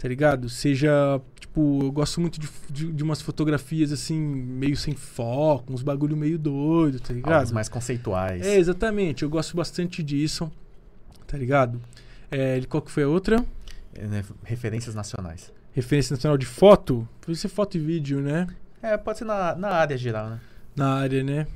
[0.02, 0.48] tá ligado?
[0.48, 5.80] Seja, tipo, eu gosto muito de, de, de umas fotografias assim, meio sem foco, uns
[5.80, 7.42] bagulho meio doido, tá ligado?
[7.42, 8.44] Algo mais conceituais.
[8.44, 9.22] É, exatamente.
[9.22, 10.50] Eu gosto bastante disso,
[11.24, 11.80] tá ligado?
[12.32, 13.46] É, qual que foi a outra?
[13.94, 15.52] É, né, Referências nacionais.
[15.72, 17.08] Referência nacional de foto?
[17.20, 18.48] Pode ser foto e vídeo, né?
[18.82, 20.40] É, pode ser na, na área geral, né?
[20.74, 21.46] Na área, né?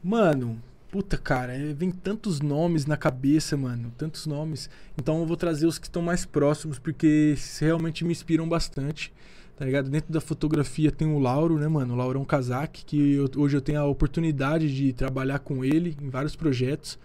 [0.00, 3.92] Mano, puta, cara, é, vem tantos nomes na cabeça, mano.
[3.96, 4.70] Tantos nomes.
[4.96, 9.12] Então eu vou trazer os que estão mais próximos, porque realmente me inspiram bastante.
[9.56, 9.88] Tá ligado?
[9.88, 11.96] Dentro da fotografia tem o Lauro, né, mano?
[11.96, 16.10] O um casaque, que eu- hoje eu tenho a oportunidade de trabalhar com ele em
[16.10, 16.98] vários projetos.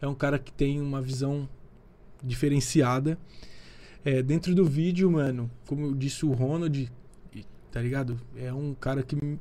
[0.00, 1.46] É um cara que tem uma visão
[2.22, 3.18] diferenciada.
[4.04, 6.90] É, dentro do vídeo, mano, como eu disse, o Ronald,
[7.70, 8.20] tá ligado?
[8.36, 9.38] É um cara que,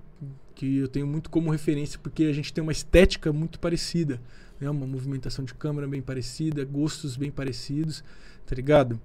[0.55, 4.21] que eu tenho muito como referência porque a gente tem uma estética muito parecida,
[4.59, 4.69] né?
[4.69, 8.03] Uma movimentação de câmera bem parecida, gostos bem parecidos,
[8.45, 8.99] tá ligado?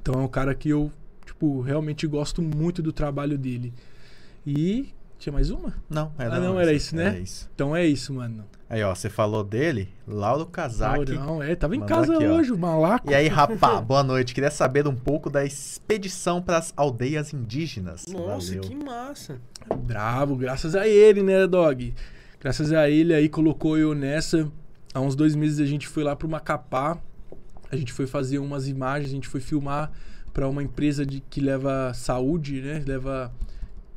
[0.00, 0.90] Então é um cara que eu,
[1.24, 3.72] tipo, realmente gosto muito do trabalho dele.
[4.46, 5.72] E tinha mais uma?
[5.88, 7.06] Não, Ah, não, era isso, né?
[7.06, 7.50] Era isso.
[7.54, 8.44] Então é isso, mano.
[8.68, 11.12] Aí, ó, você falou dele, Lauro Kazak.
[11.12, 12.34] Não, é, tava em Mandou casa aqui, ó.
[12.34, 13.10] hoje, o malaco.
[13.10, 14.34] E aí, rapá, boa noite.
[14.34, 18.06] Queria saber um pouco da expedição para as aldeias indígenas.
[18.08, 18.60] Nossa, Valeu.
[18.62, 19.40] que massa.
[19.84, 21.94] Bravo, graças a ele, né, Dog?
[22.40, 24.50] Graças a ele aí colocou eu nessa.
[24.92, 26.98] Há uns dois meses a gente foi lá pro Macapá.
[27.70, 29.90] A gente foi fazer umas imagens, a gente foi filmar
[30.32, 32.82] para uma empresa de, que leva saúde, né?
[32.86, 33.32] Leva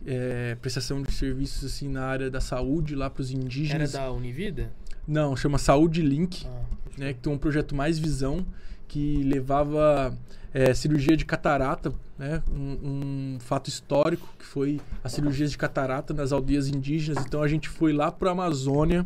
[0.06, 3.92] é, prestação de serviços assim na área da saúde lá pros Era indígenas.
[3.92, 4.72] da Univida?
[5.08, 6.61] Não, chama Saúde Link Ah,
[6.98, 8.45] né, que tem um projeto Mais Visão,
[8.88, 10.16] que levava
[10.53, 16.14] é, cirurgia de catarata, né, um, um fato histórico, que foi as cirurgias de catarata
[16.14, 17.24] nas aldeias indígenas.
[17.26, 19.06] Então a gente foi lá para a Amazônia,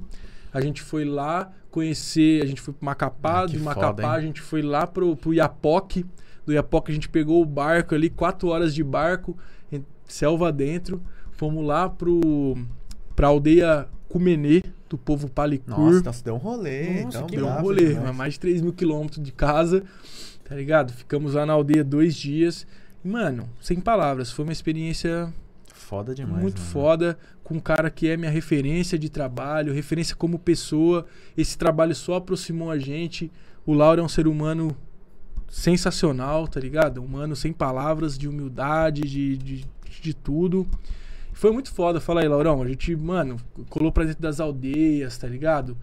[0.54, 4.18] a gente foi lá conhecer, a gente foi para Macapá, Ah, de foda, Macapá hein?
[4.18, 6.06] a gente foi lá pro, pro Iapoque,
[6.46, 9.38] do Iapoque a gente pegou o barco ali, quatro horas de barco,
[10.14, 11.02] selva dentro,
[11.32, 12.56] fomos lá pro
[13.16, 15.76] pra aldeia Cumenê, do povo Palicur.
[15.76, 17.04] Nossa, então deu um rolê.
[17.04, 19.84] Nossa, então, Deu um rolê, mas mais de 3 mil quilômetros de casa,
[20.44, 20.94] tá ligado?
[20.94, 22.68] Ficamos lá na aldeia dois dias.
[23.04, 25.34] Mano, sem palavras, foi uma experiência
[25.74, 26.42] Foda demais.
[26.42, 26.72] muito mano.
[26.72, 31.08] foda, com um cara que é minha referência de trabalho, referência como pessoa.
[31.36, 33.32] Esse trabalho só aproximou a gente.
[33.66, 34.78] O Lauro é um ser humano
[35.50, 37.02] sensacional, tá ligado?
[37.02, 39.66] Um Humano sem palavras, de humildade, de, de,
[40.02, 40.66] de tudo.
[41.34, 42.00] Foi muito foda.
[42.00, 42.62] Fala aí, Laurão.
[42.62, 43.38] A gente, mano,
[43.70, 45.76] colou pra dentro das aldeias, tá ligado?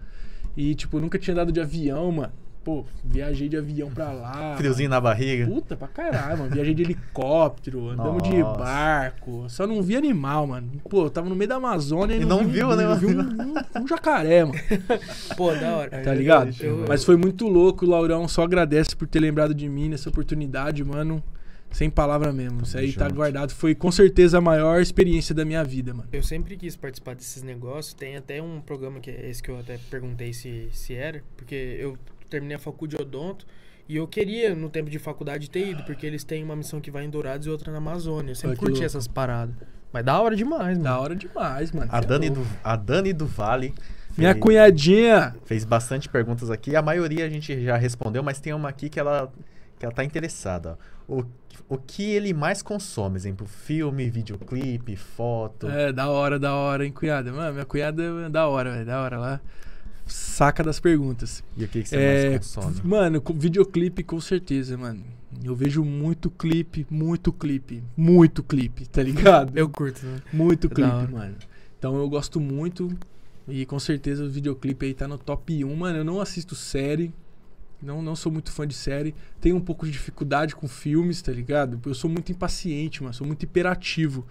[0.55, 2.31] E, tipo, nunca tinha andado de avião, mano.
[2.63, 4.55] Pô, viajei de avião pra lá.
[4.55, 5.47] Friozinho na barriga.
[5.47, 6.51] Puta pra caralho, mano.
[6.51, 8.59] Viajei de helicóptero, andamos de Nossa.
[8.59, 9.45] barco.
[9.49, 10.69] Só não vi animal, mano.
[10.87, 13.07] Pô, eu tava no meio da Amazônia E e não vi, viu, né, Não vi
[13.07, 13.53] um, mano?
[13.75, 14.59] um- um jacaré, mano.
[15.35, 15.89] Pô, da hora.
[16.03, 16.53] Tá ligado?
[16.59, 17.83] Eu- Mas foi muito louco.
[17.83, 21.23] O Laurão só agradece por ter lembrado de mim nessa oportunidade, mano.
[21.71, 22.63] Sem palavra mesmo.
[22.63, 23.15] Isso aí tá junto.
[23.15, 23.51] guardado.
[23.53, 26.09] Foi com certeza a maior experiência da minha vida, mano.
[26.11, 27.93] Eu sempre quis participar desses negócios.
[27.93, 31.55] Tem até um programa que é esse que eu até perguntei se, se era, porque
[31.79, 31.97] eu
[32.29, 33.45] terminei a faculdade de odonto
[33.87, 36.89] e eu queria, no tempo de faculdade, ter ido, porque eles têm uma missão que
[36.91, 38.31] vai em Dourados e outra na Amazônia.
[38.31, 39.55] Eu sempre que curti essas paradas.
[39.91, 40.83] Mas da hora demais, mano.
[40.83, 41.89] Da hora demais, mano.
[41.91, 43.73] A é Dani, do, a Dani do Vale.
[44.17, 45.35] Minha fez- cunhadinha.
[45.45, 46.75] Fez bastante perguntas aqui.
[46.75, 49.31] A maioria a gente já respondeu, mas tem uma aqui que ela,
[49.81, 50.77] que ela tá interessada.
[51.07, 51.21] ó.
[51.21, 51.25] O,
[51.67, 53.17] o que ele mais consome?
[53.17, 55.67] Exemplo, filme, videoclipe, foto.
[55.67, 57.31] É, da hora, da hora, hein, cunhada.
[57.33, 58.85] Mano, minha cunhada é da hora, velho.
[58.85, 59.41] Da hora lá.
[60.05, 61.43] Saca das perguntas.
[61.57, 62.81] E o que, que você É, mais consome?
[62.83, 65.03] Mano, com videoclipe com certeza, mano.
[65.43, 69.57] Eu vejo muito clipe, muito clipe, muito clipe, tá ligado?
[69.57, 70.21] Eu curto, né?
[70.31, 71.35] Muito Da clipe, mano.
[71.79, 72.95] Então eu gosto muito
[73.47, 75.97] e com certeza o videoclipe aí tá no top 1, mano.
[75.99, 77.11] Eu não assisto série,
[77.81, 79.15] não, não sou muito fã de série.
[79.39, 81.79] Tenho um pouco de dificuldade com filmes, tá ligado?
[81.85, 83.13] Eu sou muito impaciente, mano.
[83.13, 84.25] Sou muito hiperativo,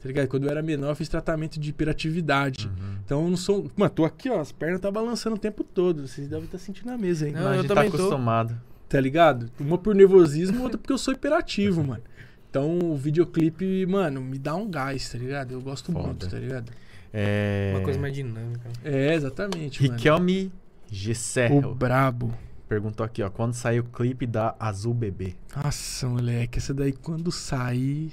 [0.00, 0.28] tá ligado?
[0.28, 2.66] Quando eu era menor eu fiz tratamento de hiperatividade.
[2.66, 2.96] Uhum.
[3.04, 3.70] Então eu não sou...
[3.76, 4.40] Mano, tô aqui, ó.
[4.40, 6.06] As pernas tá balançando o tempo todo.
[6.06, 7.32] Vocês devem estar sentindo a mesa aí.
[7.32, 7.88] Não, Mas a eu gente tá tô.
[7.88, 8.60] acostumado.
[8.88, 9.50] Tá ligado?
[9.58, 12.02] Uma por nervosismo, outra porque eu sou hiperativo, mano.
[12.50, 15.52] Então o videoclipe, mano, me dá um gás, tá ligado?
[15.52, 16.08] Eu gosto Foda.
[16.08, 16.72] muito, tá ligado?
[17.12, 17.72] É...
[17.76, 18.68] Uma coisa mais dinâmica.
[18.84, 19.80] É, exatamente.
[19.80, 20.52] Riquelme
[20.90, 22.34] Gesserro O brabo.
[22.70, 23.28] Perguntou aqui, ó.
[23.28, 25.34] Quando saiu o clipe da Azul Bebê?
[25.56, 28.12] Nossa, moleque, essa daí quando sair.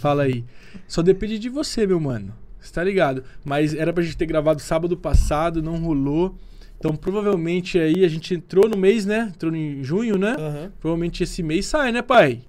[0.00, 0.42] Fala aí.
[0.88, 2.34] Só depende de você, meu mano.
[2.58, 3.22] Você tá ligado?
[3.44, 6.34] Mas era pra gente ter gravado sábado passado, não rolou.
[6.78, 9.30] Então provavelmente aí a gente entrou no mês, né?
[9.34, 10.34] Entrou em junho, né?
[10.38, 10.72] Aham.
[10.80, 12.40] Provavelmente esse mês sai, né, pai?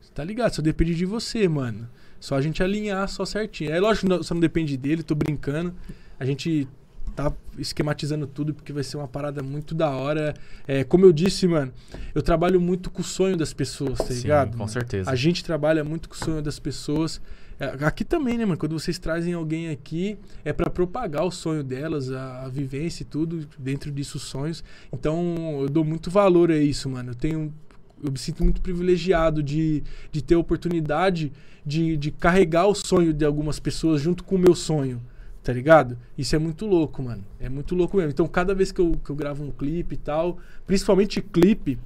[0.00, 0.54] Você tá ligado?
[0.54, 1.88] Só depende de você, mano.
[2.20, 3.72] Só a gente alinhar só certinho.
[3.72, 5.74] É lógico não- só não depende dele, tô brincando.
[6.20, 6.68] A gente
[7.14, 10.34] tá esquematizando tudo porque vai ser uma parada muito da hora.
[10.66, 11.72] É, como eu disse, mano,
[12.14, 14.52] eu trabalho muito com o sonho das pessoas, tá Sim, ligado?
[14.52, 14.70] com mano?
[14.70, 15.10] certeza.
[15.10, 17.20] A gente trabalha muito com o sonho das pessoas.
[17.58, 18.58] É, Aqui também, né, mano?
[18.58, 23.06] Quando vocês trazem alguém aqui, é pra propagar o sonho delas, a, a vivência e
[23.06, 24.64] tudo, dentro disso, os sonhos.
[24.92, 27.12] Então, eu dou muito valor a isso, mano.
[27.12, 27.54] Eu tenho.
[28.02, 31.32] Eu me sinto muito privilegiado de, de ter a oportunidade
[31.64, 35.00] de, de carregar o sonho de algumas pessoas junto com o meu sonho.
[35.44, 35.98] Tá ligado?
[36.16, 37.22] Isso é muito louco, mano.
[37.38, 38.10] É muito louco mesmo.
[38.12, 41.78] Então, cada vez que eu, que eu gravo um clipe e tal, principalmente clipe,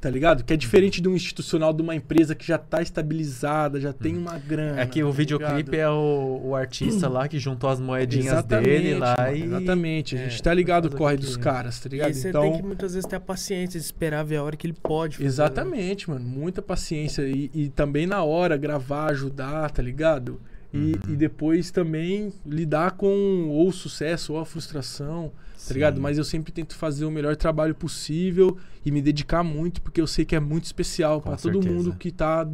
[0.00, 0.44] tá ligado?
[0.44, 4.16] Que é diferente de um institucional de uma empresa que já tá estabilizada, já tem
[4.16, 4.80] uma grana.
[4.80, 5.74] É que o tá videoclipe ligado?
[5.74, 9.42] é o, o artista lá que juntou as moedinhas Exatamente, dele lá mano, e.
[9.42, 10.16] Exatamente.
[10.16, 12.06] A é, gente tá ligado o corre dos caras, tá E ligado?
[12.06, 14.56] aí você então, tem que muitas vezes ter a paciência de esperar ver a hora
[14.56, 15.16] que ele pode.
[15.16, 15.28] fazer, né?
[15.28, 16.24] Exatamente, mano.
[16.24, 17.22] Muita paciência.
[17.22, 20.40] E, e também na hora gravar, ajudar, tá ligado?
[20.74, 21.12] E, Uhum.
[21.12, 25.74] e depois também lidar com ou o sucesso ou a frustração, tá Sim.
[25.74, 26.00] ligado?
[26.00, 30.06] Mas eu sempre tento fazer o melhor trabalho possível e me dedicar muito, porque eu
[30.08, 32.44] sei que é muito especial pra todo mundo que tá,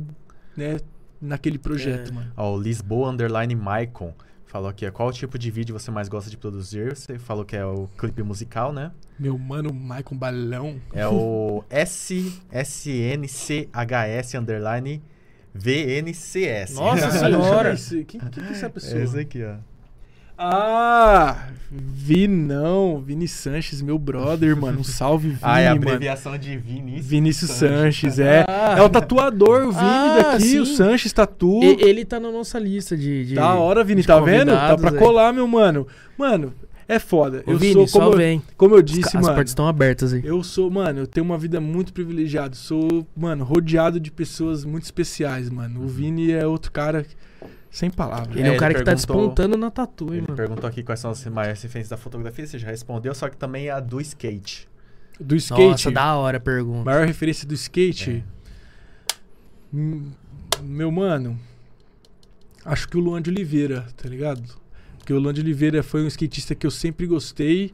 [0.57, 0.78] né,
[1.20, 2.15] naquele projeto, É.
[2.15, 2.32] mano.
[2.36, 4.12] Ó, o Lisboa Underline Maicon
[4.44, 6.94] falou aqui, qual tipo de vídeo você mais gosta de produzir?
[6.97, 8.90] Você falou que é o clipe musical, né?
[9.18, 10.76] Meu mano, Michael Balão.
[10.92, 15.02] É o S SNCHS Underline
[15.55, 16.75] VNCS.
[16.75, 17.73] Nossa senhora!
[17.75, 19.03] esse- Quem, quem que é essa É pessoa?
[19.03, 19.55] esse aqui, ó.
[20.43, 24.81] Ah, Vinão, Vini Sanches, meu brother, mano.
[24.81, 25.83] Um salve, Vini, Ah, é a mano.
[25.87, 27.07] abreviação de Vinícius.
[27.07, 28.47] Vinícius Sanches, é.
[28.49, 28.77] Ah.
[28.79, 30.77] É o tatuador, o Vini Ah, daqui, o sim.
[30.77, 31.61] Sanches Tatu.
[31.62, 33.27] E- ele tá na nossa lista de.
[33.27, 34.53] de Da hora, Vini, tá vendo?
[34.53, 34.97] Tá pra aí.
[34.97, 35.87] colar, meu mano.
[36.17, 36.55] Mano,
[36.94, 37.43] é foda.
[37.47, 38.43] Ô, eu Vini, sou, como, eu, vem.
[38.57, 39.35] como eu As disse, As mano.
[39.35, 40.23] portas estão abertas aí.
[40.25, 42.55] Eu sou, mano, eu tenho uma vida muito privilegiada.
[42.55, 45.83] Sou, mano, rodeado de pessoas muito especiais, mano.
[45.85, 47.07] O Vini é outro cara
[47.70, 48.36] sem palavras.
[48.36, 50.35] Ele é, É, um cara que tá despontando na tatu, hein, Ele mano.
[50.36, 53.70] perguntou aqui quais são as maiores referências da fotografia, você já respondeu, só que também
[53.70, 54.69] a do skate.
[55.20, 55.62] Do skate.
[55.70, 56.85] Nossa, da hora a pergunta.
[56.85, 57.57] Maior referência do É.
[57.57, 58.25] skate.
[59.73, 60.10] Hum,
[60.62, 61.39] Meu mano,
[62.65, 64.59] acho que o Luan de Oliveira, tá ligado?
[65.10, 67.72] Porque o Lande Oliveira foi um skatista que eu sempre gostei,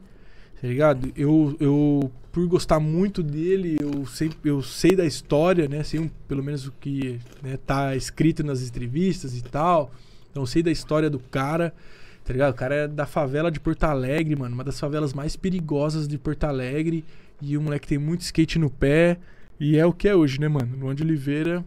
[0.59, 1.11] tá ligado?
[1.15, 5.83] Eu, eu por gostar muito dele, eu, sempre, eu sei da história, né?
[5.83, 9.91] Sei pelo menos o que né, tá escrito nas entrevistas e tal.
[10.31, 11.75] Então eu sei da história do cara,
[12.25, 12.53] tá ligado?
[12.53, 14.55] O cara é da favela de Porto Alegre, mano.
[14.55, 17.05] Uma das favelas mais perigosas de Porto Alegre.
[17.39, 19.19] E o moleque tem muito skate no pé.
[19.59, 20.75] E é o que é hoje, né, mano?
[20.75, 21.63] Luan de Oliveira.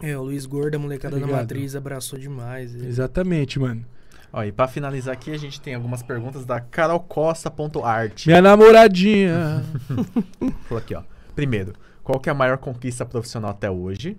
[0.00, 1.42] É, o Luiz Gorda, a molecada da Obrigado.
[1.42, 2.74] matriz, abraçou demais.
[2.74, 2.86] ele.
[2.86, 3.84] Exatamente, mano.
[4.32, 8.26] Ó, e pra finalizar aqui, a gente tem algumas perguntas da carolcosta.art.
[8.26, 9.64] Minha namoradinha.
[10.68, 11.02] Falou aqui, ó.
[11.34, 11.72] Primeiro,
[12.04, 14.16] qual que é a maior conquista profissional até hoje?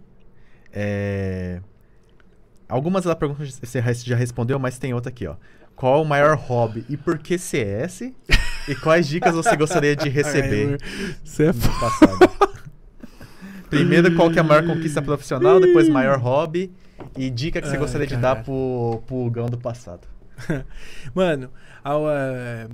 [0.74, 1.62] É...
[2.68, 5.36] Algumas das perguntas você já respondeu, mas tem outra aqui, ó.
[5.76, 8.14] Qual o maior hobby e por que CS?
[8.68, 10.78] E quais dicas você gostaria de receber
[11.24, 12.52] Você é passado?
[13.70, 15.60] Primeiro, qual que é a maior conquista profissional?
[15.60, 16.72] Depois, maior hobby.
[17.18, 18.36] E dica que você Ai, gostaria de cara.
[18.36, 20.08] dar pro, pro Gão do passado.
[21.14, 21.50] Mano,
[21.84, 22.68] a, a,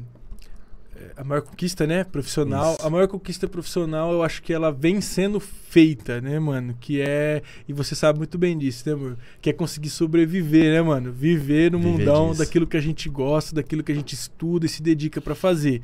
[1.18, 2.86] a maior conquista, né, profissional, Isso.
[2.88, 7.42] a maior conquista profissional, eu acho que ela vem sendo feita, né, mano, que é,
[7.68, 11.72] e você sabe muito bem disso, né, amor, que é conseguir sobreviver, né, mano, viver
[11.72, 12.40] no Viver mundão disso.
[12.40, 15.82] daquilo que a gente gosta, daquilo que a gente estuda e se dedica pra fazer.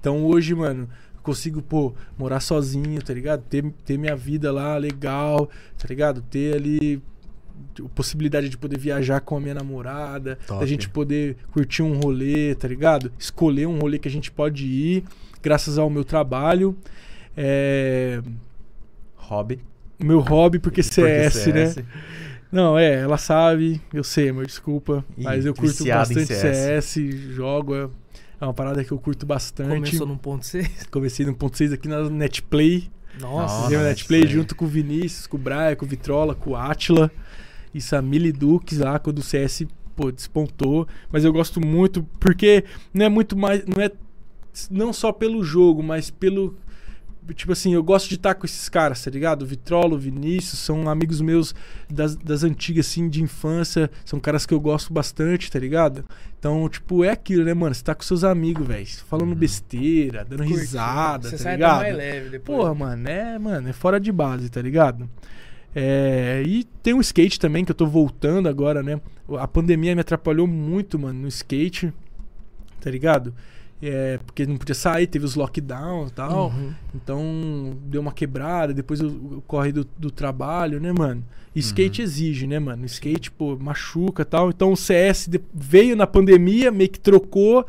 [0.00, 0.88] Então hoje, mano,
[1.22, 3.42] consigo, pô, morar sozinho, tá ligado?
[3.42, 6.22] Ter, ter minha vida lá legal, tá ligado?
[6.22, 7.02] Ter ali
[7.94, 10.60] possibilidade de poder viajar com a minha namorada, Top.
[10.60, 13.12] da gente poder curtir um rolê, tá ligado?
[13.18, 15.04] Escolher um rolê que a gente pode ir,
[15.42, 16.76] graças ao meu trabalho.
[17.36, 18.20] É,
[19.16, 19.60] Hobby.
[19.98, 21.84] Meu hobby, porque Porque CS, né?
[22.52, 25.04] Não, é, ela sabe, eu sei, amor, desculpa.
[25.16, 26.84] Ih, mas eu curto bastante CS.
[26.84, 27.88] CS, jogo, é,
[28.40, 29.90] é uma parada que eu curto bastante.
[29.90, 30.86] Começou no ponto 6.
[30.90, 32.88] Comecei no ponto 6 aqui na Netplay.
[33.20, 33.86] Nossa, Nossa, Fizemos?
[33.86, 37.10] Netplay junto com o Vinícius, com o Brian, com o Vitrola, com o Atila
[37.76, 39.64] e Samili Dukes lá, quando o CS
[39.94, 40.86] pô, despontou.
[41.10, 43.64] Mas eu gosto muito, porque não é muito mais.
[43.66, 43.90] Não é
[44.70, 46.56] não só pelo jogo, mas pelo.
[47.34, 49.42] Tipo assim, eu gosto de estar com esses caras, tá ligado?
[49.42, 51.56] O Vitrola, o Vinícius, são amigos meus
[51.90, 53.90] das, das antigas, assim, de infância.
[54.04, 56.04] São caras que eu gosto bastante, tá ligado?
[56.38, 57.74] Então, tipo, é aquilo, né, mano?
[57.74, 58.86] Você tá com seus amigos, velho.
[59.08, 60.56] Falando besteira, dando curtiu.
[60.56, 61.80] risada, Você tá sai ligado?
[61.80, 62.58] mais leve depois.
[62.58, 65.10] Porra, mano, é, mano, é fora de base, tá ligado?
[65.78, 68.98] É, e tem o skate também, que eu tô voltando agora, né?
[69.38, 71.92] A pandemia me atrapalhou muito, mano, no skate,
[72.80, 73.34] tá ligado?
[73.82, 76.48] É, porque não podia sair, teve os lockdowns e tal.
[76.48, 76.72] Uhum.
[76.94, 81.22] Então deu uma quebrada, depois o, corre do, do trabalho, né, mano?
[81.54, 82.86] E skate exige, né, mano?
[82.86, 84.48] Skate, pô, machuca e tal.
[84.48, 87.66] Então o CS veio na pandemia, meio que trocou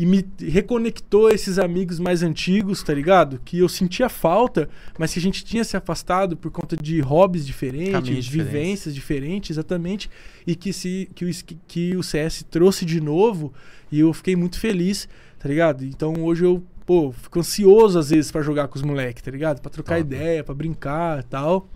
[0.00, 3.38] e me reconectou a esses amigos mais antigos, tá ligado?
[3.44, 4.66] Que eu sentia falta,
[4.98, 9.50] mas que a gente tinha se afastado por conta de hobbies diferentes, Caminhos vivências diferentes,
[9.50, 10.08] exatamente.
[10.46, 11.30] E que, se, que, o,
[11.68, 13.52] que o CS trouxe de novo
[13.92, 15.06] e eu fiquei muito feliz,
[15.38, 15.84] tá ligado?
[15.84, 19.60] Então hoje eu, pô, fico ansioso às vezes pra jogar com os moleques, tá ligado?
[19.60, 20.14] Pra trocar Top.
[20.14, 21.68] ideia, pra brincar e tal.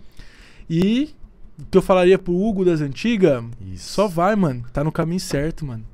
[0.67, 1.13] E
[1.59, 3.43] o que eu falaria pro Hugo das antigas,
[3.75, 4.65] só vai, mano.
[4.73, 5.85] Tá no caminho certo, mano.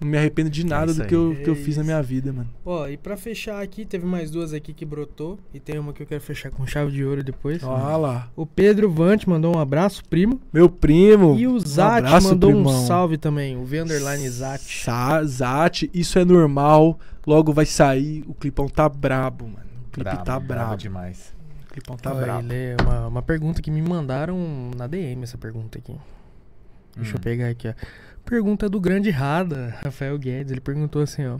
[0.00, 1.90] Não me arrependo de nada isso do que eu, que eu É fiz na isso.
[1.90, 2.48] minha vida, mano.
[2.64, 5.38] Ó, e pra fechar aqui, teve mais duas aqui que brotou.
[5.52, 7.62] E tem uma que eu quero fechar com chave de ouro depois.
[7.62, 8.30] Olha lá.
[8.34, 10.40] O Pedro Vante mandou um abraço, primo.
[10.52, 11.38] Meu primo.
[11.38, 12.82] E o Zat abraço, mandou primão.
[12.82, 13.56] um salve também.
[13.58, 14.62] O V underline Zat.
[15.26, 16.98] Zat, isso é normal.
[17.26, 18.24] Logo vai sair.
[18.26, 19.66] O clipão tá brabo, mano.
[19.88, 20.76] O clipe Brabo, tá brabo brabo.
[20.78, 21.34] demais.
[21.68, 22.40] O clipão tá Ó, brabo.
[22.46, 25.94] ele é uma, uma pergunta que me mandaram na DM, essa pergunta aqui.
[26.96, 27.22] Deixa eu Hum.
[27.22, 27.74] pegar aqui, ó.
[28.24, 30.52] Pergunta do grande Rada, Rafael Guedes.
[30.52, 31.38] Ele perguntou assim, ó.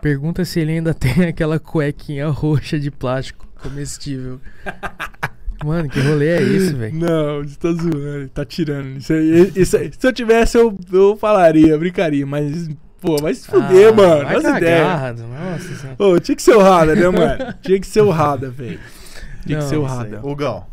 [0.00, 4.40] Pergunta se ele ainda tem aquela cuequinha roxa de plástico comestível.
[5.64, 6.94] Mano, que rolê é esse, velho?
[6.98, 8.96] Não, você tá zoando, ele tá tirando.
[8.96, 12.68] Isso aí, isso aí- se eu tivesse, eu, eu falaria, brincaria, mas,
[13.00, 14.24] pô, vai se fuder, Ah, mano.
[14.24, 14.86] vai cagar, ideias.
[14.88, 15.96] Rada, Nossa senhora.
[16.00, 17.54] Ô, tinha que ser o Rada, né, mano?
[17.62, 18.80] Tinha que ser o Rada, velho.
[19.46, 19.94] Tinha que Não, ser o Isso.
[19.94, 20.20] Rada.
[20.26, 20.60] Hugão.
[20.60, 20.71] Pô,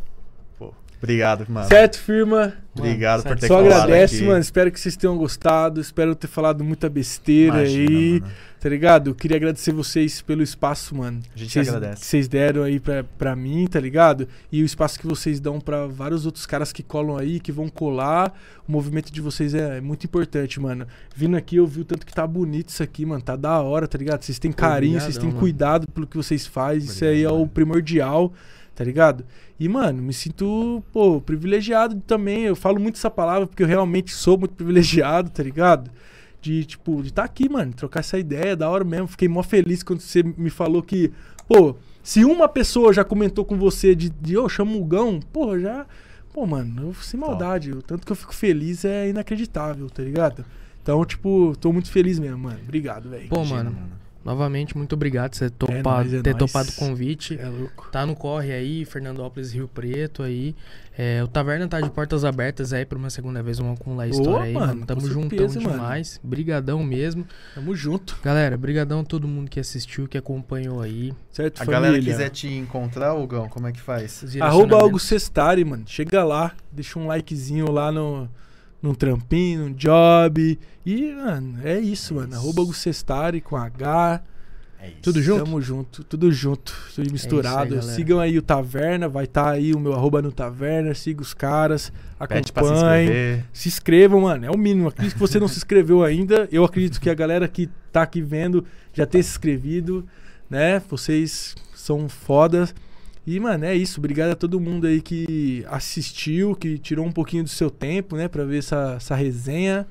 [1.02, 1.68] obrigado, mano.
[1.68, 2.54] Certo, firma?
[2.78, 4.26] Obrigado por ter Só agradece, aqui.
[4.26, 4.40] mano.
[4.40, 5.82] Espero que vocês tenham gostado.
[5.82, 8.20] Espero ter falado muita besteira Imagina, aí.
[8.22, 8.34] mano.
[8.60, 9.16] Tá ligado?
[9.16, 11.22] Queria agradecer vocês pelo espaço, mano.
[11.34, 12.02] A gente Vocês- agradece.
[12.02, 14.28] Que vocês deram aí pra, pra mim, tá ligado?
[14.52, 17.70] E o espaço que vocês dão pra vários outros caras que colam aí, que vão
[17.70, 18.34] colar.
[18.68, 20.86] O movimento de vocês é, é muito importante, mano.
[21.16, 23.22] Vindo aqui, eu vi o tanto que tá bonito isso aqui, mano.
[23.22, 24.24] Tá da hora, tá ligado?
[24.24, 25.40] Vocês têm carinho, vocês têm mano.
[25.40, 26.80] cuidado pelo que vocês fazem.
[26.80, 28.34] Isso Obrigado, aí é o primordial,
[28.80, 29.26] tá ligado?
[29.60, 32.44] E, mano, me sinto, pô, privilegiado também.
[32.44, 35.92] Eu falo muito essa palavra porque eu realmente sou muito privilegiado, tá ligado?
[36.42, 39.06] De, tipo, de estar aqui, mano, trocar essa ideia, da hora mesmo.
[39.06, 41.12] Fiquei mó feliz quando você me falou que,
[41.46, 45.60] pô, se uma pessoa já comentou com você de, de ô, chama o Gão, pô,
[45.60, 45.86] já.
[46.32, 47.74] Pô, mano, eu, sem maldade.
[47.74, 50.46] O tanto que eu fico feliz é inacreditável, tá ligado?
[50.82, 52.60] Então, tipo, tô muito feliz mesmo, mano.
[52.64, 53.28] Obrigado, velho.
[53.28, 56.52] Pô, Imagina, mano, novamente, muito obrigado por você topa- nóis, é ter nóis.
[56.52, 57.38] topado o convite.
[57.40, 57.90] É louco.
[57.92, 60.56] Tá no corre aí, Fernandópolis, Rio Preto aí.
[61.02, 64.08] É, o Taverna tá de portas abertas aí pra uma segunda vez, vamos acumular a
[64.08, 64.86] Ô, história aí, mano, mano.
[64.86, 65.74] Tamo juntão certeza, mano.
[65.76, 66.20] demais.
[66.22, 67.26] Brigadão mesmo.
[67.56, 68.18] Tamo junto.
[68.22, 71.14] Galera, brigadão a todo mundo que assistiu, que acompanhou aí.
[71.32, 71.82] Certo, A família?
[71.82, 74.26] galera quiser te encontrar, Hugão, como é que faz?
[74.42, 75.84] Arroba algo Sestari, mano.
[75.88, 78.30] Chega lá, deixa um likezinho lá no,
[78.82, 80.60] num trampinho, num job.
[80.86, 82.36] E, mano, é isso, mano.
[82.36, 84.22] Arroba algo Sestari com H.
[84.82, 84.98] É isso.
[85.02, 85.44] Tudo junto?
[85.44, 87.76] Tamo junto, tudo junto, tudo misturado.
[87.76, 87.94] galera.
[87.94, 90.94] Sigam aí o Taverna, vai estar aí o meu arroba no Taverna.
[90.94, 93.04] Siga os caras, se acompanhem.
[93.04, 93.46] inscrever.
[93.52, 94.46] Se inscrevam, mano.
[94.46, 94.88] É o mínimo.
[94.88, 96.48] Acredito que você não se inscreveu ainda.
[96.50, 100.08] Eu acredito que a galera que tá aqui vendo já ter se inscrevido,
[100.50, 100.82] né?
[100.90, 102.74] Vocês são fodas.
[103.30, 104.00] E, mano, é isso.
[104.00, 108.28] Obrigado a todo mundo aí que assistiu, que tirou um pouquinho do seu tempo, né?
[108.28, 109.86] Pra ver essa, essa resenha.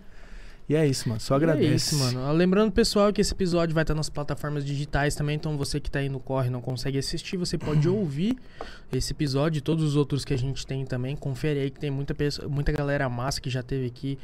[0.68, 1.20] E é isso, mano.
[1.20, 1.72] Só E agradeço.
[1.72, 2.26] É isso, mano.
[2.26, 5.36] Ah, Lembrando, pessoal, que esse episódio vai estar nas plataformas digitais também.
[5.36, 8.36] Então, você que tá aí no corre e não consegue assistir, você pode ouvir
[8.92, 11.14] esse episódio e todos os outros que a gente tem também.
[11.14, 14.18] Confere aí que tem muita, pessoa, muita galera massa que já teve aqui.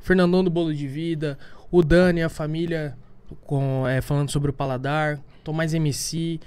[0.00, 1.36] O Fernandão do Bolo de Vida,
[1.72, 2.96] o Dani, a família
[3.42, 6.38] com, é, falando sobre o paladar, Tomás MC.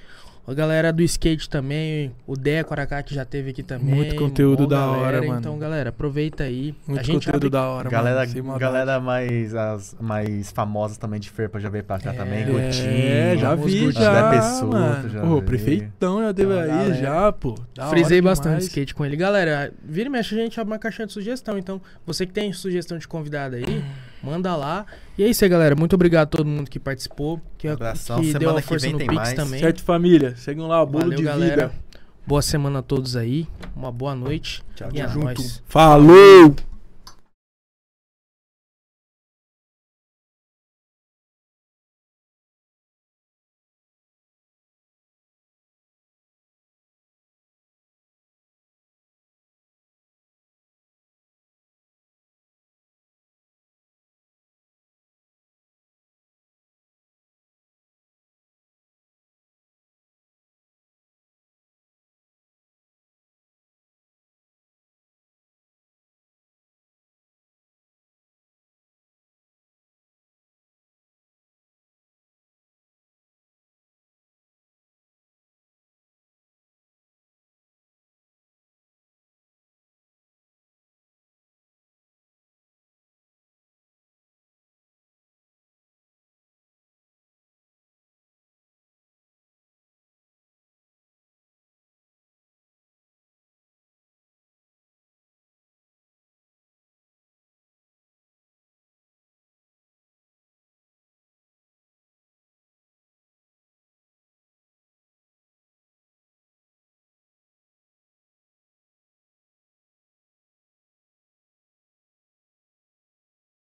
[0.45, 3.95] A galera do skate também, o Deco Aracá que já teve aqui também.
[3.95, 4.99] Muito conteúdo da galera.
[5.01, 5.39] hora, mano.
[5.39, 6.75] Então, galera, aproveita aí.
[6.85, 8.59] Muito a gente conteúdo abre da hora, Galera, mano.
[8.59, 12.39] galera mais, as mais famosas também de Ferpa já veio pra cá É, também.
[12.41, 12.91] é, Gutinho.
[12.91, 13.99] É, já vi, curtir.
[14.01, 15.09] já, mano.
[15.09, 15.45] já Pô, vi.
[15.45, 16.93] prefeitão já teve Então, aí, galera.
[16.95, 17.55] já, pô.
[17.73, 18.65] Da Frisei bastante demais.
[18.65, 19.15] skate com ele.
[19.15, 21.57] Galera, vira e mexe, a gente abre uma caixinha de sugestão.
[21.57, 23.81] Então, você que tem sugestão de convidado aí,
[24.23, 24.85] manda lá.
[25.17, 25.75] E é isso aí, galera.
[25.75, 28.19] Muito obrigado a todo mundo que participou, que, Abração.
[28.19, 29.33] que Semana deu a que força vem no Pix mais.
[29.33, 29.59] também.
[29.59, 30.35] Certo, família?
[30.37, 31.67] Seguem lá, o bolo Valeu, de galera.
[31.67, 31.83] vida.
[32.25, 33.47] Boa semana a todos aí.
[33.75, 34.63] Uma boa noite.
[34.75, 35.23] Tchau, e é tchau.
[35.23, 35.61] nóis.
[35.67, 36.55] Falou!